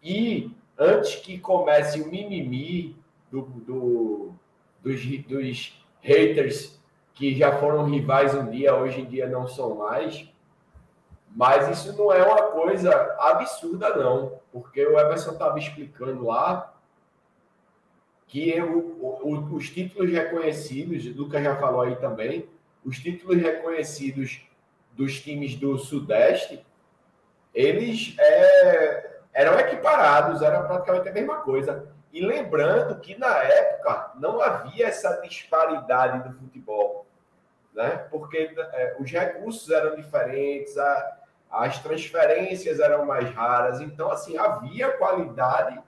E 0.04 0.52
antes 0.78 1.16
que 1.16 1.40
comece 1.40 2.02
o 2.02 2.10
mimimi 2.10 2.96
do, 3.32 3.42
do, 3.42 4.34
dos, 4.84 5.02
dos 5.24 5.82
haters 6.02 6.80
que 7.14 7.34
já 7.34 7.58
foram 7.58 7.86
rivais 7.86 8.36
um 8.36 8.50
dia, 8.50 8.76
hoje 8.76 9.02
em 9.02 9.06
dia 9.06 9.28
não 9.28 9.48
são 9.48 9.76
mais. 9.76 10.28
Mas 11.34 11.70
isso 11.70 11.98
não 11.98 12.12
é 12.12 12.24
uma 12.24 12.44
coisa 12.52 12.92
absurda, 13.20 13.96
não. 13.96 14.40
Porque 14.52 14.86
o 14.86 15.00
Everson 15.00 15.32
estava 15.32 15.58
explicando 15.58 16.26
lá 16.26 16.74
que 18.28 18.50
eu, 18.50 18.78
o, 19.00 19.56
os 19.56 19.70
títulos 19.70 20.12
reconhecidos, 20.12 21.06
o 21.06 21.18
Lucas 21.18 21.44
já 21.44 21.56
falou 21.56 21.82
aí 21.82 21.96
também, 21.96 22.48
os 22.84 23.00
títulos 23.00 23.38
reconhecidos 23.42 24.42
dos 24.94 25.22
times 25.22 25.56
do 25.56 25.78
Sudeste, 25.78 26.66
eles 27.56 28.14
é, 28.20 29.20
eram 29.34 29.58
equiparados, 29.58 30.42
era 30.42 30.62
praticamente 30.62 31.08
a 31.08 31.14
mesma 31.14 31.38
coisa. 31.38 31.88
E 32.12 32.20
lembrando 32.20 33.00
que 33.00 33.18
na 33.18 33.38
época 33.44 34.12
não 34.16 34.42
havia 34.42 34.88
essa 34.88 35.22
disparidade 35.22 36.28
do 36.28 36.38
futebol, 36.38 37.06
né? 37.74 38.06
porque 38.12 38.54
é, 38.58 38.96
os 39.00 39.10
recursos 39.10 39.70
eram 39.70 39.96
diferentes, 39.96 40.78
a, 40.78 41.18
as 41.50 41.80
transferências 41.80 42.80
eram 42.80 43.06
mais 43.06 43.30
raras, 43.34 43.80
então 43.80 44.12
assim 44.12 44.38
havia 44.38 44.92
qualidade 44.92 45.82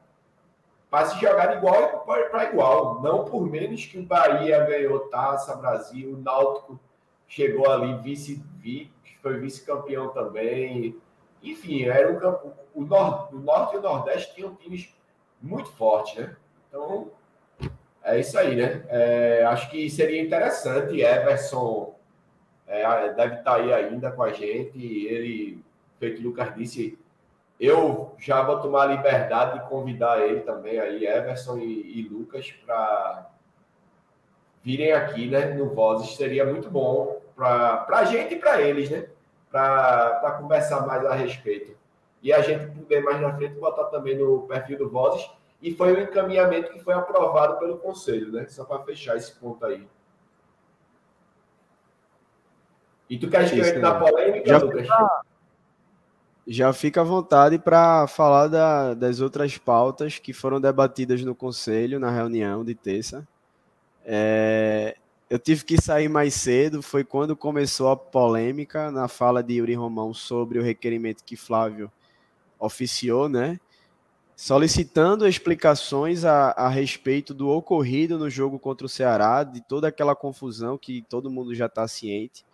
para 0.89 1.07
se 1.07 1.19
jogar 1.19 1.57
igual 1.57 2.06
para 2.06 2.45
igual, 2.45 3.02
não 3.02 3.26
por 3.26 3.49
menos 3.49 3.85
que 3.85 3.99
o 3.99 4.03
Bahia 4.03 4.64
ganhou 4.65 5.10
Taça 5.10 5.56
Brasil, 5.56 6.14
o 6.14 6.18
Náutico 6.18 6.80
chegou 7.27 7.69
ali 7.69 7.98
vice, 7.98 8.41
foi 9.22 9.38
vice-campeão 9.39 10.10
também, 10.10 10.95
enfim, 11.41 11.84
era 11.84 12.14
campo, 12.15 12.53
o, 12.73 12.81
o 12.81 13.39
Norte 13.39 13.76
e 13.76 13.77
o 13.77 13.81
Nordeste 13.81 14.35
tinham 14.35 14.55
times 14.55 14.93
muito 15.41 15.72
forte, 15.72 16.19
né? 16.19 16.35
Então, 16.68 17.11
é 18.03 18.19
isso 18.19 18.38
aí, 18.38 18.55
né? 18.55 18.84
É, 18.89 19.43
acho 19.45 19.69
que 19.69 19.89
seria 19.89 20.22
interessante. 20.22 21.01
Everson 21.01 21.95
é, 22.65 23.14
deve 23.14 23.35
estar 23.35 23.55
aí 23.55 23.73
ainda 23.73 24.11
com 24.11 24.23
a 24.23 24.31
gente. 24.31 24.77
Ele, 24.77 25.64
feito 25.99 26.22
o 26.22 26.23
Lucas 26.23 26.55
disse, 26.55 26.97
eu 27.59 28.15
já 28.18 28.41
vou 28.41 28.59
tomar 28.59 28.84
a 28.84 28.95
liberdade 28.95 29.59
de 29.59 29.68
convidar 29.68 30.26
ele 30.26 30.41
também 30.41 30.80
aí, 30.80 31.05
Everson 31.05 31.57
e, 31.57 31.99
e 31.99 32.07
Lucas, 32.07 32.51
para 32.65 33.30
virem 34.64 34.91
aqui, 34.91 35.27
né? 35.27 35.53
No 35.53 35.69
Vozes. 35.73 36.15
Seria 36.15 36.45
muito 36.45 36.69
bom 36.69 37.22
para 37.35 37.85
a 37.89 38.05
gente 38.05 38.35
e 38.35 38.39
para 38.39 38.61
eles, 38.61 38.89
né? 38.89 39.07
Para 39.58 40.38
conversar 40.40 40.86
mais 40.86 41.06
a 41.06 41.14
respeito 41.14 41.76
e 42.22 42.34
a 42.34 42.42
gente 42.42 42.68
poder 42.68 43.02
mais 43.02 43.22
na 43.22 43.36
frente 43.36 43.60
botar 43.60 43.86
também 43.86 44.18
no 44.18 44.42
perfil 44.44 44.78
do 44.78 44.90
Vozes. 44.90 45.30
E 45.62 45.74
foi 45.74 45.94
o 45.94 46.02
encaminhamento 46.02 46.72
que 46.72 46.80
foi 46.80 46.94
aprovado 46.94 47.58
pelo 47.58 47.78
Conselho, 47.78 48.32
né? 48.32 48.46
Só 48.48 48.64
para 48.64 48.84
fechar 48.84 49.18
esse 49.18 49.34
ponto 49.36 49.66
aí. 49.66 49.88
E 53.10 53.18
tu 53.18 53.30
quer 53.30 53.46
escrever 53.46 53.80
na 53.80 53.96
polêmica, 54.00 54.48
já 54.48 54.58
Lucas? 54.58 54.82
Fica, 54.82 55.22
já 56.48 56.74
fica 56.74 57.02
à 57.02 57.04
vontade 57.04 57.58
para 57.58 58.06
falar 58.08 58.48
da, 58.48 58.94
das 58.94 59.20
outras 59.20 59.58
pautas 59.58 60.20
que 60.20 60.34
foram 60.34 60.62
debatidas 60.62 61.24
no 61.24 61.34
Conselho, 61.34 62.00
na 62.00 62.12
reunião 62.12 62.64
de 62.64 62.76
terça. 62.76 63.28
É, 64.06 64.96
eu 65.30 65.38
tive 65.38 65.66
que 65.66 65.82
sair 65.82 66.08
mais 66.08 66.34
cedo, 66.34 66.82
foi 66.82 67.04
quando 67.04 67.36
começou 67.36 67.90
a 67.90 67.98
polêmica 67.98 68.90
na 68.91 69.08
fala 69.08 69.44
de 69.44 69.56
Yuri 69.56 69.74
Romão 69.74 70.14
sobre 70.14 70.58
o 70.58 70.64
requerimento 70.64 71.24
que 71.24 71.36
Flávio 71.36 71.91
oficiou, 72.58 73.28
né? 73.28 73.60
Solicitando 74.36 75.28
explicações 75.28 76.24
a, 76.24 76.52
a 76.52 76.70
respeito 76.70 77.34
do 77.34 77.49
ocorrido 77.49 78.18
no 78.18 78.30
jogo 78.30 78.58
contra 78.58 78.86
o 78.86 78.90
Ceará, 78.90 79.44
de 79.44 79.60
toda 79.62 79.88
aquela 79.88 80.16
confusão 80.16 80.78
que 80.78 81.02
todo 81.10 81.32
mundo 81.32 81.54
já 81.54 81.66
está 81.66 81.88
ciente, 81.88 82.45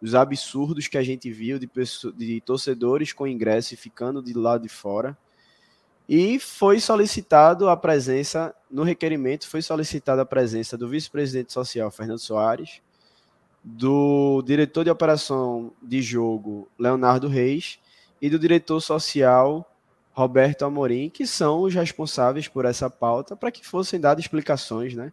os 0.00 0.14
absurdos 0.14 0.86
que 0.86 0.98
a 0.98 1.02
gente 1.02 1.30
viu 1.30 1.58
de, 1.58 1.68
de 2.16 2.40
torcedores 2.42 3.12
com 3.12 3.26
ingresso 3.26 3.74
e 3.74 3.76
ficando 3.76 4.22
de 4.22 4.34
lado 4.34 4.62
de 4.62 4.68
fora. 4.68 5.16
E 6.12 6.40
foi 6.40 6.80
solicitado 6.80 7.68
a 7.68 7.76
presença, 7.76 8.52
no 8.68 8.82
requerimento, 8.82 9.48
foi 9.48 9.62
solicitada 9.62 10.22
a 10.22 10.26
presença 10.26 10.76
do 10.76 10.88
vice-presidente 10.88 11.52
social, 11.52 11.88
Fernando 11.88 12.18
Soares, 12.18 12.82
do 13.62 14.42
diretor 14.42 14.82
de 14.82 14.90
operação 14.90 15.72
de 15.80 16.02
jogo, 16.02 16.68
Leonardo 16.76 17.28
Reis, 17.28 17.78
e 18.20 18.28
do 18.28 18.40
diretor 18.40 18.80
social 18.80 19.72
Roberto 20.12 20.64
Amorim, 20.64 21.08
que 21.08 21.28
são 21.28 21.60
os 21.60 21.76
responsáveis 21.76 22.48
por 22.48 22.64
essa 22.64 22.90
pauta, 22.90 23.36
para 23.36 23.52
que 23.52 23.64
fossem 23.64 24.00
dadas 24.00 24.24
explicações, 24.24 24.94
né? 24.94 25.12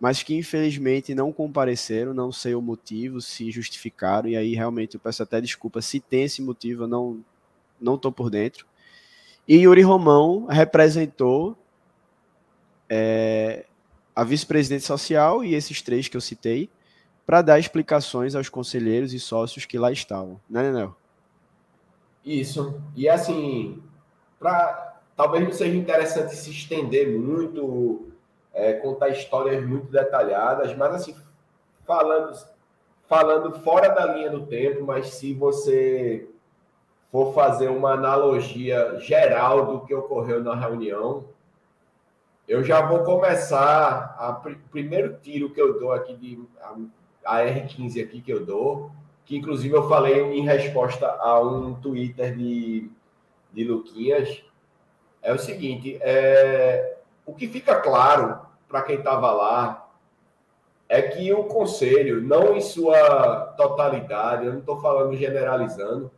Mas 0.00 0.24
que 0.24 0.34
infelizmente 0.34 1.14
não 1.14 1.32
compareceram, 1.32 2.12
não 2.12 2.32
sei 2.32 2.56
o 2.56 2.60
motivo, 2.60 3.20
se 3.20 3.52
justificaram, 3.52 4.28
e 4.28 4.36
aí 4.36 4.52
realmente 4.56 4.94
eu 4.96 5.00
peço 5.00 5.22
até 5.22 5.40
desculpa 5.40 5.80
se 5.80 6.00
tem 6.00 6.24
esse 6.24 6.42
motivo, 6.42 6.82
eu 6.82 6.88
não 6.88 7.94
estou 7.94 8.10
por 8.10 8.30
dentro. 8.30 8.66
E 9.46 9.56
Yuri 9.56 9.82
Romão 9.82 10.46
representou 10.46 11.56
é, 12.88 13.64
a 14.14 14.24
vice-presidente 14.24 14.84
social 14.84 15.44
e 15.44 15.54
esses 15.54 15.82
três 15.82 16.08
que 16.08 16.16
eu 16.16 16.20
citei 16.20 16.70
para 17.26 17.42
dar 17.42 17.58
explicações 17.58 18.34
aos 18.34 18.48
conselheiros 18.48 19.12
e 19.12 19.20
sócios 19.20 19.64
que 19.64 19.78
lá 19.78 19.90
estavam, 19.90 20.40
né, 20.48 20.62
Nenel? 20.62 20.94
Isso. 22.24 22.80
E 22.96 23.08
assim, 23.08 23.82
talvez 25.16 25.44
não 25.44 25.52
seja 25.52 25.76
interessante 25.76 26.34
se 26.34 26.50
estender 26.50 27.18
muito, 27.18 28.08
é, 28.52 28.74
contar 28.74 29.10
histórias 29.10 29.66
muito 29.66 29.86
detalhadas, 29.90 30.74
mas 30.76 30.94
assim, 30.94 31.14
falando, 31.86 32.38
falando 33.06 33.60
fora 33.60 33.88
da 33.88 34.06
linha 34.06 34.30
do 34.30 34.46
tempo, 34.46 34.84
mas 34.84 35.08
se 35.08 35.34
você 35.34 36.28
for 37.14 37.32
fazer 37.32 37.68
uma 37.68 37.92
analogia 37.92 38.98
geral 38.98 39.66
do 39.66 39.86
que 39.86 39.94
ocorreu 39.94 40.42
na 40.42 40.52
reunião, 40.56 41.22
eu 42.48 42.64
já 42.64 42.84
vou 42.84 43.04
começar 43.04 44.16
a 44.18 44.32
pr 44.32 44.56
primeiro 44.68 45.16
tiro 45.22 45.48
que 45.50 45.60
eu 45.60 45.78
dou 45.78 45.92
aqui 45.92 46.16
de 46.16 46.42
a, 46.60 47.36
a 47.36 47.44
R15 47.44 48.02
aqui 48.02 48.20
que 48.20 48.32
eu 48.32 48.44
dou 48.44 48.90
que 49.24 49.36
inclusive 49.36 49.72
eu 49.72 49.88
falei 49.88 50.22
em 50.32 50.44
resposta 50.44 51.06
a 51.06 51.40
um 51.40 51.74
Twitter 51.74 52.36
de, 52.36 52.90
de 53.52 53.62
Luquinhas, 53.62 54.42
é 55.22 55.32
o 55.32 55.38
seguinte: 55.38 55.96
é, 56.02 56.96
o 57.24 57.32
que 57.32 57.46
fica 57.46 57.76
claro 57.76 58.40
para 58.68 58.82
quem 58.82 58.96
estava 58.96 59.30
lá 59.30 59.88
é 60.88 61.00
que 61.00 61.32
o 61.32 61.44
conselho, 61.44 62.20
não 62.20 62.56
em 62.56 62.60
sua 62.60 63.54
totalidade, 63.56 64.46
eu 64.46 64.52
não 64.52 64.58
estou 64.58 64.82
falando 64.82 65.16
generalizando, 65.16 66.10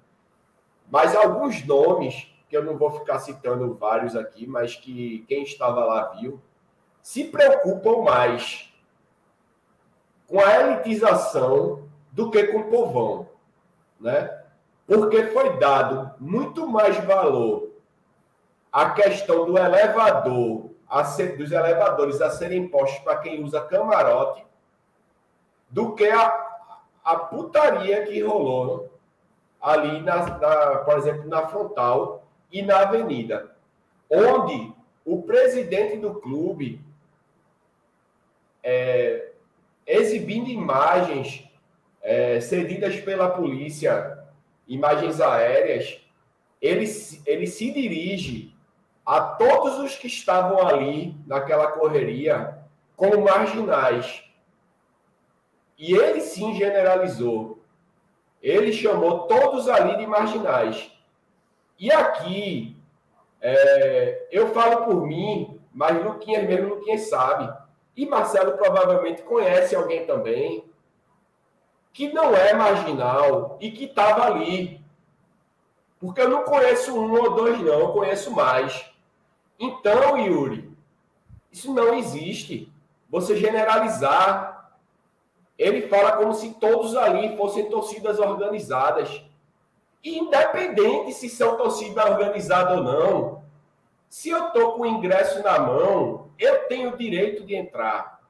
mas 0.90 1.14
alguns 1.14 1.64
nomes, 1.66 2.32
que 2.48 2.56
eu 2.56 2.64
não 2.64 2.76
vou 2.76 2.90
ficar 2.90 3.18
citando 3.18 3.74
vários 3.74 4.14
aqui, 4.14 4.46
mas 4.46 4.76
que 4.76 5.24
quem 5.28 5.42
estava 5.42 5.84
lá 5.84 6.12
viu, 6.12 6.40
se 7.02 7.24
preocupam 7.24 8.02
mais 8.02 8.72
com 10.26 10.40
a 10.40 10.60
elitização 10.60 11.88
do 12.12 12.30
que 12.30 12.44
com 12.48 12.60
o 12.60 12.70
povão, 12.70 13.28
né? 14.00 14.42
Porque 14.86 15.26
foi 15.26 15.58
dado 15.58 16.12
muito 16.18 16.66
mais 16.66 16.96
valor 17.04 17.70
à 18.72 18.90
questão 18.90 19.44
do 19.44 19.58
elevador, 19.58 20.70
ser, 21.14 21.36
dos 21.36 21.50
elevadores 21.50 22.20
a 22.20 22.30
serem 22.30 22.68
postos 22.68 23.00
para 23.00 23.18
quem 23.18 23.42
usa 23.42 23.60
camarote, 23.60 24.46
do 25.68 25.94
que 25.94 26.08
a, 26.08 26.58
a 27.04 27.16
putaria 27.16 28.04
que 28.04 28.22
rolou 28.22 28.95
ali, 29.66 30.00
na, 30.00 30.38
na, 30.38 30.76
por 30.76 30.96
exemplo, 30.96 31.28
na 31.28 31.48
frontal 31.48 32.24
e 32.52 32.62
na 32.62 32.82
avenida, 32.82 33.50
onde 34.08 34.72
o 35.04 35.22
presidente 35.22 35.96
do 35.96 36.14
clube 36.14 36.80
é, 38.62 39.32
exibindo 39.84 40.48
imagens 40.48 41.50
é, 42.00 42.40
cedidas 42.40 43.00
pela 43.00 43.28
polícia, 43.28 44.16
imagens 44.68 45.20
aéreas, 45.20 46.00
ele, 46.62 46.86
ele 47.26 47.46
se 47.48 47.72
dirige 47.72 48.54
a 49.04 49.20
todos 49.20 49.80
os 49.80 49.96
que 49.96 50.06
estavam 50.06 50.64
ali 50.64 51.12
naquela 51.26 51.72
correria 51.72 52.56
como 52.94 53.24
marginais. 53.24 54.22
E 55.76 55.92
ele 55.92 56.20
sim 56.20 56.54
generalizou. 56.54 57.55
Ele 58.46 58.72
chamou 58.72 59.26
todos 59.26 59.68
ali 59.68 59.96
de 59.96 60.06
marginais. 60.06 60.88
E 61.76 61.90
aqui, 61.90 62.76
é, 63.40 64.28
eu 64.30 64.54
falo 64.54 64.84
por 64.84 65.04
mim, 65.04 65.60
mas 65.74 66.00
Luquinhas 66.04 66.46
mesmo, 66.46 66.76
Luquinhas 66.76 67.08
sabe 67.08 67.52
e 67.96 68.06
Marcelo 68.06 68.52
provavelmente 68.52 69.22
conhece 69.22 69.74
alguém 69.74 70.06
também 70.06 70.64
que 71.92 72.12
não 72.12 72.36
é 72.36 72.52
marginal 72.52 73.58
e 73.60 73.68
que 73.72 73.86
estava 73.86 74.26
ali. 74.26 74.80
Porque 75.98 76.20
eu 76.20 76.28
não 76.28 76.44
conheço 76.44 76.96
um 76.96 77.20
ou 77.20 77.34
dois, 77.34 77.58
não, 77.58 77.80
eu 77.80 77.88
conheço 77.88 78.30
mais. 78.30 78.88
Então, 79.58 80.16
Yuri, 80.18 80.70
isso 81.50 81.74
não 81.74 81.94
existe. 81.94 82.72
Você 83.10 83.34
generalizar. 83.34 84.55
Ele 85.58 85.88
fala 85.88 86.16
como 86.16 86.34
se 86.34 86.54
todos 86.54 86.96
ali 86.96 87.36
fossem 87.36 87.68
torcidas 87.70 88.18
organizadas. 88.18 89.22
Independente 90.04 91.12
se 91.12 91.28
são 91.28 91.56
torcida 91.56 92.08
organizada 92.08 92.74
ou 92.74 92.82
não, 92.82 93.44
se 94.08 94.28
eu 94.30 94.48
estou 94.48 94.72
com 94.72 94.82
o 94.82 94.86
ingresso 94.86 95.42
na 95.42 95.58
mão, 95.58 96.30
eu 96.38 96.66
tenho 96.68 96.92
o 96.92 96.96
direito 96.96 97.44
de 97.44 97.54
entrar. 97.54 98.20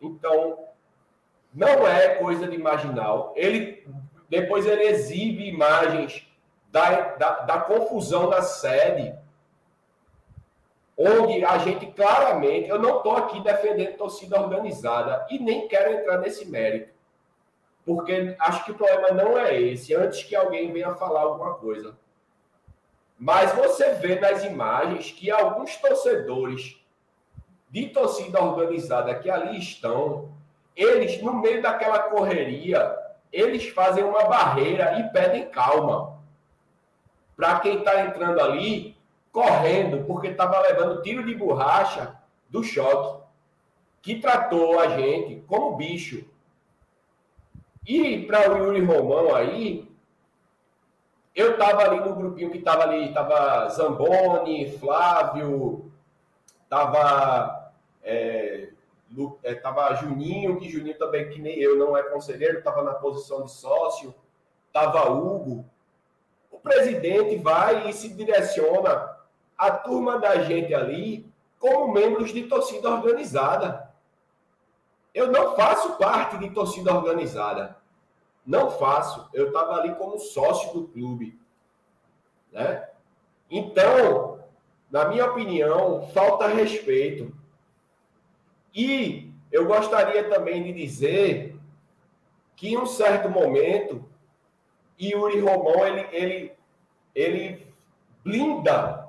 Então, 0.00 0.58
não 1.52 1.86
é 1.86 2.16
coisa 2.16 2.46
de 2.46 2.58
marginal. 2.58 3.32
Ele 3.34 3.86
depois 4.28 4.66
ele 4.66 4.84
exibe 4.84 5.48
imagens 5.48 6.26
da, 6.70 7.14
da, 7.14 7.30
da 7.40 7.60
confusão 7.60 8.28
na 8.28 8.42
sede, 8.42 9.14
onde 10.96 11.44
a 11.44 11.58
gente 11.58 11.86
claramente, 11.86 12.68
eu 12.68 12.78
não 12.78 12.98
estou 12.98 13.16
aqui 13.16 13.40
defendendo 13.40 13.96
torcida 13.96 14.40
organizada 14.40 15.26
e 15.30 15.38
nem 15.38 15.66
quero 15.66 15.92
entrar 15.92 16.18
nesse 16.18 16.46
mérito, 16.46 16.92
porque 17.84 18.34
acho 18.38 18.64
que 18.64 18.70
o 18.70 18.76
problema 18.76 19.10
não 19.10 19.36
é 19.36 19.60
esse. 19.60 19.94
Antes 19.94 20.22
que 20.22 20.36
alguém 20.36 20.72
venha 20.72 20.94
falar 20.94 21.22
alguma 21.22 21.54
coisa, 21.54 21.96
mas 23.18 23.52
você 23.52 23.94
vê 23.94 24.18
nas 24.18 24.44
imagens 24.44 25.10
que 25.10 25.30
alguns 25.30 25.76
torcedores 25.76 26.80
de 27.70 27.88
torcida 27.88 28.42
organizada 28.42 29.14
que 29.14 29.28
ali 29.28 29.58
estão, 29.58 30.28
eles, 30.76 31.20
no 31.20 31.34
meio 31.34 31.60
daquela 31.60 31.98
correria, 31.98 32.96
eles 33.32 33.68
fazem 33.68 34.04
uma 34.04 34.24
barreira 34.24 34.98
e 35.00 35.08
pedem 35.10 35.48
calma. 35.48 36.18
Para 37.36 37.58
quem 37.58 37.78
está 37.78 38.00
entrando 38.02 38.40
ali, 38.40 38.93
correndo, 39.34 40.04
porque 40.04 40.28
estava 40.28 40.60
levando 40.60 41.02
tiro 41.02 41.26
de 41.26 41.34
borracha 41.34 42.14
do 42.48 42.62
choque, 42.62 43.24
que 44.00 44.20
tratou 44.20 44.78
a 44.78 44.96
gente 44.96 45.42
como 45.48 45.76
bicho. 45.76 46.24
E 47.84 48.24
para 48.26 48.52
o 48.52 48.56
Yuri 48.56 48.84
Romão 48.84 49.34
aí, 49.34 49.90
eu 51.34 51.54
estava 51.54 51.82
ali 51.82 51.98
no 51.98 52.14
grupinho 52.14 52.52
que 52.52 52.58
estava 52.58 52.84
ali, 52.84 53.08
estava 53.08 53.68
Zamboni, 53.70 54.78
Flávio, 54.78 55.90
estava 56.62 57.72
é, 58.04 58.68
é, 59.42 59.54
tava 59.56 59.94
Juninho, 59.94 60.60
que 60.60 60.70
Juninho 60.70 60.96
também, 60.96 61.28
que 61.28 61.40
nem 61.40 61.58
eu, 61.58 61.76
não 61.76 61.96
é 61.96 62.04
conselheiro, 62.04 62.58
estava 62.58 62.84
na 62.84 62.94
posição 62.94 63.42
de 63.42 63.50
sócio, 63.50 64.14
estava 64.68 65.10
Hugo. 65.10 65.64
O 66.52 66.58
presidente 66.60 67.36
vai 67.36 67.90
e 67.90 67.92
se 67.92 68.14
direciona 68.14 69.13
a 69.56 69.70
turma 69.70 70.18
da 70.18 70.42
gente 70.42 70.74
ali 70.74 71.32
como 71.58 71.92
membros 71.92 72.32
de 72.32 72.44
torcida 72.44 72.90
organizada. 72.90 73.90
Eu 75.14 75.30
não 75.30 75.56
faço 75.56 75.96
parte 75.96 76.36
de 76.38 76.50
torcida 76.50 76.94
organizada. 76.94 77.76
Não 78.44 78.70
faço. 78.70 79.28
Eu 79.32 79.48
estava 79.48 79.76
ali 79.76 79.94
como 79.94 80.18
sócio 80.18 80.72
do 80.74 80.88
clube. 80.88 81.38
Né? 82.52 82.86
Então, 83.50 84.40
na 84.90 85.08
minha 85.08 85.24
opinião, 85.26 86.06
falta 86.08 86.48
respeito. 86.48 87.34
E 88.74 89.32
eu 89.50 89.66
gostaria 89.66 90.28
também 90.28 90.62
de 90.62 90.72
dizer 90.72 91.56
que 92.56 92.68
em 92.68 92.76
um 92.76 92.86
certo 92.86 93.30
momento, 93.30 94.04
Yuri 95.00 95.40
Romão, 95.40 95.86
ele, 95.86 96.08
ele, 96.12 96.52
ele 97.14 97.66
blinda 98.22 99.03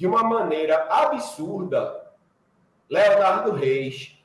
de 0.00 0.06
uma 0.06 0.24
maneira 0.24 0.88
absurda 0.88 2.10
Leonardo 2.88 3.52
Reis, 3.52 4.18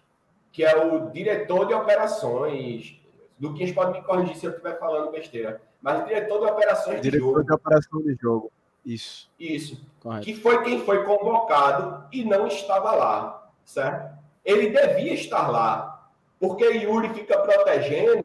que 0.49 0.64
é 0.64 0.73
o 0.73 1.11
diretor 1.11 1.68
de 1.68 1.73
operações 1.73 2.97
Luquinhas 3.39 3.73
pode 3.73 3.91
me 3.91 4.02
corrigir 4.06 4.38
se 4.38 4.45
eu 4.45 4.52
estiver 4.52 4.80
falando 4.80 5.11
besteira. 5.11 5.61
Mas 5.81 6.06
diretor 6.06 6.39
de 6.39 6.45
operações 6.45 7.02
diretor 7.02 7.11
de 7.11 7.19
jogo. 7.19 7.34
Diretor 7.34 7.43
de 7.43 7.53
operação 7.53 8.02
de 8.02 8.15
jogo. 8.15 8.52
Isso. 8.85 9.30
Isso. 9.38 9.85
Correto. 9.99 10.23
Que 10.23 10.34
foi 10.35 10.64
quem 10.64 10.80
foi 10.85 11.03
convocado 11.03 12.07
e 12.10 12.23
não 12.23 12.47
estava 12.47 12.93
lá. 12.93 13.52
Certo? 13.65 14.18
Ele 14.45 14.69
devia 14.69 15.14
estar 15.14 15.49
lá. 15.49 16.10
Porque 16.39 16.64
Yuri 16.64 17.10
fica 17.10 17.38
protegendo. 17.39 18.23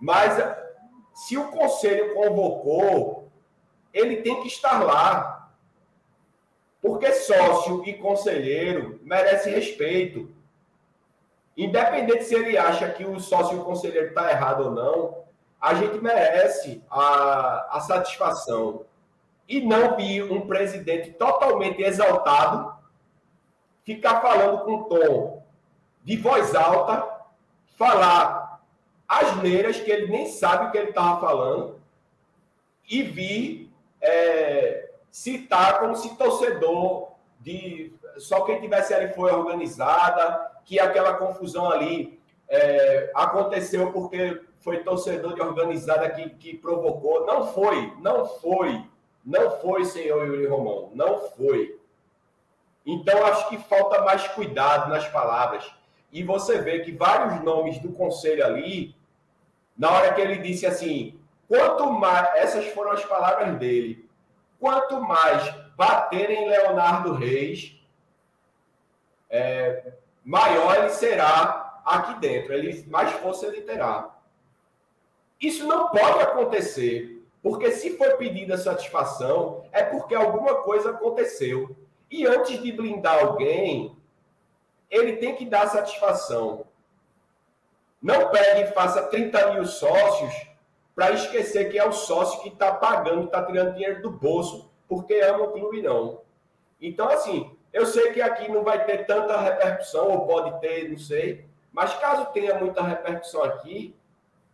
Mas 0.00 0.42
se 1.12 1.36
o 1.36 1.48
conselho 1.48 2.14
convocou, 2.14 3.30
ele 3.92 4.22
tem 4.22 4.40
que 4.40 4.48
estar 4.48 4.82
lá. 4.82 5.31
Porque 6.82 7.12
sócio 7.12 7.84
e 7.86 7.94
conselheiro 7.94 8.98
merece 9.04 9.48
respeito. 9.48 10.28
Independente 11.56 12.24
se 12.24 12.34
ele 12.34 12.58
acha 12.58 12.90
que 12.90 13.04
o 13.04 13.20
sócio 13.20 13.62
conselheiro 13.64 14.08
está 14.08 14.30
errado 14.30 14.64
ou 14.64 14.70
não, 14.72 15.22
a 15.60 15.74
gente 15.74 16.00
merece 16.00 16.82
a, 16.90 17.76
a 17.76 17.80
satisfação. 17.80 18.84
E 19.48 19.60
não 19.60 19.96
vi 19.96 20.20
um 20.22 20.46
presidente 20.46 21.12
totalmente 21.12 21.80
exaltado 21.80 22.74
ficar 23.84 24.20
falando 24.20 24.64
com 24.64 24.82
tom 24.84 25.42
de 26.02 26.16
voz 26.16 26.54
alta, 26.54 27.08
falar 27.76 28.60
asneiras 29.06 29.78
que 29.78 29.90
ele 29.90 30.10
nem 30.10 30.26
sabe 30.26 30.66
o 30.66 30.70
que 30.72 30.78
ele 30.78 30.88
estava 30.88 31.20
falando 31.20 31.80
e 32.88 33.02
vir 33.02 33.70
é, 34.00 34.81
citar 35.12 35.78
como 35.78 35.94
se 35.94 36.16
torcedor 36.16 37.12
de 37.38 37.92
só 38.16 38.40
quem 38.40 38.60
tivesse 38.60 38.94
ali 38.94 39.12
foi 39.12 39.30
organizada, 39.30 40.50
que 40.64 40.80
aquela 40.80 41.14
confusão 41.14 41.70
ali 41.70 42.18
é, 42.48 43.10
aconteceu 43.14 43.92
porque 43.92 44.40
foi 44.60 44.82
torcedor 44.82 45.34
de 45.34 45.42
organizada 45.42 46.08
que, 46.10 46.30
que 46.30 46.56
provocou. 46.56 47.26
Não 47.26 47.46
foi, 47.48 47.92
não 48.00 48.26
foi, 48.26 48.82
não 49.24 49.50
foi, 49.58 49.84
senhor 49.84 50.26
Yuri 50.26 50.46
Romão, 50.46 50.90
não 50.94 51.18
foi. 51.18 51.78
Então, 52.86 53.24
acho 53.26 53.48
que 53.48 53.58
falta 53.58 54.02
mais 54.02 54.26
cuidado 54.28 54.88
nas 54.88 55.06
palavras. 55.08 55.70
E 56.10 56.22
você 56.22 56.58
vê 56.58 56.80
que 56.80 56.92
vários 56.92 57.42
nomes 57.42 57.78
do 57.78 57.92
conselho 57.92 58.44
ali, 58.44 58.94
na 59.76 59.90
hora 59.90 60.12
que 60.12 60.20
ele 60.20 60.38
disse 60.38 60.66
assim, 60.66 61.18
quanto 61.48 61.90
mais, 61.90 62.36
essas 62.36 62.66
foram 62.68 62.92
as 62.92 63.04
palavras 63.04 63.56
dele, 63.58 64.08
quanto 64.62 65.00
mais 65.00 65.52
baterem 65.76 66.48
Leonardo 66.48 67.14
Reis, 67.14 67.76
é, 69.28 69.94
maior 70.24 70.76
ele 70.76 70.90
será 70.90 71.82
aqui 71.84 72.14
dentro, 72.20 72.52
ele 72.52 72.86
mais 72.88 73.10
força 73.14 73.46
ele 73.46 73.62
terá. 73.62 74.14
Isso 75.40 75.66
não 75.66 75.88
pode 75.88 76.20
acontecer, 76.20 77.26
porque 77.42 77.72
se 77.72 77.98
foi 77.98 78.16
pedida 78.16 78.56
satisfação, 78.56 79.64
é 79.72 79.82
porque 79.82 80.14
alguma 80.14 80.62
coisa 80.62 80.90
aconteceu. 80.90 81.74
E 82.08 82.24
antes 82.24 82.62
de 82.62 82.70
blindar 82.70 83.18
alguém, 83.18 83.96
ele 84.88 85.16
tem 85.16 85.34
que 85.34 85.44
dar 85.44 85.66
satisfação. 85.66 86.64
Não 88.00 88.28
pegue 88.30 88.60
e 88.60 88.72
faça 88.72 89.02
30 89.08 89.54
mil 89.54 89.64
sócios 89.64 90.51
para 90.94 91.12
esquecer 91.12 91.70
que 91.70 91.78
é 91.78 91.86
o 91.86 91.92
sócio 91.92 92.42
que 92.42 92.48
está 92.48 92.72
pagando, 92.74 93.24
está 93.24 93.44
tirando 93.44 93.74
dinheiro 93.74 94.02
do 94.02 94.10
bolso, 94.10 94.70
porque 94.88 95.14
ama 95.20 95.44
o 95.44 95.52
clube, 95.52 95.82
não. 95.82 96.20
Então, 96.80 97.08
assim, 97.08 97.56
eu 97.72 97.86
sei 97.86 98.12
que 98.12 98.20
aqui 98.20 98.50
não 98.50 98.62
vai 98.62 98.84
ter 98.84 99.06
tanta 99.06 99.40
repercussão, 99.40 100.10
ou 100.10 100.26
pode 100.26 100.60
ter, 100.60 100.90
não 100.90 100.98
sei, 100.98 101.46
mas 101.72 101.94
caso 101.94 102.26
tenha 102.32 102.58
muita 102.58 102.82
repercussão 102.82 103.42
aqui, 103.44 103.96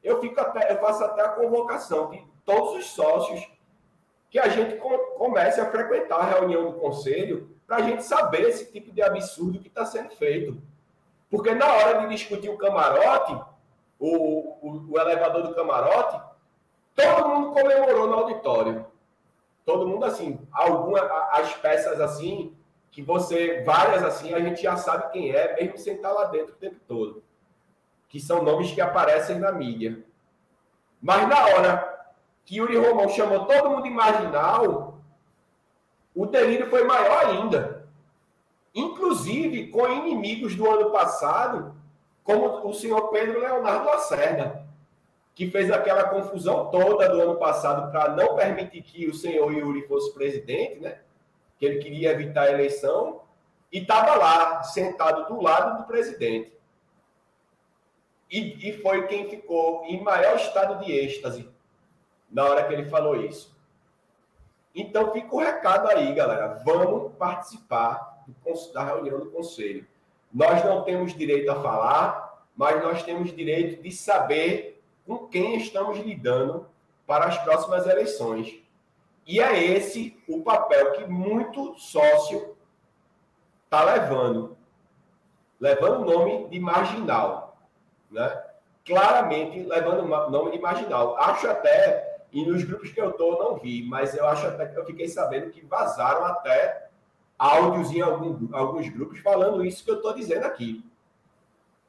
eu, 0.02 0.20
fico 0.20 0.40
até, 0.40 0.72
eu 0.72 0.78
faço 0.78 1.04
até 1.04 1.22
a 1.22 1.30
convocação 1.30 2.10
de 2.10 2.24
todos 2.44 2.76
os 2.76 2.90
sócios 2.90 3.50
que 4.30 4.38
a 4.38 4.48
gente 4.48 4.76
comece 5.16 5.60
a 5.60 5.70
frequentar 5.70 6.20
a 6.20 6.38
reunião 6.38 6.70
do 6.70 6.78
conselho 6.78 7.50
para 7.66 7.76
a 7.76 7.82
gente 7.82 8.02
saber 8.04 8.42
esse 8.42 8.70
tipo 8.70 8.92
de 8.92 9.02
absurdo 9.02 9.58
que 9.58 9.68
está 9.68 9.84
sendo 9.84 10.10
feito. 10.10 10.60
Porque 11.30 11.54
na 11.54 11.66
hora 11.66 12.00
de 12.00 12.08
discutir 12.08 12.48
o 12.48 12.56
camarote, 12.56 13.38
o, 13.98 14.56
o, 14.62 14.86
o, 14.90 14.98
elevador 14.98 15.42
do 15.42 15.54
camarote, 15.54 16.20
todo 16.98 17.28
mundo 17.28 17.52
comemorou 17.52 18.08
no 18.08 18.14
auditório. 18.14 18.86
Todo 19.64 19.86
mundo 19.86 20.04
assim, 20.04 20.40
alguma, 20.52 21.00
as 21.32 21.54
peças 21.54 22.00
assim, 22.00 22.56
que 22.90 23.02
você, 23.02 23.62
várias 23.64 24.02
assim, 24.02 24.34
a 24.34 24.40
gente 24.40 24.62
já 24.62 24.76
sabe 24.76 25.12
quem 25.12 25.30
é, 25.30 25.54
mesmo 25.54 25.78
sem 25.78 25.94
estar 25.94 26.10
lá 26.10 26.24
dentro 26.24 26.54
o 26.54 26.56
tempo 26.56 26.76
todo. 26.88 27.22
Que 28.08 28.18
são 28.18 28.42
nomes 28.42 28.72
que 28.72 28.80
aparecem 28.80 29.38
na 29.38 29.52
mídia. 29.52 30.02
Mas 31.00 31.28
na 31.28 31.44
hora 31.46 31.98
que 32.44 32.56
Yuri 32.56 32.76
Romão 32.76 33.08
chamou 33.10 33.44
todo 33.44 33.70
mundo 33.70 33.84
de 33.84 33.90
marginal, 33.90 34.98
o 36.14 36.26
delírio 36.26 36.68
foi 36.68 36.82
maior 36.82 37.26
ainda. 37.26 37.86
Inclusive 38.74 39.68
com 39.68 39.86
inimigos 39.86 40.56
do 40.56 40.68
ano 40.68 40.90
passado, 40.90 41.74
como 42.24 42.66
o 42.66 42.74
senhor 42.74 43.08
Pedro 43.08 43.40
Leonardo 43.40 43.86
Lacerda, 43.86 44.67
que 45.38 45.48
fez 45.48 45.70
aquela 45.70 46.08
confusão 46.08 46.68
toda 46.68 47.08
do 47.08 47.20
ano 47.20 47.36
passado 47.36 47.92
para 47.92 48.08
não 48.08 48.34
permitir 48.34 48.82
que 48.82 49.06
o 49.06 49.14
senhor 49.14 49.54
Yuri 49.54 49.86
fosse 49.86 50.12
presidente, 50.12 50.80
né? 50.80 50.98
Que 51.56 51.64
ele 51.64 51.78
queria 51.78 52.10
evitar 52.10 52.42
a 52.42 52.50
eleição, 52.50 53.20
e 53.70 53.78
estava 53.78 54.16
lá, 54.16 54.64
sentado 54.64 55.32
do 55.32 55.40
lado 55.40 55.78
do 55.78 55.86
presidente. 55.86 56.52
E, 58.28 58.68
e 58.68 58.82
foi 58.82 59.06
quem 59.06 59.30
ficou 59.30 59.84
em 59.84 60.02
maior 60.02 60.34
estado 60.34 60.84
de 60.84 60.90
êxtase 60.90 61.48
na 62.28 62.44
hora 62.44 62.66
que 62.66 62.72
ele 62.72 62.90
falou 62.90 63.14
isso. 63.14 63.56
Então 64.74 65.12
fica 65.12 65.36
o 65.36 65.38
recado 65.38 65.88
aí, 65.88 66.12
galera. 66.14 66.60
Vamos 66.64 67.14
participar 67.14 68.24
da 68.74 68.82
reunião 68.82 69.20
do 69.20 69.30
conselho. 69.30 69.86
Nós 70.34 70.64
não 70.64 70.82
temos 70.82 71.14
direito 71.14 71.48
a 71.48 71.62
falar, 71.62 72.44
mas 72.56 72.82
nós 72.82 73.04
temos 73.04 73.32
direito 73.32 73.80
de 73.80 73.92
saber 73.92 74.77
com 75.08 75.26
quem 75.26 75.56
estamos 75.56 75.98
lidando 75.98 76.68
para 77.06 77.24
as 77.24 77.38
próximas 77.38 77.86
eleições. 77.86 78.62
E 79.26 79.40
é 79.40 79.64
esse 79.64 80.22
o 80.28 80.42
papel 80.42 80.92
que 80.92 81.06
muito 81.06 81.74
sócio 81.78 82.54
está 83.64 83.82
levando. 83.82 84.54
Levando 85.58 86.02
o 86.02 86.04
nome 86.04 86.48
de 86.48 86.60
marginal. 86.60 87.56
Né? 88.10 88.42
Claramente 88.84 89.62
levando 89.62 90.04
o 90.04 90.30
nome 90.30 90.52
de 90.52 90.58
marginal. 90.58 91.16
Acho 91.16 91.48
até 91.48 92.18
e 92.30 92.44
nos 92.44 92.62
grupos 92.62 92.92
que 92.92 93.00
eu 93.00 93.12
tô, 93.12 93.38
não 93.38 93.56
vi, 93.56 93.82
mas 93.84 94.14
eu 94.14 94.26
acho 94.26 94.46
até 94.46 94.66
que 94.66 94.78
eu 94.78 94.84
fiquei 94.84 95.08
sabendo 95.08 95.50
que 95.50 95.64
vazaram 95.64 96.26
até 96.26 96.90
áudios 97.38 97.90
em 97.90 98.02
algum, 98.02 98.54
alguns 98.54 98.86
grupos 98.90 99.20
falando 99.20 99.64
isso 99.64 99.82
que 99.82 99.90
eu 99.90 99.96
estou 99.96 100.12
dizendo 100.12 100.44
aqui. 100.44 100.84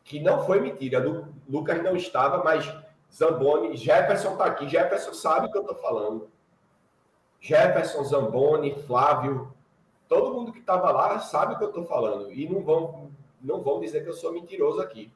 Que 0.06 0.22
não 0.22 0.46
foi 0.46 0.62
mentira. 0.62 1.00
Lu, 1.00 1.28
Lucas 1.48 1.84
não 1.84 1.96
estava, 1.96 2.42
mas 2.42 2.66
Zamboni, 3.14 3.76
Jefferson 3.76 4.34
está 4.34 4.46
aqui. 4.46 4.68
Jefferson 4.68 5.14
sabe 5.14 5.48
o 5.48 5.52
que 5.52 5.58
eu 5.58 5.62
estou 5.62 5.78
falando. 5.78 6.30
Jefferson, 7.42 8.04
Zamboni, 8.04 8.76
Flávio, 8.84 9.54
todo 10.08 10.34
mundo 10.34 10.52
que 10.52 10.60
estava 10.60 10.92
lá 10.92 11.20
sabe 11.20 11.54
o 11.54 11.58
que 11.58 11.64
eu 11.64 11.70
estou 11.70 11.86
falando. 11.86 12.32
E 12.32 12.48
não 12.48 12.62
vão, 12.62 13.12
não 13.42 13.62
vão 13.62 13.80
dizer 13.80 14.04
que 14.04 14.10
eu 14.10 14.14
sou 14.14 14.32
mentiroso 14.32 14.82
aqui. 14.82 15.12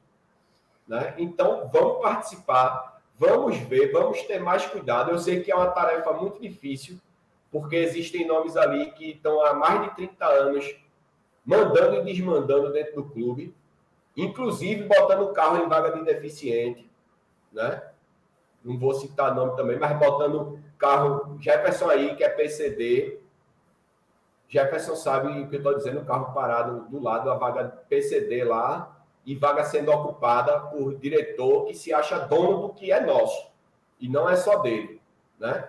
Né? 0.86 1.14
Então, 1.18 1.68
vamos 1.72 2.00
participar 2.00 2.94
Vamos 3.16 3.56
ver, 3.58 3.92
vamos 3.92 4.22
ter 4.22 4.40
mais 4.40 4.66
cuidado. 4.66 5.10
Eu 5.10 5.18
sei 5.18 5.40
que 5.40 5.52
é 5.52 5.54
uma 5.54 5.70
tarefa 5.70 6.12
muito 6.12 6.40
difícil, 6.40 6.98
porque 7.50 7.76
existem 7.76 8.26
nomes 8.26 8.56
ali 8.56 8.90
que 8.90 9.12
estão 9.12 9.40
há 9.44 9.54
mais 9.54 9.82
de 9.82 9.94
30 9.94 10.26
anos 10.26 10.76
mandando 11.44 11.96
e 11.96 12.04
desmandando 12.04 12.72
dentro 12.72 12.96
do 12.96 13.04
clube, 13.04 13.54
inclusive 14.16 14.84
botando 14.84 15.22
o 15.22 15.32
carro 15.32 15.64
em 15.64 15.68
vaga 15.68 15.92
de 15.92 16.04
deficiente, 16.04 16.90
né? 17.54 17.82
Não 18.62 18.78
vou 18.78 18.94
citar 18.94 19.34
nome 19.34 19.56
também, 19.56 19.78
mas 19.78 19.98
botando 19.98 20.58
carro 20.78 21.38
Jefferson 21.40 21.88
aí, 21.88 22.16
que 22.16 22.24
é 22.24 22.28
PCD. 22.28 23.20
Jefferson 24.48 24.96
sabe 24.96 25.40
o 25.40 25.48
que 25.48 25.56
eu 25.56 25.58
estou 25.58 25.76
dizendo, 25.76 26.04
carro 26.04 26.34
parado 26.34 26.88
do 26.88 27.02
lado, 27.02 27.30
a 27.30 27.34
vaga 27.36 27.64
PCD 27.88 28.44
lá, 28.44 28.94
e 29.24 29.34
vaga 29.34 29.64
sendo 29.64 29.90
ocupada 29.90 30.60
por 30.60 30.96
diretor 30.96 31.66
que 31.66 31.74
se 31.74 31.92
acha 31.92 32.18
dono 32.18 32.68
do 32.68 32.74
que 32.74 32.92
é 32.92 33.00
nosso 33.00 33.50
e 33.98 34.08
não 34.08 34.28
é 34.28 34.36
só 34.36 34.58
dele, 34.58 35.00
né? 35.38 35.66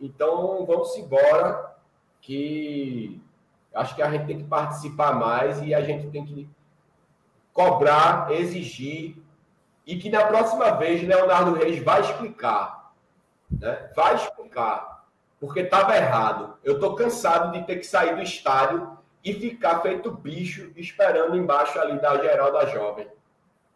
Então 0.00 0.64
vamos 0.64 0.96
embora 0.96 1.76
que 2.20 3.20
acho 3.74 3.94
que 3.94 4.02
a 4.02 4.10
gente 4.10 4.26
tem 4.26 4.38
que 4.38 4.44
participar 4.44 5.14
mais 5.14 5.60
e 5.62 5.74
a 5.74 5.82
gente 5.82 6.08
tem 6.08 6.24
que 6.24 6.48
cobrar, 7.52 8.32
exigir 8.32 9.21
e 9.86 9.96
que 9.96 10.08
na 10.10 10.24
próxima 10.24 10.70
vez 10.72 11.02
Leonardo 11.02 11.54
Reis 11.54 11.82
vai 11.82 12.00
explicar, 12.00 12.92
né? 13.50 13.90
Vai 13.94 14.14
explicar 14.14 14.92
porque 15.42 15.58
estava 15.58 15.96
errado. 15.96 16.54
Eu 16.62 16.74
estou 16.74 16.94
cansado 16.94 17.50
de 17.50 17.66
ter 17.66 17.74
que 17.74 17.84
sair 17.84 18.14
do 18.14 18.22
estádio 18.22 18.96
e 19.24 19.34
ficar 19.34 19.80
feito 19.80 20.08
bicho 20.08 20.70
esperando 20.76 21.36
embaixo 21.36 21.80
ali 21.80 22.00
da 22.00 22.16
geral 22.16 22.52
da 22.52 22.66
jovem. 22.66 23.08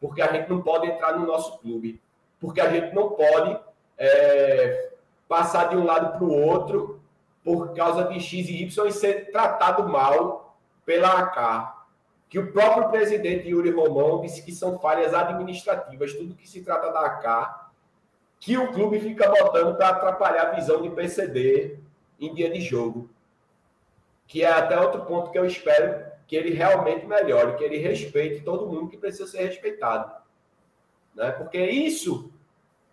Porque 0.00 0.22
a 0.22 0.32
gente 0.32 0.48
não 0.48 0.62
pode 0.62 0.86
entrar 0.86 1.18
no 1.18 1.26
nosso 1.26 1.58
clube. 1.58 2.00
Porque 2.38 2.60
a 2.60 2.70
gente 2.70 2.94
não 2.94 3.08
pode 3.08 3.58
é, 3.98 4.92
passar 5.28 5.68
de 5.68 5.76
um 5.76 5.84
lado 5.84 6.16
para 6.16 6.24
o 6.24 6.40
outro 6.40 7.00
por 7.42 7.74
causa 7.74 8.04
de 8.04 8.20
X 8.20 8.48
e 8.48 8.62
Y 8.62 8.86
e 8.86 8.92
ser 8.92 9.32
tratado 9.32 9.88
mal 9.88 10.56
pela 10.84 11.18
AK. 11.18 11.75
Que 12.28 12.38
o 12.38 12.52
próprio 12.52 12.90
presidente 12.90 13.48
Yuri 13.48 13.70
Romão 13.70 14.20
disse 14.20 14.42
que 14.42 14.52
são 14.52 14.78
falhas 14.78 15.14
administrativas, 15.14 16.12
tudo 16.12 16.34
que 16.34 16.48
se 16.48 16.62
trata 16.62 16.92
da 16.92 17.00
AK, 17.00 17.70
que 18.40 18.58
o 18.58 18.72
clube 18.72 18.98
fica 19.00 19.28
botando 19.28 19.76
para 19.76 19.90
atrapalhar 19.90 20.48
a 20.48 20.54
visão 20.54 20.82
de 20.82 20.90
PCD 20.90 21.78
em 22.20 22.34
dia 22.34 22.50
de 22.50 22.60
jogo 22.60 23.08
que 24.26 24.42
é 24.42 24.50
até 24.50 24.78
outro 24.78 25.04
ponto 25.04 25.30
que 25.30 25.38
eu 25.38 25.46
espero 25.46 26.04
que 26.26 26.34
ele 26.34 26.50
realmente 26.50 27.06
melhore, 27.06 27.56
que 27.56 27.64
ele 27.64 27.78
respeite 27.78 28.44
todo 28.44 28.66
mundo 28.66 28.88
que 28.88 28.96
precisa 28.96 29.26
ser 29.26 29.44
respeitado. 29.44 30.12
Né? 31.14 31.30
Porque 31.30 31.58
isso, 31.58 32.30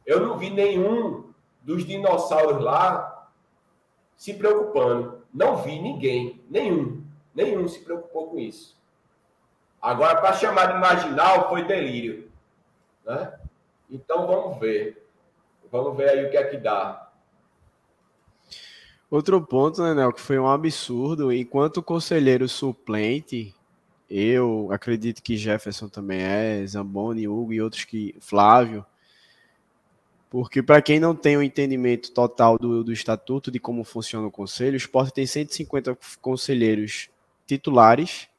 eu 0.05 0.19
não 0.19 0.37
vi 0.37 0.51
nenhum 0.51 1.31
dos 1.61 1.85
dinossauros 1.85 2.63
lá 2.63 3.29
se 4.15 4.35
preocupando. 4.35 5.23
Não 5.33 5.57
vi 5.57 5.79
ninguém, 5.79 6.43
nenhum, 6.47 7.03
nenhum 7.33 7.67
se 7.67 7.79
preocupou 7.79 8.29
com 8.29 8.37
isso. 8.37 8.79
Agora, 9.83 10.21
para 10.21 10.31
chamar 10.31 10.67
de 10.67 10.79
marginal, 10.79 11.49
foi 11.49 11.65
delírio. 11.65 12.31
Né? 13.05 13.33
Então, 13.89 14.25
vamos 14.25 14.57
ver. 14.57 15.05
Vamos 15.69 15.97
ver 15.97 16.07
aí 16.07 16.25
o 16.25 16.31
que 16.31 16.37
é 16.37 16.43
que 16.45 16.55
dá. 16.55 17.11
Outro 19.11 19.41
ponto, 19.45 19.83
né, 19.83 19.93
Nel, 19.93 20.13
que 20.13 20.21
foi 20.21 20.39
um 20.39 20.47
absurdo, 20.47 21.33
enquanto 21.33 21.83
conselheiro 21.83 22.47
suplente, 22.47 23.53
eu 24.09 24.69
acredito 24.71 25.21
que 25.21 25.35
Jefferson 25.35 25.89
também 25.89 26.21
é, 26.21 26.65
Zamboni, 26.65 27.27
Hugo 27.27 27.51
e 27.51 27.61
outros 27.61 27.83
que. 27.83 28.15
Flávio. 28.21 28.85
Porque, 30.29 30.63
para 30.63 30.81
quem 30.81 30.97
não 30.97 31.13
tem 31.13 31.35
o 31.35 31.41
um 31.41 31.43
entendimento 31.43 32.13
total 32.13 32.57
do, 32.57 32.85
do 32.85 32.93
estatuto 32.93 33.51
de 33.51 33.59
como 33.59 33.83
funciona 33.83 34.25
o 34.27 34.31
conselho, 34.31 34.75
o 34.75 34.77
esporte 34.77 35.13
tem 35.13 35.27
150 35.27 35.97
conselheiros 36.21 37.09
titulares 37.45 38.29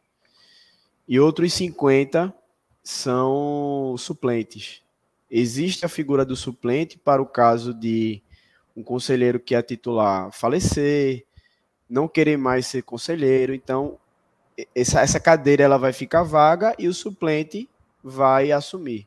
e 1.07 1.21
outros 1.21 1.53
50 1.53 2.35
são 2.83 3.95
suplentes. 3.99 4.83
Existe 5.31 5.85
a 5.85 5.89
figura 5.89 6.25
do 6.25 6.37
suplente 6.37 6.99
para 6.99 7.21
o 7.21 7.27
caso 7.27 7.75
de 7.75 8.23
um 8.77 8.83
conselheiro 8.83 9.41
que 9.41 9.55
é 9.55 9.63
titular 9.63 10.31
falecer, 10.33 11.25
não 11.89 12.09
querer 12.09 12.37
mais 12.37 12.67
ser 12.67 12.83
conselheiro, 12.83 13.55
então 13.55 13.99
essa, 14.75 15.01
essa 15.01 15.21
cadeira 15.21 15.63
ela 15.65 15.79
vai 15.79 15.93
ficar 15.93 16.23
vaga 16.23 16.75
e 16.79 16.89
o 16.89 16.95
suplente 16.95 17.69
vai 18.03 18.53
assumir. 18.53 19.07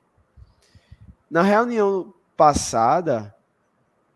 Na 1.30 1.42
reunião 1.42 2.14
passada, 2.36 3.34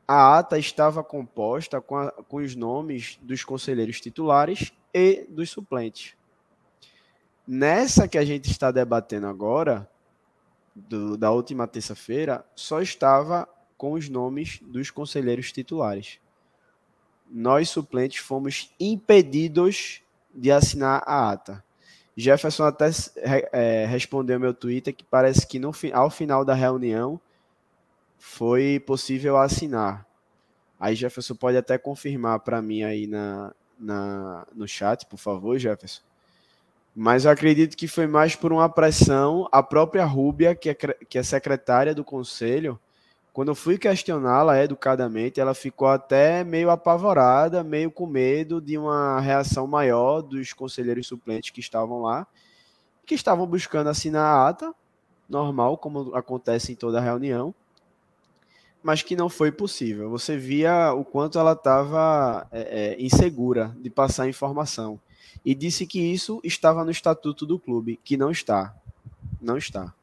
a 0.08 0.38
ata 0.38 0.58
estava 0.58 1.04
composta 1.04 1.82
com, 1.82 1.98
a, 1.98 2.12
com 2.12 2.38
os 2.38 2.56
nomes 2.56 3.18
dos 3.22 3.44
conselheiros 3.44 4.00
titulares 4.02 4.74
e 4.94 5.26
dos 5.30 5.50
suplentes. 5.50 6.16
Nessa 7.48 8.08
que 8.08 8.18
a 8.18 8.26
gente 8.26 8.50
está 8.50 8.72
debatendo 8.72 9.28
agora, 9.28 9.90
do, 10.76 11.18
da 11.18 11.32
última 11.32 11.68
terça-feira, 11.68 12.46
só 12.56 12.82
estava 12.82 13.48
com 13.78 13.94
os 13.94 14.10
nomes 14.10 14.60
dos 14.62 14.90
conselheiros 14.90 15.52
titulares. 15.52 16.20
Nós, 17.30 17.70
suplentes, 17.70 18.20
fomos 18.20 18.74
impedidos 18.80 20.02
de 20.34 20.52
assinar 20.52 21.04
a 21.06 21.32
ata. 21.32 21.64
Jefferson 22.16 22.66
até 22.66 22.90
é, 23.52 23.86
respondeu 23.86 24.40
meu 24.40 24.54
Twitter 24.54 24.94
que 24.94 25.04
parece 25.04 25.48
que 25.48 25.58
no, 25.58 25.72
ao 25.94 26.10
final 26.10 26.44
da 26.44 26.54
reunião 26.54 27.20
foi 28.18 28.80
possível 28.80 29.38
assinar. 29.38 30.06
Aí 30.80 30.94
Jefferson 30.94 31.36
pode 31.36 31.58
até 31.58 31.78
confirmar 31.78 32.40
para 32.42 32.62
mim 32.62 32.84
aí 32.84 33.08
na, 33.08 33.54
na, 33.80 34.46
no 34.54 34.68
chat, 34.68 35.06
por 35.06 35.18
favor, 35.18 35.58
Jefferson. 35.58 36.02
Mas 36.96 37.26
eu 37.26 37.32
acredito 37.32 37.78
que 37.78 37.88
foi 37.88 38.06
mais 38.06 38.36
por 38.36 38.52
uma 38.52 38.68
pressão. 38.68 39.48
A 39.52 39.64
própria 39.64 40.06
Rúbia, 40.06 40.54
que 40.54 40.70
é, 40.70 40.74
que 40.74 41.18
é 41.18 41.24
secretária 41.24 41.96
do 41.96 42.04
conselho, 42.04 42.80
quando 43.34 43.48
eu 43.48 43.56
fui 43.56 43.78
questioná-la 43.78 44.62
educadamente, 44.62 45.40
ela 45.40 45.54
ficou 45.54 45.88
até 45.88 46.44
meio 46.44 46.70
apavorada, 46.70 47.64
meio 47.64 47.90
com 47.90 48.06
medo 48.06 48.60
de 48.60 48.78
uma 48.78 49.22
reação 49.22 49.66
maior 49.66 50.22
dos 50.22 50.52
conselheiros 50.52 51.08
suplentes 51.08 51.50
que 51.50 51.62
estavam 51.62 52.02
lá, 52.02 52.28
que 53.06 53.16
estavam 53.16 53.48
buscando 53.48 53.90
assinar 53.90 54.26
a 54.26 54.50
ata, 54.50 54.76
normal, 55.30 55.78
como 55.78 56.14
acontece 56.14 56.74
em 56.74 56.76
toda 56.76 57.00
reunião, 57.00 57.56
mas 58.84 59.02
que 59.02 59.16
não 59.16 59.30
foi 59.30 59.50
possível. 59.50 60.10
Você 60.10 60.36
via 60.36 60.92
o 60.94 61.06
quanto 61.06 61.40
ela 61.40 61.54
estava 61.54 62.46
é, 62.52 62.96
é, 62.96 63.02
insegura 63.02 63.74
de 63.80 63.90
passar 63.90 64.28
informação. 64.28 65.00
E 65.44 65.56
disse 65.56 65.86
que 65.86 66.00
isso 66.00 66.40
estava 66.44 66.84
no 66.84 66.92
estatuto 66.92 67.46
do 67.46 67.58
clube, 67.58 68.00
que 68.04 68.16
não 68.16 68.32
está. 68.32 68.76
Não 69.42 69.58
está. 69.58 69.94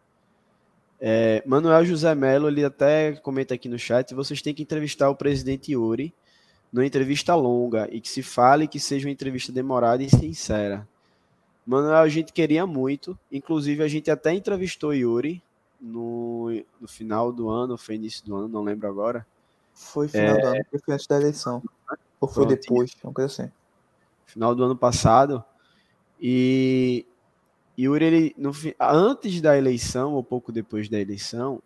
É, 1.00 1.42
Manuel 1.46 1.84
José 1.84 2.12
Melo, 2.14 2.48
ele 2.48 2.64
até 2.64 3.12
comenta 3.12 3.54
aqui 3.54 3.68
no 3.68 3.78
chat, 3.78 4.12
vocês 4.14 4.42
têm 4.42 4.52
que 4.52 4.62
entrevistar 4.62 5.08
o 5.08 5.14
presidente 5.14 5.72
Yuri 5.72 6.12
numa 6.72 6.84
entrevista 6.84 7.34
longa 7.34 7.88
e 7.92 8.00
que 8.00 8.08
se 8.08 8.22
fale 8.22 8.66
que 8.66 8.80
seja 8.80 9.06
uma 9.06 9.12
entrevista 9.12 9.52
demorada 9.52 10.02
e 10.02 10.10
sincera. 10.10 10.86
Manuel, 11.64 11.98
a 11.98 12.08
gente 12.08 12.32
queria 12.32 12.66
muito, 12.66 13.18
inclusive 13.30 13.82
a 13.82 13.88
gente 13.88 14.10
até 14.10 14.32
entrevistou 14.32 14.92
Yuri 14.92 15.42
no, 15.80 16.50
no 16.80 16.88
final 16.88 17.32
do 17.32 17.48
ano, 17.48 17.78
foi 17.78 17.94
início 17.94 18.24
do 18.24 18.34
ano, 18.34 18.48
não 18.48 18.62
lembro 18.62 18.88
agora. 18.88 19.26
Foi 19.74 20.08
final 20.08 20.36
é... 20.36 20.40
do 20.40 20.46
ano, 20.48 20.64
foi 20.84 20.94
antes 20.94 21.06
da 21.06 21.16
eleição. 21.16 21.62
Ou 22.20 22.28
foi 22.28 22.46
Pronto, 22.46 22.60
depois, 22.60 22.96
uma 23.04 23.12
coisa 23.12 23.26
assim. 23.26 23.52
Final 24.28 24.54
do 24.54 24.62
ano 24.62 24.76
passado. 24.76 25.42
E 26.20 27.06
Yuri, 27.78 28.04
ele, 28.04 28.34
no, 28.36 28.52
antes 28.78 29.40
da 29.40 29.56
eleição, 29.56 30.14
ou 30.14 30.22
pouco 30.22 30.52
depois 30.52 30.88
da 30.88 31.00
eleição, 31.00 31.62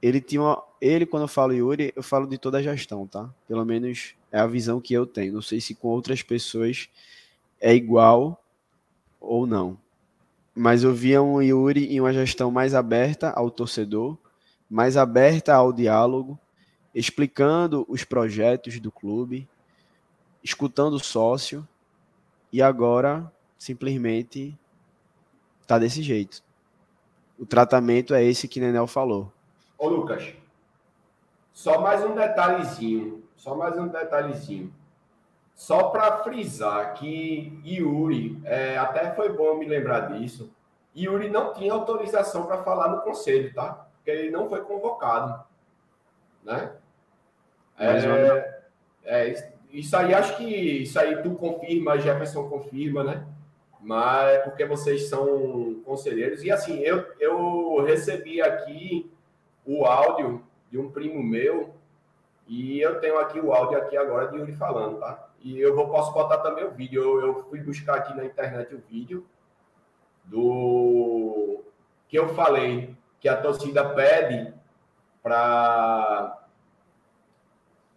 ele 0.00 0.20
tinha 0.20 0.42
uma, 0.42 0.62
ele, 0.80 1.06
quando 1.06 1.22
eu 1.22 1.28
falo 1.28 1.52
Yuri, 1.52 1.92
eu 1.96 2.02
falo 2.02 2.26
de 2.26 2.36
toda 2.36 2.58
a 2.58 2.62
gestão, 2.62 3.06
tá? 3.06 3.32
Pelo 3.48 3.64
menos 3.64 4.14
é 4.30 4.38
a 4.38 4.46
visão 4.46 4.80
que 4.80 4.92
eu 4.92 5.06
tenho. 5.06 5.32
Não 5.32 5.42
sei 5.42 5.60
se 5.60 5.74
com 5.74 5.88
outras 5.88 6.22
pessoas 6.22 6.88
é 7.60 7.74
igual 7.74 8.42
ou 9.20 9.46
não. 9.46 9.78
Mas 10.54 10.82
eu 10.82 10.92
via 10.92 11.22
um 11.22 11.40
Yuri 11.40 11.86
em 11.86 12.00
uma 12.00 12.12
gestão 12.12 12.50
mais 12.50 12.74
aberta 12.74 13.30
ao 13.30 13.50
torcedor, 13.50 14.18
mais 14.68 14.96
aberta 14.96 15.54
ao 15.54 15.72
diálogo, 15.72 16.38
explicando 16.94 17.86
os 17.88 18.04
projetos 18.04 18.78
do 18.78 18.92
clube, 18.92 19.48
escutando 20.42 20.94
o 20.94 21.00
sócio, 21.00 21.66
e 22.52 22.60
agora 22.60 23.30
simplesmente 23.56 24.58
tá 25.66 25.78
desse 25.78 26.02
jeito. 26.02 26.42
O 27.38 27.46
tratamento 27.46 28.14
é 28.14 28.22
esse 28.22 28.46
que 28.46 28.60
Nenel 28.60 28.86
falou. 28.86 29.32
Ô, 29.78 29.88
Lucas, 29.88 30.34
só 31.52 31.80
mais 31.80 32.04
um 32.04 32.14
detalhezinho, 32.14 33.24
só 33.36 33.54
mais 33.54 33.76
um 33.78 33.88
detalhezinho. 33.88 34.72
Só 35.54 35.90
para 35.90 36.22
frisar 36.24 36.94
que 36.94 37.60
Yuri, 37.64 38.40
é, 38.44 38.76
até 38.78 39.14
foi 39.14 39.32
bom 39.32 39.56
me 39.56 39.66
lembrar 39.66 40.12
disso, 40.12 40.50
Yuri 40.96 41.30
não 41.30 41.52
tinha 41.52 41.72
autorização 41.72 42.46
para 42.46 42.62
falar 42.62 42.88
no 42.88 43.02
conselho, 43.02 43.52
tá? 43.54 43.86
Porque 43.96 44.10
ele 44.10 44.30
não 44.30 44.48
foi 44.48 44.62
convocado, 44.62 45.44
né? 46.42 46.72
É, 47.78 48.62
é, 49.04 49.51
isso 49.72 49.96
aí, 49.96 50.14
acho 50.14 50.36
que 50.36 50.44
isso 50.44 50.98
aí 50.98 51.22
tu 51.22 51.34
confirma, 51.34 51.98
Jefferson 51.98 52.48
confirma, 52.48 53.02
né? 53.02 53.26
mas 53.82 54.36
é 54.36 54.38
porque 54.38 54.64
vocês 54.64 55.08
são 55.08 55.82
conselheiros. 55.84 56.42
E 56.44 56.50
assim, 56.50 56.78
eu, 56.78 57.04
eu 57.18 57.82
recebi 57.84 58.40
aqui 58.40 59.10
o 59.66 59.84
áudio 59.84 60.42
de 60.70 60.78
um 60.78 60.90
primo 60.90 61.22
meu, 61.22 61.74
e 62.46 62.80
eu 62.80 63.00
tenho 63.00 63.18
aqui 63.18 63.40
o 63.40 63.52
áudio 63.52 63.78
aqui 63.78 63.96
agora 63.96 64.28
de 64.28 64.36
Yuri 64.36 64.52
falando, 64.52 64.98
tá? 64.98 65.28
E 65.40 65.60
eu 65.60 65.74
vou, 65.74 65.88
posso 65.88 66.12
botar 66.12 66.38
também 66.38 66.64
o 66.64 66.70
vídeo. 66.70 67.02
Eu, 67.02 67.26
eu 67.26 67.34
fui 67.44 67.60
buscar 67.60 67.96
aqui 67.96 68.14
na 68.16 68.24
internet 68.24 68.74
o 68.74 68.82
vídeo 68.88 69.26
do 70.24 71.64
que 72.08 72.16
eu 72.16 72.34
falei 72.34 72.96
que 73.20 73.28
a 73.28 73.36
torcida 73.36 73.88
pede 73.90 74.54
para 75.22 76.41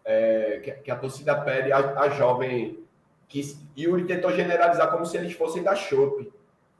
é, 0.06 0.60
que, 0.64 0.72
que, 0.72 0.92
a 0.92 0.96
torcida 0.96 1.36
pede 1.42 1.72
a, 1.72 2.00
a 2.00 2.10
jovem 2.10 2.80
que 3.28 3.42
Yuri 3.78 4.06
tentou 4.06 4.32
generalizar 4.32 4.92
como 4.92 5.06
se 5.06 5.18
eles 5.18 5.34
fossem 5.34 5.64
da 5.64 5.76
Chopp, 5.76 6.32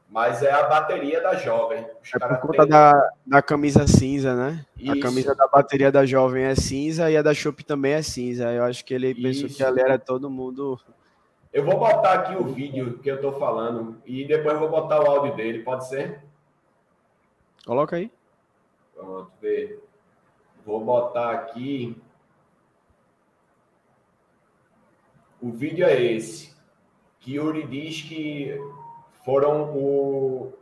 mas 0.08 0.42
é 0.42 0.52
a 0.52 0.62
bateria 0.62 1.20
da 1.20 1.34
jovem. 1.34 1.84
É 2.14 2.18
por 2.18 2.38
conta 2.38 2.62
têm... 2.62 2.68
da, 2.68 3.10
da 3.26 3.42
camisa 3.42 3.86
cinza, 3.86 4.34
né? 4.34 4.64
Isso. 4.78 4.92
A 4.92 5.00
camisa 5.00 5.34
da 5.34 5.48
bateria 5.48 5.90
da 5.90 6.06
jovem 6.06 6.44
é 6.44 6.54
cinza 6.54 7.10
e 7.10 7.16
a 7.16 7.22
da 7.22 7.34
Chopp 7.34 7.64
também 7.64 7.92
é 7.92 8.02
cinza. 8.02 8.52
Eu 8.52 8.62
acho 8.62 8.84
que 8.84 8.94
ele 8.94 9.14
pensou 9.14 9.46
Isso. 9.46 9.56
que 9.56 9.64
ali 9.64 9.80
era 9.80 9.98
todo 9.98 10.30
mundo. 10.30 10.78
Eu 11.52 11.64
vou 11.64 11.78
botar 11.78 12.12
aqui 12.12 12.36
o 12.36 12.44
vídeo 12.44 12.98
que 12.98 13.10
eu 13.10 13.20
tô 13.20 13.32
falando 13.32 14.00
e 14.06 14.24
depois 14.24 14.54
eu 14.54 14.60
vou 14.60 14.68
botar 14.68 15.02
o 15.02 15.10
áudio 15.10 15.34
dele, 15.34 15.64
pode 15.64 15.88
ser? 15.88 16.22
Coloca 17.66 17.96
aí. 17.96 18.12
Pronto, 18.94 19.30
vê. 19.42 19.78
Vou 20.64 20.84
botar 20.84 21.32
aqui. 21.32 21.96
O 25.46 25.52
vídeo 25.52 25.86
é 25.86 26.02
esse. 26.02 26.52
Que 27.20 27.34
Yuri 27.34 27.64
diz 27.68 28.02
que 28.02 28.60
foram 29.24 29.76
o, 29.76 30.52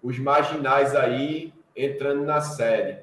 os 0.00 0.16
marginais 0.16 0.94
aí 0.94 1.52
entrando 1.74 2.22
na 2.22 2.40
série. 2.40 3.00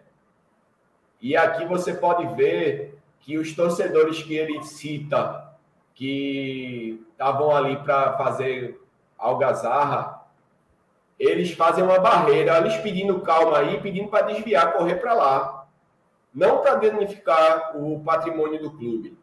E 1.21 1.35
aqui 1.35 1.65
você 1.65 1.93
pode 1.93 2.25
ver 2.37 2.97
que 3.19 3.37
os 3.37 3.53
torcedores 3.53 4.23
que 4.23 4.33
ele 4.33 4.63
cita 4.63 5.53
que 5.93 7.05
estavam 7.11 7.53
ali 7.53 7.75
para 7.83 8.13
fazer 8.13 8.81
algazarra, 9.17 10.25
eles 11.19 11.51
fazem 11.51 11.83
uma 11.83 11.99
barreira, 11.99 12.59
eles 12.59 12.77
pedindo 12.77 13.19
calma 13.19 13.57
aí, 13.57 13.81
pedindo 13.81 14.07
para 14.07 14.27
desviar, 14.27 14.71
correr 14.71 14.95
para 14.95 15.13
lá. 15.13 15.67
Não 16.33 16.61
para 16.61 16.75
danificar 16.75 17.75
o 17.75 18.01
patrimônio 18.05 18.61
do 18.61 18.71
clube. 18.71 19.21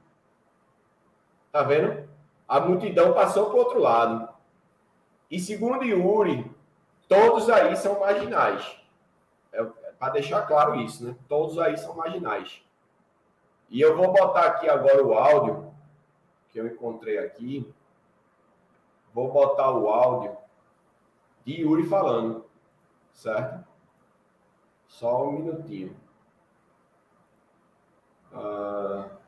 Tá 1.53 1.63
vendo? 1.63 2.09
A 2.47 2.61
multidão 2.61 3.13
passou 3.13 3.47
para 3.47 3.55
o 3.55 3.59
outro 3.59 3.79
lado. 3.81 4.29
E 5.31 5.39
segundo 5.39 5.85
Yuri, 5.85 6.51
todos 7.09 7.49
aí 7.49 7.77
são 7.77 8.01
marginais. 8.01 8.77
É, 9.53 9.61
é 9.61 9.93
para 9.99 10.15
deixar 10.15 10.47
claro 10.47 10.77
isso, 10.77 11.07
né? 11.07 11.17
Todos 11.29 11.59
aí 11.59 11.77
são 11.77 11.95
marginais. 11.95 12.63
E 13.69 13.81
eu 13.81 13.97
vou 13.97 14.13
botar 14.13 14.47
aqui 14.47 14.69
agora 14.69 15.05
o 15.05 15.15
áudio 15.15 15.73
que 16.49 16.59
eu 16.59 16.67
encontrei 16.67 17.19
aqui. 17.19 17.73
Vou 19.15 19.33
botar 19.33 19.71
o 19.71 19.89
áudio 19.89 20.37
de 21.45 21.61
Yuri 21.61 21.87
falando, 21.87 22.45
certo? 23.13 23.65
Só 24.89 25.29
um 25.29 25.33
minutinho. 25.33 25.97
Uh... 28.33 29.20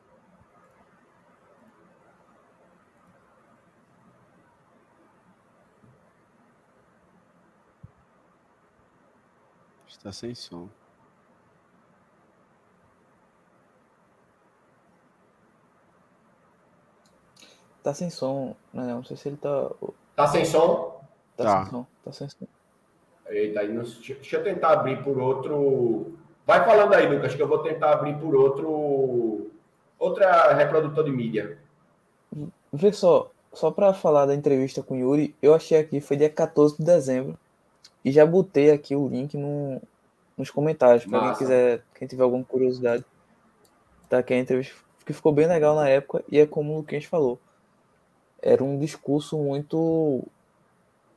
Está 10.03 10.11
sem 10.11 10.35
som. 10.35 10.67
Tá 17.81 17.93
sem 17.93 18.09
som, 18.09 18.53
né? 18.73 18.83
Não 18.83 19.01
sei 19.05 19.15
se 19.15 19.29
ele 19.29 19.37
tá. 19.37 19.71
Tá 20.13 20.27
sem 20.27 20.43
som? 20.43 21.01
Tá, 21.37 21.43
tá. 21.45 21.61
sem 21.61 21.71
som. 21.71 21.85
Tá 22.03 22.11
sem 22.11 22.27
som. 22.27 22.47
Eita, 23.27 23.61
aí 23.61 23.71
não, 23.71 23.83
deixa 23.83 24.35
eu 24.35 24.43
tentar 24.43 24.73
abrir 24.73 25.01
por 25.01 25.17
outro. 25.17 26.17
Vai 26.45 26.65
falando 26.65 26.93
aí, 26.95 27.07
Lucas, 27.07 27.33
que 27.33 27.41
eu 27.41 27.47
vou 27.47 27.59
tentar 27.59 27.93
abrir 27.93 28.19
por 28.19 28.35
outro. 28.35 29.51
Outra 29.97 30.53
reprodutor 30.53 31.05
de 31.05 31.11
mídia. 31.11 31.57
Vê 32.73 32.91
só, 32.91 33.31
só 33.53 33.71
para 33.71 33.93
falar 33.93 34.25
da 34.25 34.35
entrevista 34.35 34.83
com 34.83 34.95
o 34.95 34.99
Yuri, 34.99 35.33
eu 35.41 35.53
achei 35.53 35.79
aqui, 35.79 36.01
foi 36.01 36.17
dia 36.17 36.29
14 36.29 36.75
de 36.77 36.83
dezembro. 36.83 37.39
E 38.03 38.11
já 38.11 38.25
botei 38.25 38.69
aqui 38.69 38.97
o 38.97 39.07
link 39.07 39.37
no, 39.37 39.81
nos 40.37 40.49
comentários, 40.49 41.05
para 41.05 41.19
quem 41.19 41.37
quiser, 41.37 41.83
quem 41.95 42.07
tiver 42.07 42.23
alguma 42.23 42.43
curiosidade. 42.43 43.05
Tá 44.09 44.19
aqui 44.19 44.33
a 44.33 44.39
entrevista 44.39 44.75
que 45.05 45.13
ficou 45.13 45.31
bem 45.31 45.47
legal 45.47 45.75
na 45.75 45.87
época, 45.87 46.23
e 46.29 46.39
é 46.39 46.45
como 46.45 46.73
o 46.73 46.77
Luquinhas 46.77 47.05
falou. 47.05 47.39
Era 48.41 48.63
um 48.63 48.77
discurso 48.79 49.37
muito 49.37 50.23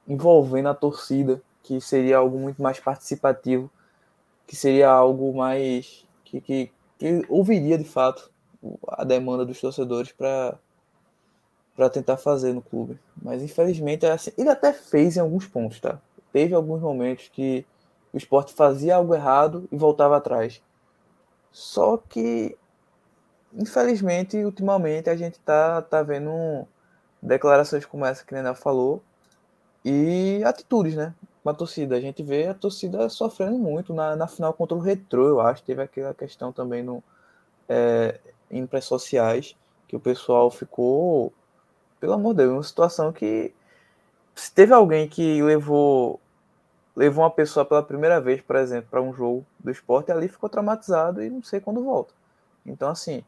envolvendo 0.07 0.69
a 0.69 0.75
torcida, 0.75 1.41
que 1.63 1.81
seria 1.81 2.19
algo 2.19 2.39
muito 2.39 2.63
mais 2.63 2.79
participativo, 2.79 3.71
que 4.47 4.55
seria 4.55 4.89
algo 4.89 5.37
mais. 5.37 6.07
que, 6.25 6.41
que, 6.41 6.73
que 6.99 7.25
ouviria 7.29 7.77
de 7.77 7.85
fato 7.85 8.31
a 8.89 9.05
demanda 9.05 9.45
dos 9.45 9.61
torcedores 9.61 10.13
para 10.13 10.59
para 11.77 11.91
tentar 11.91 12.17
fazer 12.17 12.55
no 12.55 12.63
clube. 12.63 12.99
Mas 13.23 13.43
infelizmente 13.43 14.07
é 14.07 14.11
assim, 14.11 14.31
ele 14.39 14.49
até 14.49 14.73
fez 14.73 15.17
em 15.17 15.21
alguns 15.21 15.47
pontos, 15.47 15.79
tá? 15.79 16.01
Teve 16.33 16.55
alguns 16.55 16.81
momentos 16.81 17.29
que 17.29 17.67
o 18.17 18.19
esporte 18.19 18.53
fazia 18.53 18.97
algo 18.97 19.15
errado 19.15 19.69
e 19.71 19.77
voltava 19.77 20.17
atrás. 20.17 20.63
Só 21.53 21.97
que 21.97 22.59
infelizmente, 23.57 24.37
ultimamente 24.45 25.09
a 25.09 25.17
gente 25.17 25.39
tá, 25.41 25.81
tá 25.83 26.03
vendo 26.03 26.67
declarações 27.23 27.87
como 27.87 28.05
essa 28.05 28.25
que 28.25 28.33
o 28.33 28.37
Nenel 28.37 28.55
falou 28.55 29.03
e 29.85 30.43
atitudes, 30.45 30.95
né? 30.95 31.15
Com 31.43 31.51
a 31.51 31.55
torcida. 31.55 31.97
A 31.97 32.01
gente 32.01 32.23
vê 32.23 32.47
a 32.47 32.55
torcida 32.55 33.09
sofrendo 33.09 33.59
muito 33.59 33.95
na, 33.95 34.15
na 34.15 34.27
final 34.27 34.53
contra 34.53 34.77
o 34.77 34.81
Retro, 34.81 35.27
eu 35.27 35.41
acho. 35.41 35.63
Teve 35.63 35.83
aquela 35.83 36.13
questão 36.13 36.53
também 36.53 36.83
no, 36.83 37.03
é, 37.69 38.21
em 38.51 38.67
pré 38.67 38.81
sociais 38.81 39.57
que 39.89 39.97
o 39.97 40.01
pessoal 40.01 40.51
ficou, 40.51 41.33
pelo 42.01 42.13
amor 42.13 42.35
de 42.35 42.39
Deus, 42.39 42.53
uma 42.53 42.63
situação 42.63 43.13
que 43.13 43.55
se 44.35 44.53
teve 44.53 44.75
alguém 44.75 45.09
que 45.09 45.41
levou 45.43 46.21
levou 46.97 47.23
uma 47.23 47.31
pessoa 47.31 47.65
pela 47.65 47.83
primeira 47.83 48.21
vez, 48.21 48.41
por 48.41 48.57
exemplo, 48.57 48.89
para 48.91 49.03
um 49.03 49.13
jogo 49.13 49.47
do 49.59 49.71
esporte, 49.71 50.11
ali 50.11 50.29
ficou 50.29 50.49
traumatizado 50.49 51.23
e 51.23 51.29
não 51.29 51.43
sei 51.43 51.61
quando 51.61 51.85
volta. 51.85 52.15
Então, 52.65 52.89
assim, 52.89 53.23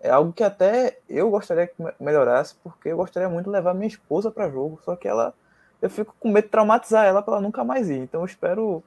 é 0.00 0.10
algo 0.10 0.32
que 0.32 0.44
até 0.44 0.98
eu 1.08 1.30
gostaria 1.30 1.66
que 1.66 1.74
melhorasse, 1.98 2.54
porque 2.62 2.90
eu 2.90 2.96
gostaria 2.96 3.28
muito 3.28 3.46
de 3.46 3.50
levar 3.50 3.74
minha 3.74 3.88
esposa 3.88 4.30
para 4.30 4.50
jogo, 4.50 4.78
só 4.84 4.94
que 4.94 5.08
ela 5.08 5.34
eu 5.80 5.90
fico 5.90 6.14
com 6.18 6.30
medo 6.30 6.44
de 6.44 6.50
traumatizar 6.50 7.04
ela 7.04 7.22
para 7.22 7.34
ela 7.34 7.42
nunca 7.42 7.64
mais 7.64 7.90
ir. 7.90 7.98
Então 7.98 8.20
eu 8.20 8.26
espero 8.26 8.82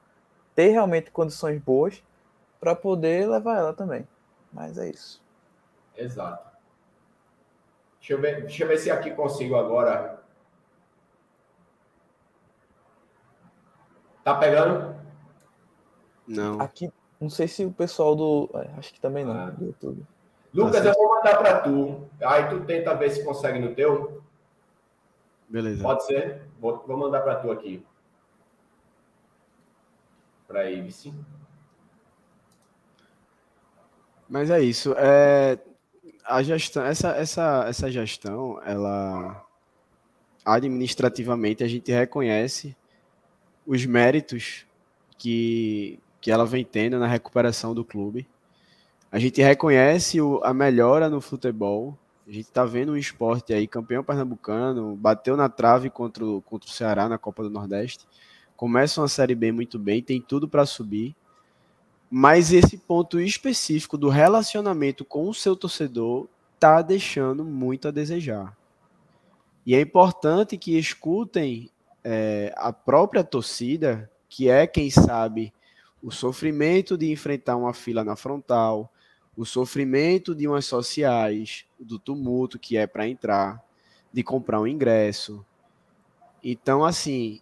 ter 0.54 0.68
realmente 0.68 1.10
condições 1.10 1.60
boas 1.60 2.02
para 2.58 2.74
poder 2.74 3.28
levar 3.28 3.58
ela 3.58 3.72
também. 3.72 4.06
Mas 4.52 4.76
é 4.76 4.90
isso. 4.90 5.22
Exato. 5.96 6.50
Deixa 7.98 8.14
eu 8.14 8.20
ver, 8.20 8.40
deixa 8.42 8.64
eu 8.64 8.68
ver 8.68 8.78
se 8.78 8.90
aqui 8.90 9.10
consigo 9.12 9.56
agora. 9.56 10.19
Tá 14.30 14.36
pegando? 14.36 14.94
Não. 16.24 16.60
Aqui, 16.60 16.88
não 17.20 17.28
sei 17.28 17.48
se 17.48 17.64
o 17.64 17.72
pessoal 17.72 18.14
do. 18.14 18.48
É, 18.54 18.78
acho 18.78 18.94
que 18.94 19.00
também 19.00 19.24
não, 19.24 19.32
ah. 19.32 19.50
do 19.50 19.64
YouTube. 19.64 20.06
Lucas, 20.54 20.84
eu 20.84 20.94
vou 20.94 21.16
mandar 21.16 21.36
para 21.36 21.60
tu. 21.60 22.08
Aí 22.24 22.48
tu 22.48 22.60
tenta 22.64 22.94
ver 22.94 23.10
se 23.10 23.24
consegue 23.24 23.58
no 23.58 23.74
teu. 23.74 24.22
Beleza. 25.48 25.82
Pode 25.82 26.06
ser? 26.06 26.42
Vou, 26.60 26.84
vou 26.86 26.96
mandar 26.96 27.22
para 27.22 27.40
tu 27.40 27.50
aqui. 27.50 27.84
Para 30.46 30.70
Ives. 30.70 31.12
Mas 34.28 34.48
é 34.48 34.60
isso. 34.60 34.94
É, 34.96 35.58
a 36.24 36.40
gestão, 36.40 36.84
essa, 36.84 37.10
essa, 37.16 37.64
essa 37.66 37.90
gestão, 37.90 38.60
ela 38.64 39.44
administrativamente 40.44 41.64
a 41.64 41.68
gente 41.68 41.90
reconhece 41.90 42.76
os 43.70 43.86
méritos 43.86 44.66
que, 45.16 46.00
que 46.20 46.28
ela 46.28 46.44
vem 46.44 46.64
tendo 46.64 46.98
na 46.98 47.06
recuperação 47.06 47.72
do 47.72 47.84
clube. 47.84 48.26
A 49.12 49.18
gente 49.20 49.40
reconhece 49.40 50.20
o, 50.20 50.40
a 50.42 50.52
melhora 50.52 51.08
no 51.08 51.20
futebol. 51.20 51.96
A 52.26 52.32
gente 52.32 52.46
está 52.46 52.64
vendo 52.64 52.90
um 52.90 52.96
esporte 52.96 53.54
aí, 53.54 53.68
campeão 53.68 54.02
pernambucano, 54.02 54.96
bateu 54.96 55.36
na 55.36 55.48
trave 55.48 55.88
contra 55.88 56.26
o, 56.26 56.42
contra 56.42 56.68
o 56.68 56.72
Ceará 56.72 57.08
na 57.08 57.16
Copa 57.16 57.44
do 57.44 57.50
Nordeste. 57.50 58.08
Começa 58.56 59.00
uma 59.00 59.06
Série 59.06 59.36
B 59.36 59.52
muito 59.52 59.78
bem, 59.78 60.02
tem 60.02 60.20
tudo 60.20 60.48
para 60.48 60.66
subir. 60.66 61.14
Mas 62.10 62.52
esse 62.52 62.76
ponto 62.76 63.20
específico 63.20 63.96
do 63.96 64.08
relacionamento 64.08 65.04
com 65.04 65.28
o 65.28 65.34
seu 65.34 65.54
torcedor 65.54 66.26
está 66.56 66.82
deixando 66.82 67.44
muito 67.44 67.86
a 67.86 67.92
desejar. 67.92 68.56
E 69.64 69.76
é 69.76 69.80
importante 69.80 70.58
que 70.58 70.76
escutem 70.76 71.70
é, 72.04 72.52
a 72.56 72.72
própria 72.72 73.22
torcida, 73.22 74.10
que 74.28 74.48
é 74.48 74.66
quem 74.66 74.90
sabe 74.90 75.52
o 76.02 76.10
sofrimento 76.10 76.96
de 76.96 77.10
enfrentar 77.10 77.56
uma 77.56 77.74
fila 77.74 78.02
na 78.02 78.16
frontal, 78.16 78.90
o 79.36 79.44
sofrimento 79.44 80.34
de 80.34 80.46
umas 80.46 80.64
sociais, 80.64 81.66
do 81.78 81.98
tumulto 81.98 82.58
que 82.58 82.76
é 82.76 82.86
para 82.86 83.06
entrar, 83.06 83.62
de 84.12 84.22
comprar 84.22 84.60
um 84.60 84.66
ingresso. 84.66 85.44
Então, 86.42 86.84
assim, 86.84 87.40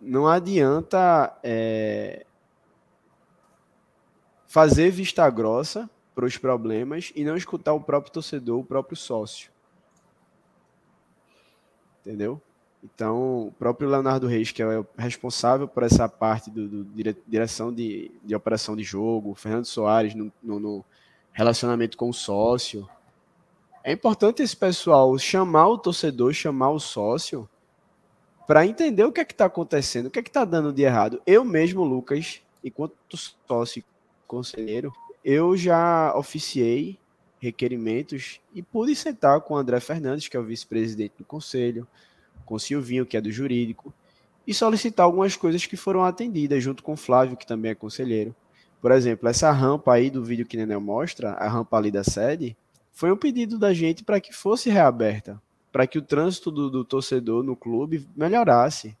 não 0.00 0.26
adianta 0.26 1.38
é, 1.42 2.26
fazer 4.46 4.90
vista 4.90 5.28
grossa 5.30 5.88
para 6.14 6.24
os 6.24 6.36
problemas 6.36 7.12
e 7.14 7.24
não 7.24 7.36
escutar 7.36 7.72
o 7.72 7.80
próprio 7.80 8.12
torcedor, 8.12 8.60
o 8.60 8.64
próprio 8.64 8.96
sócio. 8.96 9.50
Entendeu? 12.00 12.40
Então, 12.94 13.48
o 13.48 13.52
próprio 13.58 13.88
Leonardo 13.88 14.28
Reis, 14.28 14.52
que 14.52 14.62
é 14.62 14.78
o 14.78 14.86
responsável 14.96 15.66
por 15.66 15.82
essa 15.82 16.08
parte 16.08 16.50
do, 16.50 16.68
do 16.68 17.14
direção 17.26 17.72
de, 17.72 18.12
de, 18.22 18.34
operação 18.34 18.76
de 18.76 18.84
jogo, 18.84 19.34
Fernando 19.34 19.64
Soares 19.64 20.14
no, 20.14 20.32
no, 20.42 20.60
no, 20.60 20.84
relacionamento 21.32 21.96
com 21.96 22.08
o 22.08 22.14
sócio. 22.14 22.88
É 23.82 23.92
importante 23.92 24.42
esse 24.42 24.56
pessoal 24.56 25.18
chamar 25.18 25.68
o 25.68 25.78
torcedor, 25.78 26.32
chamar 26.32 26.70
o 26.70 26.78
sócio, 26.78 27.48
para 28.46 28.64
entender 28.64 29.04
o 29.04 29.12
que 29.12 29.20
é 29.20 29.24
que 29.24 29.34
está 29.34 29.46
acontecendo, 29.46 30.06
o 30.06 30.10
que 30.10 30.20
é 30.20 30.22
que 30.22 30.30
está 30.30 30.44
dando 30.44 30.72
de 30.72 30.82
errado. 30.82 31.20
Eu 31.26 31.44
mesmo, 31.44 31.82
Lucas, 31.84 32.40
enquanto 32.62 32.94
sócio 33.46 33.80
e 33.80 33.84
conselheiro, 34.26 34.92
eu 35.24 35.56
já 35.56 36.16
oficiei 36.16 36.98
requerimentos 37.40 38.40
e 38.54 38.62
pude 38.62 38.94
sentar 38.94 39.40
com 39.40 39.54
o 39.54 39.56
André 39.56 39.80
Fernandes, 39.80 40.28
que 40.28 40.36
é 40.36 40.40
o 40.40 40.44
vice-presidente 40.44 41.14
do 41.18 41.24
conselho, 41.24 41.86
com 42.46 42.54
o 42.54 42.60
Silvinho, 42.60 43.04
que 43.04 43.16
é 43.16 43.20
do 43.20 43.30
jurídico, 43.30 43.92
e 44.46 44.54
solicitar 44.54 45.04
algumas 45.04 45.36
coisas 45.36 45.66
que 45.66 45.76
foram 45.76 46.04
atendidas, 46.04 46.62
junto 46.62 46.82
com 46.82 46.94
o 46.94 46.96
Flávio, 46.96 47.36
que 47.36 47.46
também 47.46 47.72
é 47.72 47.74
conselheiro. 47.74 48.34
Por 48.80 48.92
exemplo, 48.92 49.28
essa 49.28 49.50
rampa 49.50 49.92
aí 49.92 50.08
do 50.08 50.24
vídeo 50.24 50.46
que 50.46 50.56
Nenel 50.56 50.80
mostra, 50.80 51.32
a 51.32 51.48
rampa 51.48 51.76
ali 51.76 51.90
da 51.90 52.04
sede, 52.04 52.56
foi 52.92 53.12
um 53.12 53.16
pedido 53.16 53.58
da 53.58 53.74
gente 53.74 54.04
para 54.04 54.20
que 54.20 54.32
fosse 54.32 54.70
reaberta, 54.70 55.42
para 55.72 55.86
que 55.86 55.98
o 55.98 56.02
trânsito 56.02 56.50
do, 56.50 56.70
do, 56.70 56.84
torcedor 56.84 57.42
no 57.42 57.56
clube 57.56 58.06
melhorasse. 58.16 58.96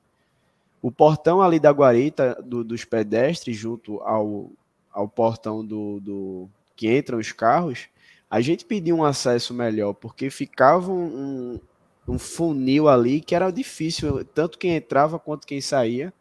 O 0.82 0.90
portão 0.90 1.40
ali 1.40 1.58
da 1.58 1.70
guarita 1.70 2.36
do, 2.44 2.62
dos 2.62 2.84
pedestres, 2.84 3.56
junto 3.56 4.00
ao, 4.02 4.50
ao 4.92 5.08
portão 5.08 5.64
do, 5.64 6.00
do 6.00 6.48
que 6.74 6.94
entram 6.94 7.18
os 7.18 7.32
carros, 7.32 7.88
a 8.30 8.40
gente 8.40 8.64
pediu 8.64 8.96
um 8.96 9.04
acesso 9.04 9.54
melhor, 9.54 9.94
porque 9.94 10.28
ficava 10.28 10.92
um, 10.92 11.60
um 12.06 12.18
funil 12.18 12.88
ali 12.88 13.20
que 13.20 13.34
era 13.34 13.50
difícil, 13.50 14.24
tanto 14.24 14.58
quem 14.58 14.76
entrava 14.76 15.18
quanto 15.18 15.46
quem 15.46 15.60
saía. 15.60 16.12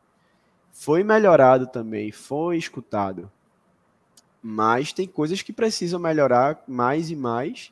Foi 0.72 1.03
melhorado 1.03 1.68
também, 1.68 2.12
foi 2.12 2.57
escutado. 2.57 3.32
Mas 4.41 4.91
tem 4.91 5.07
coisas 5.07 5.41
que 5.41 5.53
precisam 5.53 5.99
melhorar 5.99 6.64
mais 6.68 7.10
e 7.10 7.16
mais, 7.16 7.72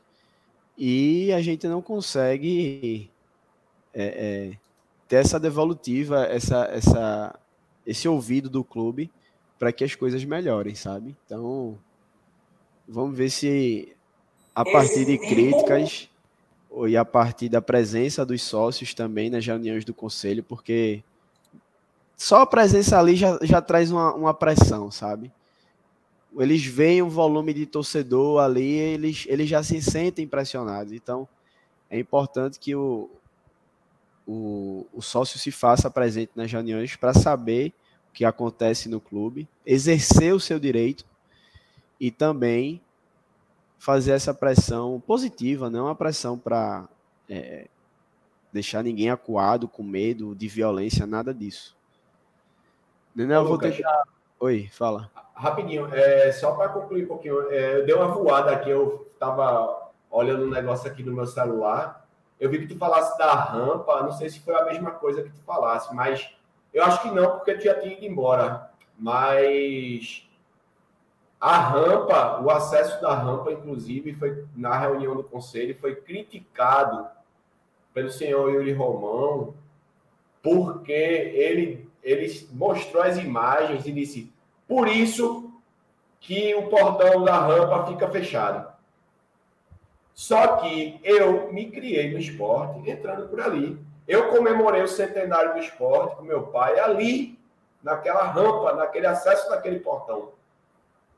e 0.77 1.31
a 1.33 1.41
gente 1.41 1.67
não 1.67 1.81
consegue 1.81 3.11
é, 3.93 4.05
é, 4.05 4.57
ter 5.07 5.17
essa 5.17 5.39
devolutiva, 5.39 6.25
essa, 6.25 6.65
essa, 6.65 7.39
esse 7.85 8.07
ouvido 8.07 8.49
do 8.49 8.63
clube 8.63 9.11
para 9.59 9.71
que 9.71 9.83
as 9.83 9.95
coisas 9.95 10.23
melhorem, 10.23 10.73
sabe? 10.75 11.15
Então, 11.25 11.77
vamos 12.87 13.15
ver 13.15 13.29
se 13.29 13.95
a 14.55 14.63
partir 14.63 15.05
de 15.05 15.17
críticas 15.17 16.09
e 16.87 16.97
a 16.97 17.05
partir 17.05 17.49
da 17.49 17.61
presença 17.61 18.25
dos 18.25 18.41
sócios 18.41 18.93
também 18.93 19.29
nas 19.29 19.45
reuniões 19.45 19.85
do 19.85 19.93
conselho, 19.93 20.43
porque 20.43 21.03
só 22.17 22.41
a 22.41 22.45
presença 22.45 22.97
ali 22.97 23.15
já, 23.15 23.37
já 23.41 23.61
traz 23.61 23.91
uma, 23.91 24.13
uma 24.13 24.33
pressão, 24.33 24.89
sabe? 24.89 25.31
Eles 26.37 26.65
veem 26.65 27.01
o 27.01 27.09
volume 27.09 27.53
de 27.53 27.65
torcedor 27.65 28.41
ali, 28.41 28.73
eles, 28.73 29.25
eles 29.27 29.47
já 29.47 29.61
se 29.61 29.79
sentem 29.81 30.27
pressionados. 30.27 30.93
Então, 30.93 31.27
é 31.89 31.99
importante 31.99 32.59
que 32.59 32.75
o, 32.75 33.09
o, 34.25 34.87
o 34.91 35.01
sócio 35.01 35.37
se 35.37 35.51
faça 35.51 35.91
presente 35.91 36.31
nas 36.35 36.51
reuniões 36.51 36.95
para 36.95 37.13
saber 37.13 37.71
que 38.13 38.25
acontece 38.25 38.89
no 38.89 38.99
clube, 38.99 39.47
exercer 39.65 40.33
o 40.33 40.39
seu 40.39 40.59
direito 40.59 41.05
e 41.99 42.11
também 42.11 42.81
fazer 43.83 44.13
essa 44.13 44.33
pressão 44.33 45.03
positiva, 45.05 45.69
não 45.69 45.87
uma 45.87 45.95
pressão 45.95 46.39
para 46.39 46.87
é, 47.29 47.67
deixar 48.49 48.81
ninguém 48.81 49.09
acuado, 49.09 49.67
com 49.67 49.83
medo 49.83 50.33
de 50.33 50.47
violência, 50.47 51.05
nada 51.05 51.33
disso. 51.33 51.75
Nenel, 53.13 53.41
eu 53.41 53.47
vou 53.49 53.57
tentar. 53.57 54.03
Oi, 54.39 54.69
fala. 54.71 55.11
Rapidinho, 55.35 55.93
é, 55.93 56.31
só 56.31 56.53
para 56.53 56.69
concluir 56.69 57.03
um 57.03 57.07
pouquinho, 57.07 57.51
é, 57.51 57.79
eu 57.79 57.85
dei 57.85 57.93
uma 57.93 58.07
voada 58.07 58.51
aqui, 58.51 58.69
eu 58.69 59.05
estava 59.13 59.91
olhando 60.09 60.45
um 60.45 60.49
negócio 60.49 60.89
aqui 60.89 61.03
no 61.03 61.11
meu 61.11 61.27
celular. 61.27 62.07
Eu 62.39 62.49
vi 62.49 62.59
que 62.59 62.73
tu 62.73 62.77
falasse 62.77 63.17
da 63.17 63.33
rampa, 63.33 64.01
não 64.01 64.13
sei 64.13 64.29
se 64.29 64.39
foi 64.39 64.55
a 64.55 64.63
mesma 64.63 64.91
coisa 64.91 65.23
que 65.23 65.29
tu 65.29 65.41
falasse, 65.41 65.93
mas 65.93 66.33
eu 66.73 66.85
acho 66.85 67.01
que 67.01 67.11
não, 67.11 67.31
porque 67.31 67.55
tu 67.55 67.65
já 67.65 67.77
tinha 67.81 67.95
ido 67.95 68.05
embora. 68.05 68.71
Mas 68.97 70.25
a 71.43 71.57
rampa, 71.57 72.39
o 72.41 72.49
acesso 72.49 73.01
da 73.01 73.13
rampa, 73.13 73.51
inclusive, 73.51 74.13
foi 74.13 74.45
na 74.55 74.77
reunião 74.77 75.13
do 75.13 75.25
conselho, 75.25 75.75
foi 75.75 75.93
criticado 75.93 77.05
pelo 77.93 78.09
senhor 78.09 78.49
Yuri 78.49 78.71
Romão, 78.71 79.53
porque 80.41 80.93
ele, 80.93 81.85
ele 82.01 82.47
mostrou 82.53 83.03
as 83.03 83.17
imagens 83.17 83.85
e 83.85 83.91
disse: 83.91 84.31
por 84.65 84.87
isso 84.87 85.51
que 86.21 86.55
o 86.55 86.69
portão 86.69 87.25
da 87.25 87.37
rampa 87.37 87.87
fica 87.87 88.07
fechado. 88.07 88.71
Só 90.13 90.55
que 90.55 90.97
eu 91.03 91.51
me 91.51 91.69
criei 91.69 92.13
no 92.13 92.19
esporte 92.19 92.89
entrando 92.89 93.27
por 93.27 93.41
ali. 93.41 93.77
Eu 94.07 94.29
comemorei 94.29 94.81
o 94.81 94.87
centenário 94.87 95.55
do 95.55 95.59
esporte 95.59 96.15
com 96.15 96.23
meu 96.23 96.43
pai 96.43 96.79
ali, 96.79 97.37
naquela 97.83 98.23
rampa, 98.23 98.71
naquele 98.71 99.07
acesso 99.07 99.49
daquele 99.49 99.81
portão. 99.81 100.31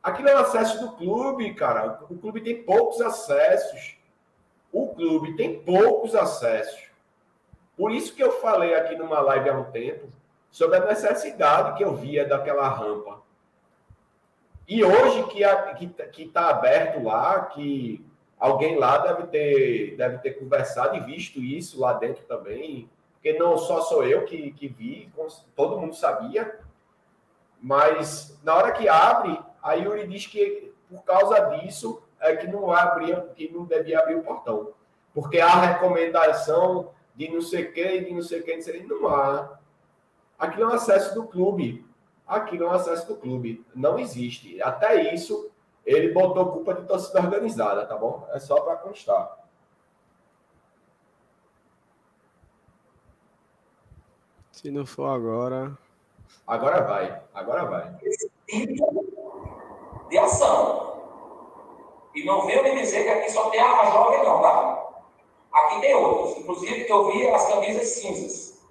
Aquilo 0.05 0.29
é 0.29 0.35
o 0.35 0.37
acesso 0.37 0.79
do 0.79 0.91
clube, 0.91 1.51
cara. 1.55 1.99
O 2.07 2.15
clube 2.15 2.39
tem 2.39 2.61
poucos 2.61 3.01
acessos. 3.01 3.97
O 4.71 4.89
clube 4.89 5.35
tem 5.35 5.59
poucos 5.63 6.13
acessos. 6.13 6.91
Por 7.75 7.91
isso 7.91 8.13
que 8.13 8.23
eu 8.23 8.33
falei 8.39 8.75
aqui 8.75 8.95
numa 8.95 9.19
live 9.19 9.49
há 9.49 9.57
um 9.57 9.71
tempo 9.71 10.07
sobre 10.51 10.77
a 10.77 10.85
necessidade 10.85 11.75
que 11.75 11.83
eu 11.83 11.95
via 11.95 12.23
daquela 12.23 12.69
rampa. 12.69 13.19
E 14.67 14.83
hoje 14.83 15.23
que 15.23 15.41
está 15.41 15.73
que, 15.73 15.87
que 15.87 16.27
tá 16.27 16.49
aberto 16.49 17.01
lá, 17.01 17.41
que 17.45 18.05
alguém 18.39 18.77
lá 18.77 18.99
deve 18.99 19.25
ter, 19.25 19.95
deve 19.97 20.19
ter 20.19 20.33
conversado 20.33 20.97
e 20.97 20.99
visto 20.99 21.39
isso 21.39 21.81
lá 21.81 21.93
dentro 21.93 22.23
também, 22.25 22.87
porque 23.13 23.33
não 23.39 23.57
só 23.57 23.81
sou 23.81 24.05
eu 24.05 24.23
que, 24.25 24.51
que 24.51 24.67
vi, 24.67 25.11
todo 25.55 25.79
mundo 25.79 25.95
sabia, 25.95 26.59
mas 27.59 28.39
na 28.43 28.53
hora 28.53 28.71
que 28.71 28.87
abre, 28.87 29.39
a 29.65 29.73
Yuri 29.73 30.07
diz 30.07 30.27
que 30.27 30.71
por 30.87 31.01
causa 31.03 31.39
disso 31.57 32.03
é 32.19 32.35
que 32.35 32.45
não 32.45 32.69
abria, 32.69 33.19
que 33.35 33.51
não 33.51 33.65
devia 33.65 33.99
abrir 33.99 34.13
o 34.13 34.23
portão, 34.23 34.73
porque 35.11 35.39
a 35.39 35.59
recomendação 35.59 36.91
de 37.15 37.29
não 37.29 37.41
sei 37.41 37.71
quem, 37.71 38.03
de 38.03 38.13
não 38.13 38.21
sei 38.21 38.43
quem, 38.43 38.59
não 38.83 39.07
há. 39.07 39.57
Aquilo 40.37 40.65
é 40.65 40.67
um 40.67 40.75
acesso 40.75 41.15
do 41.15 41.25
clube. 41.25 41.83
Aquilo 42.27 42.65
é 42.65 42.67
um 42.67 42.73
acesso 42.73 43.07
do 43.07 43.15
clube. 43.15 43.65
Não 43.73 43.97
existe. 43.97 44.61
Até 44.61 45.11
isso, 45.15 45.49
ele 45.83 46.13
botou 46.13 46.51
culpa 46.51 46.75
de 46.75 46.85
torcida 46.85 47.19
organizada, 47.21 47.87
tá 47.87 47.97
bom? 47.97 48.27
É 48.33 48.39
só 48.39 48.61
para 48.61 48.75
constar. 48.75 49.35
Se 54.51 54.69
não 54.69 54.85
for 54.85 55.07
agora. 55.07 55.75
Agora 56.45 56.81
vai. 56.81 57.23
Agora 57.33 57.65
vai. 57.65 57.97
De 60.09 60.17
ação. 60.17 60.85
E 62.13 62.23
não 62.23 62.45
venham 62.45 62.63
me 62.63 62.79
dizer 62.79 63.03
que 63.03 63.09
aqui 63.09 63.31
só 63.31 63.49
tem 63.49 63.59
a 63.59 63.91
jovem, 63.91 64.23
não, 64.23 64.41
tá? 64.41 64.89
Aqui 65.51 65.81
tem 65.81 65.95
outros. 65.95 66.37
Inclusive, 66.37 66.89
eu 66.89 67.11
vi 67.11 67.27
as 67.27 67.47
camisas 67.47 67.87
cinzas. 67.89 68.63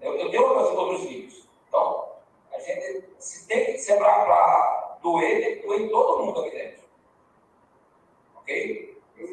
Eu, 0.00 0.14
eu 0.16 0.30
dei 0.30 0.38
outros, 0.38 0.70
outros 0.78 1.00
vídeos. 1.02 1.48
Então, 1.68 2.08
a 2.52 2.58
gente, 2.60 3.08
se 3.18 3.46
tem 3.46 3.64
que 3.64 3.78
ser 3.78 3.96
para 3.98 4.98
doer, 5.02 5.40
tem 5.42 5.56
que 5.56 5.66
doer 5.66 5.80
em 5.80 5.88
todo 5.88 6.24
mundo 6.24 6.40
aqui 6.40 6.50
dentro. 6.50 6.84
Ok? 8.36 9.02
Não 9.16 9.26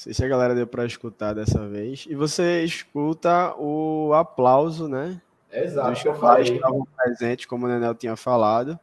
sei 0.00 0.14
se 0.14 0.24
a 0.24 0.28
galera 0.28 0.54
deu 0.54 0.66
para 0.66 0.86
escutar 0.86 1.34
dessa 1.34 1.68
vez. 1.68 2.06
E 2.08 2.14
você 2.14 2.64
escuta 2.64 3.54
o 3.58 4.14
aplauso, 4.14 4.88
né? 4.88 5.20
Exato. 5.52 5.90
Dos 5.90 6.02
que 6.02 6.54
estavam 6.54 6.86
presentes, 6.96 7.44
como 7.44 7.66
o 7.66 7.68
Nenel 7.68 7.94
tinha 7.94 8.16
falado, 8.16 8.80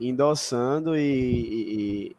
endossando 0.00 0.96
e, 0.96 2.10
e, 2.10 2.16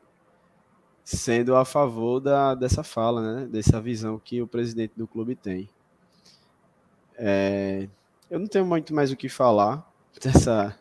sendo 1.03 1.55
a 1.55 1.65
favor 1.65 2.19
da, 2.19 2.53
dessa 2.53 2.83
fala, 2.83 3.21
né? 3.21 3.47
Dessa 3.47 3.81
visão 3.81 4.21
que 4.23 4.39
o 4.39 4.47
presidente 4.47 4.93
do 4.95 5.07
clube 5.07 5.33
tem. 5.33 5.67
É, 7.17 7.87
eu 8.29 8.37
não 8.37 8.45
tenho 8.45 8.67
muito 8.67 8.93
mais 8.93 9.11
o 9.11 9.17
que 9.17 9.29
falar 9.29 9.83
dessa, 10.21 10.77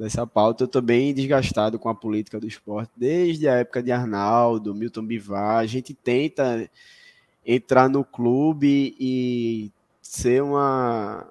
dessa 0.00 0.26
pauta. 0.26 0.62
Eu 0.62 0.66
estou 0.66 0.80
bem 0.80 1.12
desgastado 1.12 1.78
com 1.78 1.88
a 1.88 1.94
política 1.94 2.40
do 2.40 2.46
esporte 2.46 2.90
desde 2.96 3.46
a 3.46 3.56
época 3.56 3.82
de 3.82 3.92
Arnaldo, 3.92 4.74
Milton 4.74 5.04
Bivar. 5.04 5.58
A 5.58 5.66
gente 5.66 5.92
tenta 5.92 6.68
entrar 7.44 7.88
no 7.88 8.02
clube 8.02 8.96
e 8.98 9.70
ser 10.00 10.42
uma 10.42 11.26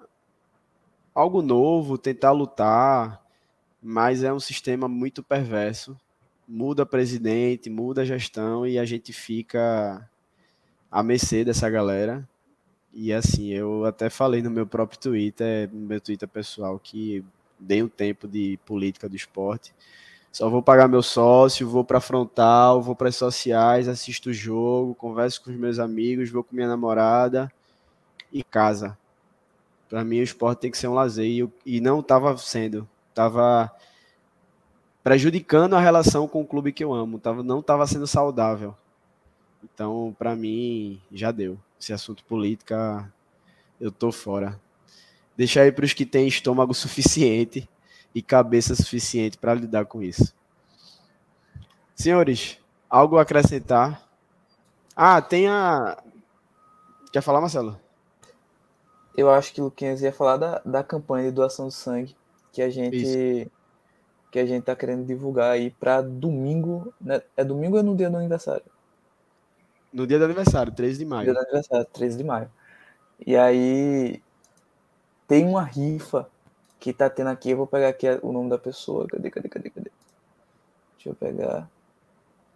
algo 1.16 1.42
novo, 1.42 1.98
tentar 1.98 2.32
lutar, 2.32 3.22
mas 3.82 4.24
é 4.24 4.32
um 4.32 4.40
sistema 4.40 4.88
muito 4.88 5.24
perverso. 5.24 5.98
Muda 6.48 6.86
presidente, 6.86 7.70
muda 7.70 8.06
gestão 8.06 8.66
e 8.66 8.78
a 8.78 8.86
gente 8.86 9.12
fica 9.12 10.08
à 10.92 11.02
mercê 11.02 11.44
dessa 11.44 11.70
galera. 11.70 12.28
E 12.94 13.12
assim, 13.14 13.50
eu 13.50 13.86
até 13.86 14.10
falei 14.10 14.42
no 14.42 14.50
meu 14.50 14.66
próprio 14.66 15.00
Twitter, 15.00 15.70
no 15.72 15.88
meu 15.88 16.02
Twitter 16.02 16.28
pessoal, 16.28 16.80
que 16.80 17.24
dei 17.60 17.84
um 17.84 17.88
tempo 17.88 18.28
de 18.28 18.58
política 18.66 19.10
do 19.10 19.16
esporte. 19.16 19.74
Só 20.32 20.50
vou 20.50 20.62
pagar 20.62 20.88
meu 20.88 21.02
sócio, 21.02 21.68
vou 21.68 21.84
para 21.84 22.00
frontal, 22.00 22.82
vou 22.82 22.96
para 22.96 23.10
as 23.10 23.16
sociais, 23.16 23.88
assisto 23.88 24.30
o 24.30 24.34
jogo, 24.34 24.94
converso 24.96 25.44
com 25.44 25.50
os 25.50 25.58
meus 25.58 25.80
amigos, 25.80 26.30
vou 26.30 26.44
com 26.44 26.56
minha 26.56 26.68
namorada 26.68 27.52
e 28.32 28.44
casa. 28.44 28.98
Para 29.90 30.04
mim, 30.04 30.20
o 30.20 30.24
esporte 30.24 30.60
tem 30.60 30.72
que 30.72 30.78
ser 30.78 30.88
um 30.88 30.94
lazer 30.94 31.26
e, 31.26 31.50
e 31.66 31.82
não 31.82 32.00
estava 32.00 32.38
sendo. 32.38 32.88
Estava 33.10 33.72
prejudicando 35.04 35.76
a 35.76 35.80
relação 35.80 36.28
com 36.28 36.42
o 36.42 36.46
clube 36.46 36.72
que 36.72 36.84
eu 36.84 36.94
amo. 36.94 37.18
Tava, 37.18 37.42
não 37.42 37.60
estava 37.60 37.88
sendo 37.88 38.06
saudável. 38.06 38.76
Então, 39.64 40.16
para 40.18 40.36
mim, 40.36 41.02
já 41.12 41.32
deu 41.32 41.58
esse 41.82 41.92
assunto 41.92 42.24
política, 42.26 43.12
eu 43.82 43.92
tô 43.92 44.12
fora. 44.12 44.60
Deixa 45.40 45.62
aí 45.62 45.72
para 45.72 45.86
os 45.86 45.94
que 45.94 46.06
têm 46.06 46.28
estômago 46.28 46.74
suficiente 46.74 47.66
e 48.14 48.22
cabeça 48.22 48.76
suficiente 48.76 49.38
para 49.38 49.54
lidar 49.54 49.86
com 49.86 50.04
isso. 50.04 50.36
Senhores, 51.96 52.58
algo 52.90 53.18
a 53.18 53.22
acrescentar? 53.22 54.06
Ah, 54.94 55.22
tem 55.22 55.48
a. 55.48 55.98
Quer 57.14 57.22
falar, 57.22 57.40
Marcelo? 57.40 57.80
Eu 59.16 59.32
acho 59.32 59.54
que 59.54 59.62
o 59.62 59.64
Luquinhas 59.64 60.02
ia 60.02 60.12
falar 60.12 60.36
da, 60.36 60.62
da 60.66 60.84
campanha 60.84 61.30
de 61.30 61.36
doação 61.36 61.70
de 61.70 61.74
sangue 61.74 62.18
que 62.52 62.62
a 62.62 62.70
gente 62.70 62.98
isso. 62.98 63.52
que 64.34 64.40
a 64.40 64.46
gente 64.46 64.64
tá 64.64 64.76
querendo 64.76 65.06
divulgar 65.06 65.52
aí 65.52 65.72
para 65.72 66.02
domingo, 66.02 66.94
né? 67.00 67.22
É 67.38 67.46
domingo 67.46 67.76
ou 67.76 67.80
é 67.80 67.84
no 67.84 67.96
dia 67.96 68.10
do 68.10 68.18
aniversário? 68.18 68.66
No 69.94 70.06
dia 70.06 70.20
do 70.20 70.26
aniversário, 70.26 70.74
13 70.74 71.00
de 71.00 71.06
maio. 71.06 71.24
Dia 71.24 71.34
do 71.34 71.40
aniversário, 71.40 71.88
13 71.94 72.18
de 72.18 72.24
maio. 72.26 72.52
E 73.26 73.38
aí 73.38 74.22
tem 75.30 75.46
uma 75.46 75.64
rifa 75.64 76.28
que 76.80 76.92
tá 76.92 77.08
tendo 77.08 77.30
aqui. 77.30 77.52
Eu 77.52 77.58
vou 77.58 77.68
pegar 77.68 77.90
aqui 77.90 78.08
o 78.24 78.34
nome 78.34 78.50
da 78.50 78.58
pessoa. 78.58 79.08
Cadê, 79.08 79.30
cadê, 79.30 79.48
cadê, 79.48 79.70
cadê? 79.70 79.92
Deixa 80.96 81.10
eu 81.10 81.16
pegar. 81.16 81.70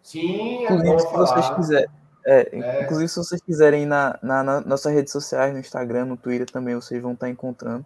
Sim, 0.01 0.63
inclusive, 0.63 0.99
se 0.99 1.13
vocês 1.13 1.49
quiserem. 1.51 1.89
É, 2.25 2.57
é. 2.57 2.83
Inclusive, 2.83 3.09
se 3.09 3.15
vocês 3.15 3.41
quiserem 3.41 3.85
na, 3.85 4.17
na, 4.23 4.43
na 4.43 4.61
nossas 4.61 4.91
redes 4.91 5.13
sociais, 5.13 5.53
no 5.53 5.59
Instagram, 5.59 6.05
no 6.05 6.17
Twitter 6.17 6.49
também, 6.49 6.73
vocês 6.73 6.99
vão 6.99 7.13
estar 7.13 7.29
encontrando. 7.29 7.85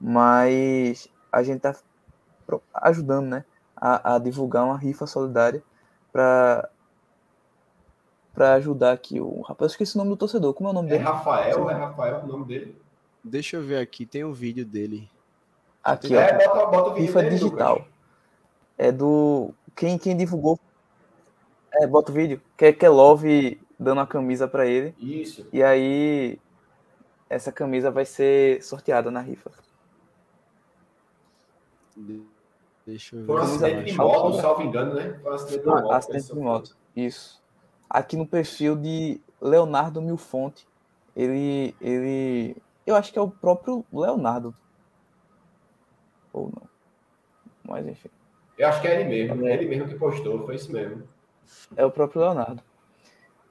Mas 0.00 1.08
a 1.30 1.42
gente 1.42 1.60
tá 1.60 1.76
ajudando, 2.72 3.26
né? 3.26 3.44
A, 3.76 4.14
a 4.14 4.18
divulgar 4.18 4.64
uma 4.64 4.78
rifa 4.78 5.06
solidária 5.06 5.62
para 6.10 6.70
para 8.32 8.54
ajudar 8.54 8.92
aqui 8.92 9.18
o 9.18 9.40
rapaz. 9.42 9.70
Eu 9.70 9.74
esqueci 9.74 9.94
o 9.94 9.98
nome 9.98 10.10
do 10.10 10.16
torcedor. 10.16 10.52
Como 10.52 10.68
é 10.68 10.72
o 10.72 10.74
nome 10.74 10.88
é 10.88 10.92
dele? 10.92 11.04
Rafael, 11.04 11.70
é 11.70 11.74
Rafael 11.74 12.20
o 12.20 12.26
nome 12.26 12.44
dele? 12.44 12.85
Deixa 13.28 13.56
eu 13.56 13.62
ver 13.62 13.78
aqui, 13.78 14.06
tem 14.06 14.24
um 14.24 14.32
vídeo 14.32 14.64
dele. 14.64 15.10
Aqui, 15.82 16.14
é, 16.14 16.36
ó. 16.36 16.54
Bota, 16.54 16.66
bota 16.66 16.90
o 16.90 16.94
vídeo 16.94 17.06
FIFA 17.08 17.22
dele, 17.22 17.34
digital. 17.36 17.88
É 18.78 18.92
do. 18.92 19.52
Quem, 19.74 19.98
quem 19.98 20.16
divulgou. 20.16 20.58
É, 21.74 21.86
bota 21.86 22.12
o 22.12 22.14
vídeo. 22.14 22.40
Que 22.56 22.66
é, 22.66 22.72
que 22.72 22.86
é 22.86 22.88
Love 22.88 23.60
dando 23.78 24.00
a 24.00 24.06
camisa 24.06 24.46
para 24.46 24.66
ele. 24.66 24.94
Isso. 24.98 25.46
E 25.52 25.62
aí, 25.62 26.38
essa 27.28 27.50
camisa 27.50 27.90
vai 27.90 28.04
ser 28.04 28.62
sorteada 28.62 29.10
na 29.10 29.20
rifa. 29.20 29.50
Deixa 32.86 33.16
eu 33.16 33.20
ver. 33.20 33.26
Foi 33.26 33.34
um 33.34 33.38
acidente 33.38 33.84
de 33.90 33.96
moto, 33.96 34.40
salvo 34.40 34.62
engano, 34.62 34.94
né? 34.94 35.18
Foi 35.20 35.32
um 35.32 35.34
acidente 35.34 35.62
de 35.64 35.68
Ah, 35.68 35.74
moto. 35.74 35.92
acidente 35.92 36.26
de 36.26 36.40
moto. 36.40 36.76
Isso. 36.94 37.42
Aqui 37.90 38.16
no 38.16 38.26
perfil 38.26 38.76
de 38.76 39.20
Leonardo 39.40 40.00
Milfonte, 40.00 40.66
ele, 41.14 41.74
ele, 41.80 42.56
eu 42.86 42.94
acho 42.94 43.12
que 43.12 43.18
é 43.18 43.22
o 43.22 43.30
próprio 43.30 43.84
Leonardo. 43.92 44.54
Ou 46.32 46.50
não. 46.54 46.68
Mas 47.64 47.86
enfim, 47.86 48.08
Eu 48.56 48.68
acho 48.68 48.80
que 48.80 48.86
é 48.86 49.00
ele 49.00 49.08
mesmo. 49.08 49.46
É. 49.46 49.54
Ele 49.54 49.66
mesmo 49.66 49.88
que 49.88 49.96
postou, 49.96 50.44
foi 50.46 50.54
isso 50.54 50.72
mesmo. 50.72 51.02
é 51.76 51.84
o 51.84 51.90
próprio 51.90 52.22
Leonardo. 52.22 52.62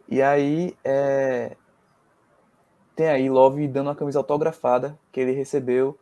E 0.08 0.22
aí, 0.22 0.76
é, 0.84 1.58
tem 2.96 3.10
aí 3.10 3.30
Love 3.30 3.68
dando 3.68 3.88
uma 3.88 3.96
camisa 3.96 4.20
autografada 4.20 4.98
que 5.12 5.20
ele 5.20 5.32
recebeu, 5.32 5.98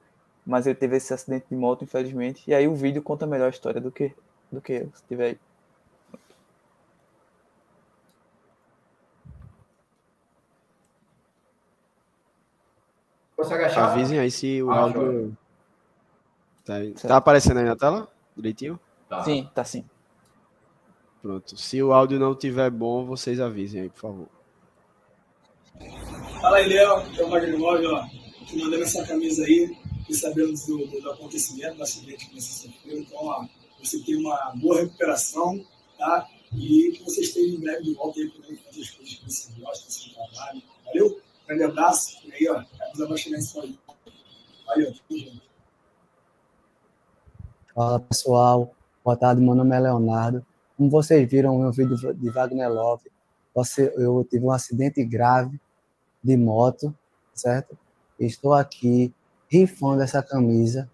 mas 0.46 0.68
ele 0.68 0.76
teve 0.76 0.98
esse 0.98 1.14
acidente 1.14 1.48
de 1.50 1.56
moto, 1.56 1.84
infelizmente. 1.84 2.44
E 2.48 2.54
aí 2.54 2.68
o 2.68 2.76
vídeo 2.76 3.02
conta 3.02 3.26
melhor 3.26 3.48
a 3.48 3.50
história 3.50 3.82
do 3.82 3.92
que, 3.92 4.14
do 4.52 4.62
que 4.62 4.74
eu, 4.74 4.92
se 4.94 5.04
tiver 5.06 5.26
aí. 5.26 5.40
Consegue 13.44 13.64
achar? 13.66 13.92
Avisem 13.92 14.20
aí 14.20 14.32
se 14.32 14.62
o 14.64 14.72
Ah, 14.72 14.80
áudio. 14.80 15.38
Tá, 16.66 16.74
tá 17.08 17.18
aparecendo 17.18 17.58
aí 17.60 17.66
na 17.66 17.76
tela? 17.76 18.08
Direitinho? 18.36 18.80
Tá. 19.10 19.24
Sim, 19.24 19.50
tá 19.54 19.64
sim. 19.64 19.86
Pronto. 21.22 21.58
Se 21.58 21.82
o 21.82 21.94
áudio 21.94 22.20
não 22.20 22.36
tiver 22.36 22.70
bom, 22.70 23.06
vocês 23.06 23.40
avisem 23.40 23.82
aí, 23.82 23.90
por 23.90 24.00
favor. 24.00 24.28
Fala 26.42 26.58
aí, 26.58 26.68
Léo. 26.68 27.04
É 27.18 27.24
o 27.24 27.30
Magno 27.30 27.58
Love, 27.58 27.86
ó. 27.88 28.06
Te 28.46 28.58
mandando 28.58 28.84
essa 28.84 29.06
camisa 29.06 29.44
aí. 29.44 29.78
E 30.10 30.14
sabemos 30.14 30.66
do, 30.66 30.86
do, 30.86 31.02
do 31.02 31.12
acontecimento, 31.12 31.78
do 31.78 31.84
acidente 31.84 32.28
que 32.28 32.36
você 32.36 32.68
sofreu. 32.68 33.00
Então, 33.00 33.20
ó, 33.22 33.46
você 33.80 34.00
tem 34.04 34.18
uma 34.18 34.54
boa 34.56 34.82
recuperação, 34.82 35.66
tá? 35.98 36.28
E 36.52 36.92
que 36.92 37.04
você 37.04 37.22
esteja 37.22 37.56
em 37.56 37.60
breve 37.60 37.84
de 37.84 37.94
volta 37.94 38.20
aí 38.20 38.30
podendo 38.30 38.60
fazer 38.60 38.82
as 38.82 38.90
coisas 38.90 39.16
que 39.16 39.24
você 39.26 39.52
gosta, 39.62 39.86
do 39.86 39.92
seu 39.92 40.14
trabalho. 40.14 40.62
Valeu? 40.86 41.22
Grande 41.54 41.64
abraço. 41.66 42.18
E 42.26 42.34
aí, 42.34 42.50
ó, 42.50 42.64
camisa 42.78 43.08
vai 43.08 43.18
chegar 43.18 43.38
vida. 43.38 43.78
Valeu. 44.66 44.94
Fala 47.76 48.00
pessoal, 48.00 48.74
boa 49.06 49.16
tarde, 49.16 49.40
meu 49.40 49.54
nome 49.54 49.76
é 49.76 49.80
Leonardo. 49.80 50.44
Como 50.76 50.90
vocês 50.90 51.30
viram 51.30 51.60
no 51.60 51.72
vídeo 51.72 51.96
de 52.16 52.30
Wagner 52.32 52.72
Love, 52.72 53.04
eu 53.98 54.26
tive 54.28 54.44
um 54.44 54.52
acidente 54.52 55.04
grave 55.06 55.60
de 56.24 56.36
moto, 56.36 56.94
certo? 57.36 57.78
Estou 58.20 58.54
aqui 58.54 59.14
rifando 59.48 60.02
essa 60.02 60.24
camisa, 60.24 60.90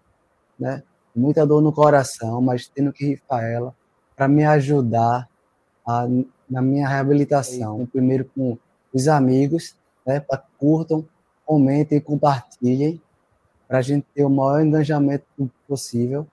né? 0.58 0.82
Muita 1.16 1.46
dor 1.46 1.62
no 1.62 1.72
coração, 1.72 2.42
mas 2.42 2.68
tendo 2.68 2.92
que 2.92 3.06
rifar 3.06 3.44
ela 3.44 3.74
para 4.14 4.28
me 4.28 4.44
ajudar 4.44 5.26
a- 5.86 6.06
na 6.48 6.60
minha 6.60 6.86
reabilitação. 6.86 7.86
Primeiro 7.86 8.26
com 8.34 8.58
os 8.92 9.08
amigos, 9.08 9.74
né? 10.10 10.24
Curtam, 10.58 11.06
comentem 11.46 12.00
compartilhem, 12.00 13.00
para 13.68 13.78
a 13.78 13.82
gente 13.82 14.04
ter 14.14 14.24
o 14.24 14.30
maior 14.30 14.60
engajamento 14.60 15.24
possível. 15.66 16.26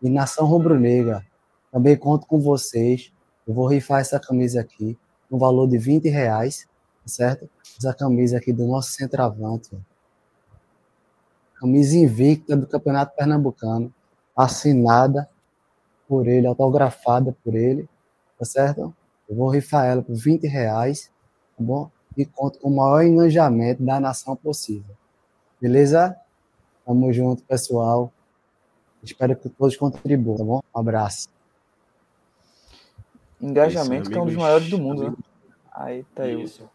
E 0.00 0.08
Nação 0.08 0.46
Rubro-Negra, 0.46 1.26
também 1.72 1.96
conto 1.96 2.26
com 2.26 2.40
vocês. 2.40 3.12
Eu 3.46 3.52
vou 3.52 3.66
rifar 3.66 4.00
essa 4.00 4.20
camisa 4.20 4.60
aqui, 4.60 4.96
no 5.28 5.38
valor 5.38 5.66
de 5.66 5.76
20 5.76 6.08
reais, 6.08 6.68
tá 7.02 7.08
certo? 7.08 7.50
Essa 7.76 7.92
camisa 7.92 8.38
aqui 8.38 8.52
do 8.52 8.66
nosso 8.66 8.92
centroavante. 8.92 9.70
Camisa 11.56 11.96
invicta 11.96 12.56
do 12.56 12.66
Campeonato 12.66 13.16
Pernambucano, 13.16 13.92
assinada 14.36 15.28
por 16.06 16.28
ele, 16.28 16.46
autografada 16.46 17.36
por 17.44 17.56
ele, 17.56 17.88
tá 18.38 18.44
certo? 18.44 18.94
Eu 19.28 19.34
vou 19.34 19.50
rifar 19.50 19.86
ela 19.86 20.02
por 20.02 20.14
20 20.14 20.46
reais, 20.46 21.10
tá 21.56 21.64
bom? 21.64 21.90
E 22.18 22.26
conto 22.26 22.58
com 22.58 22.68
o 22.68 22.76
maior 22.76 23.04
engajamento 23.04 23.80
da 23.80 24.00
nação 24.00 24.34
possível. 24.34 24.96
Beleza? 25.60 26.16
Tamo 26.84 27.12
junto, 27.12 27.44
pessoal. 27.44 28.12
Espero 29.00 29.36
que 29.36 29.48
todos 29.48 29.76
contribuam, 29.76 30.36
tá 30.36 30.42
bom? 30.42 30.62
Um 30.74 30.80
abraço. 30.80 31.28
Engajamento 33.40 34.02
Isso, 34.02 34.10
que 34.10 34.18
é 34.18 34.20
um 34.20 34.26
dos 34.26 34.34
maiores 34.34 34.68
do 34.68 34.78
mundo, 34.78 35.10
né? 35.10 35.16
Aí 35.72 36.02
tá 36.12 36.24
aí. 36.24 36.42
Isso. 36.42 36.68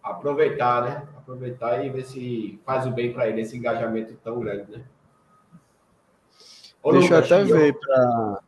Aproveitar, 0.00 0.82
né? 0.84 1.08
Aproveitar 1.18 1.84
e 1.84 1.90
ver 1.90 2.04
se 2.04 2.60
faz 2.64 2.86
o 2.86 2.92
bem 2.92 3.12
para 3.12 3.28
ele 3.28 3.40
esse 3.40 3.56
engajamento 3.56 4.14
tão 4.22 4.38
grande, 4.38 4.70
né? 4.70 4.84
Ô, 6.80 6.92
Deixa 6.92 7.14
eu 7.14 7.18
até 7.18 7.42
ver 7.42 7.76
pra. 7.76 8.40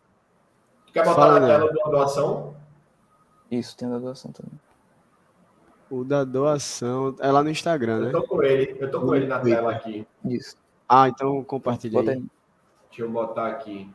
Tu 0.86 0.92
quer 0.92 1.04
botar 1.04 1.14
Fala, 1.16 1.40
na 1.40 1.46
né? 1.46 1.52
tela 1.52 1.72
da 1.72 1.90
doação? 1.90 2.54
Isso, 3.50 3.76
tem 3.76 3.92
a 3.92 3.98
doação 3.98 4.30
também. 4.30 4.58
O 5.92 6.04
da 6.04 6.24
doação. 6.24 7.14
É 7.20 7.30
lá 7.30 7.42
no 7.42 7.50
Instagram, 7.50 7.98
Eu 7.98 8.04
né? 8.06 8.10
tô 8.12 8.22
com 8.22 8.42
ele, 8.42 8.76
eu 8.80 8.90
tô 8.90 9.02
com 9.02 9.14
ele 9.14 9.26
na 9.26 9.38
tela 9.40 9.72
aqui. 9.72 10.06
Isso. 10.24 10.56
Ah, 10.88 11.06
então 11.06 11.44
compartilha 11.44 11.98
Bota 11.98 12.12
aí. 12.12 12.16
aí. 12.16 12.24
Deixa 12.88 13.02
eu 13.02 13.10
botar 13.10 13.48
aqui. 13.48 13.92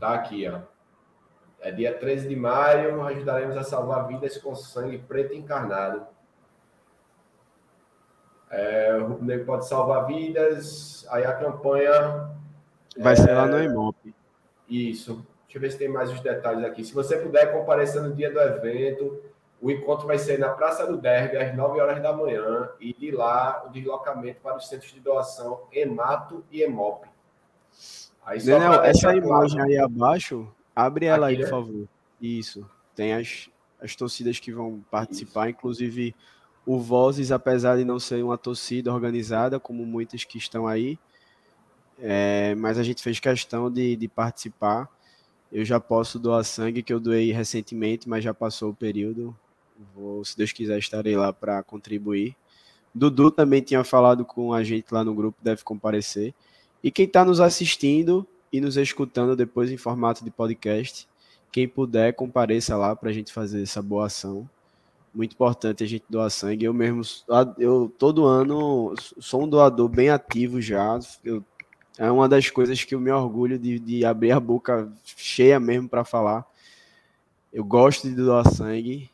Tá 0.00 0.14
aqui, 0.14 0.48
ó. 0.48 0.58
É 1.60 1.70
dia 1.70 1.96
13 1.96 2.28
de 2.28 2.34
maio, 2.34 3.00
ajudaremos 3.02 3.56
a 3.56 3.62
salvar 3.62 4.08
vidas 4.08 4.36
com 4.38 4.56
sangue 4.56 4.98
preto 4.98 5.34
encarnado. 5.34 6.04
É, 8.50 8.96
o 8.96 9.06
Rubro 9.06 9.24
Negro 9.24 9.46
pode 9.46 9.68
salvar 9.68 10.04
vidas. 10.04 11.06
Aí 11.10 11.24
a 11.24 11.32
campanha. 11.32 12.28
Vai 12.98 13.14
ser 13.14 13.34
lá 13.34 13.46
no 13.46 13.62
Imop. 13.62 13.96
Isso. 14.68 15.24
Deixa 15.44 15.58
eu 15.58 15.60
ver 15.60 15.70
se 15.70 15.78
tem 15.78 15.88
mais 15.88 16.10
os 16.10 16.18
detalhes 16.20 16.64
aqui. 16.64 16.84
Se 16.84 16.92
você 16.92 17.16
puder 17.18 17.52
comparecer 17.52 18.02
no 18.02 18.12
dia 18.12 18.32
do 18.32 18.40
evento, 18.40 19.22
o 19.60 19.70
encontro 19.70 20.06
vai 20.06 20.18
ser 20.18 20.38
na 20.38 20.50
Praça 20.50 20.86
do 20.86 20.96
Derby, 20.96 21.36
às 21.36 21.56
9 21.56 21.80
horas 21.80 22.02
da 22.02 22.12
manhã. 22.12 22.68
E 22.80 22.92
de 22.92 23.10
lá, 23.10 23.64
o 23.66 23.70
deslocamento 23.70 24.40
para 24.40 24.56
os 24.56 24.68
centros 24.68 24.92
de 24.92 25.00
doação 25.00 25.62
Emato 25.72 26.44
e 26.50 26.62
Emop. 26.62 27.04
Aí 28.24 28.42
pra 28.42 28.86
essa 28.86 29.14
imagem 29.14 29.60
aí 29.60 29.78
abaixo, 29.78 30.46
abre 30.76 31.06
ela 31.06 31.28
aí, 31.28 31.34
Aqui, 31.34 31.42
por 31.42 31.44
né? 31.44 31.50
favor. 31.50 31.88
Isso. 32.20 32.68
Tem 32.94 33.14
as, 33.14 33.48
as 33.80 33.96
torcidas 33.96 34.38
que 34.38 34.52
vão 34.52 34.84
participar, 34.90 35.48
inclusive 35.48 36.14
o 36.66 36.78
Vozes, 36.78 37.32
apesar 37.32 37.78
de 37.78 37.84
não 37.84 37.98
ser 37.98 38.22
uma 38.22 38.36
torcida 38.36 38.92
organizada, 38.92 39.58
como 39.58 39.86
muitas 39.86 40.24
que 40.24 40.36
estão 40.36 40.66
aí, 40.66 40.98
é, 41.98 42.54
mas 42.56 42.78
a 42.78 42.82
gente 42.82 43.02
fez 43.02 43.18
questão 43.18 43.70
de, 43.70 43.96
de 43.96 44.06
participar. 44.06 44.88
Eu 45.50 45.64
já 45.64 45.80
posso 45.80 46.18
doar 46.18 46.44
sangue, 46.44 46.82
que 46.82 46.92
eu 46.92 47.00
doei 47.00 47.32
recentemente, 47.32 48.08
mas 48.08 48.22
já 48.22 48.34
passou 48.34 48.70
o 48.70 48.74
período. 48.74 49.34
Vou, 49.94 50.24
se 50.24 50.36
Deus 50.36 50.52
quiser, 50.52 50.78
estarei 50.78 51.16
lá 51.16 51.32
para 51.32 51.62
contribuir. 51.62 52.36
Dudu 52.94 53.30
também 53.30 53.62
tinha 53.62 53.84
falado 53.84 54.24
com 54.24 54.52
a 54.52 54.64
gente 54.64 54.92
lá 54.92 55.04
no 55.04 55.14
grupo, 55.14 55.38
deve 55.42 55.62
comparecer. 55.62 56.34
E 56.82 56.90
quem 56.90 57.06
está 57.06 57.24
nos 57.24 57.40
assistindo 57.40 58.26
e 58.52 58.60
nos 58.60 58.76
escutando 58.76 59.36
depois 59.36 59.70
em 59.70 59.76
formato 59.76 60.24
de 60.24 60.30
podcast, 60.30 61.08
quem 61.52 61.68
puder, 61.68 62.12
compareça 62.14 62.76
lá 62.76 62.94
para 62.96 63.10
a 63.10 63.12
gente 63.12 63.32
fazer 63.32 63.62
essa 63.62 63.82
boa 63.82 64.06
ação. 64.06 64.48
Muito 65.14 65.32
importante 65.32 65.82
a 65.82 65.86
gente 65.86 66.04
doar 66.08 66.30
sangue. 66.30 66.64
Eu 66.64 66.74
mesmo, 66.74 67.02
eu 67.58 67.92
todo 67.98 68.26
ano 68.26 68.94
sou 69.18 69.44
um 69.44 69.48
doador 69.48 69.88
bem 69.88 70.10
ativo 70.10 70.60
já. 70.60 70.98
Eu, 71.24 71.44
é 71.96 72.10
uma 72.10 72.28
das 72.28 72.50
coisas 72.50 72.84
que 72.84 72.94
eu 72.94 73.00
me 73.00 73.10
orgulho 73.10 73.58
de, 73.58 73.78
de 73.78 74.04
abrir 74.04 74.32
a 74.32 74.38
boca 74.38 74.90
cheia 75.04 75.58
mesmo 75.58 75.88
para 75.88 76.04
falar. 76.04 76.46
Eu 77.52 77.64
gosto 77.64 78.08
de 78.08 78.14
doar 78.14 78.48
sangue 78.48 79.10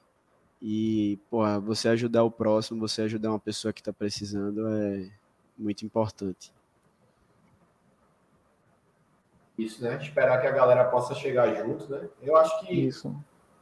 e, 0.67 1.19
porra, 1.29 1.61
você 1.61 1.89
ajudar 1.91 2.25
o 2.25 2.31
próximo, 2.31 2.81
você 2.81 3.03
ajudar 3.03 3.29
uma 3.29 3.39
pessoa 3.39 3.71
que 3.71 3.83
está 3.83 3.93
precisando 3.93 4.67
é 4.67 5.11
muito 5.59 5.85
importante. 5.85 6.51
Isso, 9.59 9.85
né? 9.85 9.99
Esperar 10.01 10.41
que 10.41 10.47
a 10.47 10.53
galera 10.53 10.85
possa 10.85 11.15
chegar 11.15 11.55
junto, 11.55 11.87
né? 11.91 12.09
Eu 12.23 12.35
acho 12.35 12.61
que 12.61 12.73
Isso. 12.73 13.15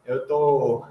eu 0.06 0.28
tô. 0.28 0.86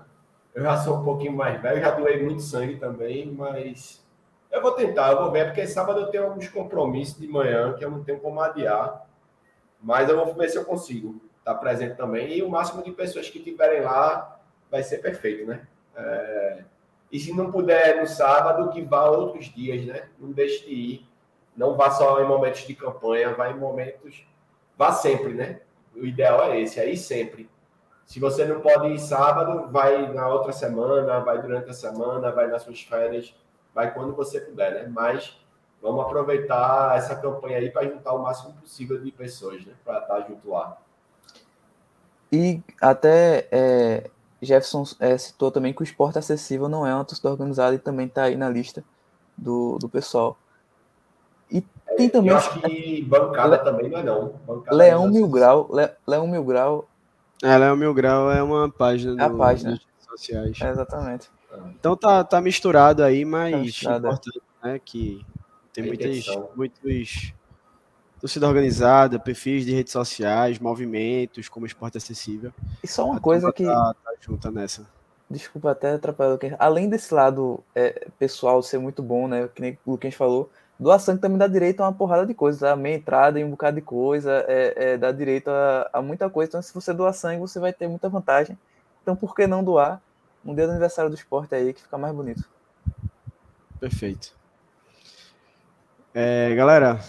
Eu 0.54 0.64
já 0.64 0.76
sou 0.80 0.98
um 0.98 1.04
pouquinho 1.06 1.32
mais 1.32 1.62
velho, 1.62 1.80
já 1.80 1.92
doei 1.92 2.22
muito 2.22 2.42
sangue 2.42 2.76
também, 2.76 3.32
mas 3.32 4.06
eu 4.52 4.62
vou 4.62 4.74
tentar, 4.74 5.14
eu 5.14 5.20
vou 5.20 5.32
ver, 5.32 5.46
porque 5.46 5.66
sábado 5.66 6.02
eu 6.02 6.08
tenho 6.08 6.26
alguns 6.26 6.50
compromissos 6.50 7.22
de 7.22 7.28
manhã 7.30 7.72
que 7.72 7.86
eu 7.86 7.90
não 7.90 8.04
tenho 8.04 8.20
como 8.20 8.42
adiar. 8.42 9.08
Mas 9.82 10.10
eu 10.10 10.18
vou 10.18 10.36
ver 10.36 10.50
se 10.50 10.58
eu 10.58 10.66
consigo 10.66 11.22
estar 11.40 11.56
presente 11.56 11.96
também. 11.96 12.38
E 12.38 12.44
o 12.44 12.50
máximo 12.50 12.84
de 12.84 12.92
pessoas 12.92 13.30
que 13.30 13.42
tiverem 13.42 13.80
lá 13.80 14.42
vai 14.70 14.84
ser 14.84 14.98
perfeito, 14.98 15.48
né? 15.48 15.66
É, 15.96 16.64
E 17.12 17.20
se 17.20 17.34
não 17.34 17.52
puder 17.52 18.00
no 18.00 18.08
sábado, 18.08 18.70
que 18.70 18.82
vá 18.82 19.10
outros 19.10 19.46
dias, 19.54 19.86
né? 19.86 20.08
Não 20.20 20.32
deixe 20.32 20.66
de 20.66 20.74
ir. 20.74 21.08
Não 21.56 21.76
vá 21.76 21.92
só 21.92 22.22
em 22.22 22.28
momentos 22.28 22.66
de 22.66 22.74
campanha, 22.74 23.34
vá 23.34 23.50
em 23.50 23.58
momentos. 23.58 24.26
Vá 24.78 24.92
sempre, 24.92 25.34
né? 25.34 25.60
O 25.96 26.06
ideal 26.06 26.42
é 26.44 26.62
esse, 26.62 26.80
aí 26.80 26.96
sempre. 26.96 27.50
Se 28.06 28.20
você 28.20 28.46
não 28.46 28.62
pode 28.62 28.88
ir 28.88 29.00
sábado, 29.00 29.70
vai 29.72 30.12
na 30.14 30.28
outra 30.28 30.52
semana, 30.52 31.20
vai 31.20 31.42
durante 31.42 31.70
a 31.70 31.74
semana, 31.74 32.32
vai 32.32 32.48
nas 32.48 32.64
suas 32.64 32.82
férias, 32.82 33.34
vai 33.74 33.94
quando 33.94 34.14
você 34.14 34.42
puder, 34.42 34.74
né? 34.74 34.92
Mas 34.94 35.38
vamos 35.82 36.06
aproveitar 36.06 36.98
essa 36.98 37.16
campanha 37.16 37.58
aí 37.58 37.70
para 37.70 37.88
juntar 37.88 38.14
o 38.14 38.24
máximo 38.24 38.54
possível 38.54 39.02
de 39.02 39.12
pessoas, 39.12 39.66
né? 39.66 39.74
Para 39.86 40.00
estar 40.00 40.28
junto 40.28 40.50
lá. 40.50 40.78
E 42.32 42.62
até 42.82 43.48
é, 43.50 44.11
Jefferson 44.42 44.84
é, 45.00 45.18
citou 45.18 45.52
também 45.52 45.74
que 45.74 45.82
o 45.82 45.84
esporte 45.84 46.18
acessível 46.18 46.68
não 46.68 46.86
é 46.86 46.94
uma 46.94 47.06
torcida 47.06 47.30
organizada 47.30 47.76
e 47.76 47.80
também 47.80 48.08
está 48.08 48.24
aí 48.24 48.36
na 48.36 48.50
lista 48.50 48.84
do, 49.38 49.78
do 49.78 49.88
pessoal. 49.88 50.38
E 51.50 51.64
tem 51.96 52.10
também. 52.10 52.32
Eu 52.32 52.38
acho 52.38 52.60
que 52.60 53.04
bancada 53.04 53.58
Le... 53.58 53.64
também 53.64 53.90
não 53.90 54.00
é, 54.00 54.04
não. 54.04 54.34
Bancada 54.48 54.76
Leão 54.76 55.08
Mil 55.10 55.28
Grau. 55.28 55.70
Le... 55.72 55.90
Leão 56.08 56.28
Mil 56.28 56.44
Grau. 56.44 56.88
É, 57.44 57.58
Leão 57.58 57.76
Mil 57.76 57.94
Grau 57.94 58.32
é 58.32 58.42
uma 58.42 58.70
página 58.70 59.22
é 59.22 59.26
a 59.26 59.30
página. 59.30 59.72
redes 59.72 59.88
sociais. 60.08 60.58
É, 60.62 60.70
exatamente. 60.70 61.30
Então 61.80 61.96
tá, 61.98 62.24
tá 62.24 62.40
misturado 62.40 63.04
aí, 63.04 63.26
mas 63.26 63.52
Tá 63.52 63.58
misturado, 63.58 64.08
é. 64.08 64.10
importante, 64.10 64.42
né? 64.64 64.80
Que 64.84 65.26
tem 65.74 65.86
muitas, 65.86 66.18
intenção. 66.18 66.50
muitos 66.56 67.34
torcida 68.22 68.48
organizada, 68.48 69.20
perfis 69.20 69.66
de 69.66 69.74
redes 69.74 69.92
sociais, 69.92 70.60
movimentos 70.60 71.50
como 71.50 71.66
esporte 71.66 71.98
acessível. 71.98 72.54
E 72.84 72.88
só 72.88 73.06
uma 73.06 73.18
A 73.18 73.20
coisa 73.20 73.52
turma 73.52 73.54
que. 73.54 73.66
tá, 73.66 73.96
tá 74.06 74.14
junta 74.22 74.52
nessa. 74.52 74.86
Desculpa 75.28 75.72
até 75.72 75.94
atrapalhar 75.94 76.30
o 76.30 76.34
Luquinhas. 76.34 76.58
Além 76.60 76.88
desse 76.88 77.14
lado 77.14 77.64
é, 77.74 78.08
pessoal 78.20 78.62
ser 78.62 78.78
muito 78.78 79.02
bom, 79.02 79.28
né? 79.28 79.50
Que 79.54 79.62
nem 79.62 79.78
o 79.86 79.92
Luquinhas 79.92 80.16
falou, 80.16 80.52
doar 80.80 81.00
sangue 81.00 81.22
também 81.22 81.38
dá 81.38 81.48
direito 81.48 81.82
a 81.82 81.86
uma 81.88 81.94
porrada 81.94 82.26
de 82.26 82.34
coisas. 82.34 82.62
A 82.62 82.76
meia 82.76 82.96
entrada 82.96 83.40
em 83.40 83.44
um 83.44 83.50
bocado 83.50 83.76
de 83.76 83.82
coisa, 83.82 84.46
é, 84.48 84.74
é, 84.76 84.98
dá 84.98 85.12
direito 85.12 85.50
a, 85.50 85.90
a 85.92 86.02
muita 86.02 86.30
coisa. 86.30 86.50
Então, 86.50 86.62
se 86.62 86.74
você 86.74 86.94
doar 86.94 87.14
sangue, 87.14 87.40
você 87.40 87.60
vai 87.60 87.74
ter 87.74 87.88
muita 87.88 88.08
vantagem. 88.08 88.58
Então, 89.02 89.16
por 89.16 89.34
que 89.34 89.48
não 89.48 89.64
doar 89.64 90.00
um 90.46 90.54
dia 90.54 90.66
do 90.66 90.72
aniversário 90.72 91.10
do 91.10 91.16
esporte 91.16 91.56
aí, 91.56 91.74
que 91.74 91.82
fica 91.82 91.98
mais 91.98 92.14
bonito? 92.14 92.48
Perfeito. 93.80 94.36
É, 96.14 96.54
galera, 96.54 97.00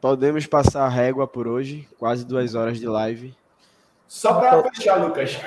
podemos 0.00 0.46
passar 0.46 0.84
a 0.84 0.88
régua 0.88 1.26
por 1.26 1.46
hoje. 1.46 1.88
Quase 1.98 2.24
duas 2.24 2.54
horas 2.54 2.78
de 2.78 2.86
live. 2.86 3.34
Só 4.08 4.34
para 4.40 4.62
fechar, 4.70 4.96
Lucas. 4.96 5.38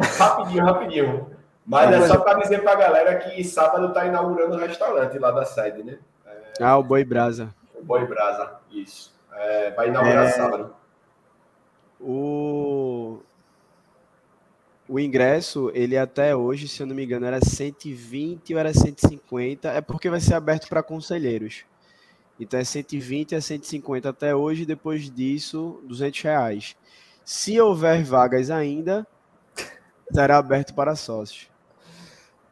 Rapidinho, 0.00 0.64
rapidinho. 0.64 1.30
Mas 1.64 1.92
é 1.92 2.06
só 2.08 2.18
para 2.20 2.40
dizer 2.40 2.62
para 2.62 2.72
a 2.72 2.76
galera 2.76 3.16
que 3.18 3.44
sábado 3.44 3.88
está 3.88 4.06
inaugurando 4.06 4.56
o 4.56 4.58
restaurante 4.58 5.18
lá 5.18 5.30
da 5.30 5.44
sede, 5.44 5.82
né? 5.82 5.98
Ah, 6.60 6.78
o 6.78 6.82
Boi 6.82 7.04
Brasa. 7.04 7.54
O 7.74 7.84
Boi 7.84 8.06
Brasa, 8.06 8.56
isso. 8.70 9.12
É, 9.32 9.70
vai 9.72 9.88
inaugurar 9.88 10.26
É. 10.26 10.30
sábado. 10.30 10.74
O... 12.00 13.20
o 14.88 14.98
ingresso, 14.98 15.70
ele 15.74 15.96
até 15.98 16.34
hoje, 16.34 16.66
se 16.68 16.82
eu 16.82 16.86
não 16.86 16.94
me 16.94 17.04
engano, 17.04 17.26
era 17.26 17.40
120 17.40 18.54
ou 18.54 18.60
era 18.60 18.72
150. 18.72 19.68
É 19.68 19.80
porque 19.80 20.08
vai 20.08 20.20
ser 20.20 20.34
aberto 20.34 20.68
para 20.68 20.82
conselheiros. 20.82 21.64
Então 22.38 22.58
é 22.58 22.64
120 22.64 23.34
a 23.34 23.40
150 23.40 24.08
até 24.08 24.34
hoje, 24.34 24.64
depois 24.64 25.10
disso, 25.10 25.80
200 25.84 26.20
reais. 26.22 26.76
Se 27.24 27.60
houver 27.60 28.02
vagas 28.04 28.50
ainda, 28.50 29.06
será 30.12 30.38
aberto 30.38 30.74
para 30.74 30.94
sócios. 30.96 31.48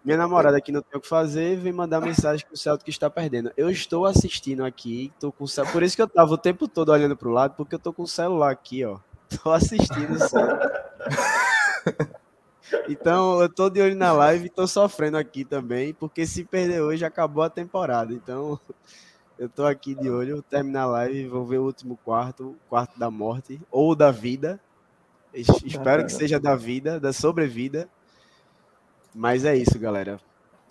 Minha 0.04 0.18
namorada 0.18 0.60
que 0.60 0.70
não 0.70 0.82
tem 0.82 0.98
o 0.98 1.00
que 1.00 1.08
fazer, 1.08 1.56
vem 1.56 1.72
mandar 1.72 2.00
mensagem 2.00 2.46
que 2.46 2.54
o 2.54 2.56
Celtic 2.56 2.88
está 2.88 3.10
perdendo. 3.10 3.50
Eu 3.56 3.68
estou 3.68 4.06
assistindo 4.06 4.64
aqui, 4.64 5.12
tô 5.18 5.32
com 5.32 5.44
o 5.44 5.48
cel- 5.48 5.66
por 5.66 5.82
isso 5.82 5.96
que 5.96 6.02
eu 6.02 6.06
tava 6.08 6.32
o 6.32 6.38
tempo 6.38 6.68
todo 6.68 6.90
olhando 6.90 7.16
pro 7.16 7.30
lado, 7.32 7.54
porque 7.56 7.74
eu 7.74 7.78
tô 7.78 7.92
com 7.92 8.04
o 8.04 8.06
celular 8.08 8.52
aqui, 8.52 8.84
ó. 8.84 8.98
Tô 9.42 9.50
assistindo 9.50 10.16
só. 10.28 10.38
Então, 12.88 13.40
eu 13.40 13.48
tô 13.48 13.70
de 13.70 13.80
olho 13.80 13.94
na 13.96 14.12
live 14.12 14.46
e 14.46 14.50
tô 14.50 14.66
sofrendo 14.66 15.16
aqui 15.16 15.44
também, 15.44 15.94
porque 15.94 16.26
se 16.26 16.44
perder 16.44 16.80
hoje 16.82 17.04
acabou 17.04 17.42
a 17.44 17.50
temporada. 17.50 18.12
Então, 18.12 18.58
eu 19.38 19.48
tô 19.48 19.64
aqui 19.64 19.94
de 19.94 20.10
olho, 20.10 20.42
terminar 20.42 20.82
a 20.82 20.86
live, 20.86 21.28
vou 21.28 21.44
ver 21.44 21.58
o 21.58 21.64
último 21.64 21.98
quarto, 22.04 22.50
o 22.50 22.56
quarto 22.68 22.98
da 22.98 23.10
morte 23.10 23.60
ou 23.70 23.94
da 23.94 24.10
vida. 24.10 24.60
Es- 25.34 25.48
Espero 25.64 26.04
que 26.04 26.12
seja 26.12 26.40
da 26.40 26.56
vida, 26.56 26.98
da 26.98 27.12
sobrevida. 27.12 27.88
Mas 29.14 29.44
é 29.44 29.56
isso, 29.56 29.78
galera. 29.78 30.20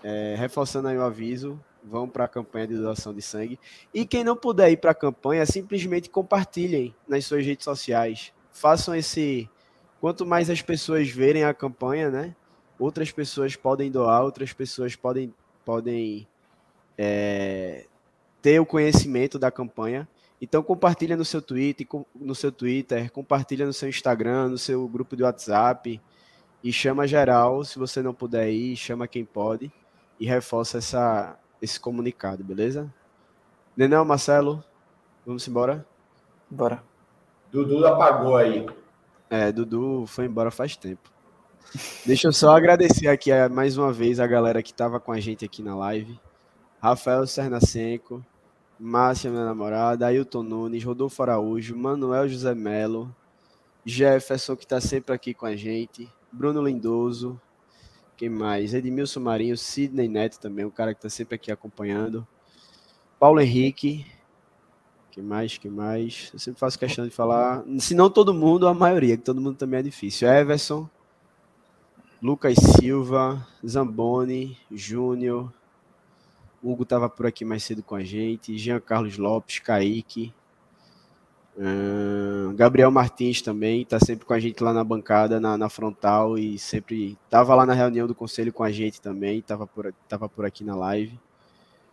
É, 0.03 0.35
reforçando 0.37 0.87
aí 0.87 0.97
o 0.97 1.03
aviso, 1.03 1.59
vão 1.83 2.07
para 2.07 2.25
a 2.25 2.27
campanha 2.27 2.67
de 2.67 2.75
doação 2.77 3.13
de 3.13 3.21
sangue. 3.21 3.59
E 3.93 4.05
quem 4.05 4.23
não 4.23 4.35
puder 4.35 4.71
ir 4.71 4.77
para 4.77 4.91
a 4.91 4.95
campanha, 4.95 5.45
simplesmente 5.45 6.09
compartilhem 6.09 6.93
nas 7.07 7.25
suas 7.25 7.45
redes 7.45 7.63
sociais. 7.63 8.31
Façam 8.51 8.95
esse. 8.95 9.49
Quanto 9.99 10.25
mais 10.25 10.49
as 10.49 10.61
pessoas 10.61 11.09
verem 11.09 11.43
a 11.43 11.53
campanha, 11.53 12.09
né? 12.11 12.35
Outras 12.77 13.11
pessoas 13.11 13.55
podem 13.55 13.89
doar, 13.89 14.23
outras 14.23 14.53
pessoas 14.53 14.95
podem, 14.95 15.33
podem 15.63 16.27
é, 16.97 17.85
ter 18.45 18.59
o 18.59 18.65
conhecimento 18.65 19.39
da 19.39 19.49
campanha. 19.49 20.07
Então 20.39 20.61
compartilha 20.61 21.17
no 21.17 21.25
seu 21.25 21.41
Twitter, 21.41 21.87
no 22.13 22.35
seu 22.35 22.51
Twitter, 22.51 23.11
compartilha 23.11 23.65
no 23.65 23.73
seu 23.73 23.89
Instagram, 23.89 24.49
no 24.49 24.57
seu 24.59 24.87
grupo 24.87 25.15
de 25.15 25.23
WhatsApp 25.23 25.99
e 26.63 26.71
chama 26.71 27.07
geral, 27.07 27.63
se 27.63 27.79
você 27.79 28.03
não 28.03 28.13
puder 28.13 28.51
ir, 28.51 28.75
chama 28.75 29.07
quem 29.07 29.25
pode 29.25 29.71
e 30.19 30.27
reforça 30.27 30.77
essa, 30.77 31.39
esse 31.59 31.79
comunicado, 31.79 32.43
beleza? 32.43 32.93
Nenão, 33.75 34.05
Marcelo, 34.05 34.63
vamos 35.25 35.47
embora? 35.47 35.83
Bora. 36.47 36.83
Dudu 37.51 37.83
apagou 37.87 38.37
aí. 38.37 38.63
É, 39.27 39.51
Dudu 39.51 40.05
foi 40.05 40.25
embora 40.25 40.51
faz 40.51 40.77
tempo. 40.77 41.09
Deixa 42.05 42.27
eu 42.27 42.31
só 42.31 42.55
agradecer 42.55 43.07
aqui 43.07 43.31
mais 43.49 43.75
uma 43.75 43.91
vez 43.91 44.19
a 44.19 44.27
galera 44.27 44.61
que 44.61 44.69
estava 44.71 44.99
com 44.99 45.11
a 45.11 45.19
gente 45.19 45.43
aqui 45.43 45.63
na 45.63 45.75
live. 45.75 46.19
Rafael 46.79 47.25
Sernacenco, 47.25 48.23
Márcia, 48.79 49.31
minha 49.31 49.45
namorada, 49.45 50.07
Ailton 50.07 50.43
Nunes, 50.43 50.83
Rodolfo 50.83 51.21
Araújo, 51.23 51.75
Manuel 51.75 52.27
José 52.27 52.53
Melo, 52.53 53.15
Jefferson, 53.85 54.55
que 54.55 54.65
está 54.65 54.81
sempre 54.81 55.15
aqui 55.15 55.33
com 55.33 55.45
a 55.45 55.55
gente, 55.55 56.09
Bruno 56.31 56.61
Lindoso, 56.61 57.39
quem 58.17 58.29
mais? 58.29 58.73
Edmilson 58.73 59.19
Marinho, 59.19 59.57
Sidney 59.57 60.07
Neto 60.07 60.39
também, 60.39 60.65
o 60.65 60.71
cara 60.71 60.93
que 60.93 60.99
está 60.99 61.09
sempre 61.09 61.35
aqui 61.35 61.51
acompanhando. 61.51 62.25
Paulo 63.19 63.41
Henrique, 63.41 64.05
que 65.11 65.21
mais, 65.21 65.57
que 65.57 65.69
mais? 65.69 66.29
Eu 66.33 66.39
sempre 66.39 66.59
faço 66.59 66.77
questão 66.77 67.05
de 67.05 67.11
falar, 67.11 67.63
se 67.79 67.95
não 67.95 68.09
todo 68.09 68.33
mundo, 68.33 68.67
a 68.67 68.73
maioria, 68.73 69.15
que 69.15 69.23
todo 69.23 69.39
mundo 69.39 69.57
também 69.57 69.79
é 69.79 69.83
difícil. 69.83 70.27
Everson, 70.27 70.89
Lucas 72.21 72.55
Silva, 72.57 73.45
Zamboni, 73.65 74.57
Júnior, 74.71 75.53
Hugo 76.69 76.83
estava 76.83 77.07
por 77.09 77.25
aqui 77.25 77.45
mais 77.45 77.63
cedo 77.63 77.83
com 77.83 77.95
a 77.95 78.03
gente, 78.03 78.57
Jean 78.57 78.79
Carlos 78.79 79.17
Lopes, 79.17 79.59
Kaique, 79.59 80.33
ahn, 81.57 82.53
Gabriel 82.55 82.91
Martins 82.91 83.41
também, 83.41 83.81
está 83.81 83.99
sempre 83.99 84.25
com 84.25 84.33
a 84.33 84.39
gente 84.39 84.63
lá 84.63 84.73
na 84.73 84.83
bancada, 84.83 85.39
na, 85.39 85.57
na 85.57 85.69
frontal, 85.69 86.37
e 86.37 86.57
sempre 86.57 87.17
estava 87.25 87.53
lá 87.55 87.65
na 87.65 87.73
reunião 87.73 88.07
do 88.07 88.15
conselho 88.15 88.51
com 88.51 88.63
a 88.63 88.71
gente 88.71 88.99
também, 89.01 89.39
estava 89.39 89.65
por, 89.67 89.93
tava 90.07 90.27
por 90.27 90.45
aqui 90.45 90.63
na 90.63 90.75
live. 90.75 91.19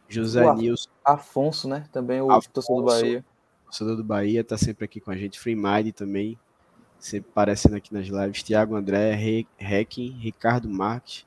José. 0.08 0.54
Nilson, 0.54 0.90
Afonso, 1.04 1.66
né? 1.68 1.86
Também 1.90 2.20
o 2.20 2.30
Afonso. 2.30 2.50
torcedor 2.50 2.80
do 2.82 2.86
Bahia. 2.86 3.24
torcedor 3.64 3.96
do 3.96 4.04
Bahia, 4.04 4.44
tá 4.44 4.58
sempre 4.58 4.84
aqui 4.84 5.00
com 5.00 5.10
a 5.10 5.16
gente. 5.16 5.40
Free 5.40 5.56
Mind 5.56 5.92
também, 5.94 6.38
sempre 6.98 7.30
aparecendo 7.30 7.76
aqui 7.76 7.94
nas 7.94 8.06
lives. 8.08 8.42
Tiago 8.42 8.76
André, 8.76 9.14
Re- 9.14 9.46
Hecking, 9.58 10.10
Ricardo 10.18 10.68
Marques 10.68 11.24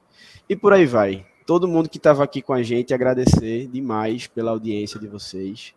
e 0.47 0.55
por 0.55 0.72
aí 0.72 0.85
vai. 0.85 1.26
Todo 1.45 1.67
mundo 1.67 1.88
que 1.89 1.97
estava 1.97 2.23
aqui 2.23 2.41
com 2.41 2.53
a 2.53 2.63
gente, 2.63 2.93
agradecer 2.93 3.67
demais 3.67 4.26
pela 4.26 4.51
audiência 4.51 4.99
de 4.99 5.07
vocês, 5.07 5.76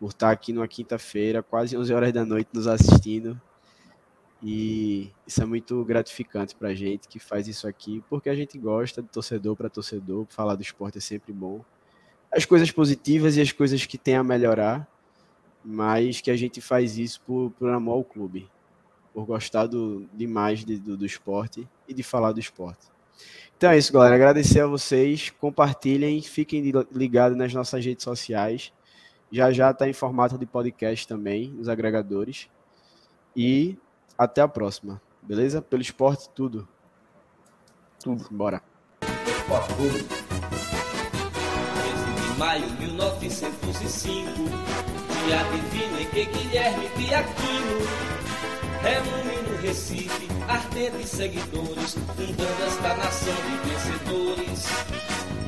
por 0.00 0.08
estar 0.10 0.30
aqui 0.30 0.52
numa 0.52 0.66
quinta-feira, 0.66 1.42
quase 1.42 1.76
11 1.76 1.92
horas 1.94 2.12
da 2.12 2.24
noite, 2.24 2.48
nos 2.52 2.66
assistindo. 2.66 3.40
E 4.42 5.10
isso 5.26 5.42
é 5.42 5.46
muito 5.46 5.84
gratificante 5.84 6.54
pra 6.54 6.74
gente 6.74 7.08
que 7.08 7.18
faz 7.18 7.46
isso 7.48 7.66
aqui, 7.66 8.02
porque 8.08 8.28
a 8.28 8.34
gente 8.34 8.58
gosta 8.58 9.02
de 9.02 9.08
torcedor 9.08 9.56
para 9.56 9.68
torcedor, 9.68 10.26
falar 10.28 10.54
do 10.54 10.62
esporte 10.62 10.98
é 10.98 11.00
sempre 11.00 11.32
bom. 11.32 11.64
As 12.32 12.44
coisas 12.44 12.70
positivas 12.70 13.36
e 13.36 13.40
as 13.40 13.52
coisas 13.52 13.84
que 13.86 13.98
tem 13.98 14.16
a 14.16 14.22
melhorar, 14.22 14.86
mas 15.64 16.20
que 16.20 16.30
a 16.30 16.36
gente 16.36 16.60
faz 16.60 16.98
isso 16.98 17.20
por, 17.26 17.50
por 17.52 17.68
amor 17.70 17.94
ao 17.94 18.04
clube, 18.04 18.48
por 19.12 19.24
gostar 19.24 19.66
do, 19.66 20.08
demais 20.12 20.64
de- 20.64 20.78
do, 20.78 20.96
do 20.96 21.06
esporte 21.06 21.68
e 21.88 21.94
de 21.94 22.02
falar 22.02 22.32
do 22.32 22.38
esporte. 22.40 22.86
Então 23.58 23.70
é 23.72 23.76
isso, 23.76 23.92
galera. 23.92 24.14
Agradecer 24.14 24.60
a 24.60 24.66
vocês, 24.68 25.30
compartilhem, 25.30 26.22
fiquem 26.22 26.60
li- 26.60 26.86
ligados 26.92 27.36
nas 27.36 27.52
nossas 27.52 27.84
redes 27.84 28.04
sociais. 28.04 28.72
Já 29.32 29.50
já 29.50 29.72
está 29.72 29.88
em 29.88 29.92
formato 29.92 30.38
de 30.38 30.46
podcast 30.46 31.08
também, 31.08 31.50
nos 31.50 31.68
agregadores. 31.68 32.48
E 33.34 33.76
até 34.16 34.40
a 34.42 34.48
próxima, 34.48 35.02
beleza? 35.20 35.60
Pelo 35.60 35.82
esporte, 35.82 36.30
tudo. 36.36 36.68
Tudo. 38.00 38.26
Bora. 38.30 38.62
13 39.00 40.04
de 42.32 42.38
maio 42.38 42.70
1905 42.78 44.30
Dia 45.26 45.42
divino 45.44 46.00
em 46.00 46.06
que 46.10 46.24
Guilherme 46.26 46.88
Reúne 48.82 49.37
Recife, 49.62 50.28
ardentes 50.48 51.10
seguidores, 51.10 51.94
fundando 52.16 52.64
esta 52.66 52.94
nação 52.96 53.34
de 53.34 53.68
vencedores. 53.68 54.66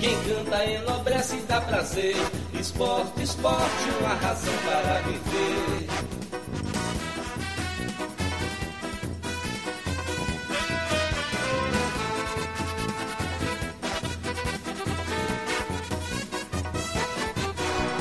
Quem 0.01 0.17
canta 0.25 0.65
enobrece 0.65 1.37
e 1.37 1.41
dá 1.43 1.61
prazer, 1.61 2.17
esporte, 2.59 3.23
esporte, 3.23 3.91
uma 4.01 4.15
razão 4.15 4.55
para 4.65 5.01
viver. 5.03 5.87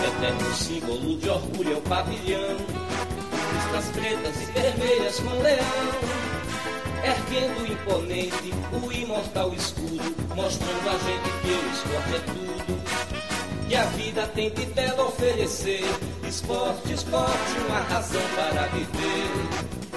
Eterno 0.07 0.56
símbolo 0.56 1.18
de 1.18 1.30
orgulho 1.30 1.73
é 1.73 1.77
o 1.77 1.81
pavilhão, 1.81 2.89
listras 3.69 3.85
pretas 3.91 4.41
e 4.41 4.45
vermelhas 4.45 5.19
com 5.19 5.41
leão 5.41 6.19
erguendo 7.03 7.71
imponente 7.71 8.53
o 8.83 8.91
imortal 8.91 9.53
escudo, 9.53 10.15
mostrando 10.35 10.89
a 10.89 10.97
gente 10.97 11.29
que 11.41 11.51
o 11.51 11.71
esporte 11.71 12.15
é 12.15 12.19
tudo. 12.19 13.67
Que 13.67 13.75
a 13.75 13.85
vida 13.85 14.27
tem 14.35 14.49
de 14.49 14.65
belo 14.65 15.07
oferecer, 15.07 15.83
esporte, 16.27 16.93
esporte, 16.93 17.59
uma 17.67 17.79
razão 17.81 18.21
para 18.35 18.67
viver. 18.67 19.89